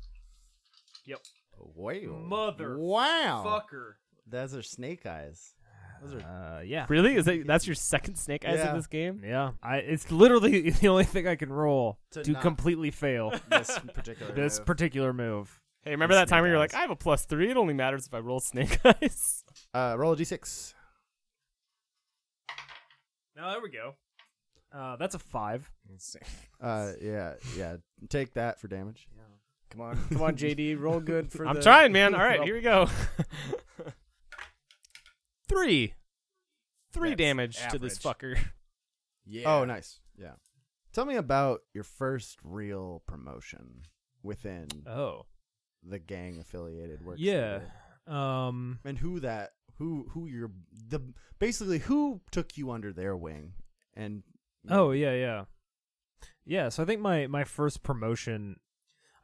Wow. 1.58 2.24
Mother 2.26 2.78
Wow. 2.78 3.44
fucker. 3.46 3.94
Those 4.28 4.56
are 4.56 4.64
snake 4.64 5.06
eyes. 5.06 5.54
Those 6.04 6.22
are 6.22 6.58
Uh, 6.60 6.62
yeah. 6.62 6.86
Really? 6.90 7.16
Is 7.16 7.26
that 7.26 7.46
that's 7.48 7.66
your 7.68 7.76
second 7.76 8.16
snake 8.18 8.46
eyes 8.46 8.58
Yeah. 8.60 8.72
in 8.72 8.76
this 8.78 8.88
game? 8.88 9.22
Yeah, 9.26 9.52
I 9.62 9.78
it's 9.78 10.12
literally 10.12 10.70
the 10.72 10.88
only 10.90 11.04
thing 11.06 11.28
I 11.28 11.36
can 11.36 11.52
roll 11.52 11.98
To 12.12 12.24
to, 12.24 12.32
not- 12.34 12.42
completely 12.42 12.92
fail 12.92 13.32
this 13.50 13.80
particular. 13.94 14.32
this 14.36 14.60
move. 14.60 14.66
particular 14.66 15.14
move. 15.14 15.60
Hey, 15.84 15.92
remember 15.92 16.16
that 16.16 16.28
Snake 16.28 16.36
time 16.38 16.42
where 16.44 16.52
you're 16.52 16.60
eyes. 16.62 16.72
like, 16.74 16.76
I 16.80 16.82
have 16.82 16.92
a 16.92 16.96
plus 16.96 17.26
three. 17.26 17.50
It 17.52 17.58
only 17.58 17.74
matters 17.74 18.08
if 18.08 18.14
I 18.14 18.20
roll 18.20 18.40
snake 18.40 18.80
eyes. 18.86 19.44
uh, 19.74 19.96
roll 19.98 20.14
a 20.14 20.16
d6. 20.16 20.74
No, 23.36 23.50
there 23.52 23.62
we 23.62 23.70
go. 23.70 23.96
Uh, 24.74 24.96
that's 24.96 25.14
a 25.16 25.20
five. 25.20 25.70
Let's 25.90 26.06
see. 26.14 26.20
Uh, 26.62 26.92
yeah, 27.02 27.34
yeah. 27.58 27.76
Take 28.10 28.34
that 28.36 28.60
for 28.60 28.68
damage. 28.68 29.08
Come 29.72 29.82
on, 29.82 29.98
come 30.12 30.22
on, 30.22 30.36
JD, 30.36 30.80
roll 30.80 31.00
good 31.00 31.32
for 31.32 31.48
I'm 31.48 31.56
the. 31.56 31.62
trying, 31.62 31.92
man. 31.92 32.14
All 32.14 32.22
right, 32.22 32.42
here 32.44 32.54
we 32.54 32.62
go. 32.62 32.88
Three. 35.48 35.94
Three 36.92 37.10
That's 37.10 37.18
damage 37.20 37.58
to 37.72 37.80
this 37.80 37.98
fucker. 38.00 38.38
Yeah. 39.26 39.56
Oh, 39.56 39.64
nice. 39.66 40.00
Yeah. 40.18 40.34
Tell 40.92 41.06
me 41.06 41.16
about 41.16 41.62
your 41.74 41.84
first 41.86 42.38
real 42.44 43.02
promotion 43.08 43.84
within 44.22 44.68
Oh, 44.88 45.26
the 45.82 45.98
gang 45.98 46.40
affiliated 46.40 47.04
work. 47.06 47.16
yeah. 47.20 47.62
Um, 48.06 48.80
And 48.86 48.98
who 48.98 49.20
that 49.22 49.52
who 49.78 50.08
who 50.12 50.28
your 50.28 50.52
the 50.90 51.00
basically 51.40 51.80
who 51.80 52.22
took 52.32 52.58
you 52.58 52.70
under 52.70 52.92
their 52.94 53.16
wing 53.16 53.54
and 53.96 54.24
Oh 54.70 54.92
yeah, 54.92 55.14
yeah, 55.14 55.46
yeah. 56.46 56.70
So 56.70 56.84
I 56.84 56.86
think 56.86 57.00
my 57.02 57.28
my 57.28 57.44
first 57.46 57.82
promotion, 57.82 58.58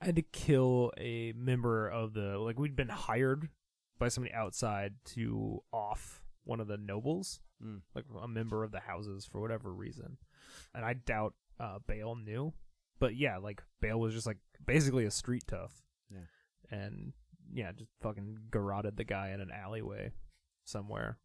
I 0.02 0.06
had 0.06 0.16
to 0.16 0.22
kill 0.22 0.92
a 0.98 1.34
member 1.34 1.88
of 1.88 2.14
the 2.14 2.40
like 2.40 2.58
we'd 2.58 2.76
been 2.76 2.90
hired 2.90 3.50
by 4.00 4.08
somebody 4.08 4.34
outside 4.34 4.94
to 5.06 5.62
off 5.72 6.24
one 6.44 6.60
of 6.60 6.68
the 6.68 6.78
nobles, 6.78 7.42
Mm. 7.62 7.82
like 7.94 8.06
a 8.22 8.28
member 8.28 8.64
of 8.64 8.72
the 8.72 8.80
houses 8.80 9.26
for 9.26 9.42
whatever 9.42 9.74
reason, 9.74 10.18
and 10.74 10.86
I 10.86 10.94
doubt 10.94 11.34
uh, 11.60 11.80
Bale 11.86 12.16
knew, 12.16 12.54
but 13.00 13.16
yeah, 13.18 13.36
like 13.38 13.62
Bale 13.82 14.00
was 14.00 14.14
just 14.14 14.26
like 14.26 14.38
basically 14.66 15.04
a 15.06 15.12
street 15.12 15.44
tough, 15.46 15.84
Yeah. 16.10 16.22
and 16.72 17.12
yeah, 17.52 17.74
just 17.74 17.92
fucking 18.02 18.38
garroted 18.50 18.96
the 18.96 19.04
guy 19.04 19.32
in 19.32 19.42
an 19.42 19.52
alleyway 19.52 20.14
somewhere. 20.64 21.18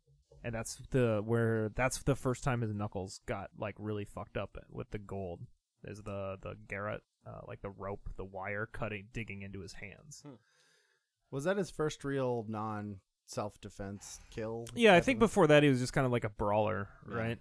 And 0.42 0.54
that's 0.54 0.76
the 0.90 1.22
where 1.24 1.68
that's 1.76 2.02
the 2.02 2.16
first 2.16 2.42
time 2.42 2.60
his 2.62 2.74
knuckles 2.74 3.20
got 3.26 3.50
like 3.56 3.76
really 3.78 4.04
fucked 4.04 4.36
up 4.36 4.58
with 4.68 4.90
the 4.90 4.98
gold 4.98 5.46
is 5.84 6.02
the 6.02 6.36
the 6.42 6.56
garrote 6.68 7.02
uh, 7.26 7.40
like 7.46 7.62
the 7.62 7.70
rope 7.70 8.10
the 8.16 8.24
wire 8.24 8.66
cutting 8.66 9.06
digging 9.12 9.42
into 9.42 9.60
his 9.60 9.74
hands 9.74 10.22
was 11.34 11.44
that 11.44 11.56
his 11.56 11.70
first 11.70 12.04
real 12.04 12.44
non 12.48 12.96
self 13.26 13.60
defense 13.60 14.20
kill? 14.30 14.66
yeah 14.74 14.94
i 14.94 15.00
think 15.00 15.18
before 15.18 15.46
that 15.46 15.62
he 15.62 15.68
was 15.68 15.80
just 15.80 15.92
kind 15.92 16.06
of 16.06 16.12
like 16.12 16.24
a 16.24 16.28
brawler 16.30 16.88
Yeah. 17.10 17.16
right 17.16 17.38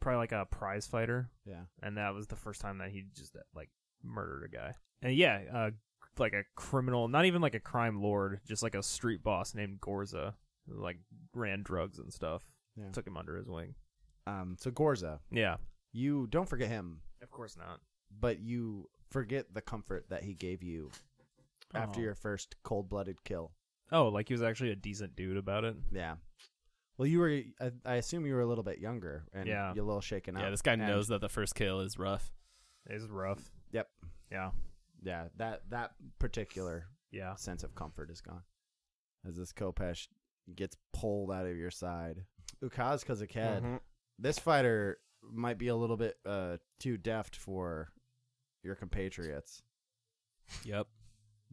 probably 0.00 0.18
like 0.18 0.32
a 0.32 0.46
prize 0.46 0.86
fighter 0.86 1.30
Yeah. 1.46 1.62
and 1.82 1.96
that 1.96 2.14
was 2.14 2.26
the 2.26 2.36
first 2.36 2.60
time 2.60 2.78
that 2.78 2.90
he 2.90 3.04
just 3.16 3.36
like 3.54 3.70
murdered 4.02 4.44
a 4.44 4.48
guy 4.54 4.74
and 5.02 5.14
yeah 5.14 5.40
uh 5.52 5.70
like 6.18 6.32
a 6.34 6.44
criminal 6.54 7.08
not 7.08 7.24
even 7.24 7.40
like 7.42 7.54
a 7.54 7.60
crime 7.60 8.00
lord 8.02 8.40
just 8.46 8.62
like 8.62 8.74
a 8.74 8.82
street 8.82 9.22
boss 9.22 9.54
named 9.54 9.80
gorza 9.80 10.34
who, 10.68 10.80
like 10.80 10.98
ran 11.34 11.62
drugs 11.62 11.98
and 11.98 12.12
stuff 12.12 12.42
Yeah. 12.76 12.90
took 12.92 13.06
him 13.06 13.16
under 13.16 13.36
his 13.36 13.48
wing 13.48 13.74
Um 14.26 14.56
so 14.60 14.70
Gorza, 14.70 15.20
yeah 15.30 15.56
you 15.92 16.26
don't 16.28 16.48
forget 16.48 16.68
him, 16.68 17.00
of 17.22 17.30
course 17.30 17.56
not 17.56 17.80
but 18.20 18.38
you 18.40 18.88
forget 19.10 19.52
the 19.54 19.60
comfort 19.62 20.06
that 20.10 20.22
he 20.24 20.34
gave 20.34 20.62
you 20.62 20.90
after 21.74 22.00
Oh. 22.00 22.02
your 22.04 22.14
first 22.14 22.56
cold 22.62 22.88
blooded 22.88 23.24
kill. 23.24 23.52
Oh, 23.92 24.08
like 24.08 24.28
he 24.28 24.34
was 24.34 24.42
actually 24.42 24.70
a 24.70 24.76
decent 24.76 25.14
dude 25.16 25.36
about 25.36 25.64
it. 25.64 25.76
Yeah. 25.92 26.16
Well, 26.96 27.06
you 27.06 27.18
were. 27.18 27.40
I, 27.60 27.72
I 27.84 27.94
assume 27.96 28.24
you 28.26 28.34
were 28.34 28.40
a 28.40 28.46
little 28.46 28.64
bit 28.64 28.78
younger, 28.78 29.24
and 29.32 29.46
Yeah. 29.48 29.72
you're 29.74 29.84
a 29.84 29.86
little 29.86 30.00
shaken 30.00 30.36
up. 30.36 30.42
Yeah, 30.42 30.50
this 30.50 30.62
guy 30.62 30.72
And- 30.74 30.82
knows 30.82 31.08
that 31.08 31.20
the 31.20 31.28
first 31.28 31.54
kill 31.54 31.80
is 31.80 31.98
rough. 31.98 32.32
It's 32.86 33.04
rough. 33.06 33.50
Yep. 33.72 33.88
Yeah. 34.30 34.50
Yeah, 35.02 35.28
that 35.36 35.68
that 35.70 35.94
particular 36.18 36.86
Yeah. 37.10 37.34
sense 37.34 37.62
of 37.64 37.74
comfort 37.74 38.10
is 38.10 38.20
gone 38.20 38.42
as 39.26 39.36
this 39.36 39.52
Khopesh 39.52 40.08
gets 40.54 40.76
pulled 40.92 41.30
out 41.32 41.46
of 41.46 41.56
your 41.56 41.70
side. 41.70 42.24
Ukaz 42.62 43.04
Kazaked, 43.04 43.60
Mhm. 43.62 43.80
this 44.18 44.38
fighter 44.38 44.98
might 45.22 45.58
be 45.58 45.68
a 45.68 45.76
little 45.76 45.96
bit 45.96 46.18
uh, 46.24 46.58
too 46.78 46.96
deft 46.96 47.36
for 47.36 47.92
your 48.62 48.74
compatriots, 48.76 49.62
Yep. 50.64 50.86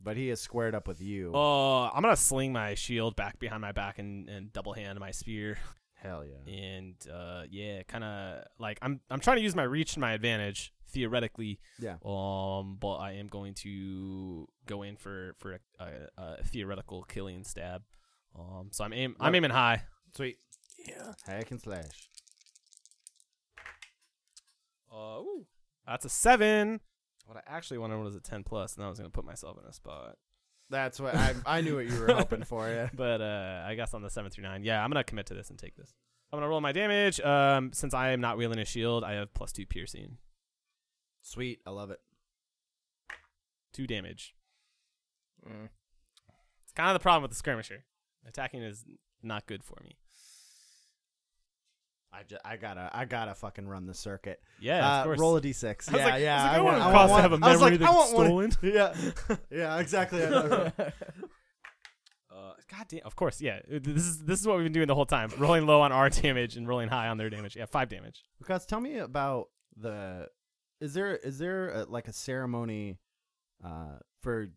But 0.03 0.17
he 0.17 0.29
is 0.29 0.39
squared 0.39 0.75
up 0.75 0.87
with 0.87 1.01
you. 1.01 1.31
Oh, 1.33 1.89
I'm 1.93 2.01
gonna 2.01 2.15
sling 2.15 2.53
my 2.53 2.75
shield 2.75 3.15
back 3.15 3.39
behind 3.39 3.61
my 3.61 3.71
back 3.71 3.99
and, 3.99 4.29
and 4.29 4.51
double 4.53 4.73
hand 4.73 4.99
my 4.99 5.11
spear, 5.11 5.57
Hell 5.95 6.23
yeah! 6.25 6.53
and 6.53 6.95
uh, 7.11 7.43
yeah, 7.49 7.83
kind 7.83 8.03
of 8.03 8.43
like 8.59 8.79
I'm 8.81 9.01
I'm 9.09 9.19
trying 9.19 9.37
to 9.37 9.43
use 9.43 9.55
my 9.55 9.63
reach 9.63 9.93
to 9.93 9.99
my 9.99 10.13
advantage 10.13 10.73
theoretically. 10.91 11.59
Yeah. 11.79 11.95
Um, 12.05 12.77
but 12.79 12.95
I 12.97 13.13
am 13.13 13.27
going 13.27 13.53
to 13.55 14.47
go 14.65 14.83
in 14.83 14.97
for 14.97 15.35
for 15.37 15.53
a, 15.53 15.83
a, 15.83 15.87
a 16.17 16.43
theoretical 16.43 17.03
killing 17.03 17.43
stab. 17.43 17.83
Um, 18.37 18.69
so 18.71 18.83
I'm 18.83 18.93
aim 18.93 19.15
I'm 19.19 19.35
aiming 19.35 19.51
high. 19.51 19.83
Sweet. 20.15 20.37
Yeah. 20.87 21.13
Hack 21.25 21.51
and 21.51 21.61
slash. 21.61 22.09
Uh, 24.93 25.19
ooh, 25.19 25.45
that's 25.87 26.05
a 26.05 26.09
seven. 26.09 26.81
What 27.25 27.37
I 27.37 27.41
actually 27.47 27.77
wanted 27.77 27.97
was 27.97 28.15
a 28.15 28.19
ten 28.19 28.43
plus, 28.43 28.75
and 28.75 28.85
I 28.85 28.89
was 28.89 28.97
gonna 28.97 29.09
put 29.09 29.25
myself 29.25 29.57
in 29.61 29.65
a 29.67 29.73
spot. 29.73 30.17
That's 30.69 30.99
what 30.99 31.15
I 31.15 31.35
I 31.45 31.61
knew 31.61 31.75
what 31.75 31.85
you 31.85 31.99
were 31.99 32.13
hoping 32.13 32.43
for. 32.43 32.67
Yeah. 32.69 32.89
but 32.95 33.21
uh, 33.21 33.63
I 33.65 33.75
guess 33.75 33.93
on 33.93 34.01
the 34.01 34.09
seven 34.09 34.31
through 34.31 34.43
nine, 34.45 34.63
yeah, 34.63 34.83
I'm 34.83 34.89
gonna 34.89 35.03
commit 35.03 35.27
to 35.27 35.33
this 35.33 35.49
and 35.49 35.59
take 35.59 35.75
this. 35.75 35.93
I'm 36.31 36.37
gonna 36.37 36.49
roll 36.49 36.61
my 36.61 36.71
damage. 36.71 37.19
Um, 37.19 37.71
since 37.73 37.93
I 37.93 38.11
am 38.11 38.21
not 38.21 38.37
wielding 38.37 38.59
a 38.59 38.65
shield, 38.65 39.03
I 39.03 39.13
have 39.13 39.33
plus 39.33 39.51
two 39.51 39.65
piercing, 39.65 40.17
Sweet. 41.21 41.59
I 41.65 41.69
love 41.71 41.91
it. 41.91 41.99
two 43.73 43.85
damage. 43.85 44.33
Mm. 45.47 45.69
It's 46.63 46.73
kind 46.73 46.89
of 46.89 46.93
the 46.93 46.99
problem 47.03 47.21
with 47.21 47.31
the 47.31 47.37
skirmisher. 47.37 47.83
Attacking 48.27 48.61
is 48.61 48.85
not 49.21 49.45
good 49.45 49.63
for 49.63 49.77
me. 49.83 49.97
I, 52.13 52.23
ju- 52.23 52.37
I 52.43 52.57
gotta 52.57 52.89
I 52.93 53.05
gotta 53.05 53.33
fucking 53.33 53.67
run 53.67 53.85
the 53.85 53.93
circuit. 53.93 54.41
Yeah, 54.59 54.85
uh, 54.85 54.99
of 54.99 55.03
course. 55.05 55.19
roll 55.19 55.37
a 55.37 55.41
d6. 55.41 55.91
Yeah, 55.91 55.97
like- 56.03 56.13
I 56.13 56.17
yeah. 56.17 56.43
like, 56.43 56.51
I 56.53 56.59
want- 56.61 56.77
want 56.79 56.95
I 57.11 57.15
to 57.15 57.21
have 57.21 57.31
a 57.31 57.35
I 57.45 57.51
was 57.51 57.59
memory 57.61 57.71
like, 57.71 57.79
that 57.79 57.89
I 57.89 57.93
gets 57.93 58.13
want 58.13 58.33
one- 58.35 58.51
stolen. 58.51 58.73
Yeah, 59.31 59.35
yeah, 59.51 59.77
exactly. 59.79 60.21
Uh, 62.33 62.53
God 62.71 62.85
damn. 62.87 63.01
Of 63.05 63.15
course, 63.15 63.41
yeah. 63.41 63.59
This 63.67 64.03
is 64.03 64.23
this 64.23 64.39
is 64.39 64.47
what 64.47 64.55
we've 64.55 64.65
been 64.65 64.71
doing 64.73 64.87
the 64.87 64.95
whole 64.95 65.05
time. 65.05 65.29
Rolling 65.37 65.65
low 65.65 65.81
on 65.81 65.91
our 65.91 66.09
damage 66.09 66.55
and 66.55 66.67
rolling 66.67 66.87
high 66.87 67.07
on 67.09 67.17
their 67.17 67.29
damage. 67.29 67.55
Yeah, 67.57 67.65
five 67.65 67.89
damage. 67.89 68.23
Because 68.39 68.65
tell 68.65 68.79
me 68.79 68.97
about 68.97 69.47
the. 69.75 70.27
Is 70.79 70.93
there 70.93 71.15
is 71.17 71.37
there 71.37 71.69
a, 71.71 71.83
like 71.85 72.07
a 72.07 72.13
ceremony, 72.13 72.97
uh, 73.63 73.97
for 74.21 74.47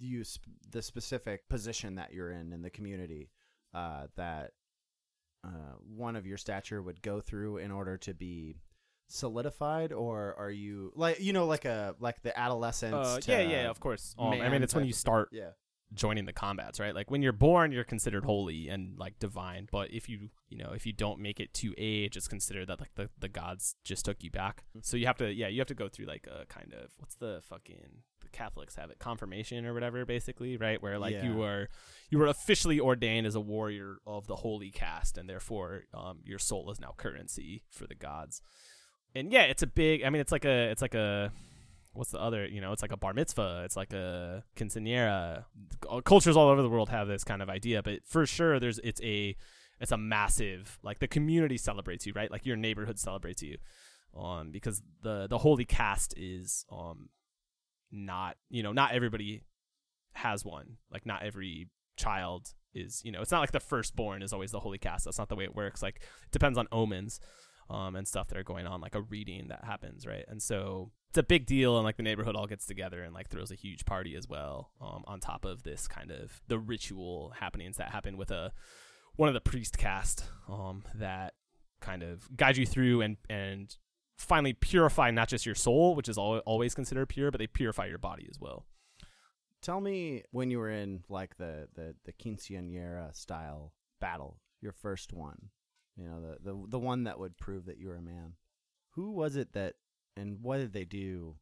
you 0.00 0.24
sp- 0.24 0.48
the 0.70 0.80
specific 0.82 1.48
position 1.48 1.96
that 1.96 2.12
you're 2.12 2.30
in 2.32 2.52
in 2.52 2.62
the 2.62 2.70
community, 2.70 3.30
uh, 3.74 4.06
that 4.16 4.52
uh, 5.44 5.76
one 5.96 6.16
of 6.16 6.26
your 6.26 6.36
stature 6.36 6.82
would 6.82 7.02
go 7.02 7.20
through 7.20 7.58
in 7.58 7.70
order 7.70 7.96
to 7.98 8.14
be 8.14 8.56
solidified, 9.08 9.92
or 9.92 10.34
are 10.38 10.50
you 10.50 10.92
like 10.94 11.20
you 11.20 11.32
know 11.32 11.46
like 11.46 11.64
a 11.64 11.94
like 12.00 12.22
the 12.22 12.38
adolescence? 12.38 12.94
Uh, 12.94 13.20
yeah, 13.26 13.40
yeah, 13.40 13.70
of 13.70 13.80
course. 13.80 14.14
Um, 14.18 14.32
I 14.32 14.48
mean, 14.48 14.62
it's 14.62 14.74
when 14.74 14.84
you 14.84 14.92
start 14.92 15.30
Yeah. 15.32 15.50
Joining 15.94 16.26
the 16.26 16.32
combats, 16.32 16.78
right? 16.78 16.94
Like 16.94 17.10
when 17.10 17.22
you're 17.22 17.32
born, 17.32 17.72
you're 17.72 17.84
considered 17.84 18.24
holy 18.24 18.68
and 18.68 18.98
like 18.98 19.18
divine. 19.18 19.68
But 19.70 19.90
if 19.92 20.08
you, 20.08 20.28
you 20.48 20.58
know, 20.58 20.72
if 20.74 20.84
you 20.86 20.92
don't 20.92 21.18
make 21.20 21.40
it 21.40 21.54
to 21.54 21.74
age, 21.78 22.16
it's 22.16 22.28
considered 22.28 22.66
that 22.68 22.78
like 22.80 22.94
the, 22.94 23.08
the 23.18 23.28
gods 23.28 23.74
just 23.84 24.04
took 24.04 24.22
you 24.22 24.30
back. 24.30 24.64
So 24.82 24.96
you 24.96 25.06
have 25.06 25.16
to, 25.18 25.32
yeah, 25.32 25.48
you 25.48 25.58
have 25.60 25.68
to 25.68 25.74
go 25.74 25.88
through 25.88 26.06
like 26.06 26.26
a 26.26 26.44
kind 26.46 26.74
of 26.74 26.90
what's 26.98 27.14
the 27.14 27.40
fucking 27.48 28.02
the 28.20 28.28
Catholics 28.28 28.74
have 28.74 28.90
it 28.90 28.98
confirmation 28.98 29.64
or 29.64 29.72
whatever, 29.72 30.04
basically, 30.04 30.56
right? 30.58 30.82
Where 30.82 30.98
like 30.98 31.14
you 31.22 31.30
Yeah. 31.32 31.36
were 31.36 31.68
you 32.10 32.18
were 32.18 32.26
officially 32.26 32.78
ordained 32.80 33.26
as 33.26 33.34
a 33.34 33.40
warrior 33.40 33.96
of 34.06 34.26
the 34.26 34.36
holy 34.36 34.70
caste, 34.70 35.16
and 35.16 35.28
therefore 35.28 35.84
um, 35.94 36.18
your 36.24 36.38
soul 36.38 36.70
is 36.70 36.80
now 36.80 36.92
currency 36.96 37.62
for 37.70 37.86
the 37.86 37.94
gods. 37.94 38.42
And 39.14 39.32
yeah, 39.32 39.44
it's 39.44 39.62
a 39.62 39.66
big. 39.66 40.02
I 40.04 40.10
mean, 40.10 40.20
it's 40.20 40.32
like 40.32 40.44
a, 40.44 40.70
it's 40.70 40.82
like 40.82 40.94
a 40.94 41.32
what's 41.92 42.10
the 42.10 42.20
other 42.20 42.46
you 42.46 42.60
know 42.60 42.72
it's 42.72 42.82
like 42.82 42.92
a 42.92 42.96
bar 42.96 43.12
mitzvah 43.12 43.62
it's 43.64 43.76
like 43.76 43.92
a 43.92 44.44
quinceanera. 44.56 45.44
Uh, 45.88 46.00
cultures 46.02 46.36
all 46.36 46.48
over 46.48 46.62
the 46.62 46.68
world 46.68 46.88
have 46.88 47.08
this 47.08 47.24
kind 47.24 47.42
of 47.42 47.48
idea 47.48 47.82
but 47.82 48.00
for 48.06 48.26
sure 48.26 48.60
there's 48.60 48.78
it's 48.80 49.00
a 49.02 49.36
it's 49.80 49.92
a 49.92 49.96
massive 49.96 50.78
like 50.82 50.98
the 50.98 51.08
community 51.08 51.56
celebrates 51.56 52.06
you 52.06 52.12
right? 52.14 52.30
Like 52.30 52.46
your 52.46 52.56
neighborhood 52.56 52.98
celebrates 52.98 53.42
you 53.42 53.56
um 54.16 54.50
because 54.50 54.82
the 55.02 55.26
the 55.28 55.38
holy 55.38 55.64
caste 55.64 56.14
is 56.16 56.64
um 56.72 57.08
not 57.90 58.36
you 58.48 58.62
know 58.62 58.72
not 58.72 58.92
everybody 58.92 59.42
has 60.12 60.44
one. 60.44 60.76
Like 60.90 61.06
not 61.06 61.22
every 61.22 61.68
child 61.96 62.54
is 62.74 63.02
you 63.04 63.12
know 63.12 63.20
it's 63.20 63.32
not 63.32 63.40
like 63.40 63.52
the 63.52 63.60
firstborn 63.60 64.22
is 64.22 64.32
always 64.32 64.50
the 64.52 64.60
holy 64.60 64.78
caste. 64.78 65.04
That's 65.04 65.18
not 65.18 65.28
the 65.28 65.36
way 65.36 65.44
it 65.44 65.54
works. 65.54 65.82
Like 65.82 65.96
it 65.96 66.32
depends 66.32 66.58
on 66.58 66.66
omens 66.72 67.20
um, 67.70 67.96
and 67.96 68.06
stuff 68.06 68.28
that 68.28 68.38
are 68.38 68.44
going 68.44 68.66
on, 68.66 68.80
like 68.80 68.94
a 68.94 69.02
reading 69.02 69.48
that 69.48 69.64
happens, 69.64 70.06
right? 70.06 70.24
And 70.28 70.42
so 70.42 70.90
it's 71.10 71.18
a 71.18 71.22
big 71.22 71.46
deal, 71.46 71.76
and 71.76 71.84
like 71.84 71.96
the 71.96 72.02
neighborhood 72.02 72.36
all 72.36 72.46
gets 72.46 72.66
together 72.66 73.02
and 73.02 73.14
like 73.14 73.28
throws 73.28 73.50
a 73.50 73.54
huge 73.54 73.84
party 73.84 74.14
as 74.14 74.28
well, 74.28 74.72
um, 74.80 75.04
on 75.06 75.20
top 75.20 75.44
of 75.44 75.62
this 75.62 75.88
kind 75.88 76.10
of 76.10 76.40
the 76.48 76.58
ritual 76.58 77.34
happenings 77.40 77.76
that 77.76 77.90
happen 77.90 78.16
with 78.16 78.30
a 78.30 78.52
one 79.16 79.28
of 79.28 79.34
the 79.34 79.40
priest 79.40 79.76
cast, 79.78 80.24
um, 80.48 80.84
that 80.94 81.34
kind 81.80 82.02
of 82.02 82.36
guide 82.36 82.56
you 82.56 82.66
through 82.66 83.00
and 83.00 83.16
and 83.28 83.76
finally 84.16 84.52
purify 84.52 85.10
not 85.10 85.28
just 85.28 85.46
your 85.46 85.54
soul, 85.54 85.94
which 85.94 86.08
is 86.08 86.18
al- 86.18 86.38
always 86.40 86.74
considered 86.74 87.08
pure, 87.08 87.30
but 87.30 87.38
they 87.38 87.46
purify 87.46 87.86
your 87.86 87.98
body 87.98 88.26
as 88.28 88.38
well. 88.40 88.66
Tell 89.62 89.80
me 89.80 90.22
when 90.30 90.50
you 90.50 90.58
were 90.58 90.70
in 90.70 91.04
like 91.08 91.36
the 91.36 91.68
the 91.74 91.94
the 92.04 92.12
quinceañera 92.12 93.14
style 93.14 93.72
battle, 94.00 94.40
your 94.60 94.72
first 94.72 95.12
one. 95.12 95.50
You 95.98 96.06
know, 96.08 96.20
the 96.20 96.52
the 96.52 96.66
the 96.68 96.78
one 96.78 97.04
that 97.04 97.18
would 97.18 97.36
prove 97.36 97.66
that 97.66 97.78
you 97.78 97.88
were 97.88 97.96
a 97.96 98.02
man. 98.02 98.34
Who 98.92 99.12
was 99.12 99.36
it 99.36 99.52
that 99.52 99.74
and 100.16 100.38
what 100.42 100.58
did 100.58 100.72
they 100.72 100.84
do 100.84 101.36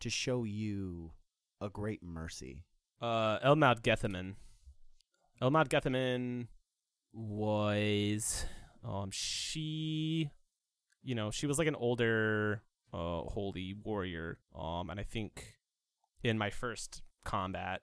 to 0.00 0.10
show 0.10 0.44
you 0.44 1.12
a 1.60 1.68
great 1.68 2.02
mercy? 2.02 2.64
Uh, 3.00 3.38
Elmad 3.40 3.82
Gethaman. 3.82 4.34
Elmad 5.40 5.68
Gethaman 5.68 6.48
was, 7.12 8.44
um, 8.84 9.10
she, 9.12 10.30
you 11.02 11.14
know, 11.14 11.30
she 11.30 11.46
was 11.46 11.58
like 11.58 11.68
an 11.68 11.76
older 11.76 12.62
uh, 12.92 13.22
holy 13.22 13.74
warrior. 13.84 14.38
Um, 14.58 14.90
and 14.90 14.98
I 14.98 15.04
think 15.04 15.54
in 16.22 16.38
my 16.38 16.50
first 16.50 17.02
combat, 17.24 17.82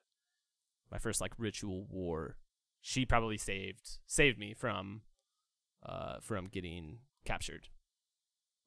my 0.90 0.98
first 0.98 1.20
like 1.20 1.32
ritual 1.38 1.86
war, 1.88 2.36
she 2.80 3.04
probably 3.06 3.38
saved 3.38 3.98
saved 4.06 4.38
me 4.38 4.54
from 4.54 5.02
uh 5.86 6.16
from 6.20 6.48
getting 6.48 6.98
captured. 7.24 7.68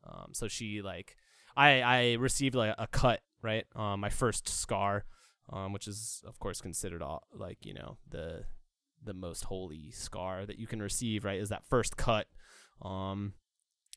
Um, 0.03 0.33
so 0.33 0.47
she 0.47 0.81
like 0.81 1.15
I 1.55 1.81
I 1.81 2.13
received 2.13 2.55
like 2.55 2.75
a 2.77 2.87
cut 2.87 3.21
right, 3.41 3.65
um, 3.75 3.99
my 3.99 4.09
first 4.09 4.47
scar, 4.47 5.05
um, 5.51 5.73
which 5.73 5.87
is 5.87 6.23
of 6.25 6.39
course 6.39 6.61
considered 6.61 7.01
all 7.01 7.23
like 7.33 7.65
you 7.65 7.73
know 7.73 7.97
the 8.09 8.43
the 9.03 9.13
most 9.13 9.45
holy 9.45 9.91
scar 9.91 10.45
that 10.45 10.59
you 10.59 10.67
can 10.67 10.81
receive 10.81 11.23
right 11.23 11.39
is 11.39 11.49
that 11.49 11.65
first 11.65 11.97
cut, 11.97 12.27
um, 12.81 13.33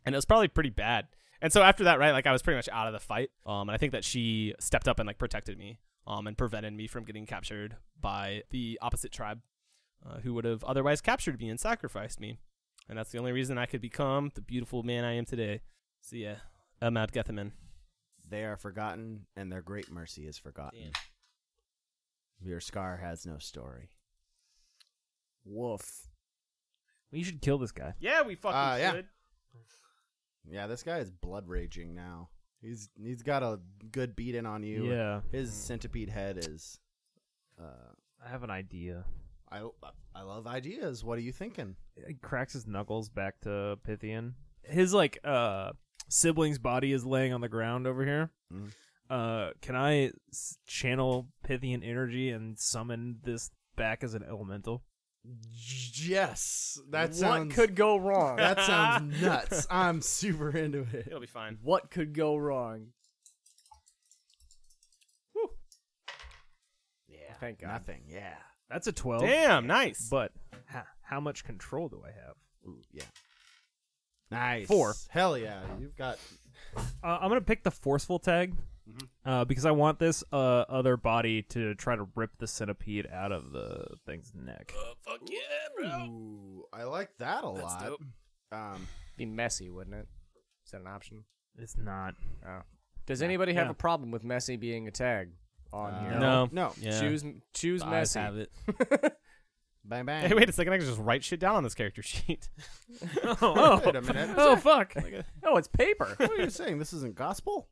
and 0.04 0.14
it 0.14 0.18
was 0.18 0.24
probably 0.24 0.48
pretty 0.48 0.70
bad. 0.70 1.08
And 1.40 1.52
so 1.52 1.62
after 1.62 1.84
that, 1.84 1.98
right, 1.98 2.12
like 2.12 2.26
I 2.26 2.32
was 2.32 2.42
pretty 2.42 2.56
much 2.56 2.68
out 2.68 2.86
of 2.86 2.92
the 2.92 3.00
fight. 3.00 3.30
Um, 3.44 3.68
and 3.68 3.72
I 3.72 3.76
think 3.76 3.90
that 3.92 4.04
she 4.04 4.54
stepped 4.60 4.86
up 4.86 5.00
and 5.00 5.08
like 5.08 5.18
protected 5.18 5.58
me, 5.58 5.80
um, 6.06 6.26
and 6.26 6.38
prevented 6.38 6.72
me 6.72 6.86
from 6.86 7.04
getting 7.04 7.26
captured 7.26 7.76
by 8.00 8.42
the 8.50 8.78
opposite 8.80 9.10
tribe, 9.12 9.40
uh, 10.08 10.20
who 10.20 10.34
would 10.34 10.44
have 10.44 10.62
otherwise 10.64 11.00
captured 11.00 11.40
me 11.40 11.48
and 11.48 11.58
sacrificed 11.58 12.20
me. 12.20 12.38
And 12.88 12.98
that's 12.98 13.10
the 13.10 13.18
only 13.18 13.32
reason 13.32 13.58
I 13.58 13.66
could 13.66 13.80
become 13.80 14.30
the 14.34 14.40
beautiful 14.40 14.82
man 14.82 15.04
I 15.04 15.12
am 15.14 15.24
today. 15.24 15.60
So 16.00 16.16
yeah, 16.16 16.36
Ahmad 16.80 17.12
Gethaman. 17.12 17.52
They 18.28 18.44
are 18.44 18.56
forgotten, 18.56 19.26
and 19.36 19.52
their 19.52 19.62
great 19.62 19.90
mercy 19.90 20.26
is 20.26 20.38
forgotten. 20.38 20.90
Your 22.40 22.60
scar 22.60 22.96
has 22.96 23.24
no 23.26 23.38
story. 23.38 23.90
Woof. 25.44 26.08
We 27.10 27.22
should 27.22 27.40
kill 27.42 27.58
this 27.58 27.72
guy. 27.72 27.94
Yeah, 28.00 28.22
we 28.22 28.34
fucking 28.34 28.56
Uh, 28.58 28.76
yeah. 28.80 28.92
should. 28.92 29.06
Yeah, 30.50 30.66
this 30.66 30.82
guy 30.82 30.98
is 30.98 31.10
blood 31.10 31.46
raging 31.48 31.94
now. 31.94 32.30
He's 32.60 32.88
he's 33.00 33.22
got 33.22 33.42
a 33.42 33.60
good 33.90 34.16
beating 34.16 34.46
on 34.46 34.62
you. 34.62 34.86
Yeah. 34.90 35.20
His 35.30 35.52
centipede 35.52 36.08
head 36.08 36.38
is. 36.38 36.80
Uh, 37.60 37.92
I 38.24 38.28
have 38.28 38.42
an 38.42 38.50
idea. 38.50 39.04
I 39.52 39.68
I 40.14 40.22
love 40.22 40.46
ideas. 40.46 41.04
What 41.04 41.18
are 41.18 41.22
you 41.22 41.32
thinking? 41.32 41.76
He 42.06 42.14
cracks 42.14 42.52
his 42.54 42.66
knuckles 42.66 43.08
back 43.08 43.40
to 43.42 43.78
Pythian. 43.84 44.34
His 44.64 44.92
like 44.94 45.18
uh 45.24 45.72
sibling's 46.08 46.58
body 46.58 46.92
is 46.92 47.04
laying 47.04 47.32
on 47.32 47.40
the 47.40 47.48
ground 47.48 47.86
over 47.86 48.04
here. 48.04 48.30
Mm. 48.52 48.72
Uh, 49.10 49.50
can 49.60 49.76
I 49.76 50.12
s- 50.30 50.56
channel 50.66 51.28
Pythian 51.44 51.82
energy 51.82 52.30
and 52.30 52.58
summon 52.58 53.18
this 53.22 53.50
back 53.76 54.02
as 54.02 54.14
an 54.14 54.22
elemental? 54.22 54.82
Yes, 55.52 56.80
that 56.90 57.08
what 57.10 57.14
sounds 57.14 57.54
could 57.54 57.74
go 57.76 57.96
wrong? 57.96 58.36
that 58.36 58.58
sounds 58.60 59.20
nuts. 59.22 59.66
I'm 59.70 60.00
super 60.00 60.50
into 60.56 60.80
it. 60.92 61.06
It'll 61.06 61.20
be 61.20 61.26
fine. 61.26 61.58
what 61.62 61.90
could 61.90 62.14
go 62.14 62.36
wrong? 62.36 62.86
Yeah, 67.08 67.34
Thank 67.40 67.60
God. 67.60 67.68
Nothing. 67.72 68.02
Yeah. 68.08 68.34
That's 68.72 68.86
a 68.86 68.92
twelve. 68.92 69.22
Damn, 69.22 69.66
nice. 69.66 70.08
But 70.10 70.32
ha- 70.70 70.86
how 71.02 71.20
much 71.20 71.44
control 71.44 71.88
do 71.88 72.02
I 72.04 72.08
have? 72.10 72.34
Ooh, 72.66 72.80
yeah. 72.92 73.04
Nice. 74.30 74.66
Four. 74.66 74.94
Hell 75.10 75.36
yeah, 75.36 75.60
you've 75.78 75.96
got. 75.96 76.18
Uh, 76.76 76.80
I'm 77.20 77.28
gonna 77.28 77.40
pick 77.42 77.62
the 77.64 77.70
forceful 77.70 78.18
tag 78.18 78.54
uh, 79.26 79.44
because 79.44 79.66
I 79.66 79.72
want 79.72 79.98
this 79.98 80.24
uh, 80.32 80.36
other 80.68 80.96
body 80.96 81.42
to 81.50 81.74
try 81.74 81.96
to 81.96 82.06
rip 82.14 82.30
the 82.38 82.46
centipede 82.46 83.06
out 83.12 83.30
of 83.32 83.52
the 83.52 83.88
thing's 84.06 84.32
neck. 84.34 84.72
fuck 85.04 85.20
yeah, 85.28 85.38
bro. 85.76 86.04
Ooh, 86.06 86.64
I 86.72 86.84
like 86.84 87.10
that 87.18 87.44
a 87.44 87.52
That's 87.54 87.62
lot. 87.62 87.84
dope. 87.86 88.02
Um, 88.52 88.86
Be 89.18 89.26
messy, 89.26 89.68
wouldn't 89.70 89.96
it? 89.96 90.08
Is 90.64 90.72
that 90.72 90.80
an 90.80 90.86
option? 90.86 91.24
It's 91.58 91.76
not. 91.76 92.14
Oh. 92.46 92.60
Does 93.04 93.20
anybody 93.20 93.52
have 93.54 93.66
Yeah. 93.66 93.72
a 93.72 93.74
problem 93.74 94.10
with 94.10 94.24
messy 94.24 94.56
being 94.56 94.88
a 94.88 94.90
tag 94.90 95.30
on 95.72 95.92
uh, 95.94 96.10
here? 96.10 96.18
No. 96.18 96.48
no. 96.52 96.72
Yeah. 96.80 97.00
Choose 97.00 97.24
choose 97.54 97.82
Eyes 97.82 97.90
messy. 97.90 98.18
have 98.18 98.36
it. 98.36 98.52
Bang 99.84 100.04
bang. 100.04 100.28
Hey, 100.28 100.34
wait 100.34 100.48
a 100.48 100.52
second. 100.52 100.72
I 100.72 100.78
can 100.78 100.86
just 100.86 101.00
write 101.00 101.24
shit 101.24 101.40
down 101.40 101.56
on 101.56 101.64
this 101.64 101.74
character 101.74 102.02
sheet. 102.02 102.48
oh, 103.42 103.82
Wait 103.84 103.96
a 103.96 104.00
minute. 104.02 104.30
oh 104.36 104.54
fuck. 104.56 104.94
Oh, 105.44 105.56
it's 105.56 105.66
paper. 105.68 106.14
what 106.18 106.30
are 106.30 106.36
you 106.36 106.50
saying? 106.50 106.78
This 106.78 106.92
isn't 106.92 107.16
gospel? 107.16 107.68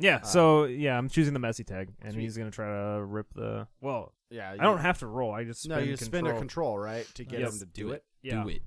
Yeah. 0.00 0.16
Uh, 0.16 0.22
So 0.22 0.64
yeah, 0.64 0.98
I'm 0.98 1.08
choosing 1.08 1.34
the 1.34 1.38
messy 1.38 1.62
tag, 1.62 1.92
and 2.02 2.14
Sweet. 2.14 2.22
he's 2.22 2.36
gonna 2.36 2.50
try 2.50 2.66
to 2.66 3.04
rip 3.04 3.32
the. 3.34 3.68
Well, 3.80 4.12
Yeah. 4.28 4.50
I 4.50 4.56
don't 4.56 4.78
have 4.80 4.98
to 5.00 5.06
roll. 5.06 5.32
I 5.32 5.44
just 5.44 5.68
No, 5.68 5.76
spend 5.76 5.86
you 5.88 5.96
spend 5.96 6.26
a 6.26 6.30
control. 6.30 6.38
control 6.40 6.78
right 6.78 7.06
to 7.14 7.24
get 7.24 7.38
Yes. 7.40 7.52
him 7.54 7.58
to 7.60 7.66
do, 7.66 7.86
Do 7.88 7.92
it. 7.92 8.04
Yeah. 8.22 8.42
Do 8.42 8.48
it. 8.48 8.62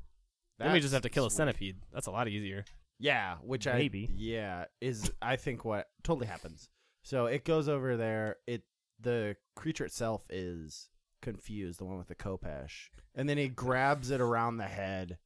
Then 0.57 0.71
we 0.71 0.79
just 0.79 0.93
have 0.93 1.01
to 1.01 1.09
That's 1.09 1.13
kill 1.13 1.25
a 1.25 1.29
sweet. 1.29 1.35
centipede. 1.37 1.75
That's 1.91 2.07
a 2.07 2.11
lot 2.11 2.29
easier. 2.29 2.63
Yeah, 2.97 3.35
which 3.41 3.65
Maybe. 3.65 4.07
I 4.09 4.13
yeah 4.15 4.65
is 4.79 5.11
I 5.21 5.35
think 5.35 5.65
what 5.65 5.87
totally 6.03 6.27
happens. 6.27 6.69
So 7.03 7.25
it 7.25 7.43
goes 7.43 7.67
over 7.67 7.97
there. 7.97 8.37
It 8.47 8.63
the 8.99 9.35
creature 9.55 9.85
itself 9.85 10.25
is 10.29 10.89
confused, 11.21 11.79
the 11.79 11.85
one 11.85 11.97
with 11.97 12.07
the 12.07 12.15
Khopesh, 12.15 12.89
and 13.13 13.27
then 13.27 13.37
he 13.37 13.47
grabs 13.47 14.11
it 14.11 14.21
around 14.21 14.57
the 14.57 14.63
head 14.63 15.17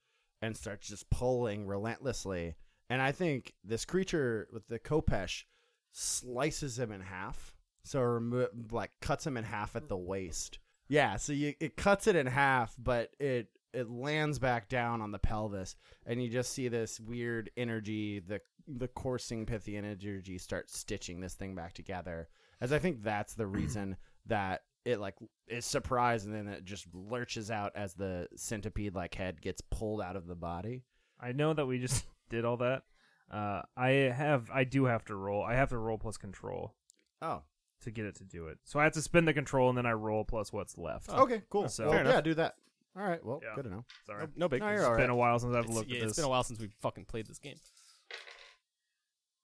and 0.41 0.55
starts 0.55 0.87
just 0.87 1.09
pulling 1.09 1.65
relentlessly. 1.65 2.55
And 2.89 3.01
I 3.01 3.11
think 3.11 3.53
this 3.63 3.85
creature 3.85 4.47
with 4.51 4.67
the 4.67 4.79
Khopesh 4.79 5.43
slices 5.91 6.79
him 6.79 6.91
in 6.91 7.01
half. 7.01 7.55
So 7.83 8.01
remo- 8.01 8.49
like 8.71 8.91
cuts 9.01 9.25
him 9.25 9.37
in 9.37 9.43
half 9.43 9.75
at 9.75 9.87
the 9.87 9.97
waist. 9.97 10.59
Yeah, 10.87 11.17
so 11.17 11.33
you, 11.33 11.53
it 11.59 11.77
cuts 11.77 12.07
it 12.07 12.15
in 12.15 12.25
half, 12.25 12.75
but 12.77 13.11
it 13.19 13.47
it 13.73 13.89
lands 13.89 14.39
back 14.39 14.67
down 14.67 15.01
on 15.01 15.11
the 15.11 15.19
pelvis, 15.19 15.75
and 16.05 16.21
you 16.21 16.29
just 16.29 16.51
see 16.51 16.67
this 16.67 16.99
weird 16.99 17.51
energy, 17.55 18.19
the 18.19 18.41
the 18.67 18.87
coursing 18.87 19.45
Pythian 19.45 19.85
energy, 19.85 20.37
start 20.37 20.69
stitching 20.69 21.19
this 21.19 21.35
thing 21.35 21.55
back 21.55 21.73
together. 21.73 22.27
As 22.61 22.73
I 22.73 22.79
think 22.79 23.03
that's 23.03 23.33
the 23.35 23.47
reason 23.47 23.97
that 24.25 24.61
it 24.85 24.99
like 24.99 25.15
is 25.47 25.65
surprised, 25.65 26.25
and 26.25 26.35
then 26.35 26.47
it 26.47 26.63
just 26.65 26.87
lurches 26.93 27.51
out 27.51 27.71
as 27.75 27.93
the 27.93 28.27
centipede 28.35 28.95
like 28.95 29.15
head 29.15 29.41
gets 29.41 29.61
pulled 29.61 30.01
out 30.01 30.15
of 30.15 30.27
the 30.27 30.35
body. 30.35 30.83
I 31.19 31.31
know 31.31 31.53
that 31.53 31.65
we 31.65 31.79
just 31.79 32.05
did 32.29 32.45
all 32.45 32.57
that. 32.57 32.83
Uh, 33.31 33.61
I 33.77 33.89
have. 33.89 34.49
I 34.53 34.63
do 34.63 34.85
have 34.85 35.05
to 35.05 35.15
roll. 35.15 35.43
I 35.43 35.53
have 35.55 35.69
to 35.69 35.77
roll 35.77 35.97
plus 35.97 36.17
control 36.17 36.73
Oh, 37.21 37.43
to 37.81 37.91
get 37.91 38.05
it 38.05 38.15
to 38.15 38.23
do 38.23 38.47
it. 38.47 38.57
So 38.63 38.79
I 38.79 38.83
have 38.85 38.93
to 38.93 39.01
spin 39.01 39.25
the 39.25 39.33
control, 39.33 39.69
and 39.69 39.77
then 39.77 39.85
I 39.85 39.91
roll 39.91 40.23
plus 40.25 40.51
what's 40.51 40.77
left. 40.77 41.09
okay, 41.09 41.43
cool. 41.49 41.67
So- 41.69 41.89
Well, 41.89 42.05
yeah, 42.05 42.21
do 42.21 42.33
that. 42.35 42.55
All 42.97 43.03
right, 43.03 43.23
well, 43.23 43.39
Yeah. 43.43 43.53
good 43.55 43.65
to 43.65 43.69
know. 43.69 43.85
Sorry. 44.07 44.25
No 44.35 44.49
big. 44.49 44.61
No, 44.61 44.67
you're 44.69 44.77
It's 44.79 44.87
been 44.87 44.97
right. 44.97 45.09
a 45.11 45.15
while 45.15 45.37
since 45.37 45.53
I've 45.55 45.65
It's, 45.65 45.73
looked 45.73 45.89
yeah, 45.89 45.97
at 45.97 46.03
it's 46.03 46.11
this. 46.11 46.17
been 46.17 46.25
a 46.25 46.29
while 46.29 46.43
since 46.43 46.59
we 46.59 46.69
fucking 46.81 47.05
played 47.05 47.27
this 47.27 47.37
game. 47.39 47.55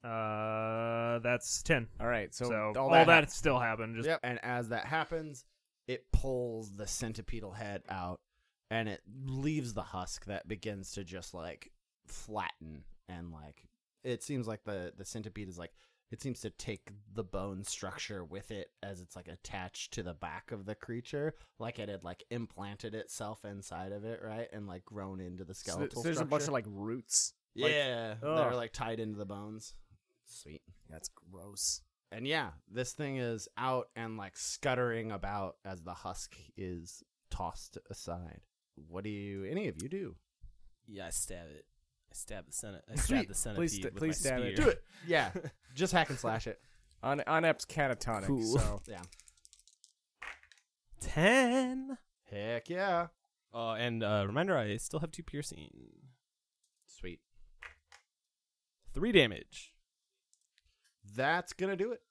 Uh, 0.04 1.20
that's 1.20 1.64
ten. 1.64 1.88
All 2.00 2.08
right, 2.08 2.34
so, 2.34 2.46
So, 2.46 2.74
all, 2.76 2.86
all, 2.86 2.92
that, 2.92 3.08
that, 3.08 3.32
still 3.32 3.60
happened. 3.60 3.96
Just 3.96 4.08
Yep. 4.08 4.20
And 4.24 4.40
as 4.44 4.70
that 4.70 4.86
happens, 4.86 5.46
it 5.88 6.12
pulls 6.12 6.76
the 6.76 6.86
centipedal 6.86 7.56
head 7.56 7.84
out 7.90 8.20
and 8.72 8.90
it 8.90 9.02
leaves 9.26 9.74
the 9.74 9.82
husk 9.84 10.26
that 10.26 10.48
begins 10.48 10.92
to 10.94 11.04
just 11.04 11.34
like 11.34 11.72
flatten 12.08 12.84
and 13.08 13.32
like 13.32 13.64
it 14.04 14.24
seems 14.24 14.48
like 14.48 14.64
the 14.64 14.94
the 14.98 15.06
centipede 15.06 15.50
is 15.50 15.58
like 15.58 15.72
it 16.12 16.22
seems 16.22 16.40
to 16.40 16.50
take 16.52 16.92
the 17.14 17.24
bone 17.24 17.64
structure 17.64 18.24
with 18.24 18.52
it 18.52 18.70
as 18.84 19.02
it's 19.02 19.16
like 19.16 19.28
attached 19.28 19.92
to 19.94 20.04
the 20.04 20.14
back 20.14 20.52
of 20.52 20.66
the 20.66 20.76
creature 20.76 21.34
like 21.60 21.80
it 21.80 21.90
had 21.90 22.04
like 22.04 22.24
implanted 22.30 22.94
itself 22.94 23.44
inside 23.44 23.92
of 23.92 24.06
it 24.06 24.20
right 24.24 24.48
and 24.54 24.68
like 24.68 24.86
grown 24.86 25.20
into 25.20 25.44
the 25.44 25.54
so 25.54 25.72
skeletal 25.72 26.04
there's 26.04 26.20
a 26.20 26.26
bunch 26.26 26.42
of 26.42 26.46
structure. 26.46 26.52
like 26.52 26.66
roots. 26.68 27.34
like- 27.56 27.72
yeah 27.72 28.16
that 28.22 28.28
Ugh. 28.28 28.52
are 28.52 28.56
like 28.56 28.72
tied 28.72 29.00
into 29.00 29.18
the 29.18 29.26
bones 29.26 29.74
sweet 30.26 30.62
That's 30.90 31.10
gross. 31.32 31.82
and 32.12 32.28
yeah, 32.28 32.52
this 32.72 32.94
thing 32.94 33.18
is 33.18 33.48
out 33.58 33.88
and 33.96 34.18
like 34.18 34.38
scuttering 34.38 35.12
about 35.12 35.56
as 35.66 35.82
the 35.84 35.94
husk 35.94 36.36
is 36.58 37.04
tossed 37.30 37.78
aside. 37.90 38.42
What 38.90 39.04
do 39.04 39.10
you, 39.10 39.46
any 39.46 39.68
of 39.68 39.82
you 39.82 39.88
do? 39.90 40.16
Yeah, 40.88 41.08
I 41.08 41.10
stab 41.12 41.48
it. 41.50 41.66
I 42.12 42.14
stab 42.16 42.46
the 42.46 42.52
senate. 42.54 42.84
I 42.92 42.96
Sweet. 42.96 43.06
stab 43.18 43.28
the 43.28 43.34
centipede 43.36 43.58
Please 43.70 43.76
sta- 43.76 43.90
with 43.90 43.98
please 43.98 44.24
my 44.26 44.30
stab 44.30 44.40
it. 44.42 44.56
Do 44.56 44.68
it. 44.70 44.84
Yeah, 45.08 45.32
just 45.76 45.94
hack 45.94 46.10
and 46.10 46.20
slash 46.20 46.48
it. 46.48 46.60
On 47.04 47.22
on 47.28 47.46
Ep's 47.46 47.66
catatonic. 47.66 48.28
Cool. 48.28 48.58
So 48.58 48.82
Yeah. 48.88 49.02
Ten. 51.00 51.98
Heck 52.32 52.70
yeah. 52.70 53.08
Uh, 53.54 53.74
and 53.74 54.04
uh, 54.04 54.24
reminder, 54.28 54.58
I 54.58 54.76
still 54.78 55.00
have 55.00 55.12
two 55.12 55.24
piercing. 55.24 55.70
Sweet. 56.88 57.20
Three 58.94 59.12
damage. 59.12 59.74
That's 61.16 61.54
gonna 61.54 61.76
do 61.76 61.92
it. 61.92 62.02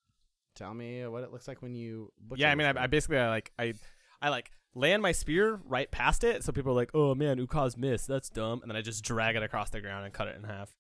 Tell 0.55 0.73
me 0.73 1.07
what 1.07 1.23
it 1.25 1.33
looks 1.33 1.49
like 1.49 1.63
when 1.63 1.75
you. 1.75 2.13
yeah, 2.37 2.51
I 2.51 2.55
mean, 2.55 2.67
I, 2.77 2.85
I 2.85 2.87
basically 2.87 3.19
I 3.19 3.29
like 3.29 3.53
I, 3.59 3.75
I 4.23 4.29
like 4.29 4.51
land 4.75 5.03
my 5.03 5.13
spear 5.13 5.61
right 5.65 5.91
past 5.91 6.25
it, 6.25 6.45
so 6.45 6.53
people 6.53 6.73
are 6.73 6.77
like, 6.77 6.91
"Oh 6.95 7.15
man, 7.15 7.39
Ukaz 7.45 7.77
missed. 7.77 8.07
That's 8.09 8.29
dumb." 8.29 8.61
And 8.63 8.71
then 8.71 8.77
I 8.77 8.81
just 8.83 9.03
drag 9.05 9.37
it 9.37 9.43
across 9.43 9.71
the 9.71 9.81
ground 9.81 10.05
and 10.05 10.15
cut 10.15 10.29
it 10.29 10.37
in 10.37 10.45
half. 10.45 10.75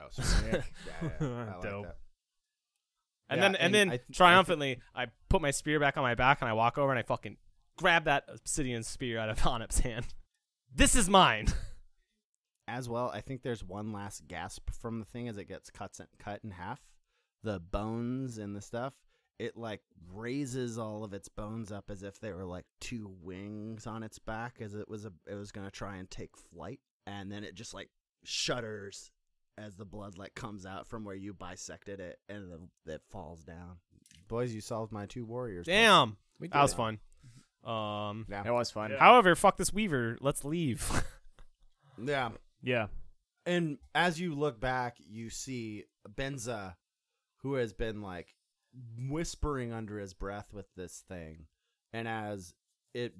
Oh, 0.00 0.06
yeah, 0.52 0.62
yeah, 1.02 1.08
I 1.20 1.24
like 1.24 1.60
Dope. 1.62 1.84
that. 1.86 1.96
And 3.30 3.38
Yeah, 3.38 3.42
then 3.42 3.44
and, 3.44 3.56
and 3.56 3.74
then 3.74 3.88
th- 3.90 4.00
I 4.10 4.12
triumphantly, 4.12 4.80
I, 4.94 5.06
put 5.28 5.40
my 5.40 5.52
spear 5.52 5.78
back 5.80 5.96
on 5.96 6.02
my 6.02 6.14
back 6.16 6.38
and 6.42 6.50
I 6.50 6.52
walk 6.54 6.76
over 6.76 6.90
and 6.90 6.98
I 6.98 7.02
fucking 7.02 7.36
grab 7.78 8.04
that 8.04 8.24
obsidian 8.28 8.82
spear 8.82 9.18
out 9.18 9.28
of 9.30 9.38
Onip's 9.46 9.78
hand. 9.80 10.06
This 10.74 10.96
is 10.96 11.08
mine. 11.08 11.46
as 12.72 12.88
well, 12.88 13.10
I 13.14 13.20
think 13.20 13.42
there's 13.42 13.62
one 13.64 13.92
last 13.92 14.26
gasp 14.28 14.70
from 14.70 14.98
the 14.98 15.04
thing 15.04 15.28
as 15.28 15.36
it 15.36 15.46
gets 15.48 15.70
cut 15.70 15.98
cut 16.18 16.40
in 16.42 16.50
half. 16.52 16.80
The 17.42 17.58
bones 17.60 18.38
and 18.38 18.54
the 18.54 18.60
stuff, 18.60 18.94
it 19.38 19.56
like 19.56 19.80
raises 20.12 20.78
all 20.78 21.04
of 21.04 21.12
its 21.12 21.28
bones 21.28 21.72
up 21.72 21.90
as 21.90 22.02
if 22.02 22.18
they 22.20 22.32
were 22.32 22.44
like 22.44 22.64
two 22.80 23.12
wings 23.22 23.86
on 23.86 24.02
its 24.02 24.18
back 24.18 24.58
as 24.60 24.74
it 24.74 24.88
was 24.88 25.04
a 25.04 25.12
it 25.26 25.34
was 25.34 25.52
gonna 25.52 25.70
try 25.70 25.96
and 25.96 26.10
take 26.10 26.36
flight, 26.36 26.80
and 27.06 27.30
then 27.30 27.44
it 27.44 27.54
just 27.54 27.74
like 27.74 27.90
shudders 28.24 29.10
as 29.58 29.76
the 29.76 29.84
blood 29.84 30.16
like 30.16 30.34
comes 30.34 30.64
out 30.64 30.86
from 30.86 31.04
where 31.04 31.14
you 31.14 31.34
bisected 31.34 32.00
it, 32.00 32.18
and 32.28 32.50
the, 32.50 32.92
it 32.92 33.02
falls 33.10 33.42
down. 33.44 33.76
Boys, 34.28 34.54
you 34.54 34.60
solved 34.62 34.92
my 34.92 35.04
two 35.06 35.24
warriors. 35.26 35.66
Damn, 35.66 36.16
We 36.40 36.48
did 36.48 36.54
that 36.54 36.62
was 36.62 36.72
it. 36.72 36.76
fun. 36.76 36.98
Um, 37.64 38.26
Yeah. 38.30 38.42
That 38.44 38.54
was 38.54 38.70
fun. 38.70 38.92
Yeah. 38.92 38.98
however, 38.98 39.34
fuck 39.34 39.56
this 39.56 39.72
Weaver. 39.72 40.16
Let's 40.20 40.44
leave. 40.44 40.90
Yeah. 42.02 42.30
Yeah. 42.62 42.86
And 43.44 43.78
as 43.94 44.20
you 44.20 44.34
look 44.34 44.60
back, 44.60 44.96
you 44.98 45.30
see 45.30 45.84
Benza, 46.08 46.76
who 47.38 47.54
has 47.54 47.72
been 47.72 48.00
like 48.02 48.34
whispering 49.08 49.72
under 49.72 49.98
his 49.98 50.14
breath 50.14 50.52
with 50.52 50.66
this 50.76 51.02
thing. 51.08 51.46
And 51.92 52.06
as 52.06 52.54
it 52.94 53.14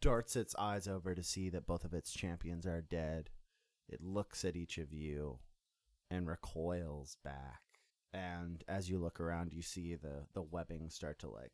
darts 0.00 0.36
its 0.36 0.54
eyes 0.56 0.88
over 0.88 1.14
to 1.14 1.22
see 1.22 1.48
that 1.50 1.66
both 1.66 1.84
of 1.84 1.94
its 1.94 2.12
champions 2.12 2.66
are 2.66 2.80
dead, 2.80 3.30
it 3.88 4.02
looks 4.02 4.44
at 4.44 4.56
each 4.56 4.78
of 4.78 4.92
you 4.92 5.38
and 6.10 6.26
recoils 6.26 7.16
back. 7.24 7.60
And 8.12 8.64
as 8.68 8.88
you 8.88 8.98
look 8.98 9.20
around, 9.20 9.52
you 9.52 9.62
see 9.62 9.94
the, 9.94 10.24
the 10.32 10.42
webbing 10.42 10.88
start 10.90 11.18
to 11.20 11.28
like 11.28 11.52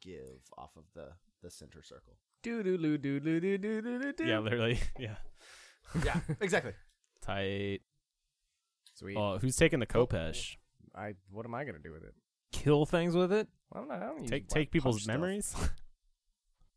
give 0.00 0.40
off 0.56 0.76
of 0.76 0.84
the, 0.94 1.08
the 1.42 1.50
center 1.50 1.82
circle. 1.82 2.16
Do 2.42 2.62
do 2.62 2.78
do 2.78 2.96
do 2.96 3.20
do 3.20 3.40
do 3.40 3.58
do 3.58 4.12
do. 4.12 4.24
Yeah, 4.24 4.38
literally. 4.38 4.78
Yeah. 4.98 5.16
Yeah, 6.04 6.20
exactly. 6.40 6.72
tight. 7.22 7.80
Sweet. 8.94 9.16
Oh, 9.16 9.38
who's 9.38 9.56
taking 9.56 9.80
the 9.80 9.86
Khopesh? 9.86 10.56
I. 10.94 11.14
What 11.30 11.46
am 11.46 11.54
I 11.54 11.64
gonna 11.64 11.78
do 11.78 11.92
with 11.92 12.04
it? 12.04 12.14
Kill 12.52 12.84
things 12.86 13.14
with 13.14 13.32
it. 13.32 13.48
I 13.72 13.78
don't 13.78 13.88
know. 13.88 13.94
I 13.94 13.98
don't 14.00 14.20
use 14.22 14.30
Take 14.30 14.48
bu- 14.48 14.54
take 14.54 14.70
people's 14.70 14.96
punch 14.96 15.02
stuff. 15.04 15.14
memories. 15.14 15.54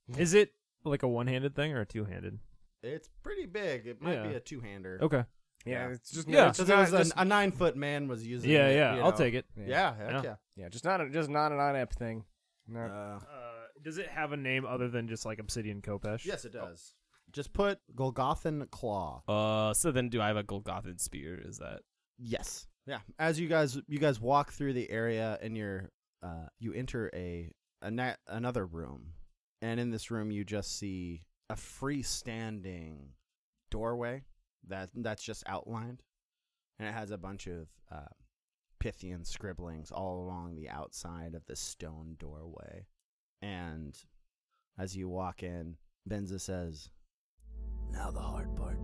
Is 0.18 0.34
it 0.34 0.54
like 0.84 1.04
a 1.04 1.08
one-handed 1.08 1.56
thing 1.56 1.74
or 1.74 1.82
a 1.82 1.86
two-handed? 1.86 2.38
It's 2.84 3.10
pretty 3.24 3.46
big. 3.46 3.88
It 3.88 4.02
might 4.02 4.22
be 4.24 4.34
a 4.36 4.40
two 4.40 4.60
hander. 4.60 5.00
Okay. 5.02 5.24
Yeah, 5.66 5.88
Yeah. 5.88 5.94
it's 5.94 6.12
just 6.12 6.28
Yeah. 6.28 6.50
It's 6.50 6.58
Because 6.58 6.68
just 6.70 6.70
it 6.70 6.82
was 6.82 6.92
not, 6.92 7.00
a, 7.00 7.04
just, 7.06 7.14
a 7.18 7.26
nine 7.26 7.52
foot 7.52 7.76
man 7.78 8.08
was 8.10 8.28
using 8.28 8.52
Yeah, 8.52 8.68
it, 8.68 8.76
yeah. 8.76 8.96
you 8.96 9.02
I'll 9.02 9.12
know. 9.12 9.18
take 9.18 9.34
it. 9.34 9.46
Yeah, 9.56 9.96
heck 9.96 10.12
Yeah. 10.12 10.22
yeah. 10.24 10.36
yeah, 10.58 10.70
just 10.70 10.84
not 10.84 11.00
a, 11.02 11.10
just 11.10 11.30
not 11.30 11.52
an 11.54 11.60
inept 11.60 11.96
thing. 11.98 12.26
No. 12.68 12.82
Uh, 12.82 13.20
Uh, 13.20 13.20
does 13.82 13.98
it 13.98 14.08
have 14.10 14.34
a 14.34 14.38
name 14.38 14.66
other 14.66 14.90
than 14.90 15.08
just 15.08 15.26
like 15.26 15.40
Obsidian 15.40 15.82
Khopesh? 15.82 16.26
yes, 16.26 16.44
it 16.46 16.52
does. 16.54 16.94
Just 17.34 17.52
put 17.52 17.80
Golgothan 17.96 18.70
Claw. 18.70 19.24
Uh, 19.28 19.74
so 19.74 19.92
then 19.92 20.10
do 20.10 20.22
I 20.22 20.28
have 20.28 20.38
a 20.38 20.44
Golgothan 20.44 21.00
spear? 21.00 21.42
Is 21.44 21.58
that 21.58 21.82
Yes. 22.20 22.68
Yeah. 22.86 23.00
As 23.18 23.40
you 23.40 23.48
guys 23.48 23.80
you 23.88 24.00
guys 24.00 24.20
walk 24.20 24.52
through 24.52 24.74
the 24.74 24.90
area 24.90 25.38
and 25.42 25.58
you're 25.58 25.90
uh 26.22 26.48
you 26.60 26.74
enter 26.74 27.10
a, 27.14 27.52
a 27.82 27.90
na- 27.90 28.16
another 28.28 28.66
room. 28.66 29.14
And 29.62 29.80
in 29.80 29.90
this 29.90 30.12
room 30.12 30.32
you 30.32 30.44
just 30.44 30.78
see 30.78 31.24
a 31.50 31.56
freestanding 31.56 33.08
doorway 33.72 34.24
that 34.68 34.90
that's 34.96 35.24
just 35.24 35.44
outlined. 35.48 36.04
And 36.78 36.88
it 36.88 36.94
has 36.94 37.12
a 37.12 37.18
bunch 37.18 37.48
of 37.48 37.68
uh 37.92 38.14
Pythian 38.80 39.26
scribblings 39.26 39.92
all 39.92 40.24
along 40.24 40.56
the 40.56 40.70
outside 40.70 41.34
of 41.36 41.46
the 41.46 41.56
stone 41.56 42.16
doorway. 42.20 42.86
And 43.42 43.98
as 44.78 44.96
you 44.96 45.08
walk 45.08 45.42
in, 45.42 45.78
Benza 46.10 46.40
says, 46.40 46.90
Now 47.94 48.10
the 48.12 48.20
hard 48.20 48.56
part. 48.56 48.78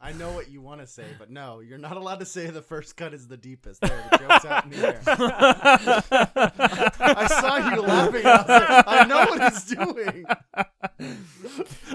I 0.00 0.12
know 0.12 0.30
what 0.30 0.50
you 0.50 0.60
want 0.60 0.80
to 0.80 0.86
say, 0.86 1.06
but 1.18 1.30
no, 1.30 1.60
you're 1.60 1.78
not 1.78 1.96
allowed 1.96 2.20
to 2.20 2.24
say 2.24 2.46
the 2.46 2.62
first 2.62 2.96
cut 2.96 3.12
is 3.12 3.26
the 3.26 3.36
deepest. 3.36 3.80
There, 3.80 4.04
the 4.12 4.18
joke's 4.18 4.44
out 4.44 4.64
in 4.64 4.70
the 4.70 4.86
air. 4.86 5.00
I 7.00 7.26
saw 7.26 7.56
you 7.74 7.82
laughing. 7.82 8.24
I, 8.24 8.36
was 8.36 8.48
like, 8.48 8.84
I 8.86 9.04
know 9.06 9.26
what 9.26 9.52
he's 9.52 9.64
doing. 9.64 10.24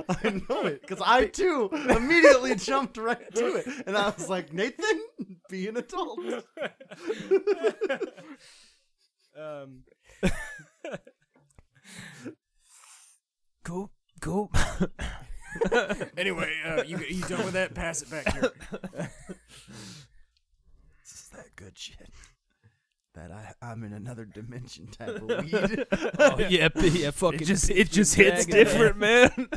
I 0.10 0.42
know 0.50 0.62
it 0.68 0.82
because 0.82 1.02
I 1.06 1.28
too 1.28 1.70
immediately 1.72 2.56
jumped 2.56 2.98
right 2.98 3.34
to 3.36 3.56
it, 3.56 3.68
and 3.88 3.96
I 3.98 4.10
was 4.10 4.30
like, 4.30 4.52
Nathan, 4.52 5.02
be 5.50 5.70
an 5.70 5.78
adult. 5.78 6.20
Um, 9.36 9.84
Go, 13.64 13.92
go. 14.20 14.52
anyway, 16.18 16.54
uh, 16.66 16.84
you 16.84 16.98
you 16.98 17.22
done 17.24 17.46
with 17.46 17.54
that? 17.54 17.74
Pass 17.74 18.02
it 18.02 18.10
back 18.10 18.34
here. 18.34 18.52
This 21.04 21.22
is 21.22 21.30
that 21.34 21.56
good 21.56 21.78
shit. 21.78 22.10
That 23.16 23.30
I, 23.30 23.54
I'm 23.62 23.84
in 23.84 23.94
another 23.94 24.26
dimension 24.26 24.88
type 24.88 25.10
of 25.10 25.44
weed. 25.44 25.86
oh 26.20 26.40
yeah, 26.40 26.70
yeah, 26.76 27.12
fucking. 27.12 27.42
It 27.42 27.46
just 27.46 27.70
it 27.70 27.92
just 27.92 28.16
hits 28.16 28.48
different, 28.48 28.98
man. 28.98 29.50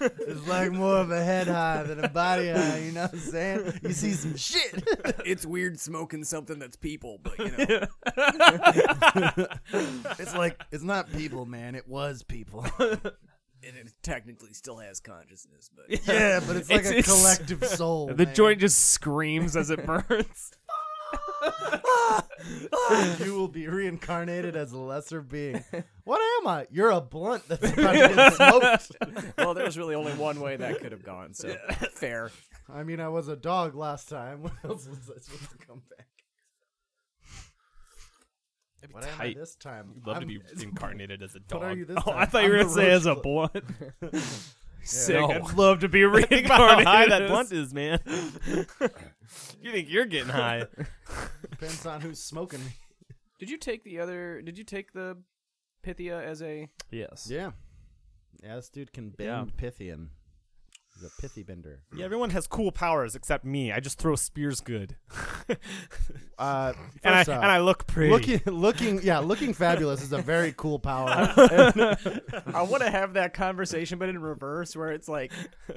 it's 0.00 0.46
like 0.46 0.72
more 0.72 0.96
of 0.96 1.10
a 1.10 1.24
head 1.24 1.46
high 1.46 1.84
than 1.84 2.04
a 2.04 2.08
body 2.08 2.50
high, 2.50 2.80
you 2.80 2.92
know 2.92 3.02
what 3.02 3.14
I'm 3.14 3.18
saying? 3.18 3.80
You 3.82 3.92
see 3.94 4.12
some 4.12 4.36
shit. 4.36 4.86
it's 5.24 5.46
weird 5.46 5.80
smoking 5.80 6.22
something 6.24 6.58
that's 6.58 6.76
people, 6.76 7.18
but 7.22 7.38
you 7.38 7.50
know. 7.56 7.86
it's 10.18 10.34
like, 10.34 10.60
it's 10.70 10.84
not 10.84 11.10
people, 11.12 11.46
man. 11.46 11.76
It 11.76 11.88
was 11.88 12.22
people. 12.22 12.66
And 13.68 13.76
it 13.76 13.92
technically 14.02 14.52
still 14.52 14.78
has 14.78 15.00
consciousness, 15.00 15.70
but 15.74 15.84
yeah, 16.06 16.40
but 16.46 16.56
it's 16.56 16.70
like 16.70 16.80
It's- 16.80 16.92
a 16.92 16.98
it's- 16.98 17.06
collective 17.06 17.64
soul. 17.76 18.06
the 18.08 18.24
man. 18.26 18.34
joint 18.34 18.60
just 18.60 18.78
screams 18.90 19.56
as 19.56 19.70
it 19.70 19.84
burns. 19.86 20.52
you 23.24 23.34
will 23.34 23.48
be 23.48 23.66
reincarnated 23.68 24.56
as 24.56 24.72
a 24.72 24.78
lesser 24.78 25.20
being. 25.22 25.62
What 26.04 26.20
am 26.40 26.46
I? 26.48 26.66
You're 26.70 26.90
a 26.90 27.00
blunt 27.00 27.44
that's 27.48 27.72
about 27.72 27.92
to 27.92 28.14
get 28.14 28.34
smoked. 28.34 28.92
well, 29.38 29.54
there 29.54 29.64
was 29.64 29.78
really 29.78 29.94
only 29.94 30.12
one 30.12 30.40
way 30.40 30.56
that 30.56 30.80
could 30.80 30.92
have 30.92 31.04
gone. 31.04 31.34
So 31.34 31.54
fair. 31.92 32.30
I 32.72 32.82
mean, 32.82 33.00
I 33.00 33.08
was 33.08 33.28
a 33.28 33.36
dog 33.36 33.74
last 33.74 34.08
time. 34.08 34.42
What 34.42 34.52
else 34.64 34.86
was 34.86 35.10
I 35.10 35.20
supposed 35.20 35.50
to 35.50 35.66
come 35.66 35.82
back? 35.96 36.06
That'd 38.80 38.90
be 38.90 38.94
What 38.94 39.04
am 39.04 39.10
I 39.14 39.24
tight. 39.24 39.36
this 39.36 39.54
time? 39.56 39.92
I'd 39.96 40.06
love 40.06 40.16
to 40.20 40.20
I'm- 40.20 40.28
be 40.28 40.40
incarnated 40.62 41.22
as 41.22 41.34
a 41.34 41.40
dog. 41.40 41.60
What 41.60 41.70
are 41.72 41.76
you 41.76 41.84
this 41.84 41.96
Oh, 42.06 42.10
time? 42.12 42.18
I 42.18 42.26
thought 42.26 42.44
you 42.44 42.46
I'm 42.46 42.52
were 42.52 42.58
the 42.58 42.64
gonna 42.64 42.74
say 42.74 42.90
as 42.90 43.06
a 43.06 43.14
roach 43.14 43.22
blunt. 43.22 43.64
sick. 44.82 45.14
No. 45.16 45.30
I'd 45.30 45.54
love 45.54 45.80
to 45.80 45.88
be 45.88 46.02
Think 46.26 46.46
about 46.46 46.84
how 46.84 46.90
high 46.90 47.08
that 47.08 47.28
blunt 47.28 47.52
is, 47.52 47.74
man. 47.74 47.98
you 49.60 49.72
think 49.72 49.90
you're 49.90 50.06
getting 50.06 50.28
high? 50.30 50.64
Depends 51.50 51.84
on 51.86 52.00
who's 52.00 52.20
smoking. 52.22 52.60
Did 53.38 53.50
you 53.50 53.58
take 53.58 53.84
the 53.84 54.00
other? 54.00 54.40
Did 54.42 54.56
you 54.58 54.64
take 54.64 54.92
the 54.92 55.18
Pythia 55.82 56.20
as 56.22 56.42
a? 56.42 56.68
Yes. 56.90 57.28
Yeah. 57.30 57.50
Yeah, 58.42 58.56
this 58.56 58.68
dude 58.68 58.92
can 58.92 59.10
bend 59.10 59.52
Yeah. 59.60 59.70
Pythian. 59.70 60.08
He's 60.98 61.06
a 61.08 61.20
pithy 61.20 61.44
bender. 61.44 61.80
Yeah, 61.94 62.04
everyone 62.04 62.30
has 62.30 62.48
cool 62.48 62.72
powers 62.72 63.14
except 63.14 63.44
me. 63.44 63.70
I 63.70 63.78
just 63.78 63.98
throw 63.98 64.16
spears 64.16 64.60
good, 64.60 64.96
Uh, 66.38 66.72
and 67.02 67.14
I 67.16 67.18
first 67.18 67.30
off, 67.30 67.42
and 67.42 67.50
I 67.50 67.58
look 67.58 67.86
pretty. 67.88 68.10
looking, 68.12 68.40
looking, 68.46 69.02
yeah, 69.02 69.18
looking 69.18 69.52
fabulous 69.52 70.02
is 70.02 70.12
a 70.12 70.18
very 70.22 70.54
cool 70.56 70.78
power. 70.78 71.08
I 72.54 72.62
want 72.62 72.84
to 72.84 72.90
have 72.90 73.14
that 73.14 73.34
conversation, 73.34 73.98
but 73.98 74.08
in 74.08 74.20
reverse, 74.22 74.76
where 74.76 74.92
it's 74.92 75.08
like, 75.08 75.32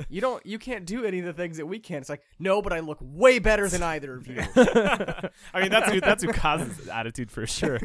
you 0.08 0.22
don't, 0.22 0.46
you 0.46 0.60
can't 0.60 0.86
do 0.86 1.04
any 1.04 1.18
of 1.18 1.26
the 1.26 1.34
things 1.34 1.58
that 1.58 1.66
we 1.66 1.80
can. 1.80 1.98
It's 1.98 2.10
like, 2.10 2.22
no, 2.38 2.62
but 2.62 2.74
I 2.74 2.80
look 2.80 3.00
way 3.02 3.40
better 3.40 3.68
than 3.70 3.82
either 3.82 4.14
of 4.16 4.28
you. 4.28 4.40
I 4.56 5.62
mean, 5.62 5.72
that's 5.72 5.92
who, 5.92 6.00
that's 6.00 6.24
who 6.24 6.32
causes 6.32 6.88
attitude 6.88 7.32
for 7.32 7.48
sure. 7.48 7.80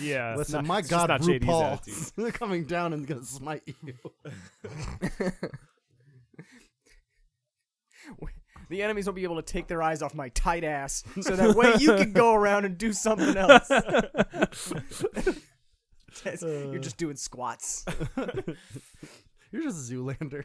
Yeah. 0.00 0.36
Listen, 0.36 0.58
not- 0.58 0.66
my 0.66 0.82
God, 0.82 1.08
not 1.08 1.22
JD's 1.22 2.12
RuPaul 2.16 2.32
coming 2.32 2.64
down 2.64 2.92
and 2.92 3.06
gonna 3.08 3.24
smite 3.24 3.62
you. 3.66 3.94
The 8.68 8.82
enemies 8.84 9.06
won't 9.06 9.16
be 9.16 9.24
able 9.24 9.34
to 9.34 9.42
take 9.42 9.66
their 9.66 9.82
eyes 9.82 10.00
off 10.00 10.14
my 10.14 10.28
tight 10.28 10.62
ass, 10.62 11.02
so 11.22 11.34
that 11.34 11.56
way 11.56 11.74
you 11.80 11.96
can 11.96 12.12
go 12.12 12.34
around 12.34 12.64
and 12.64 12.78
do 12.78 12.92
something 12.92 13.36
else. 13.36 13.66
Says, 16.12 16.42
You're 16.42 16.78
just 16.78 16.96
doing 16.96 17.16
squats. 17.16 17.84
You're 19.50 19.62
just 19.62 19.90
Zoolander. 19.90 20.44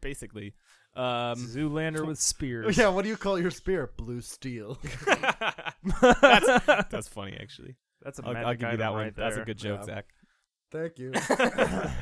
Basically, 0.00 0.54
um, 0.96 1.36
Zoolander 1.36 2.06
with 2.06 2.18
spears. 2.18 2.78
yeah, 2.78 2.88
what 2.88 3.02
do 3.02 3.10
you 3.10 3.16
call 3.18 3.38
your 3.38 3.50
spear? 3.50 3.90
Blue 3.98 4.22
steel. 4.22 4.78
that's, 6.00 6.66
that's 6.90 7.08
funny 7.08 7.36
actually. 7.38 7.76
That's 8.02 8.18
a 8.18 8.26
I'll, 8.26 8.32
magic 8.32 8.46
I'll 8.46 8.54
give 8.54 8.70
you 8.72 8.76
that 8.78 8.92
one. 8.92 9.00
right 9.02 9.16
That's 9.16 9.36
a 9.36 9.44
good 9.44 9.58
joke, 9.58 9.80
Yeah. 9.80 9.94
Zach. 9.96 10.06
Thank 10.74 10.98
you. 10.98 11.12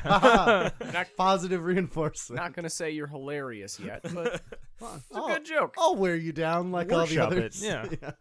Haha. 0.03 0.69
Positive 1.15 1.63
reinforcement. 1.63 2.41
Not 2.41 2.53
gonna 2.53 2.71
say 2.71 2.89
you're 2.89 3.05
hilarious 3.05 3.79
yet, 3.79 4.01
but 4.15 4.41
it's 4.81 5.11
a 5.11 5.15
I'll, 5.15 5.27
good 5.27 5.45
joke. 5.45 5.75
I'll 5.77 5.95
wear 5.95 6.15
you 6.15 6.31
down 6.33 6.71
like 6.71 6.91
all 6.91 7.05
the 7.05 7.17
Workshop 7.17 7.31
others. 7.33 7.61
it, 7.61 7.99
yeah. 8.01 8.11